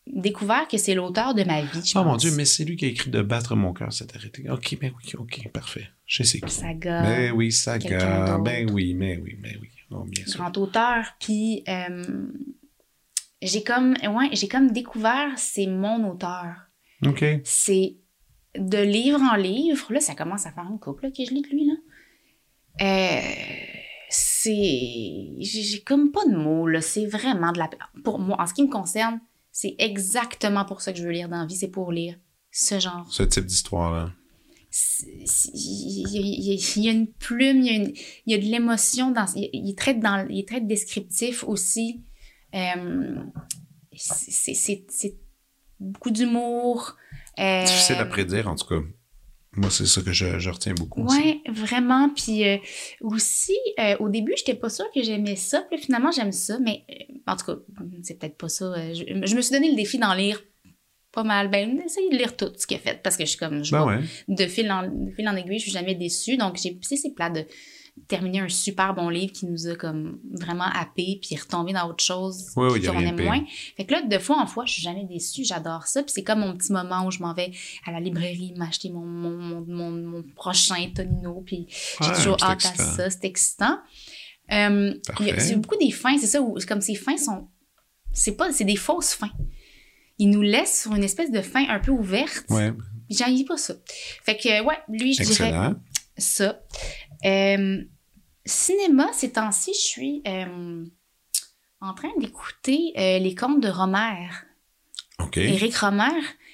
découvert 0.06 0.68
que 0.68 0.78
c'est 0.78 0.94
l'auteur 0.94 1.34
de 1.34 1.42
ma 1.44 1.62
vie, 1.62 1.68
Oh 1.74 1.80
pense. 1.80 1.94
mon 1.94 2.16
Dieu, 2.16 2.30
mais 2.36 2.44
c'est 2.44 2.64
lui 2.64 2.76
qui 2.76 2.84
a 2.84 2.88
écrit 2.88 3.10
De 3.10 3.22
battre 3.22 3.56
mon 3.56 3.72
cœur 3.72 3.92
s'est 3.92 4.06
arrêté. 4.14 4.48
OK, 4.50 4.78
ben 4.80 4.92
oui, 4.96 5.12
OK, 5.18 5.48
parfait. 5.52 5.88
Je 6.06 6.22
sais 6.22 6.38
c'est 6.38 6.40
qui. 6.46 6.54
Saga, 6.54 7.02
Ben 7.02 7.32
oui, 7.32 7.50
Saga. 7.52 8.38
Ben 8.38 8.70
oui, 8.70 8.94
mais 8.94 9.16
oui, 9.18 9.36
mais 9.40 9.56
oui. 9.60 9.68
Oh, 9.90 10.04
bien 10.04 10.24
sûr. 10.26 10.40
grand 10.40 10.56
auteur, 10.58 11.14
puis 11.20 11.62
euh, 11.68 12.26
j'ai 13.42 13.62
comme, 13.62 13.92
ouais, 13.92 14.28
j'ai 14.32 14.48
comme 14.48 14.70
découvert, 14.72 15.32
c'est 15.36 15.66
mon 15.66 16.08
auteur. 16.10 16.54
OK. 17.04 17.24
c'est 17.44 17.96
de 18.58 18.78
livre 18.78 19.20
en 19.20 19.36
livre. 19.36 19.92
Là, 19.92 20.00
ça 20.00 20.14
commence 20.14 20.46
à 20.46 20.50
faire 20.52 20.64
une 20.70 20.78
couple 20.78 21.04
là, 21.04 21.10
que 21.10 21.24
je 21.24 21.30
lis 21.30 21.42
de 21.42 21.48
lui. 21.48 21.66
Là. 21.66 21.74
Euh, 22.82 23.20
c'est. 24.16 25.34
J'ai 25.38 25.82
comme 25.84 26.10
pas 26.10 26.24
de 26.26 26.36
mots, 26.36 26.66
là. 26.66 26.80
C'est 26.80 27.06
vraiment 27.06 27.52
de 27.52 27.58
la. 27.58 27.68
Pour 28.04 28.18
moi, 28.18 28.36
en 28.40 28.46
ce 28.46 28.54
qui 28.54 28.62
me 28.62 28.70
concerne, 28.70 29.20
c'est 29.52 29.74
exactement 29.78 30.64
pour 30.64 30.80
ça 30.80 30.92
que 30.92 30.98
je 30.98 31.04
veux 31.04 31.10
lire 31.10 31.28
dans 31.28 31.40
la 31.40 31.46
vie. 31.46 31.56
C'est 31.56 31.68
pour 31.68 31.92
lire 31.92 32.16
ce 32.50 32.78
genre. 32.78 33.06
Ce 33.10 33.22
type 33.22 33.44
d'histoire-là. 33.46 34.12
Il 35.54 36.78
y, 36.78 36.88
a- 36.88 36.92
une 36.92 37.06
plume, 37.12 37.62
il 37.62 37.66
y 37.66 37.70
a, 37.70 37.74
une- 37.76 37.92
il 38.26 38.32
y 38.32 38.34
a 38.34 38.38
de 38.38 38.44
l'émotion 38.44 39.10
dans. 39.10 39.26
Il, 39.34 39.74
très 39.74 39.94
dans, 39.94 40.26
il 40.28 40.44
descriptif 40.66 41.44
aussi. 41.44 42.02
Euh, 42.54 43.16
c'est- 43.94 44.30
c'est 44.30 44.54
c'est- 44.54 44.86
c'est 44.90 45.16
beaucoup 45.80 46.10
d'humour. 46.10 46.96
Euh, 47.38 47.64
Difficile 47.64 47.96
à 47.96 48.06
prédire, 48.06 48.48
en 48.48 48.54
tout 48.54 48.66
cas. 48.66 48.80
Moi, 49.56 49.70
c'est 49.70 49.86
ça 49.86 50.02
que 50.02 50.12
je, 50.12 50.38
je 50.38 50.50
retiens 50.50 50.74
beaucoup. 50.74 51.02
Ouais, 51.02 51.40
vraiment. 51.48 52.10
Puis 52.10 52.46
euh, 52.46 52.58
aussi, 53.00 53.56
euh, 53.80 53.96
au 54.00 54.08
début, 54.08 54.34
j'étais 54.36 54.54
pas 54.54 54.68
sûre 54.68 54.86
que 54.94 55.02
j'aimais 55.02 55.36
ça. 55.36 55.62
Puis 55.70 55.78
finalement, 55.80 56.10
j'aime 56.10 56.32
ça. 56.32 56.58
Mais 56.60 56.84
euh, 56.90 57.14
en 57.26 57.36
tout 57.36 57.46
cas, 57.46 57.56
c'est 58.02 58.18
peut-être 58.18 58.36
pas 58.36 58.48
ça. 58.48 58.74
je, 58.92 59.02
je 59.24 59.34
me 59.36 59.40
suis 59.40 59.52
donné 59.52 59.70
le 59.70 59.76
défi 59.76 59.98
d'en 59.98 60.14
lire 60.14 60.42
pas 61.12 61.22
mal. 61.24 61.48
Ben, 61.50 61.76
d'essayer 61.78 62.10
de 62.10 62.16
lire 62.16 62.36
tout 62.36 62.52
ce 62.56 62.66
qu'il 62.66 62.76
a 62.76 62.80
fait. 62.80 63.00
Parce 63.02 63.16
que 63.16 63.24
je 63.24 63.30
suis 63.30 63.38
comme. 63.38 63.64
Je 63.64 63.70
Ben 63.72 63.82
vois- 63.82 63.96
ouais. 63.96 64.02
de, 64.28 64.46
fil 64.46 64.70
en, 64.70 64.82
de 64.82 65.10
fil 65.16 65.26
en 65.28 65.34
aiguille, 65.36 65.58
je 65.58 65.64
suis 65.64 65.72
jamais 65.72 65.94
déçue. 65.94 66.36
Donc, 66.36 66.58
j'ai 66.62 66.78
c'est 66.82 67.14
plat 67.14 67.30
de 67.30 67.44
terminer 68.08 68.40
un 68.40 68.48
super 68.48 68.94
bon 68.94 69.08
livre 69.08 69.32
qui 69.32 69.46
nous 69.46 69.66
a 69.66 69.74
comme 69.74 70.20
vraiment 70.32 70.64
happé 70.64 71.18
puis 71.20 71.34
retomber 71.36 71.72
dans 71.72 71.88
autre 71.88 72.04
chose 72.04 72.50
Oui, 72.56 72.68
oui, 72.72 72.82
qu'on 72.82 72.98
aime 73.00 73.20
moins. 73.20 73.44
Fait 73.76 73.84
que 73.84 73.92
là, 73.92 74.02
de 74.02 74.18
fois 74.18 74.40
en 74.40 74.46
fois, 74.46 74.64
je 74.64 74.74
suis 74.74 74.82
jamais 74.82 75.04
déçue, 75.04 75.44
j'adore 75.44 75.86
ça. 75.86 76.02
Puis 76.02 76.12
c'est 76.14 76.22
comme 76.22 76.40
mon 76.40 76.56
petit 76.56 76.72
moment 76.72 77.04
où 77.06 77.10
je 77.10 77.18
m'en 77.20 77.34
vais 77.34 77.50
à 77.86 77.90
la 77.92 78.00
librairie 78.00 78.52
m'acheter 78.56 78.90
mon, 78.90 79.04
mon, 79.04 79.30
mon, 79.38 79.60
mon, 79.66 79.90
mon 79.90 80.22
prochain 80.34 80.88
Tonino. 80.94 81.42
Puis 81.44 81.66
j'ai 82.00 82.08
Ouais, 82.08 82.14
toujours 82.14 82.36
hâte 82.42 82.64
excitant. 82.64 82.82
à 82.82 82.86
ça, 82.96 83.10
c'est 83.10 83.24
excitant. 83.24 83.78
Euh, 84.52 84.94
il 85.20 85.26
y 85.26 85.30
a- 85.30 85.34
Parfait. 85.34 85.40
c'est 85.40 85.56
beaucoup 85.56 85.76
des 85.76 85.90
fins, 85.90 86.16
c'est 86.18 86.28
ça, 86.28 86.40
où 86.40 86.56
comme 86.68 86.80
ces 86.80 86.94
fins 86.94 87.16
sont. 87.16 87.48
C'est 88.12 88.36
pas, 88.36 88.52
c'est 88.52 88.64
des 88.64 88.76
fausses 88.76 89.14
fins. 89.14 89.32
Ils 90.18 90.30
nous 90.30 90.42
laissent 90.42 90.82
sur 90.82 90.94
une 90.94 91.02
espèce 91.04 91.30
de 91.32 91.40
fin 91.42 91.68
un 91.68 91.80
peu 91.80 91.90
ouverte. 91.90 92.44
Ouais. 92.50 92.72
J'en 93.10 93.26
pas 93.46 93.56
ça. 93.56 93.74
Fait 94.24 94.36
que, 94.36 94.64
ouais, 94.64 94.78
lui, 94.88 95.12
je 95.14 95.22
dirais 95.22 95.48
Excellent. 95.48 95.74
ça. 96.16 96.60
Euh, 97.24 97.82
cinéma, 98.44 99.08
ces 99.12 99.32
temps-ci, 99.32 99.72
je 99.74 99.78
suis 99.80 100.22
euh, 100.26 100.84
en 101.80 101.94
train 101.94 102.10
d'écouter 102.18 102.92
euh, 102.96 103.18
les 103.18 103.34
contes 103.34 103.60
de 103.62 103.68
Romer. 103.68 104.28
OK. 105.18 105.38
Éric 105.38 105.74
Romer, 105.76 106.12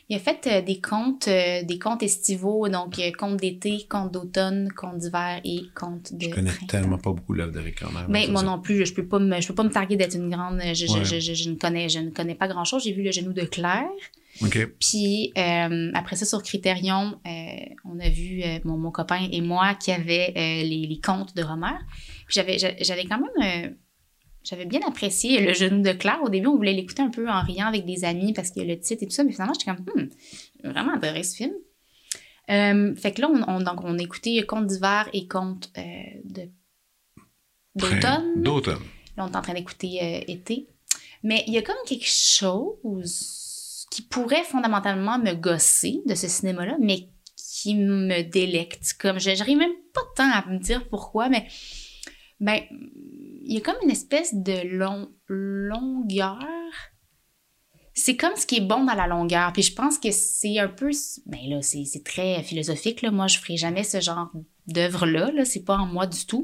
il 0.08 0.16
a 0.16 0.20
fait 0.20 0.64
des 0.64 0.80
contes, 0.80 1.28
des 1.28 1.78
contes 1.82 2.02
estivaux, 2.04 2.68
donc 2.68 2.94
contes 3.18 3.36
d'été, 3.38 3.86
contes 3.90 4.12
d'automne, 4.12 4.70
contes 4.76 4.98
d'hiver 4.98 5.40
et 5.44 5.62
contes 5.74 6.12
de 6.14 6.26
Je 6.26 6.30
connais 6.30 6.50
printemps. 6.50 6.66
tellement 6.68 6.98
pas 6.98 7.10
beaucoup 7.10 7.32
l'œuvre 7.32 7.50
d'Eric 7.52 7.80
Romer. 7.80 8.04
Mais 8.08 8.26
c'est 8.26 8.30
moi 8.30 8.40
ça. 8.42 8.46
non 8.46 8.60
plus, 8.60 8.86
je 8.86 8.94
peux 8.94 9.06
pas 9.06 9.18
me, 9.18 9.40
je 9.40 9.48
peux 9.48 9.54
pas 9.54 9.64
me 9.64 9.70
targuer 9.70 9.96
d'être 9.96 10.14
une 10.14 10.30
grande. 10.30 10.60
Je, 10.62 10.74
je- 10.86 10.92
Ouais. 10.92 11.04
je, 11.04 11.18
je, 11.18 11.34
je 11.34 11.50
ne 11.50 11.56
connais, 11.56 11.88
je 11.88 11.98
ne 11.98 12.10
connais 12.10 12.36
pas 12.36 12.46
grand 12.46 12.64
chose. 12.64 12.84
J'ai 12.84 12.92
vu 12.92 13.02
le 13.02 13.10
genou 13.10 13.32
de 13.32 13.42
Claire. 13.42 13.82
OK. 14.40 14.66
Puis 14.80 15.32
euh, 15.36 15.90
après 15.94 16.16
ça, 16.16 16.24
sur 16.24 16.42
Critérion, 16.42 17.20
euh, 17.26 17.30
on 17.84 18.00
a 18.00 18.08
vu 18.08 18.42
euh, 18.42 18.58
mon, 18.64 18.78
mon 18.78 18.90
copain 18.90 19.28
et 19.30 19.40
moi 19.42 19.74
qui 19.74 19.92
avait 19.92 20.30
euh, 20.30 20.62
les, 20.66 20.86
les 20.86 21.00
contes 21.00 21.36
de 21.36 21.42
Romer. 21.42 21.76
Puis 22.26 22.34
j'avais, 22.36 22.58
j'a- 22.58 22.74
j'avais 22.80 23.04
quand 23.04 23.18
même. 23.20 23.76
j'avais 24.42 24.64
bien 24.64 24.80
apprécié 24.86 25.40
le 25.44 25.52
genou 25.52 25.82
de 25.82 25.92
Claire. 25.92 26.20
Au 26.24 26.28
début, 26.30 26.46
on 26.46 26.56
voulait 26.56 26.72
l'écouter 26.72 27.02
un 27.02 27.10
peu 27.10 27.28
en 27.28 27.42
riant 27.42 27.66
avec 27.66 27.84
des 27.84 28.04
amis 28.04 28.32
parce 28.32 28.50
que 28.50 28.60
le 28.60 28.78
titre 28.80 29.02
et 29.02 29.06
tout 29.06 29.12
ça, 29.12 29.22
mais 29.22 29.32
finalement, 29.32 29.52
j'étais 29.52 29.70
comme, 29.70 30.08
j'ai 30.64 30.68
vraiment 30.70 30.94
adoré 30.94 31.22
ce 31.24 31.36
film. 31.36 31.52
Fait 32.48 33.12
que 33.12 33.20
là, 33.20 33.30
on, 33.30 33.42
on- 33.56 33.60
donc, 33.60 33.84
on 33.84 33.98
a 33.98 34.02
écouté 34.02 34.42
Contes 34.44 34.66
d'hiver 34.66 35.08
et 35.12 35.26
Contes 35.28 35.70
de 36.24 36.48
d'automne. 37.74 38.42
D'automne. 38.42 38.80
Là, 39.16 39.26
on 39.26 39.30
est 39.30 39.36
en 39.36 39.42
train 39.42 39.54
d'écouter 39.54 40.24
été. 40.26 40.66
Mais 41.22 41.44
il 41.46 41.52
y 41.54 41.58
a 41.58 41.62
comme 41.62 41.76
quelque 41.86 42.06
chose 42.08 43.41
qui 43.92 44.00
pourrait 44.00 44.44
fondamentalement 44.44 45.18
me 45.18 45.34
gosser 45.34 46.00
de 46.06 46.14
ce 46.14 46.26
cinéma-là, 46.26 46.78
mais 46.80 47.10
qui 47.36 47.74
me 47.74 48.22
délecte. 48.22 48.94
Comme 48.98 49.20
je 49.20 49.34
j'arrive 49.34 49.58
même 49.58 49.74
pas 49.92 50.00
tant 50.16 50.30
à 50.32 50.46
me 50.46 50.58
dire 50.58 50.88
pourquoi, 50.88 51.28
mais 51.28 51.46
ben 52.40 52.62
il 53.44 53.52
y 53.52 53.58
a 53.58 53.60
comme 53.60 53.76
une 53.84 53.90
espèce 53.90 54.32
de 54.34 54.66
long, 54.78 55.12
longueur. 55.28 56.38
C'est 57.92 58.16
comme 58.16 58.34
ce 58.34 58.46
qui 58.46 58.56
est 58.56 58.66
bon 58.66 58.84
dans 58.84 58.94
la 58.94 59.06
longueur. 59.06 59.52
Puis 59.52 59.62
je 59.62 59.74
pense 59.74 59.98
que 59.98 60.10
c'est 60.10 60.58
un 60.58 60.68
peu. 60.68 60.90
Ben 61.26 61.50
là, 61.50 61.60
c'est 61.60 62.02
très 62.02 62.42
philosophique. 62.42 63.02
Moi, 63.02 63.26
je 63.26 63.36
ferai 63.36 63.58
jamais 63.58 63.84
ce 63.84 64.00
genre 64.00 64.32
d'œuvre-là. 64.68 65.32
Là. 65.32 65.44
C'est 65.44 65.64
pas 65.64 65.76
en 65.76 65.84
moi 65.84 66.06
du 66.06 66.24
tout. 66.24 66.42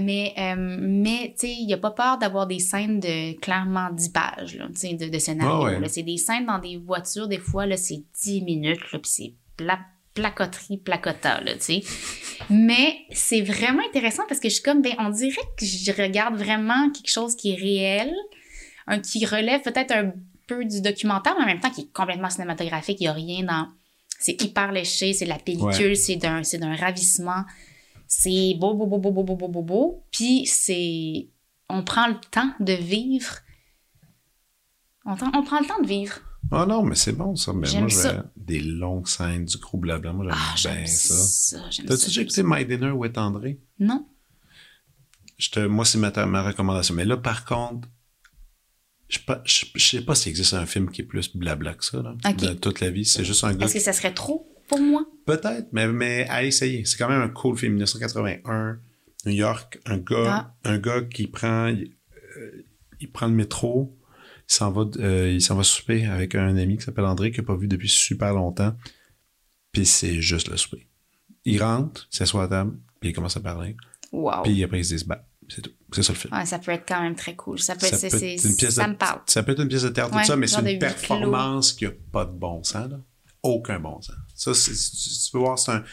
Mais, 0.00 0.32
euh, 0.38 0.54
mais 0.80 1.34
tu 1.38 1.46
sais, 1.46 1.52
il 1.52 1.66
n'y 1.66 1.74
a 1.74 1.78
pas 1.78 1.90
peur 1.90 2.16
d'avoir 2.18 2.46
des 2.46 2.58
scènes 2.60 2.98
de 2.98 3.38
clairement 3.40 3.90
10 3.90 4.08
pages 4.08 4.56
là, 4.56 4.66
tu 4.68 4.80
sais, 4.80 4.94
de, 4.94 5.08
de 5.08 5.18
scénario. 5.18 5.66
Ah 5.66 5.78
ouais. 5.80 5.88
C'est 5.88 6.02
des 6.02 6.16
scènes 6.16 6.46
dans 6.46 6.58
des 6.58 6.78
voitures, 6.78 7.28
des 7.28 7.38
fois, 7.38 7.66
c'est 7.76 8.02
10 8.22 8.42
minutes, 8.42 8.80
puis 8.90 9.00
c'est 9.04 9.34
pla 9.56 9.78
placoterie, 10.14 10.76
placota, 10.76 11.40
tu 11.44 11.52
sais. 11.60 11.82
Mais 12.50 12.98
c'est 13.12 13.40
vraiment 13.40 13.82
intéressant 13.88 14.22
parce 14.28 14.40
que 14.40 14.48
je 14.50 14.54
suis 14.54 14.62
comme, 14.62 14.82
ben, 14.82 14.92
on 14.98 15.08
dirait 15.08 15.40
que 15.58 15.64
je 15.64 15.90
regarde 15.92 16.36
vraiment 16.36 16.90
quelque 16.90 17.08
chose 17.10 17.34
qui 17.34 17.52
est 17.52 17.56
réel, 17.56 18.12
un, 18.86 18.98
qui 18.98 19.24
relève 19.24 19.62
peut-être 19.62 19.92
un 19.92 20.12
peu 20.46 20.64
du 20.66 20.82
documentaire, 20.82 21.34
mais 21.38 21.44
en 21.44 21.46
même 21.46 21.60
temps 21.60 21.70
qui 21.70 21.82
est 21.82 21.92
complètement 21.94 22.28
cinématographique. 22.28 22.98
Il 23.00 23.04
n'y 23.04 23.08
a 23.08 23.12
rien 23.14 23.44
dans. 23.44 23.68
C'est 24.18 24.40
hyper 24.42 24.70
léché, 24.72 25.14
c'est 25.14 25.24
de 25.24 25.30
la 25.30 25.38
pellicule, 25.38 25.66
Ouais. 25.88 25.94
c'est 25.94 26.16
d'un, 26.16 26.42
c'est 26.42 26.58
d'un 26.58 26.76
ravissement. 26.76 27.44
C'est 28.14 28.54
beau, 28.60 28.74
beau, 28.74 28.84
beau, 28.86 28.98
beau, 28.98 29.10
beau, 29.10 29.22
beau, 29.24 29.36
beau, 29.36 29.48
beau, 29.48 29.62
beau. 29.62 30.04
Puis 30.10 30.44
c'est. 30.46 31.30
On 31.70 31.82
prend 31.82 32.08
le 32.08 32.16
temps 32.30 32.52
de 32.60 32.74
vivre. 32.74 33.38
On, 35.06 35.12
on 35.12 35.42
prend 35.42 35.60
le 35.60 35.66
temps 35.66 35.80
de 35.80 35.86
vivre. 35.86 36.18
Ah 36.50 36.66
non, 36.66 36.82
mais 36.82 36.94
c'est 36.94 37.14
bon 37.14 37.34
ça. 37.36 37.54
Mais 37.54 37.66
moi, 37.80 37.88
ça. 37.88 38.30
des 38.36 38.60
longues 38.60 39.08
scènes, 39.08 39.46
du 39.46 39.56
gros 39.56 39.78
blabla. 39.78 40.12
Moi, 40.12 40.26
j'aime 40.56 40.72
Ah, 40.74 40.76
bien 40.76 40.86
ça. 40.86 41.14
ça. 41.14 41.58
T'as-tu 41.86 42.06
déjà 42.06 42.20
écouté 42.20 42.42
My 42.44 42.66
Dinner 42.66 42.90
with 42.90 43.16
André? 43.16 43.58
Non. 43.78 44.06
Je 45.38 45.48
te, 45.48 45.60
moi, 45.60 45.86
c'est 45.86 45.96
ma, 45.98 46.10
ma 46.26 46.42
recommandation. 46.42 46.94
Mais 46.94 47.06
là, 47.06 47.16
par 47.16 47.46
contre, 47.46 47.88
je, 49.08 49.18
je, 49.44 49.64
je 49.74 49.86
sais 49.86 50.02
pas 50.02 50.14
s'il 50.14 50.28
existe 50.30 50.52
un 50.52 50.66
film 50.66 50.90
qui 50.90 51.00
est 51.00 51.04
plus 51.06 51.34
blabla 51.34 51.72
que 51.72 51.84
ça, 51.84 52.02
là, 52.02 52.14
Ok. 52.28 52.36
de 52.36 52.52
toute 52.52 52.80
la 52.80 52.90
vie. 52.90 53.06
C'est 53.06 53.24
juste 53.24 53.42
un 53.44 53.54
gars. 53.54 53.64
Est-ce 53.64 53.74
que 53.74 53.80
ça 53.80 53.94
serait 53.94 54.12
trop 54.12 54.51
pour 54.72 54.80
moi? 54.80 55.04
Peut-être, 55.26 55.68
mais, 55.72 55.86
mais 55.88 56.26
à 56.28 56.44
essayer. 56.44 56.84
C'est 56.84 56.96
quand 56.98 57.08
même 57.08 57.20
un 57.22 57.28
cool 57.28 57.56
film. 57.56 57.74
1981, 57.74 58.78
New 59.26 59.32
York, 59.32 59.80
un 59.86 59.98
gars, 59.98 60.26
Ah. 60.28 60.54
un 60.64 60.78
gars 60.78 61.02
qui 61.02 61.26
prend, 61.28 61.68
il, 61.68 61.92
euh, 62.38 62.62
il 63.00 63.10
prend 63.10 63.26
le 63.26 63.34
métro, 63.34 63.96
il 64.50 64.54
s'en 64.54 64.70
va, 64.72 64.84
euh, 64.98 65.30
il 65.30 65.40
s'en 65.40 65.54
va 65.54 65.62
souper 65.62 66.06
avec 66.06 66.34
un 66.34 66.56
ami 66.56 66.76
qui 66.78 66.84
s'appelle 66.84 67.04
André, 67.04 67.30
qu'il 67.30 67.42
n'a 67.42 67.46
pas 67.46 67.56
vu 67.56 67.68
depuis 67.68 67.88
super 67.88 68.32
longtemps. 68.34 68.74
Puis 69.72 69.86
c'est 69.86 70.20
juste 70.20 70.48
le 70.48 70.56
souper. 70.56 70.88
Il 71.44 71.62
rentre, 71.62 72.08
il 72.12 72.16
s'assoit 72.16 72.44
à 72.44 72.48
table, 72.48 72.76
puis 73.00 73.10
il 73.10 73.12
commence 73.12 73.36
à 73.36 73.40
parler. 73.40 73.76
Wow. 74.12 74.42
Puis 74.44 74.62
après, 74.62 74.80
il 74.80 74.84
se 74.84 74.94
dit, 74.96 75.04
bah, 75.06 75.26
c'est 75.48 75.62
tout. 75.62 75.70
C'est 75.92 76.02
ça 76.02 76.12
le 76.12 76.18
film. 76.18 76.34
Ouais, 76.34 76.46
ça 76.46 76.58
peut 76.58 76.70
être 76.72 76.84
quand 76.86 77.02
même 77.02 77.14
très 77.16 77.34
cool. 77.36 77.58
Ça 77.58 77.74
peut, 77.74 77.86
Ça 77.86 77.96
être 78.06 78.14
une 78.14 78.56
pièce 78.56 78.74
ça 78.74 78.84
de- 78.86 78.90
me 78.92 78.96
parle. 78.96 79.20
Ça 79.26 79.42
peut 79.42 79.52
être 79.52 79.60
une 79.62 79.68
pièce 79.68 79.82
de 79.82 79.88
théâtre, 79.90 80.14
Ouais, 80.14 80.22
tout 80.22 80.26
ça, 80.28 80.36
mais 80.36 80.46
c'est 80.46 80.72
une 80.72 80.78
performance 80.78 81.72
qui 81.72 81.86
a 81.86 81.90
pas 82.12 82.24
de 82.24 82.32
bon 82.32 82.62
sens, 82.62 82.90
là. 82.90 83.00
Aucun 83.42 83.80
bon 83.80 84.00
sens. 84.00 84.14
Ça, 84.34 84.54
c'est- 84.54 84.72
tu, 85.26 85.32
peux 85.32 85.38
voir, 85.38 85.58
c'est 85.58 85.72
un. 85.72 85.84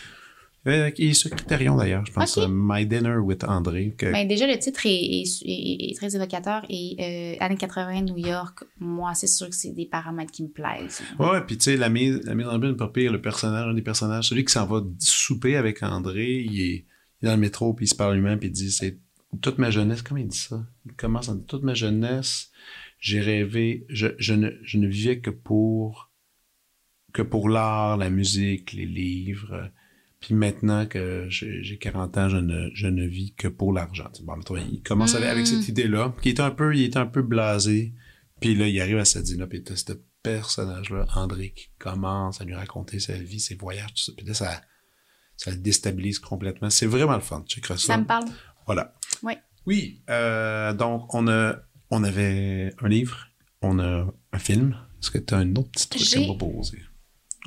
Euh, 0.68 0.92
il 0.98 1.12
est 1.12 1.14
sur 1.14 1.30
Criterion 1.32 1.78
d'ailleurs, 1.78 2.06
je 2.06 2.12
pense. 2.12 2.38
My 2.50 2.86
Dinner 2.86 3.16
with 3.18 3.44
André. 3.46 3.96
que- 3.98 4.12
Ben, 4.12 4.28
déjà, 4.28 4.46
le 4.46 4.60
titre 4.60 4.86
est, 4.86 4.90
est- 5.22 5.42
est- 5.46 5.90
est 5.90 5.96
très 5.96 6.14
évocateur 6.16 6.64
et 6.70 6.96
euh, 7.40 7.44
années 7.44 7.56
80, 7.58 8.02
New 8.02 8.18
York, 8.18 8.66
moi, 8.78 9.14
c'est 9.16 9.28
sûr 9.28 9.50
que 9.50 9.56
c'est 9.56 9.72
des 9.72 9.86
paramètres 9.86 10.32
qui 10.32 10.44
me 10.44 10.50
plaisent. 10.50 11.02
Ouais, 11.18 11.42
puis 11.48 11.58
tu 11.58 11.64
sais, 11.64 11.78
la 11.78 11.90
mise, 11.90 12.20
la 12.26 12.36
mise 12.36 12.46
en 12.46 12.52
abîme, 12.52 12.76
pas 12.76 12.90
pire, 12.90 13.12
le 13.12 13.22
personnage, 13.22 13.68
un 13.68 13.74
des 13.74 13.82
personnages, 13.82 14.28
celui 14.30 14.44
qui 14.44 14.52
s'en 14.52 14.66
va 14.68 14.84
souper 15.00 15.56
avec 15.56 15.82
André, 15.82 16.28
il 16.46 16.60
est, 16.62 16.66
il 17.22 17.24
est 17.24 17.26
dans 17.26 17.32
le 17.36 17.38
métro, 17.40 17.74
puis 17.74 17.86
il 17.86 17.90
se 17.90 17.96
parle 17.96 18.16
lui-même, 18.16 18.38
puis 18.38 18.50
il 18.50 18.52
dit, 18.52 18.70
c'est 18.72 19.00
toute 19.42 19.60
ma 19.60 19.72
jeunesse, 19.72 20.02
comment 20.02 20.20
il 20.20 20.28
dit 20.28 20.38
ça? 20.38 20.62
Il 20.86 20.94
commence 20.94 21.30
en 21.30 21.40
toute 21.40 21.64
ma 21.64 21.74
jeunesse, 21.74 22.52
j'ai 23.00 23.22
rêvé, 23.22 23.86
je, 23.88 24.08
je, 24.20 24.34
ne, 24.34 24.50
je 24.64 24.78
ne 24.78 24.88
vivais 24.88 25.20
que 25.22 25.30
pour, 25.30 26.09
que 27.14 27.22
pour 27.22 27.50
l'art, 27.50 27.98
la 27.98 28.10
musique, 28.10 28.74
les 28.74 28.86
livres, 28.86 29.70
puis 30.20 30.34
maintenant 30.34 30.86
que 30.86 31.26
j'ai 31.30 31.64
j'ai 31.64 31.78
40 31.78 32.18
ans, 32.18 32.30
je 32.30 32.38
ne, 32.38 32.70
je 32.74 32.88
ne 32.88 33.06
vis 33.06 33.34
que 33.34 33.48
pour 33.48 33.72
l'argent. 33.74 34.12
Bon, 34.24 34.36
il 34.70 34.82
commence 34.84 35.16
avec, 35.16 35.30
avec 35.30 35.48
cette 35.48 35.68
Mm. 35.68 35.72
idée-là, 35.72 36.14
qui 36.22 36.30
est 36.30 36.40
un 36.40 36.52
peu, 36.52 36.76
il 36.76 36.84
est 36.84 36.98
un 36.98 37.06
peu 37.06 37.22
blasé, 37.22 37.94
puis 38.42 38.56
là, 38.56 38.68
il 38.68 38.80
arrive 38.82 38.98
à 38.98 39.06
cette 39.06 39.24
dîner, 39.24 39.46
puis 39.48 39.64
t'as 39.64 39.76
ce 39.76 39.94
personnage-là, 40.22 41.06
André, 41.16 41.54
qui 41.56 41.70
commence 41.80 42.42
à 42.42 42.44
lui 42.46 42.54
raconter 42.56 43.00
sa 43.00 43.14
vie, 43.14 43.40
ses 43.40 43.56
voyages, 43.56 43.94
tout 43.94 44.04
ça. 44.04 44.12
Puis 44.18 44.26
là, 44.26 44.34
ça, 44.34 44.62
ça 45.38 45.52
le 45.52 45.58
déstabilise 45.58 46.20
complètement. 46.20 46.70
C'est 46.70 46.86
vraiment 46.86 47.16
le 47.16 47.22
fun. 47.22 47.44
Tu 47.48 47.62
ça. 47.66 47.78
Ça 47.78 47.98
me 47.98 48.06
parle. 48.06 48.26
Voilà. 48.66 48.94
Oui. 49.24 49.34
Oui. 49.66 50.02
euh, 50.10 50.74
donc, 50.74 51.14
on 51.16 51.28
a, 51.30 51.56
on 51.90 52.04
avait 52.04 52.74
un 52.82 52.88
livre, 52.90 53.30
on 53.62 53.80
a 53.80 54.14
un 54.34 54.40
film. 54.40 54.76
Est-ce 55.02 55.12
que 55.12 55.18
tu 55.20 55.34
as 55.34 55.38
un 55.38 55.56
autre 55.56 55.70
petit 55.72 55.88
truc 55.88 56.18
à 56.18 56.22
proposer? 56.26 56.80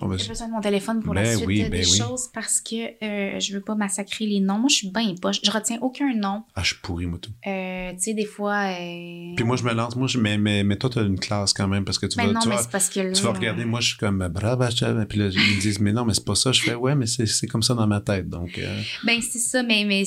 Va 0.08 0.16
J'ai 0.16 0.28
besoin 0.28 0.48
de 0.48 0.52
mon 0.52 0.60
téléphone 0.60 1.02
pour 1.02 1.14
Ben 1.14 1.22
la 1.22 1.34
suite 1.36 1.46
oui, 1.46 1.62
euh, 1.62 1.68
ben 1.68 1.80
des 1.80 1.86
oui. 1.90 1.98
choses 1.98 2.28
parce 2.34 2.60
que 2.60 3.04
euh, 3.04 3.40
je 3.40 3.52
veux 3.54 3.60
pas 3.60 3.74
massacrer 3.74 4.26
les 4.26 4.40
noms. 4.40 4.58
Moi, 4.58 4.68
je 4.68 4.74
suis 4.76 4.90
bien 4.90 5.14
poche. 5.20 5.40
Je 5.42 5.50
retiens 5.50 5.78
aucun 5.80 6.12
nom. 6.14 6.42
Ah, 6.54 6.62
je 6.62 6.68
suis 6.74 6.76
pourri, 6.82 7.06
moi, 7.06 7.18
tout. 7.20 7.30
Euh, 7.46 7.92
tu 7.92 7.98
sais, 8.00 8.14
des 8.14 8.24
fois. 8.26 8.64
euh, 8.70 9.34
Puis 9.36 9.44
moi, 9.44 9.56
je 9.56 9.64
me 9.64 9.72
lance. 9.72 9.96
Moi, 9.96 10.06
je, 10.08 10.18
mais, 10.18 10.38
mais, 10.38 10.64
mais 10.64 10.76
toi, 10.76 10.90
tu 10.90 10.98
as 10.98 11.02
une 11.02 11.18
classe 11.18 11.52
quand 11.52 11.68
même 11.68 11.84
parce 11.84 11.98
que 11.98 12.06
tu 12.06 12.16
Ben 12.16 12.26
vas. 12.26 12.32
non, 12.32 12.40
tu 12.40 12.48
mais 12.48 12.56
vas- 12.56 12.62
c'est 12.62 12.70
parce 12.70 12.88
que 12.88 13.00
là, 13.00 13.12
tu 13.12 13.22
vas 13.22 13.32
regarder, 13.32 13.64
moi 13.64 13.80
je 13.80 13.88
suis 13.88 13.96
comme 13.98 14.26
brava, 14.28 14.68
puis 15.08 15.18
là 15.18 15.28
ils 15.32 15.38
me 15.56 15.60
disent 15.60 15.78
mais 15.80 15.92
non 15.92 16.04
mais 16.04 16.14
c'est 16.14 16.24
pas 16.24 16.34
ça, 16.34 16.52
je 16.52 16.62
fais 16.62 16.74
ouais 16.74 16.94
mais 16.94 17.06
c'est 17.06 17.46
comme 17.46 17.62
ça 17.62 17.74
dans 17.74 17.86
ma 17.86 18.00
tête 18.00 18.28
donc 18.28 18.58
euh, 18.58 18.80
Ben, 19.04 19.20
c'est 19.20 19.38
ça, 19.38 19.62
mais, 19.62 19.84
mais 19.84 20.02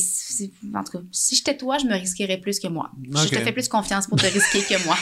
en 0.77 0.83
tout 0.83 0.91
cas, 0.93 1.03
si 1.11 1.35
j'étais 1.35 1.57
toi, 1.57 1.77
je 1.77 1.85
me 1.85 1.93
risquerais 1.93 2.37
plus 2.37 2.59
que 2.59 2.67
moi. 2.67 2.91
Je 3.11 3.27
te 3.29 3.35
fais 3.39 3.51
plus 3.51 3.67
confiance 3.67 4.07
pour 4.07 4.17
te 4.17 4.25
risquer 4.25 4.59
que 4.61 4.83
moi. 4.85 4.97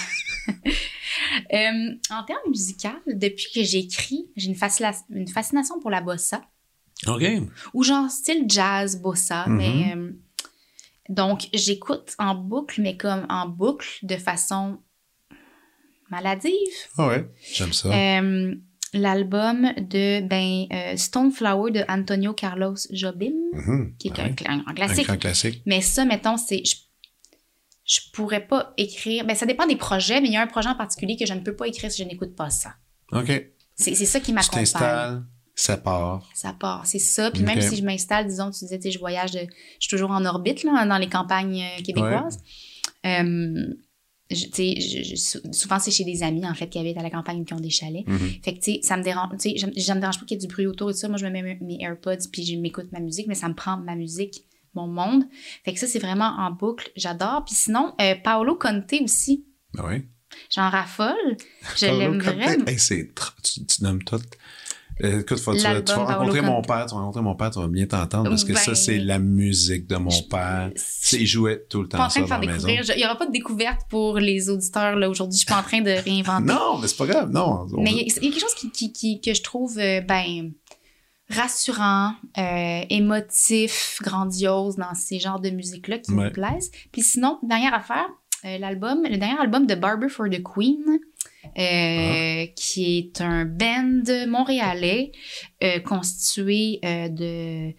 Euh, 1.53 1.95
en 2.09 2.24
termes 2.24 2.49
musicaux, 2.49 2.89
depuis 3.07 3.47
que 3.53 3.64
j'écris, 3.64 4.28
j'ai 4.36 4.47
une, 4.47 4.55
fascina- 4.55 5.03
une 5.09 5.28
fascination 5.28 5.80
pour 5.80 5.89
la 5.91 6.01
bossa, 6.01 6.41
ok 7.07 7.24
ou 7.74 7.84
genre 7.84 8.09
style 8.09 8.45
jazz 8.47 8.99
bossa, 9.01 9.47
Mhm. 9.47 9.57
mais 9.57 9.95
euh, 9.95 10.11
donc 11.09 11.47
j'écoute 11.53 12.16
en 12.20 12.36
boucle, 12.36 12.82
mais 12.82 12.97
comme 12.97 13.26
en 13.30 13.47
boucle 13.47 13.88
de 14.03 14.16
façon 14.18 14.80
maladive. 16.09 16.51
ah 16.97 17.07
ouais 17.07 17.26
j'aime 17.53 17.74
ça 17.74 17.89
Euh, 17.93 18.55
L'album 18.95 19.74
de 19.76 20.22
ben, 20.22 20.68
euh, 20.72 20.95
Stoneflower 20.95 21.72
de 21.72 21.84
Antonio 21.89 22.34
Carlos 22.34 22.76
Jobim, 22.91 23.34
Mhm. 23.53 23.95
qui 23.97 24.09
est 24.09 24.20
Ah 24.20 24.26
un, 24.51 24.59
un 24.59 24.64
un 24.68 24.74
classique. 24.76 25.07
grand 25.07 25.18
classique 25.18 25.64
Mais 25.66 25.82
ça, 25.82 26.05
mettons, 26.05 26.38
c'est. 26.38 26.64
Je, 26.64 26.76
je 27.86 27.99
pourrais 28.13 28.45
pas 28.47 28.73
écrire. 28.77 29.25
Ben, 29.25 29.36
ça 29.36 29.45
dépend 29.45 29.65
des 29.67 29.75
projets, 29.75 30.21
mais 30.21 30.27
il 30.27 30.34
y 30.34 30.38
a 30.38 30.41
un 30.41 30.47
projet 30.47 30.69
en 30.69 30.75
particulier 30.75 31.17
que 31.17 31.25
je 31.25 31.34
ne 31.34 31.39
peux 31.41 31.55
pas 31.55 31.67
écrire 31.67 31.91
si 31.91 32.01
je 32.03 32.07
n'écoute 32.07 32.36
pas 32.36 32.49
ça. 32.49 32.73
ok 33.11 33.29
C'est 33.75 33.95
c'est 33.95 34.05
ça 34.05 34.19
qui 34.19 34.27
tu 34.27 34.34
m'accompagne. 34.34 34.63
t'installes 34.63 35.23
ça 35.55 35.77
part 35.77 36.27
Ça 36.34 36.51
part, 36.53 36.86
c'est 36.88 36.97
ça. 36.97 37.29
Puis 37.29 37.43
même 37.43 37.62
si 37.62 37.75
je 37.75 37.83
m'installe, 37.83 38.25
disons, 38.28 38.49
tu 38.49 38.59
disais, 38.59 38.78
tu 38.79 38.83
sais, 38.83 38.91
je 38.91 38.97
voyage, 38.99 39.32
de, 39.33 39.39
je 39.39 39.45
suis 39.82 39.89
toujours 39.89 40.09
en 40.09 40.25
orbite 40.25 40.63
là, 40.63 40.83
dans 40.86 40.97
les 40.97 41.09
campagnes 41.09 41.62
euh, 41.62 41.82
québécoises. 41.83 42.39
Euh, 43.05 43.67
je- 44.32 44.45
tu 44.45 44.51
sais, 44.53 44.79
je- 44.79 45.03
je- 45.09 45.16
sou- 45.16 45.53
souvent, 45.53 45.78
c'est 45.78 45.91
chez 45.91 46.05
des 46.05 46.24
amis, 46.24 46.43
en 46.47 46.53
fait, 46.55 46.67
qui 46.70 46.79
habitent 46.79 46.97
à 46.97 47.03
la 47.03 47.09
campagne 47.12 47.45
qui 47.45 47.53
ont 47.53 47.59
des 47.59 47.70
chalets. 47.70 48.08
Mhm. 48.08 48.29
Fait 48.43 48.53
que, 48.55 48.59
tu 48.63 48.74
sais, 48.75 48.79
ça 48.82 48.97
me 48.97 49.03
dérange, 49.03 49.29
tu 49.39 49.55
sais, 49.59 49.67
me 49.67 49.99
dérange 49.99 50.20
pas 50.20 50.25
qu'il 50.25 50.37
y 50.37 50.43
ait 50.43 50.47
du 50.47 50.51
bruit 50.51 50.66
autour 50.66 50.89
et 50.89 50.93
tout 50.93 50.99
ça. 50.99 51.08
Moi, 51.08 51.17
je 51.17 51.25
me 51.25 51.29
mets 51.29 51.43
mes- 51.43 51.59
mes 51.62 51.78
AirPods 51.83 52.29
puis 52.32 52.43
je 52.45 52.58
m'écoute 52.58 52.87
ma 52.91 52.99
musique, 52.99 53.28
mais 53.28 53.36
ça 53.36 53.47
me 53.49 53.53
prend 53.53 53.78
ma 53.78 53.95
musique, 53.95 54.43
mon 54.75 54.87
monde. 54.87 55.24
Fait 55.66 55.74
que 55.74 55.79
ça, 55.79 55.87
c'est 55.87 56.00
vraiment 56.00 56.36
en 56.39 56.51
boucle. 56.51 56.89
J'adore. 56.95 57.43
Puis 57.45 57.55
sinon, 57.55 57.93
euh, 58.01 58.16
Paolo 58.24 58.55
Conte 58.55 58.93
aussi. 59.04 59.45
ah 59.78 59.86
ouais? 59.86 60.08
J'en 60.54 60.70
raffole. 60.70 61.37
Je 61.78 61.86
l'aime 61.86 62.20
vraiment. 62.20 62.66
hey, 62.67 62.78
tu, 63.43 63.66
tu 63.66 63.83
nommes 63.83 64.04
tout 64.04 64.20
Euh, 65.04 65.21
écoute, 65.21 65.39
faut- 65.39 65.55
tu, 65.55 65.62
vas- 65.63 65.82
tu 65.82 65.91
rencontrer 65.91 66.41
mon 66.41 66.62
père, 66.62 66.86
tu 66.86 66.93
vas 66.93 67.01
rencontrer 67.01 67.24
mon 67.24 67.33
père, 67.36 67.50
tu 67.50 67.59
vas 67.59 67.67
bien 67.67 67.87
t'entendre 67.87 68.29
parce 68.29 68.43
que 68.43 68.54
ça, 68.54 68.71
Ben, 68.71 68.75
c'est 68.75 69.00
la 69.00 69.17
musique 69.17 69.87
de 69.87 69.95
mon 69.95 70.12
je- 70.12 70.21
père. 70.24 70.70
Il 71.13 71.25
jouait 71.25 71.66
tout 71.67 71.82
le 71.82 71.86
Je 71.86 71.89
suis 71.89 71.97
pas 71.97 71.97
temps 71.97 72.05
en 72.05 72.09
train 72.09 72.21
de 72.21 72.28
faire 72.28 72.39
dans 72.39 72.45
la 72.45 72.54
maison. 72.54 72.67
découvrir. 72.67 72.83
Je- 72.83 72.93
Il 72.93 72.97
n'y 73.00 73.05
aura 73.05 73.16
pas 73.17 73.25
de 73.25 73.32
découverte 73.32 73.82
pour 73.89 74.20
les 74.20 74.50
auditeurs 74.51 74.95
là 74.95 75.09
aujourd'hui. 75.09 75.33
Je 75.39 75.45
suis 75.45 75.51
pas 75.54 75.59
en 75.59 75.63
train 75.63 75.82
de 75.82 75.89
réinventer. 75.89 76.43
Non, 76.45 76.78
mais 76.79 76.87
c'est 76.87 76.97
pas 76.97 77.08
grave, 77.08 77.32
non. 77.32 77.66
on- 77.74 77.82
Mais 77.82 77.91
il 77.91 78.08
y, 78.08 78.12
a 78.12 78.13
quelque 78.20 78.39
chose 78.39 78.54
qui, 78.54 78.70
qui- 78.70 78.93
qui- 78.93 79.20
que 79.20 79.33
je 79.33 79.41
trouve 79.41 79.79
euh, 79.79 80.01
ben 80.01 80.51
rassurant, 81.29 82.13
euh, 82.37 82.82
émotif, 82.89 84.00
grandiose 84.01 84.75
dans 84.75 84.93
ces 84.93 85.20
genres 85.20 85.39
de 85.39 85.50
musique-là 85.50 85.97
qui 86.00 86.12
Ouais. 86.13 86.25
me 86.25 86.29
plaisent. 86.32 86.71
Puis 86.91 87.01
sinon, 87.01 87.39
dernière 87.43 87.74
affaire, 87.74 88.08
euh, 88.45 88.58
l'album, 88.58 89.04
le 89.09 89.17
dernier 89.17 89.39
album 89.39 89.66
de 89.66 89.75
Barber 89.75 90.09
for 90.09 90.28
the 90.29 90.43
Queen, 90.43 90.83
euh, 90.87 91.50
Ah. 91.58 92.45
qui 92.55 92.97
est 92.97 93.21
un 93.21 93.45
band 93.45 94.04
montréalais 94.28 95.12
constitué 95.86 96.79
de 96.83 97.74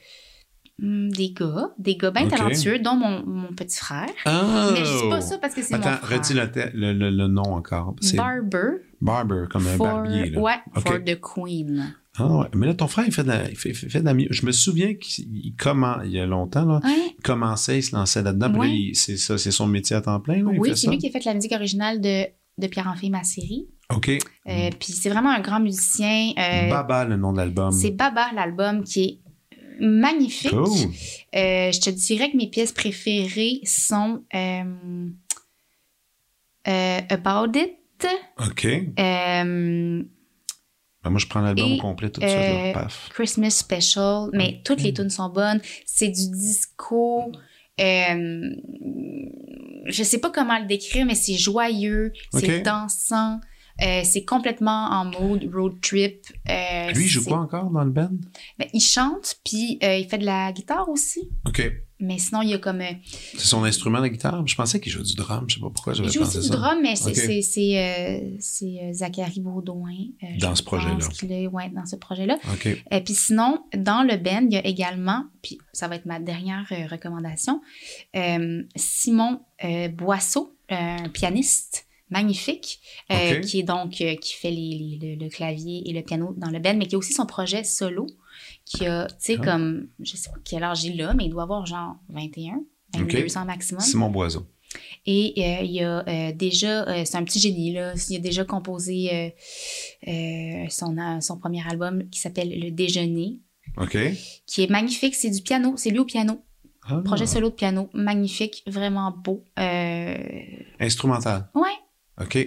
hum, 0.82 1.08
des 1.12 1.32
gars, 1.32 1.70
des 1.78 1.96
gars 1.96 2.10
bien 2.10 2.26
talentueux, 2.28 2.78
dont 2.80 2.94
mon, 2.96 3.24
mon 3.24 3.52
petit 3.54 3.78
frère. 3.78 4.08
Oh! 4.26 4.70
Mais 4.72 4.84
je 4.84 5.02
dis 5.04 5.08
pas 5.10 5.20
ça 5.20 5.38
parce 5.38 5.54
que 5.54 5.62
c'est 5.62 5.76
mon 5.76 5.82
Attends, 5.84 6.04
frère. 6.04 6.18
redis 6.18 6.34
le, 6.34 6.50
le, 6.74 6.92
le- 6.92 7.10
le 7.10 7.28
nom 7.28 7.42
encore. 7.54 7.94
Barber 8.14 8.78
Barber, 9.00 9.44
comme 9.50 9.66
un 9.68 9.76
for, 9.76 9.86
barbier. 9.86 10.30
Là. 10.30 10.40
ouais, 10.40 10.56
for 10.80 10.98
the 11.04 11.20
Queen. 11.20 11.94
Ah 12.16 12.26
ouais. 12.36 12.46
Mais 12.54 12.66
là, 12.66 12.74
ton 12.74 12.86
frère, 12.86 13.04
il 13.06 13.12
fait 13.12 13.24
de 13.24 13.28
la, 13.28 13.50
il 13.50 13.56
fait, 13.56 13.72
fait 13.74 14.00
de 14.00 14.04
la 14.04 14.14
Je 14.30 14.46
me 14.46 14.52
souviens 14.52 14.94
qu'il 14.94 15.24
il 15.36 15.54
commen- 15.56 16.02
il 16.04 16.12
y 16.12 16.20
a 16.20 16.26
longtemps, 16.26 16.64
là, 16.64 16.80
Ouais. 16.84 17.14
il 17.18 17.22
commençait, 17.22 17.78
il 17.78 17.82
se 17.82 17.94
lançait 17.96 18.22
là-dedans. 18.22 18.52
Puis 18.60 18.86
là, 18.88 18.90
c'est 18.94 19.16
ça, 19.16 19.36
c'est 19.36 19.50
son 19.50 19.66
métier 19.66 19.96
à 19.96 20.00
temps 20.00 20.20
plein. 20.20 20.36
Là, 20.44 20.50
Oui, 20.56 20.76
c'est 20.76 20.88
lui 20.88 20.98
qui 20.98 21.08
a 21.08 21.10
fait 21.10 21.24
la 21.24 21.34
musique 21.34 21.52
originale 21.52 22.00
de, 22.00 22.26
de 22.58 22.66
Pierre-Enfer, 22.68 23.10
ma 23.10 23.24
série. 23.24 23.66
OK. 23.92 24.08
Euh, 24.10 24.70
Puis 24.78 24.92
c'est 24.92 25.10
vraiment 25.10 25.30
un 25.30 25.40
grand 25.40 25.58
musicien. 25.60 26.32
euh, 26.38 26.70
Baba, 26.70 27.04
le 27.04 27.16
nom 27.16 27.32
de 27.32 27.38
l'album. 27.38 27.72
c'est 27.72 27.90
Baba, 27.90 28.28
l'album, 28.34 28.84
qui 28.84 29.02
est 29.04 29.18
magnifique. 29.80 30.50
Cool. 30.52 30.68
Euh, 31.34 31.72
je 31.72 31.80
te 31.80 31.90
dirais 31.90 32.30
que 32.30 32.36
mes 32.36 32.48
pièces 32.48 32.70
préférées 32.72 33.60
sont 33.64 34.22
About 36.64 37.52
It, 37.58 38.06
OK. 38.38 38.66
Ben, 41.04 41.10
moi, 41.10 41.18
je 41.20 41.26
prends 41.26 41.40
l'album 41.42 41.76
complet 41.78 42.08
tout 42.10 42.20
de 42.20 42.26
suite. 42.26 42.40
là. 42.40 42.66
euh, 42.70 42.72
Paf. 42.72 43.10
Christmas 43.12 43.50
Special, 43.50 44.30
mais 44.32 44.60
toutes 44.64 44.80
les 44.82 44.90
Mm. 44.90 44.94
tunes 44.94 45.10
sont 45.10 45.28
bonnes. 45.28 45.60
C'est 45.86 46.08
du 46.08 46.30
disco. 46.30 47.30
euh, 47.80 48.50
je 49.86 50.02
sais 50.02 50.18
pas 50.18 50.30
comment 50.30 50.58
le 50.58 50.66
décrire, 50.66 51.04
mais 51.06 51.14
c'est 51.14 51.34
joyeux, 51.36 52.12
c'est 52.32 52.60
dansant, 52.60 53.40
euh, 53.82 54.02
c'est 54.04 54.24
complètement 54.24 54.88
en 54.90 55.04
mode 55.06 55.50
road 55.52 55.80
trip. 55.80 56.24
euh, 56.48 56.90
Lui, 56.92 57.04
il 57.04 57.08
joue 57.08 57.24
quoi 57.24 57.38
encore 57.40 57.70
dans 57.70 57.84
le 57.84 57.90
band? 57.90 58.10
Ben, 58.58 58.68
il 58.72 58.80
chante, 58.80 59.36
puis 59.44 59.78
euh, 59.82 59.96
il 59.96 60.08
fait 60.08 60.18
de 60.18 60.24
la 60.26 60.52
guitare 60.52 60.88
aussi. 60.88 61.28
OK. 61.46 61.72
Mais 62.00 62.18
sinon, 62.18 62.42
il 62.42 62.50
y 62.50 62.54
a 62.54 62.58
comme. 62.58 62.82
C'est 63.04 63.38
son 63.46 63.64
instrument, 63.64 63.98
la 64.00 64.08
guitare? 64.10 64.46
Je 64.46 64.54
pensais 64.56 64.78
qu'il 64.80 64.92
jouait 64.92 65.04
du 65.04 65.14
drum. 65.14 65.44
Je 65.48 65.54
sais 65.54 65.60
pas 65.60 65.70
pourquoi 65.70 65.94
j'avais 65.94 66.08
il 66.08 66.12
joue 66.12 66.20
pensé 66.20 66.38
aussi 66.38 66.50
du 66.50 66.54
ça. 66.54 66.60
drum, 66.60 66.78
mais 66.82 66.96
c'est 66.96 67.10
Ok. 67.10 67.42
c'est- 68.40 68.92
Zachary 68.92 69.40
Baudouin. 69.40 69.94
Dans 70.40 70.54
ce 70.54 70.62
projet-là. 70.62 71.48
ouais, 71.50 71.68
dans 71.70 71.86
ce 71.86 71.96
projet-là. 71.96 72.36
OK. 72.52 72.66
Et 72.90 73.00
puis 73.00 73.14
sinon, 73.14 73.64
dans 73.76 74.02
le 74.02 74.16
band, 74.18 74.42
il 74.50 74.52
y 74.54 74.56
a 74.56 74.66
également, 74.66 75.24
puis 75.42 75.58
ça 75.72 75.88
va 75.88 75.96
être 75.96 76.04
ma 76.06 76.18
dernière 76.18 76.66
recommandation, 76.90 77.60
Simon 78.76 79.40
Boisseau, 79.96 80.56
un 80.68 81.08
pianiste 81.08 81.86
magnifique, 82.18 82.80
euh, 83.12 83.40
qui 83.40 83.60
est 83.60 83.62
donc 83.64 84.00
euh, 84.00 84.14
qui 84.16 84.32
fait 84.34 84.50
les, 84.50 84.78
les- 84.78 84.98
le, 85.16 85.24
le 85.24 85.28
clavier 85.30 85.82
et 85.88 85.92
le 85.92 86.02
piano 86.02 86.34
dans 86.36 86.50
le 86.50 86.58
band, 86.60 86.76
mais 86.78 86.86
qui 86.86 86.94
a 86.94 86.98
aussi 86.98 87.12
son 87.12 87.26
projet 87.26 87.62
solo, 87.64 88.06
qui 88.64 88.86
a, 88.86 89.06
tu 89.08 89.14
sais, 89.18 89.36
Ah. 89.40 89.44
comme, 89.44 89.88
je 90.00 90.16
sais 90.16 90.30
pas 90.30 90.38
quel 90.44 90.62
âge 90.64 90.84
il 90.84 91.00
a, 91.02 91.12
mais 91.14 91.24
il 91.26 91.30
doit 91.30 91.42
avoir 91.42 91.66
genre 91.66 91.96
21, 92.08 92.62
22 92.94 93.18
Ok. 93.24 93.36
ans 93.36 93.44
maximum. 93.44 93.80
Simon 93.82 94.10
Boiseau. 94.10 94.46
Et 95.06 95.34
euh, 95.38 95.62
il 95.64 95.82
a 95.84 96.04
euh, 96.08 96.32
déjà, 96.32 96.82
euh, 96.88 97.02
c'est 97.04 97.16
un 97.16 97.22
petit 97.24 97.38
génie, 97.38 97.72
là. 97.72 97.94
Il 98.10 98.16
a 98.16 98.18
déjà 98.18 98.44
composé 98.44 99.34
son, 100.70 100.96
son 101.20 101.38
premier 101.38 101.62
album 101.68 102.08
qui 102.10 102.18
s'appelle 102.20 102.50
Le 102.60 102.70
Déjeuner, 102.70 103.38
OK. 103.76 103.96
qui 104.46 104.62
est 104.62 104.70
magnifique. 104.70 105.14
C'est 105.14 105.30
du 105.30 105.42
piano, 105.42 105.74
c'est 105.76 105.90
lui 105.90 105.98
au 106.00 106.04
piano. 106.04 106.40
Ah. 106.86 107.00
Projet 107.04 107.26
solo 107.26 107.48
de 107.50 107.54
piano, 107.54 107.88
magnifique, 107.94 108.62
vraiment 108.66 109.10
beau. 109.16 109.42
Instrumental. 110.80 111.48
ouais, 111.54 111.76
OK. 112.20 112.38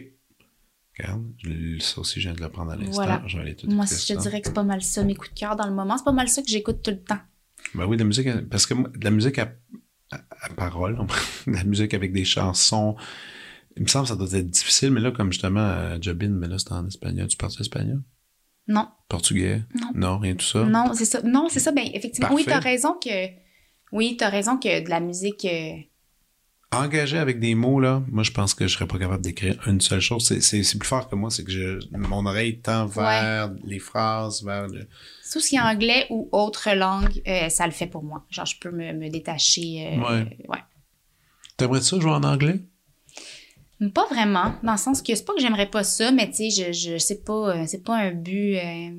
Regarde, 1.00 1.24
ça 1.80 2.02
aussi, 2.02 2.20
je 2.20 2.28
viens 2.30 2.36
de 2.36 2.42
le 2.42 2.50
prendre 2.50 2.72
à 2.72 2.76
l'instant. 2.76 2.94
Voilà. 2.94 3.22
Je 3.28 3.38
vais 3.38 3.44
aller 3.44 3.56
tout 3.56 3.68
moi, 3.70 3.86
je 3.86 4.14
te 4.14 4.20
dirais 4.20 4.42
que 4.42 4.48
c'est 4.48 4.54
pas 4.54 4.64
mal 4.64 4.82
ça, 4.82 5.04
mes 5.04 5.14
coups 5.16 5.34
de 5.34 5.40
cœur 5.40 5.56
dans 5.56 5.68
le 5.68 5.74
moment. 5.74 5.98
C'est 5.98 6.04
pas 6.06 6.12
mal 6.12 6.28
ça 6.28 6.42
que 6.42 6.50
j'écoute 6.50 6.82
tout 6.84 6.92
le 6.92 7.04
temps. 7.04 7.20
Ben 7.76 7.86
oui, 7.86 7.98
de 7.98 8.02
la 8.02 8.08
musique, 8.08 8.28
parce 8.50 8.66
que 8.66 8.74
de 8.74 9.04
la 9.04 9.12
musique 9.12 9.38
à, 9.38 9.54
à, 10.12 10.18
à 10.42 10.50
parole, 10.56 10.98
de 11.48 11.52
la 11.54 11.64
musique 11.66 11.94
avec 11.94 12.14
des 12.14 12.26
chansons, 12.26 12.96
il 13.76 13.84
me 13.84 13.88
semble 13.88 14.06
que 14.06 14.10
ça 14.10 14.16
doit 14.16 14.32
être 14.32 14.50
difficile, 14.50 14.90
mais 14.92 15.02
là, 15.02 15.12
comme 15.12 15.32
justement, 15.32 15.60
euh, 15.60 15.98
Jobin, 16.02 16.30
mais 16.30 16.48
là, 16.48 16.58
c'est 16.58 16.72
en 16.72 16.88
espagnol. 16.88 17.28
Tu 17.28 17.38
parles 17.38 17.52
espagnol? 17.60 18.02
Non, 18.68 18.88
Portugais? 19.08 19.64
Non. 19.94 20.18
rien 20.18 20.34
de 20.34 20.40
tout 20.40 20.46
ça? 20.46 20.66
non, 20.66 20.94
c'est 20.94 21.06
ça. 21.06 21.22
Non, 21.22 21.48
c'est 21.50 21.60
ça. 21.60 21.72
Ben, 21.72 21.88
effectivement, 21.94 22.34
oui, 22.34 22.44
t'as 22.46 22.60
raison 22.60 22.94
que. 23.02 23.28
Oui, 23.94 24.18
t'as 24.18 24.30
raison 24.30 24.58
que 24.58 24.84
de 24.84 24.90
la 24.90 25.00
musique. 25.00 25.46
euh, 25.46 25.78
Engagé 26.74 27.18
avec 27.18 27.40
des 27.40 27.56
mots, 27.56 27.80
là, 27.80 28.04
moi, 28.12 28.24
je 28.24 28.32
pense 28.32 28.54
que 28.54 28.68
je 28.68 28.74
serais 28.74 28.88
pas 28.88 29.00
capable 29.00 29.24
d'écrire 29.24 29.58
une 29.68 29.80
seule 29.80 30.02
chose. 30.02 30.26
C'est- 30.42 30.78
plus 30.78 30.88
fort 30.88 31.08
que 31.08 31.16
moi, 31.16 31.30
c'est 31.32 31.46
que 31.46 31.52
je, 31.52 31.80
mon 31.98 32.26
oreille 32.26 32.60
tend 32.60 32.86
vers 32.88 33.54
les 33.64 33.80
phrases, 33.80 34.44
vers 34.44 34.68
le... 34.68 34.82
Tout 35.32 35.40
ce 35.40 35.48
qui 35.48 35.56
est 35.56 35.62
anglais 35.62 36.08
ou 36.10 36.28
autre 36.34 36.70
langue, 36.76 37.22
euh, 37.26 37.48
ça 37.48 37.66
le 37.66 37.72
fait 37.72 37.88
pour 37.88 38.04
moi. 38.04 38.26
Genre, 38.30 38.46
je 38.46 38.60
peux 38.60 38.72
me, 38.72 38.92
me 38.92 39.10
détacher. 39.10 39.88
euh, 39.94 39.98
Ouais. 40.02 40.38
ouais. 40.50 40.60
T'aimerais 41.56 41.82
ça 41.82 42.00
jouer 42.02 42.12
en 42.12 42.24
anglais? 42.24 42.60
Pas 43.94 44.08
vraiment, 44.08 44.54
dans 44.64 44.74
le 44.74 44.78
sens 44.78 45.02
que 45.02 45.16
c'est 45.16 45.24
pas 45.24 45.34
que 45.36 45.40
j'aimerais 45.42 45.70
pas 45.70 45.84
ça, 45.86 46.12
mais 46.12 46.30
tu 46.30 46.50
sais, 46.50 46.74
je, 46.74 46.74
je 46.74 46.98
sais 46.98 47.22
pas, 47.22 47.56
euh, 47.56 47.64
c'est 47.66 47.84
pas 47.84 47.96
un 47.98 48.12
but. 48.12 48.58
euh, 48.58 48.90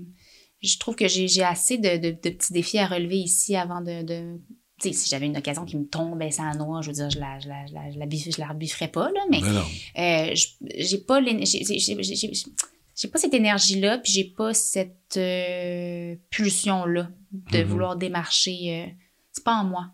je 0.62 0.78
trouve 0.78 0.94
que 0.96 1.06
j'ai 1.06 1.28
j'ai 1.28 1.42
assez 1.42 1.78
de, 1.78 1.96
de- 1.98 2.10
de 2.12 2.30
petits 2.30 2.52
défis 2.52 2.78
à 2.78 2.86
relever 2.86 3.16
ici 3.18 3.56
avant 3.56 3.80
de. 3.82 4.02
de 4.02 4.40
si 4.80 5.08
j'avais 5.08 5.26
une 5.26 5.36
occasion 5.36 5.64
qui 5.64 5.76
me 5.76 5.86
tombait 5.86 6.30
sans 6.30 6.54
noix, 6.54 6.80
je 6.82 6.88
veux 6.88 6.94
dire, 6.94 7.10
je 7.10 7.18
la, 7.18 7.38
je 7.40 7.48
la, 7.48 7.66
je 7.66 7.74
la, 7.74 7.90
je 7.90 7.98
la, 7.98 8.06
biffe- 8.06 8.34
je 8.34 8.40
la 8.40 8.48
rebifferais 8.48 8.88
pas, 8.88 9.10
là, 9.10 9.20
mais 9.30 9.40
Ben 9.40 9.62
euh, 9.98 10.34
j'ai 10.76 10.98
pas 10.98 11.20
j'ai- 11.22 13.08
pas 13.08 13.18
cette 13.18 13.34
énergie-là, 13.34 13.98
puis 13.98 14.12
j'ai 14.12 14.24
pas 14.24 14.52
cette 14.54 15.16
euh, 15.16 16.16
pulsion-là 16.30 17.10
de 17.52 17.58
Mhm. 17.58 17.64
vouloir 17.64 17.96
démarcher. 17.96 18.84
euh, 18.86 18.90
c'est 19.32 19.44
pas 19.44 19.54
en 19.56 19.64
moi. 19.64 19.90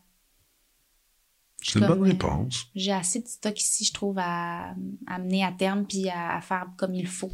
C'est 1.62 1.78
une 1.78 1.86
bonne 1.86 2.02
réponse. 2.02 2.66
J'ai 2.74 2.92
assez 2.92 3.20
de 3.20 3.26
stock 3.28 3.58
ici, 3.58 3.84
je 3.84 3.92
trouve, 3.92 4.18
à, 4.18 4.74
à 5.06 5.18
mener 5.18 5.44
à 5.44 5.52
terme 5.52 5.86
puis 5.86 6.08
à, 6.10 6.36
à 6.36 6.40
faire 6.42 6.66
comme 6.76 6.94
il 6.94 7.06
faut, 7.06 7.30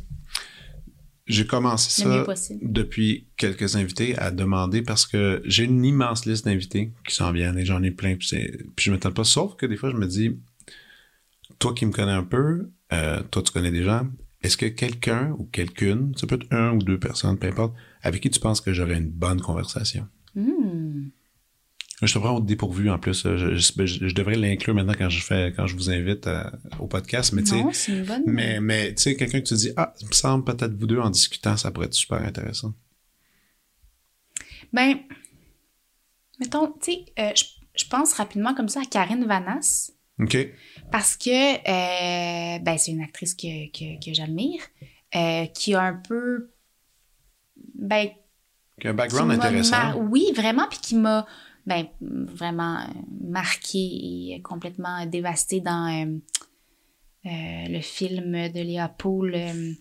J'ai 1.31 1.47
commencé 1.47 2.03
ça 2.03 2.27
depuis 2.61 3.27
quelques 3.37 3.77
invités 3.77 4.19
à 4.19 4.31
demander 4.31 4.83
parce 4.83 5.07
que 5.07 5.41
j'ai 5.45 5.65
une 5.65 5.85
immense 5.85 6.27
liste 6.27 6.45
d'invités 6.45 6.93
qui 7.07 7.15
s'en 7.15 7.33
viennent 7.33 7.59
et 7.59 7.65
j'en 7.65 7.83
ai 7.83 7.91
plein. 7.91 8.17
Puis, 8.17 8.37
je 8.79 8.91
me 8.91 8.99
tente 8.99 9.15
pas. 9.15 9.25
Sauf 9.25 9.57
que 9.57 9.67
des 9.67 9.77
fois, 9.77 9.91
je 9.91 9.97
me 9.97 10.07
dis, 10.07 10.37
toi 11.59 11.73
qui 11.73 11.87
me 11.87 11.93
connais 11.93 12.13
un 12.13 12.25
peu, 12.25 12.71
euh, 12.93 13.23
toi 13.31 13.43
tu 13.43 13.53
connais 13.53 13.71
des 13.71 13.85
gens, 13.85 14.09
est-ce 14.43 14.57
que 14.57 14.67
quelqu'un 14.67 15.35
ou 15.39 15.45
quelqu'une, 15.45 16.15
ça 16.17 16.27
peut 16.27 16.37
être 16.37 16.53
un 16.53 16.73
ou 16.73 16.79
deux 16.79 16.99
personnes, 16.99 17.39
peu 17.39 17.47
importe, 17.47 17.75
avec 18.03 18.23
qui 18.23 18.31
tu 18.31 18.41
penses 18.41 18.61
que 18.61 18.73
j'aurais 18.73 18.97
une 18.97 19.11
bonne 19.11 19.41
conversation? 19.41 20.09
Hmm. 20.35 20.80
Je 22.03 22.15
te 22.15 22.19
prends 22.19 22.37
au 22.37 22.41
dépourvu 22.41 22.89
en 22.91 22.99
plus. 22.99 23.27
euh, 23.27 23.37
Je, 23.37 23.57
je- 23.57 24.09
je- 24.09 24.15
devrais 24.15 24.35
l'inclure 24.37 24.75
maintenant 24.75 24.95
quand 24.97 25.11
je 25.11 25.23
fais 25.23 25.53
quand 25.55 25.67
je 25.67 25.75
vous 25.77 25.91
invite 25.91 26.27
à- 26.27 26.53
au 26.79 26.87
podcast. 26.87 27.33
Mais 27.35 27.43
tu 27.43 27.51
sais, 27.51 27.63
Non, 27.63 27.71
c'est 27.73 27.93
une 27.93 28.05
bonne. 28.05 28.23
mais, 28.27 28.59
mais 28.61 28.95
tu 28.95 29.03
sais, 29.03 29.17
quelqu'un 29.17 29.41
que 29.41 29.47
tu 29.47 29.55
dis 29.55 29.73
Ah, 29.77 29.93
il 30.01 30.07
me 30.07 30.13
semble 30.13 30.45
peut-être 30.45 30.73
vous 30.75 30.87
deux 30.87 30.99
en 30.99 31.11
discutant, 31.11 31.57
ça 31.59 31.71
pourrait 31.71 31.87
être 31.87 31.95
super 31.95 32.23
intéressant. 32.23 32.73
Ben, 34.73 34.99
mettons, 36.39 36.69
tu 36.81 36.93
sais, 36.93 37.05
euh, 37.19 37.31
je, 37.37 37.45
je 37.77 37.85
pense 37.89 38.13
rapidement 38.15 38.55
comme 38.55 38.69
ça 38.69 38.81
à 38.81 38.85
Karine 38.85 39.25
Vanas. 39.27 39.91
OK. 40.21 40.37
Parce 40.93 41.17
que 41.17 41.31
euh, 41.31 42.59
ben, 42.61 42.79
c'est 42.79 42.93
une 42.93 43.03
actrice 43.03 43.35
que, 43.35 43.71
que, 43.73 44.05
que 44.05 44.15
j'admire, 44.15 44.61
euh, 45.17 45.47
qui 45.47 45.75
a 45.75 45.83
un 45.83 45.95
peu. 45.95 46.51
Ben, 47.75 48.09
Qui 48.81 48.87
a 48.87 48.91
un 48.91 48.95
background 48.95 49.33
intéressant. 49.33 49.97
Oui, 49.99 50.27
vraiment, 50.37 50.67
puis 50.69 50.79
qui 50.81 50.95
m'a 50.95 51.27
ben, 51.71 51.87
vraiment 52.01 52.79
euh, 52.81 52.85
marqué 53.29 53.79
et 54.35 54.43
complètement 54.43 55.07
dévasté 55.07 55.61
dans 55.61 55.87
euh, 55.89 56.19
euh, 57.27 57.69
le 57.69 57.81
film 57.81 58.33
de 58.49 58.61
Léa 58.61 58.89
Poul. 58.89 59.35
euh, 59.35 59.73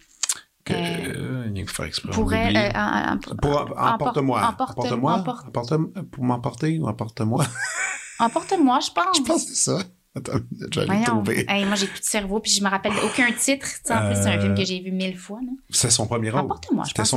euh, 0.71 1.45
euh, 1.47 1.65
pourrait. 2.11 2.53
euh, 2.55 2.69
en- 2.75 3.17
Pour, 3.41 3.75
emporte-moi. 3.75 4.39
emporte- 4.47 4.71
Emporte-moi? 4.77 5.13
emporte- 5.15 6.09
pour 6.11 6.23
m'emporter 6.23 6.77
ou 6.77 6.87
emporte-moi? 6.87 7.43
Emporte-moi, 8.19 8.79
je 8.81 8.91
pense. 8.91 9.17
je 9.17 9.23
pense 9.23 9.45
que 9.45 9.49
c'est 9.51 9.71
ça. 9.71 9.79
Attends, 10.15 10.39
je 10.71 10.79
vais 10.81 11.03
trouver. 11.03 11.45
Hey, 11.47 11.65
moi, 11.65 11.75
j'ai 11.75 11.87
plus 11.87 11.99
de 12.01 12.05
cerveau, 12.05 12.39
puis 12.39 12.51
je 12.51 12.63
me 12.63 12.69
rappelle 12.69 12.91
aucun 13.05 13.31
titre. 13.31 13.65
En 13.89 14.05
plus, 14.07 14.15
c'est 14.15 14.27
un 14.29 14.37
Euh, 14.37 14.41
film 14.41 14.55
que 14.55 14.65
j'ai 14.65 14.79
vu 14.81 14.91
mille 14.91 15.17
fois. 15.17 15.39
C'est 15.69 15.89
son 15.91 16.05
premier 16.07 16.29
rôle. 16.31 16.41
Emporte-moi, 16.41 16.83
je 16.83 16.89
C'était 16.89 17.01
pense 17.03 17.09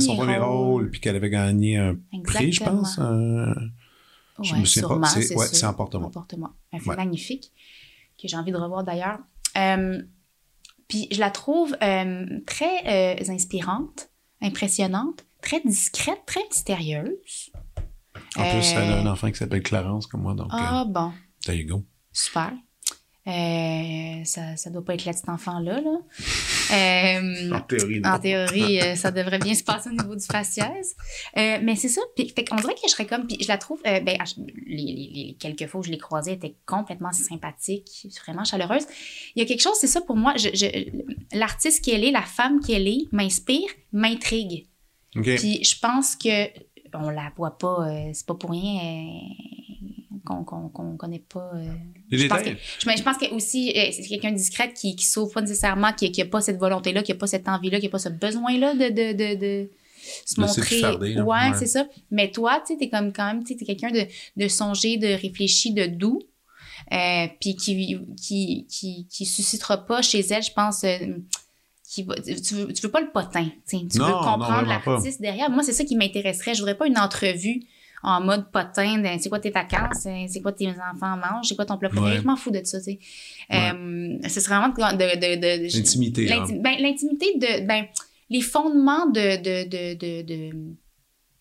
son, 0.00 0.16
premier 0.16 0.38
rôle, 0.38 0.90
puis 0.90 1.00
qu'elle 1.00 1.16
avait 1.16 1.30
gagné 1.30 1.78
un 1.78 1.94
prix, 2.24 2.52
je 2.52 2.60
Exactement. 2.60 2.82
pense. 2.82 2.98
un- 2.98 3.54
je 4.44 4.52
Ouais, 4.54 4.60
me 4.60 4.64
souviens 4.64 4.82
pas. 4.88 4.94
sûrement, 4.94 5.06
C'est- 5.06 5.22
c'est 5.22 5.36
ouais, 5.36 5.64
Emporte-moi. 5.70 6.06
Emporte-moi. 6.08 6.54
Un 6.72 6.78
film 6.78 6.90
Ouais. 6.90 6.96
magnifique 6.96 7.52
que 8.20 8.28
j'ai 8.28 8.36
envie 8.36 8.52
de 8.52 8.56
revoir 8.56 8.84
d'ailleurs. 8.84 9.18
Euh, 9.56 10.02
puis 10.88 11.08
je 11.10 11.20
la 11.20 11.30
trouve 11.30 11.76
euh, 11.82 12.26
très 12.46 13.18
euh, 13.20 13.32
inspirante, 13.32 14.10
impressionnante, 14.42 15.24
très 15.42 15.60
discrète, 15.60 16.20
très 16.26 16.40
mystérieuse. 16.50 17.50
En 18.36 18.48
plus, 18.48 18.72
elle 18.72 18.92
a 18.92 19.00
un 19.00 19.06
enfant 19.06 19.30
qui 19.30 19.38
s'appelle 19.38 19.62
Clarence, 19.62 20.06
comme 20.06 20.22
moi, 20.22 20.34
donc 20.34 20.48
Ah 20.50 20.84
bon, 20.86 21.12
there 21.44 21.56
you 21.56 21.66
go. 21.66 21.84
super. 22.12 22.52
Euh, 23.30 24.24
ça, 24.24 24.56
ça 24.56 24.70
doit 24.70 24.84
pas 24.84 24.94
être 24.94 25.04
là, 25.04 25.12
cet 25.12 25.28
enfant-là. 25.28 25.80
Là. 25.80 25.98
Euh, 26.72 27.50
En 27.52 27.60
théorie, 27.62 28.00
non. 28.00 28.10
en 28.10 28.18
théorie, 28.18 28.80
euh, 28.80 28.94
ça 28.96 29.10
devrait 29.10 29.38
bien 29.38 29.54
se 29.54 29.62
passer 29.64 29.88
au 29.88 29.92
niveau 29.92 30.14
du 30.16 30.24
faciès. 30.24 30.94
Euh, 31.36 31.58
mais 31.62 31.76
c'est 31.76 31.88
ça. 31.88 32.00
Puis, 32.16 32.28
fait 32.34 32.44
qu'on 32.44 32.56
dirait 32.56 32.74
que 32.74 32.80
je 32.84 32.90
serais 32.90 33.06
comme. 33.06 33.26
Puis 33.26 33.38
je 33.40 33.48
la 33.48 33.58
trouve. 33.58 33.80
ben, 33.84 34.04
les, 34.04 34.16
les- 34.66 35.10
les 35.14 35.36
quelques 35.38 35.66
fois 35.68 35.80
où 35.80 35.84
je 35.84 35.90
l'ai 35.90 35.98
croisée, 35.98 36.32
elle 36.32 36.36
était 36.38 36.56
complètement 36.66 37.12
sympathique, 37.12 38.06
vraiment 38.26 38.44
chaleureuse. 38.44 38.84
Il 39.36 39.40
y 39.40 39.44
a 39.44 39.46
quelque 39.48 39.62
chose, 39.62 39.76
c'est 39.80 39.86
ça 39.86 40.00
pour 40.00 40.16
moi. 40.16 40.34
Je, 40.36 40.48
je- 40.54 41.36
L'artiste 41.36 41.84
qu'elle 41.84 42.04
est, 42.04 42.10
la 42.10 42.22
femme 42.22 42.60
qu'elle 42.60 42.88
est, 42.88 43.06
m'inspire, 43.12 43.68
m'intrigue. 43.92 44.66
Puis 45.12 45.64
je 45.64 45.78
pense 45.80 46.16
que 46.16 46.46
on 46.94 47.10
la 47.10 47.32
voit 47.36 47.56
pas, 47.58 47.88
c'est 48.12 48.26
pas 48.26 48.34
pour 48.34 48.50
rien 48.50 49.20
qu'on 50.24 50.44
qu'on 50.44 50.96
connaît 50.96 51.22
pas. 51.32 51.50
euh. 51.54 51.72
Les 52.10 52.18
je 52.18 52.26
pense 52.28 52.38
détails. 52.38 52.56
Je, 52.78 52.90
je 52.98 53.02
pense 53.02 53.16
que 53.18 53.32
aussi 53.34 53.72
euh, 53.76 53.88
c'est 53.92 54.02
quelqu'un 54.06 54.30
de 54.32 54.36
discrète 54.36 54.74
qui 54.74 54.96
qui 54.96 55.04
s'ouvre 55.04 55.32
pas 55.32 55.40
nécessairement, 55.40 55.92
qui 55.92 56.10
qui 56.12 56.22
a 56.22 56.26
pas 56.26 56.40
cette 56.40 56.58
volonté 56.58 56.92
là, 56.92 57.02
qui 57.02 57.12
a 57.12 57.14
pas 57.16 57.26
cette 57.26 57.48
envie 57.48 57.70
là, 57.70 57.80
qui 57.80 57.86
a 57.86 57.90
pas 57.90 57.98
ce 57.98 58.08
besoin 58.08 58.56
là 58.58 58.74
de 58.74 58.88
de 58.88 59.12
de, 59.12 59.34
de 59.40 59.70
se 60.26 60.40
montrer. 60.40 60.62
s'effarder, 60.62 61.14
là. 61.14 61.24
ouais, 61.24 61.50
Ouais. 61.50 61.56
c'est 61.58 61.66
ça. 61.66 61.86
Mais 62.10 62.30
toi, 62.30 62.62
tu 62.66 62.76
t'es 62.78 62.88
comme 62.88 63.12
quand 63.12 63.26
même, 63.26 63.44
tu 63.44 63.56
t'es 63.56 63.64
quelqu'un 63.64 63.90
de 63.90 64.06
de 64.36 64.48
songé, 64.48 64.96
de 64.96 65.08
réfléchi, 65.08 65.72
de 65.72 65.86
doux. 65.86 66.20
Euh, 66.92 67.26
puis 67.40 67.54
qui, 67.56 67.98
qui, 68.20 68.66
qui, 68.68 69.06
qui 69.08 69.26
suscitera 69.26 69.76
pas 69.86 70.00
chez 70.02 70.20
elle, 70.20 70.42
je 70.42 70.50
pense, 70.52 70.82
euh, 70.82 70.96
qui 71.88 72.02
va- 72.02 72.14
tu, 72.16 72.54
veux, 72.54 72.72
tu 72.72 72.82
veux 72.82 72.90
pas 72.90 73.00
le 73.02 73.10
potin, 73.12 73.46
tu 73.68 73.76
Non, 73.98 74.06
veux 74.06 74.12
comprendre 74.14 74.66
l'artiste 74.66 75.20
derrière. 75.20 75.50
Moi, 75.50 75.62
c'est 75.62 75.74
ça 75.74 75.84
qui 75.84 75.94
m'intéresserait. 75.94 76.54
Je 76.54 76.60
voudrais 76.60 76.76
pas 76.76 76.86
une 76.88 76.98
entrevue 76.98 77.62
en 78.02 78.20
mode 78.20 78.50
potin, 78.50 79.02
c'est 79.18 79.28
quoi 79.28 79.40
tes 79.40 79.50
vacances, 79.50 80.06
euh, 80.06 80.24
c'est 80.28 80.40
quoi 80.40 80.52
tes 80.52 80.68
enfants 80.68 81.16
mangent, 81.16 81.48
c'est 81.48 81.56
quoi 81.56 81.66
ton 81.66 81.76
plat 81.78 81.88
préféré? 81.88 82.12
Ouais. 82.12 82.20
Je 82.20 82.26
m'en 82.26 82.36
fous 82.36 82.50
de 82.50 82.60
ça, 82.64 82.78
tu 82.78 82.84
sais. 82.84 82.98
Ouais. 83.50 83.72
Euh, 83.74 84.18
ce 84.28 84.40
serait 84.40 84.56
vraiment 84.56 84.72
de... 84.74 84.96
de, 84.96 85.36
de, 85.36 85.40
de- 85.66 85.76
L'intimité. 85.76 86.26
L'inti- 86.26 86.58
ben, 86.58 86.76
l'intimité 86.80 87.26
de... 87.36 87.66
Ben, 87.66 87.84
les 88.30 88.40
fondements 88.42 89.06
de, 89.06 89.36
de, 89.42 89.68
de, 89.68 90.22
de, 90.22 90.52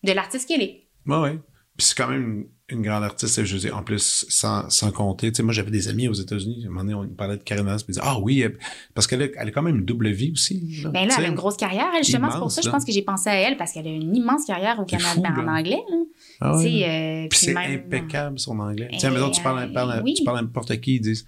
de, 0.03 0.11
l'artiste 0.11 0.47
qu'elle 0.47 0.63
est. 0.63 0.87
Ouais, 1.05 1.17
ouais. 1.17 1.39
Puis 1.77 1.85
c'est 1.87 1.95
quand 1.95 2.07
même 2.07 2.47
une, 2.69 2.81
grande 2.81 3.03
artiste, 3.03 3.43
je 3.43 3.53
veux 3.53 3.59
dire, 3.59 3.75
en 3.77 3.83
plus, 3.83 4.25
sans, 4.29 4.69
sans 4.69 4.91
compter. 4.91 5.31
Tu 5.31 5.37
sais, 5.37 5.43
moi, 5.43 5.53
j'avais 5.53 5.71
des 5.71 5.87
amis 5.87 6.07
aux 6.07 6.13
États-Unis. 6.13 6.63
À 6.63 6.67
un 6.67 6.69
moment 6.69 6.81
donné, 6.81 6.93
on 6.93 7.07
parlait 7.15 7.37
de 7.37 7.43
Karen 7.43 7.65
puis 7.65 7.85
disaient, 7.89 8.01
ah 8.03 8.19
oui, 8.19 8.41
elle- 8.41 8.57
parce 8.93 9.07
qu'elle 9.07 9.21
a, 9.21 9.27
elle 9.37 9.47
a 9.47 9.51
quand 9.51 9.61
même 9.61 9.77
une 9.77 9.85
double 9.85 10.09
vie 10.09 10.31
aussi. 10.31 10.81
Là, 10.83 10.89
Ben 10.89 11.07
là, 11.07 11.13
tu 11.13 11.19
elle 11.19 11.25
a 11.25 11.29
une 11.29 11.35
grosse 11.35 11.57
carrière, 11.57 11.87
elle, 11.95 12.03
justement. 12.03 12.31
C'est 12.31 12.39
pour 12.39 12.51
ça, 12.51 12.61
je 12.63 12.69
pense 12.69 12.85
que 12.85 12.91
j'ai 12.91 13.01
pensé 13.01 13.29
à 13.29 13.35
elle, 13.35 13.57
parce 13.57 13.73
qu'elle 13.73 13.87
a 13.87 13.91
une 13.91 14.15
immense 14.15 14.45
carrière 14.45 14.79
au 14.79 14.85
Canada, 14.85 15.09
fou, 15.09 15.21
ben, 15.21 15.37
en 15.37 15.47
anglais. 15.57 15.81
Là. 15.89 15.97
Ah. 16.41 16.57
Tu 16.61 16.69
sais, 16.69 16.89
euh, 16.89 17.27
Puis 17.29 17.39
c'est 17.39 17.53
même- 17.53 17.81
impeccable 17.85 18.39
son 18.39 18.59
anglais. 18.59 18.89
Tiens, 18.97 19.11
maintenant 19.11 19.29
tu 19.31 19.41
parles, 19.41 19.69
euh, 19.69 19.73
parles- 19.73 20.01
oui. 20.03 20.13
tu 20.15 20.23
parles 20.23 20.37
à 20.37 20.41
n'importe 20.41 20.79
qui, 20.79 20.95
ils 20.95 21.01
disent 21.01 21.27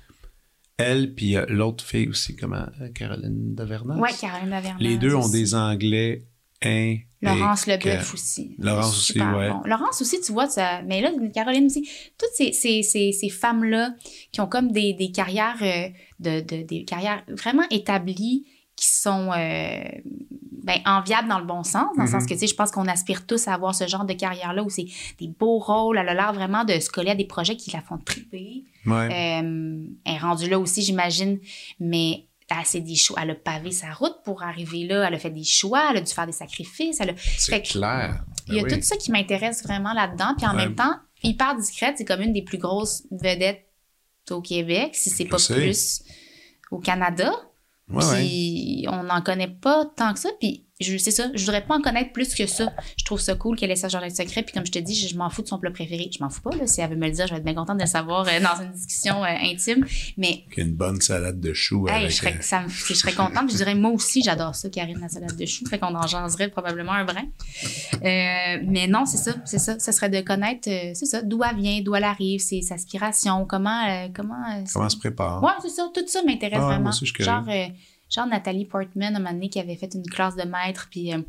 elle, 0.78 1.14
puis 1.14 1.36
euh, 1.38 1.46
l'autre 1.50 1.84
fille 1.84 2.08
aussi, 2.08 2.36
comment 2.36 2.66
euh, 2.82 2.90
Caroline 2.96 3.54
Davernas? 3.54 3.98
Ouais, 4.00 4.10
Caroline 4.20 4.50
Lavergne. 4.50 4.78
Les 4.80 4.98
deux 4.98 5.14
ont 5.14 5.30
des 5.30 5.54
anglais 5.54 6.24
Laurence. 7.22 7.68
Leboeuf 7.68 8.14
aussi. 8.14 8.56
Laurence 8.58 8.98
aussi, 8.98 9.20
ouais. 9.22 9.50
bon. 9.50 9.62
Laurence 9.66 10.02
aussi, 10.02 10.20
tu 10.22 10.32
vois, 10.32 10.48
ça... 10.48 10.82
mais 10.84 11.02
là, 11.02 11.12
Caroline 11.34 11.66
aussi. 11.66 11.88
Toutes 12.18 12.32
ces, 12.34 12.52
ces, 12.52 12.82
ces, 12.84 13.12
ces 13.12 13.30
femmes-là 13.30 13.94
qui 14.32 14.42
ont 14.42 14.48
comme 14.48 14.72
des, 14.72 14.94
des 14.94 15.12
carrières, 15.12 15.58
euh, 15.62 15.88
de, 16.20 16.42
de- 16.42 16.64
des 16.64 16.84
carrières 16.84 17.24
vraiment 17.30 17.64
établies, 17.70 18.46
qui 18.76 18.88
sont 18.88 19.30
euh, 19.32 19.84
ben, 20.64 20.80
enviables 20.86 21.28
dans 21.28 21.38
le 21.38 21.46
bon 21.46 21.62
sens, 21.62 21.96
dans 21.98 22.04
le 22.04 22.10
sens 22.10 22.26
que, 22.26 22.34
tu 22.34 22.40
sais, 22.40 22.48
je 22.48 22.56
pense 22.56 22.72
qu'on 22.72 22.88
aspire 22.88 23.28
tous 23.28 23.48
à 23.48 23.54
avoir 23.54 23.76
ce 23.76 23.86
genre 23.86 24.06
de 24.06 24.14
carrière-là 24.14 24.64
où 24.64 24.70
c'est 24.72 24.88
des 25.20 25.28
beaux 25.28 25.60
rôles. 25.60 26.00
Elle 26.00 26.10
a 26.10 26.16
l'air 26.16 26.34
vraiment 26.34 26.64
de 26.64 26.80
se 26.80 26.90
coller 26.90 27.12
à 27.12 27.16
des 27.16 27.26
projets 27.28 27.56
qui 27.56 27.70
la 27.70 27.82
font 27.82 28.00
triper. 28.00 28.64
Ouais. 28.88 29.42
Euh, 29.44 29.86
elle 30.06 30.16
est 30.16 30.18
rendue 30.18 30.50
là 30.50 30.58
aussi, 30.58 30.82
j'imagine, 30.82 31.40
mais 31.80 32.26
elle, 32.60 32.66
s'est 32.66 32.82
des 32.82 32.96
choix. 32.96 33.20
elle 33.22 33.32
a 33.32 33.36
pavé 33.36 33.72
sa 33.72 33.92
route 33.94 34.18
pour 34.24 34.44
arriver 34.44 34.86
là. 34.86 35.08
Elle 35.08 35.14
a 35.16 35.20
fait 35.20 35.30
des 35.30 35.44
choix, 35.44 35.90
elle 35.92 35.98
a 35.98 36.02
dû 36.02 36.12
faire 36.12 36.26
des 36.26 36.32
sacrifices. 36.32 37.00
Elle 37.00 37.12
a... 37.12 37.14
c'est 37.18 37.62
clair. 37.62 38.24
Il 38.48 38.56
y 38.56 38.60
a 38.60 38.64
Ben 38.64 38.72
oui. 38.74 38.80
tout 38.80 38.86
ça 38.86 38.98
qui 38.98 39.12
m'intéresse 39.12 39.64
vraiment 39.64 39.94
là-dedans. 39.94 40.34
Puis 40.38 40.46
en 40.48 40.52
Ouais. 40.52 40.58
même 40.66 40.76
temps, 40.76 40.96
hyper 41.24 41.56
discrète, 41.56 41.96
c'est 41.98 42.06
comme 42.06 42.22
une 42.22 42.34
des 42.34 42.42
plus 42.44 42.58
grosses 42.58 43.04
vedettes 43.12 43.66
au 44.30 44.42
Québec, 44.42 44.92
si 44.96 45.10
c'est 45.10 45.26
pas 45.26 45.38
sais. 45.40 45.56
plus 45.56 46.04
au 46.72 46.80
Canada. 46.80 47.32
Ouais, 47.90 48.04
ouais. 48.06 48.16
Puis 48.22 48.86
on 48.90 49.04
n'en 49.04 49.22
connaît 49.22 49.50
pas 49.50 49.86
tant 49.98 50.14
que 50.14 50.20
ça. 50.20 50.30
Puis 50.40 50.66
je 50.82 50.98
c'est 50.98 51.12
ça, 51.12 51.30
je 51.34 51.40
voudrais 51.46 51.62
pas 51.66 51.76
en 51.78 51.82
connaître 51.82 52.12
plus 52.12 52.34
que 52.36 52.46
ça. 52.48 52.72
Je 52.98 53.06
trouve 53.06 53.20
ça 53.20 53.36
cool 53.36 53.56
qu'elle 53.58 53.72
ait 53.72 53.76
ce 53.76 53.88
genre 53.90 54.04
de 54.04 54.10
secret. 54.10 54.44
Puis 54.44 54.54
comme 54.54 54.66
je 54.66 54.72
te 54.72 54.80
dis, 54.80 54.96
je, 54.96 55.08
je 55.08 55.16
m'en 55.18 55.30
fous 55.30 55.42
de 55.42 55.48
son 55.48 55.58
plat 55.60 55.72
préféré. 55.72 56.10
Je 56.16 56.24
m'en 56.24 56.30
fous 56.30 56.42
pas. 56.42 56.56
Là. 56.56 56.68
Si 56.68 56.82
elle 56.82 56.90
veut 56.90 56.96
me 56.96 57.06
le 57.08 57.12
dire, 57.12 57.28
je 57.28 57.32
vais 57.32 57.38
être 57.40 57.44
bien 57.46 57.54
contente 57.56 57.78
de 57.78 57.84
le 57.84 57.88
savoir 57.88 58.28
euh, 58.28 58.40
dans 58.40 58.64
une 58.64 58.72
discussion 58.72 59.24
euh, 59.24 59.28
intime. 59.44 59.86
Mais 60.18 60.44
Qu'il 60.54 60.58
y 60.58 60.62
a 60.62 60.70
une 60.70 60.76
bonne 60.76 61.00
salade 61.02 61.40
de 61.40 61.54
choux 61.54 61.88
hey, 61.88 61.96
avec. 61.96 62.12
je, 62.12 62.16
serais, 62.18 62.34
euh, 62.34 62.42
ça 62.42 62.62
me- 62.62 62.70
je 62.70 62.94
serais 62.94 63.14
contente. 63.14 63.50
Je 63.52 63.56
dirais, 63.58 63.76
moi 63.76 63.92
aussi, 63.92 64.22
j'adore 64.24 64.56
ça, 64.56 64.70
Karine, 64.70 65.00
la 65.00 65.10
salade 65.10 65.36
de 65.36 65.46
choux. 65.46 65.66
Fait 65.68 65.80
qu'on 65.80 65.96
en 65.96 66.08
jaserait 66.08 66.50
probablement 66.50 66.94
un 66.94 67.06
brin. 67.06 67.24
Euh, 68.04 68.58
mais 68.66 68.88
non, 68.88 69.06
c'est 69.06 69.18
ça, 69.18 69.34
c'est 69.46 69.60
ça. 69.60 69.80
Ça 69.80 69.92
serait 69.92 70.10
de 70.10 70.22
connaître, 70.22 70.62
c'est 70.66 70.94
ça, 71.06 71.22
d'où 71.22 71.42
elle 71.44 71.58
vient, 71.58 71.82
d'où 71.82 71.96
elle 71.96 72.04
arrive, 72.04 72.40
ses 72.40 72.72
aspirations, 72.72 73.46
comment, 73.46 74.10
comment. 74.14 74.36
comment 74.74 74.86
elle 74.86 74.92
se 74.92 74.98
prépare. 74.98 75.44
Ouais, 75.44 75.52
c'est 75.62 75.70
ça. 75.70 75.90
Tout 75.94 76.02
ça 76.08 76.22
m'intéresse 76.26 76.60
Ah 76.62 76.66
vraiment. 76.68 76.90
aussi, 76.90 77.06
je 77.06 77.24
genre, 77.24 77.46
genre 78.12 78.28
Nathalie 78.28 78.66
Portman, 78.66 79.16
un 79.16 79.20
moment 79.20 79.34
donné, 79.34 79.50
qui 79.50 79.60
avait 79.60 79.76
fait 79.76 79.94
une 79.96 80.06
classe 80.06 80.36
de 80.36 80.44
maître, 80.44 80.88
puis 80.92 81.14
euh, 81.14 81.22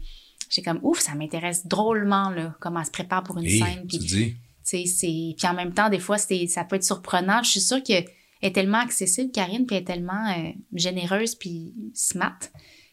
j'ai 0.50 0.62
comme, 0.62 0.80
ouf, 0.82 1.00
ça 1.00 1.14
m'intéresse 1.14 1.66
drôlement, 1.66 2.30
là, 2.30 2.54
comment 2.60 2.80
elle 2.80 2.86
se 2.86 2.90
prépare 2.90 3.22
pour 3.22 3.38
une 3.38 3.46
Hey, 3.46 3.58
scène. 3.60 3.86
Puis, 3.88 3.98
tu 3.98 4.36
sais, 4.62 4.84
c'est... 4.86 5.34
Puis 5.36 5.46
en 5.46 5.54
même 5.54 5.72
temps, 5.72 5.88
des 5.88 5.98
fois, 5.98 6.18
c'est... 6.18 6.46
ça 6.46 6.64
peut 6.64 6.76
être 6.76 6.84
surprenant. 6.84 7.42
Je 7.42 7.50
suis 7.50 7.60
sûre 7.60 7.82
qu'elle 7.82 8.06
est 8.42 8.54
tellement 8.54 8.78
accessible, 8.78 9.30
Karine, 9.32 9.64
puis 9.66 9.76
elle 9.76 9.82
est 9.82 9.86
tellement 9.86 10.30
euh, 10.36 10.50
généreuse, 10.74 11.34
puis 11.36 11.72
smart, 11.94 12.38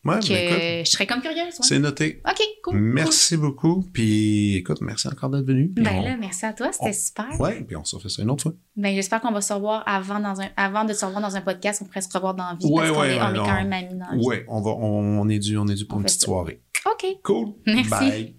Ouais, 0.05 0.19
que 0.19 0.27
ben 0.29 0.47
écoute, 0.47 0.85
je 0.85 0.91
serais 0.91 1.05
comme 1.07 1.21
curieuse. 1.21 1.45
ouais. 1.45 1.51
c'est 1.61 1.77
noté. 1.79 2.21
OK, 2.25 2.41
cool. 2.63 2.75
Merci 2.79 3.35
beaucoup. 3.35 3.81
Puis 3.93 4.55
écoute, 4.55 4.79
merci 4.79 5.07
encore 5.09 5.29
d'être 5.29 5.45
venu. 5.45 5.67
Ben 5.75 5.87
on- 5.93 6.01
là, 6.03 6.15
merci 6.17 6.45
à 6.45 6.53
toi, 6.53 6.71
c'était 6.71 6.93
super. 6.93 7.27
Ouais, 7.39 7.61
puis 7.63 7.75
on 7.75 7.83
se 7.83 7.97
refait 7.97 8.07
ça 8.07 8.21
une 8.21 8.29
autre 8.31 8.43
fois. 8.43 8.53
Ben, 8.77 8.95
j'espère 8.95 9.19
qu'on 9.19 9.33
va 9.33 9.41
se 9.41 9.51
revoir 9.51 9.83
avant, 9.85 10.21
dans 10.21 10.39
un, 10.39 10.47
avant 10.55 10.85
de 10.85 10.93
se 10.93 11.03
revoir 11.03 11.21
dans 11.21 11.35
un 11.35 11.41
podcast. 11.41 11.81
On 11.81 11.85
pourrait 11.85 11.99
se 12.01 12.07
revoir 12.13 12.33
dans 12.33 12.45
la 12.45 12.55
vie 12.55 12.65
Ouais, 12.67 12.75
parce 12.83 12.91
qu'on 12.91 12.99
ouais, 13.01 13.15
est, 13.15 13.21
on 13.21 13.29
est 13.29 13.37
non. 13.37 13.43
quand 13.45 13.53
même 13.55 13.73
amis 13.73 13.99
dans 13.99 14.09
la 14.09 14.15
vie. 14.17 14.25
Ouais, 14.25 14.45
on 14.47 14.61
va, 14.61 14.71
on, 14.71 15.19
on 15.19 15.27
est 15.27 15.39
dû, 15.39 15.57
on 15.57 15.67
est 15.67 15.75
dû 15.75 15.85
pour 15.85 15.97
On 15.97 15.99
une 15.99 16.05
petite 16.05 16.21
ça. 16.21 16.25
soirée. 16.27 16.61
OK. 16.85 17.05
Cool. 17.23 17.53
Merci. 17.67 17.89
Bye. 17.89 18.35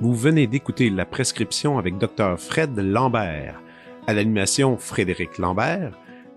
Vous 0.00 0.14
venez 0.14 0.46
d'écouter 0.46 0.90
La 0.90 1.04
Prescription 1.06 1.78
avec 1.78 1.98
Dr. 1.98 2.38
Fred 2.38 2.76
Lambert. 2.78 3.60
À 4.06 4.14
l'animation, 4.14 4.76
Frédéric 4.76 5.38
Lambert. 5.38 5.96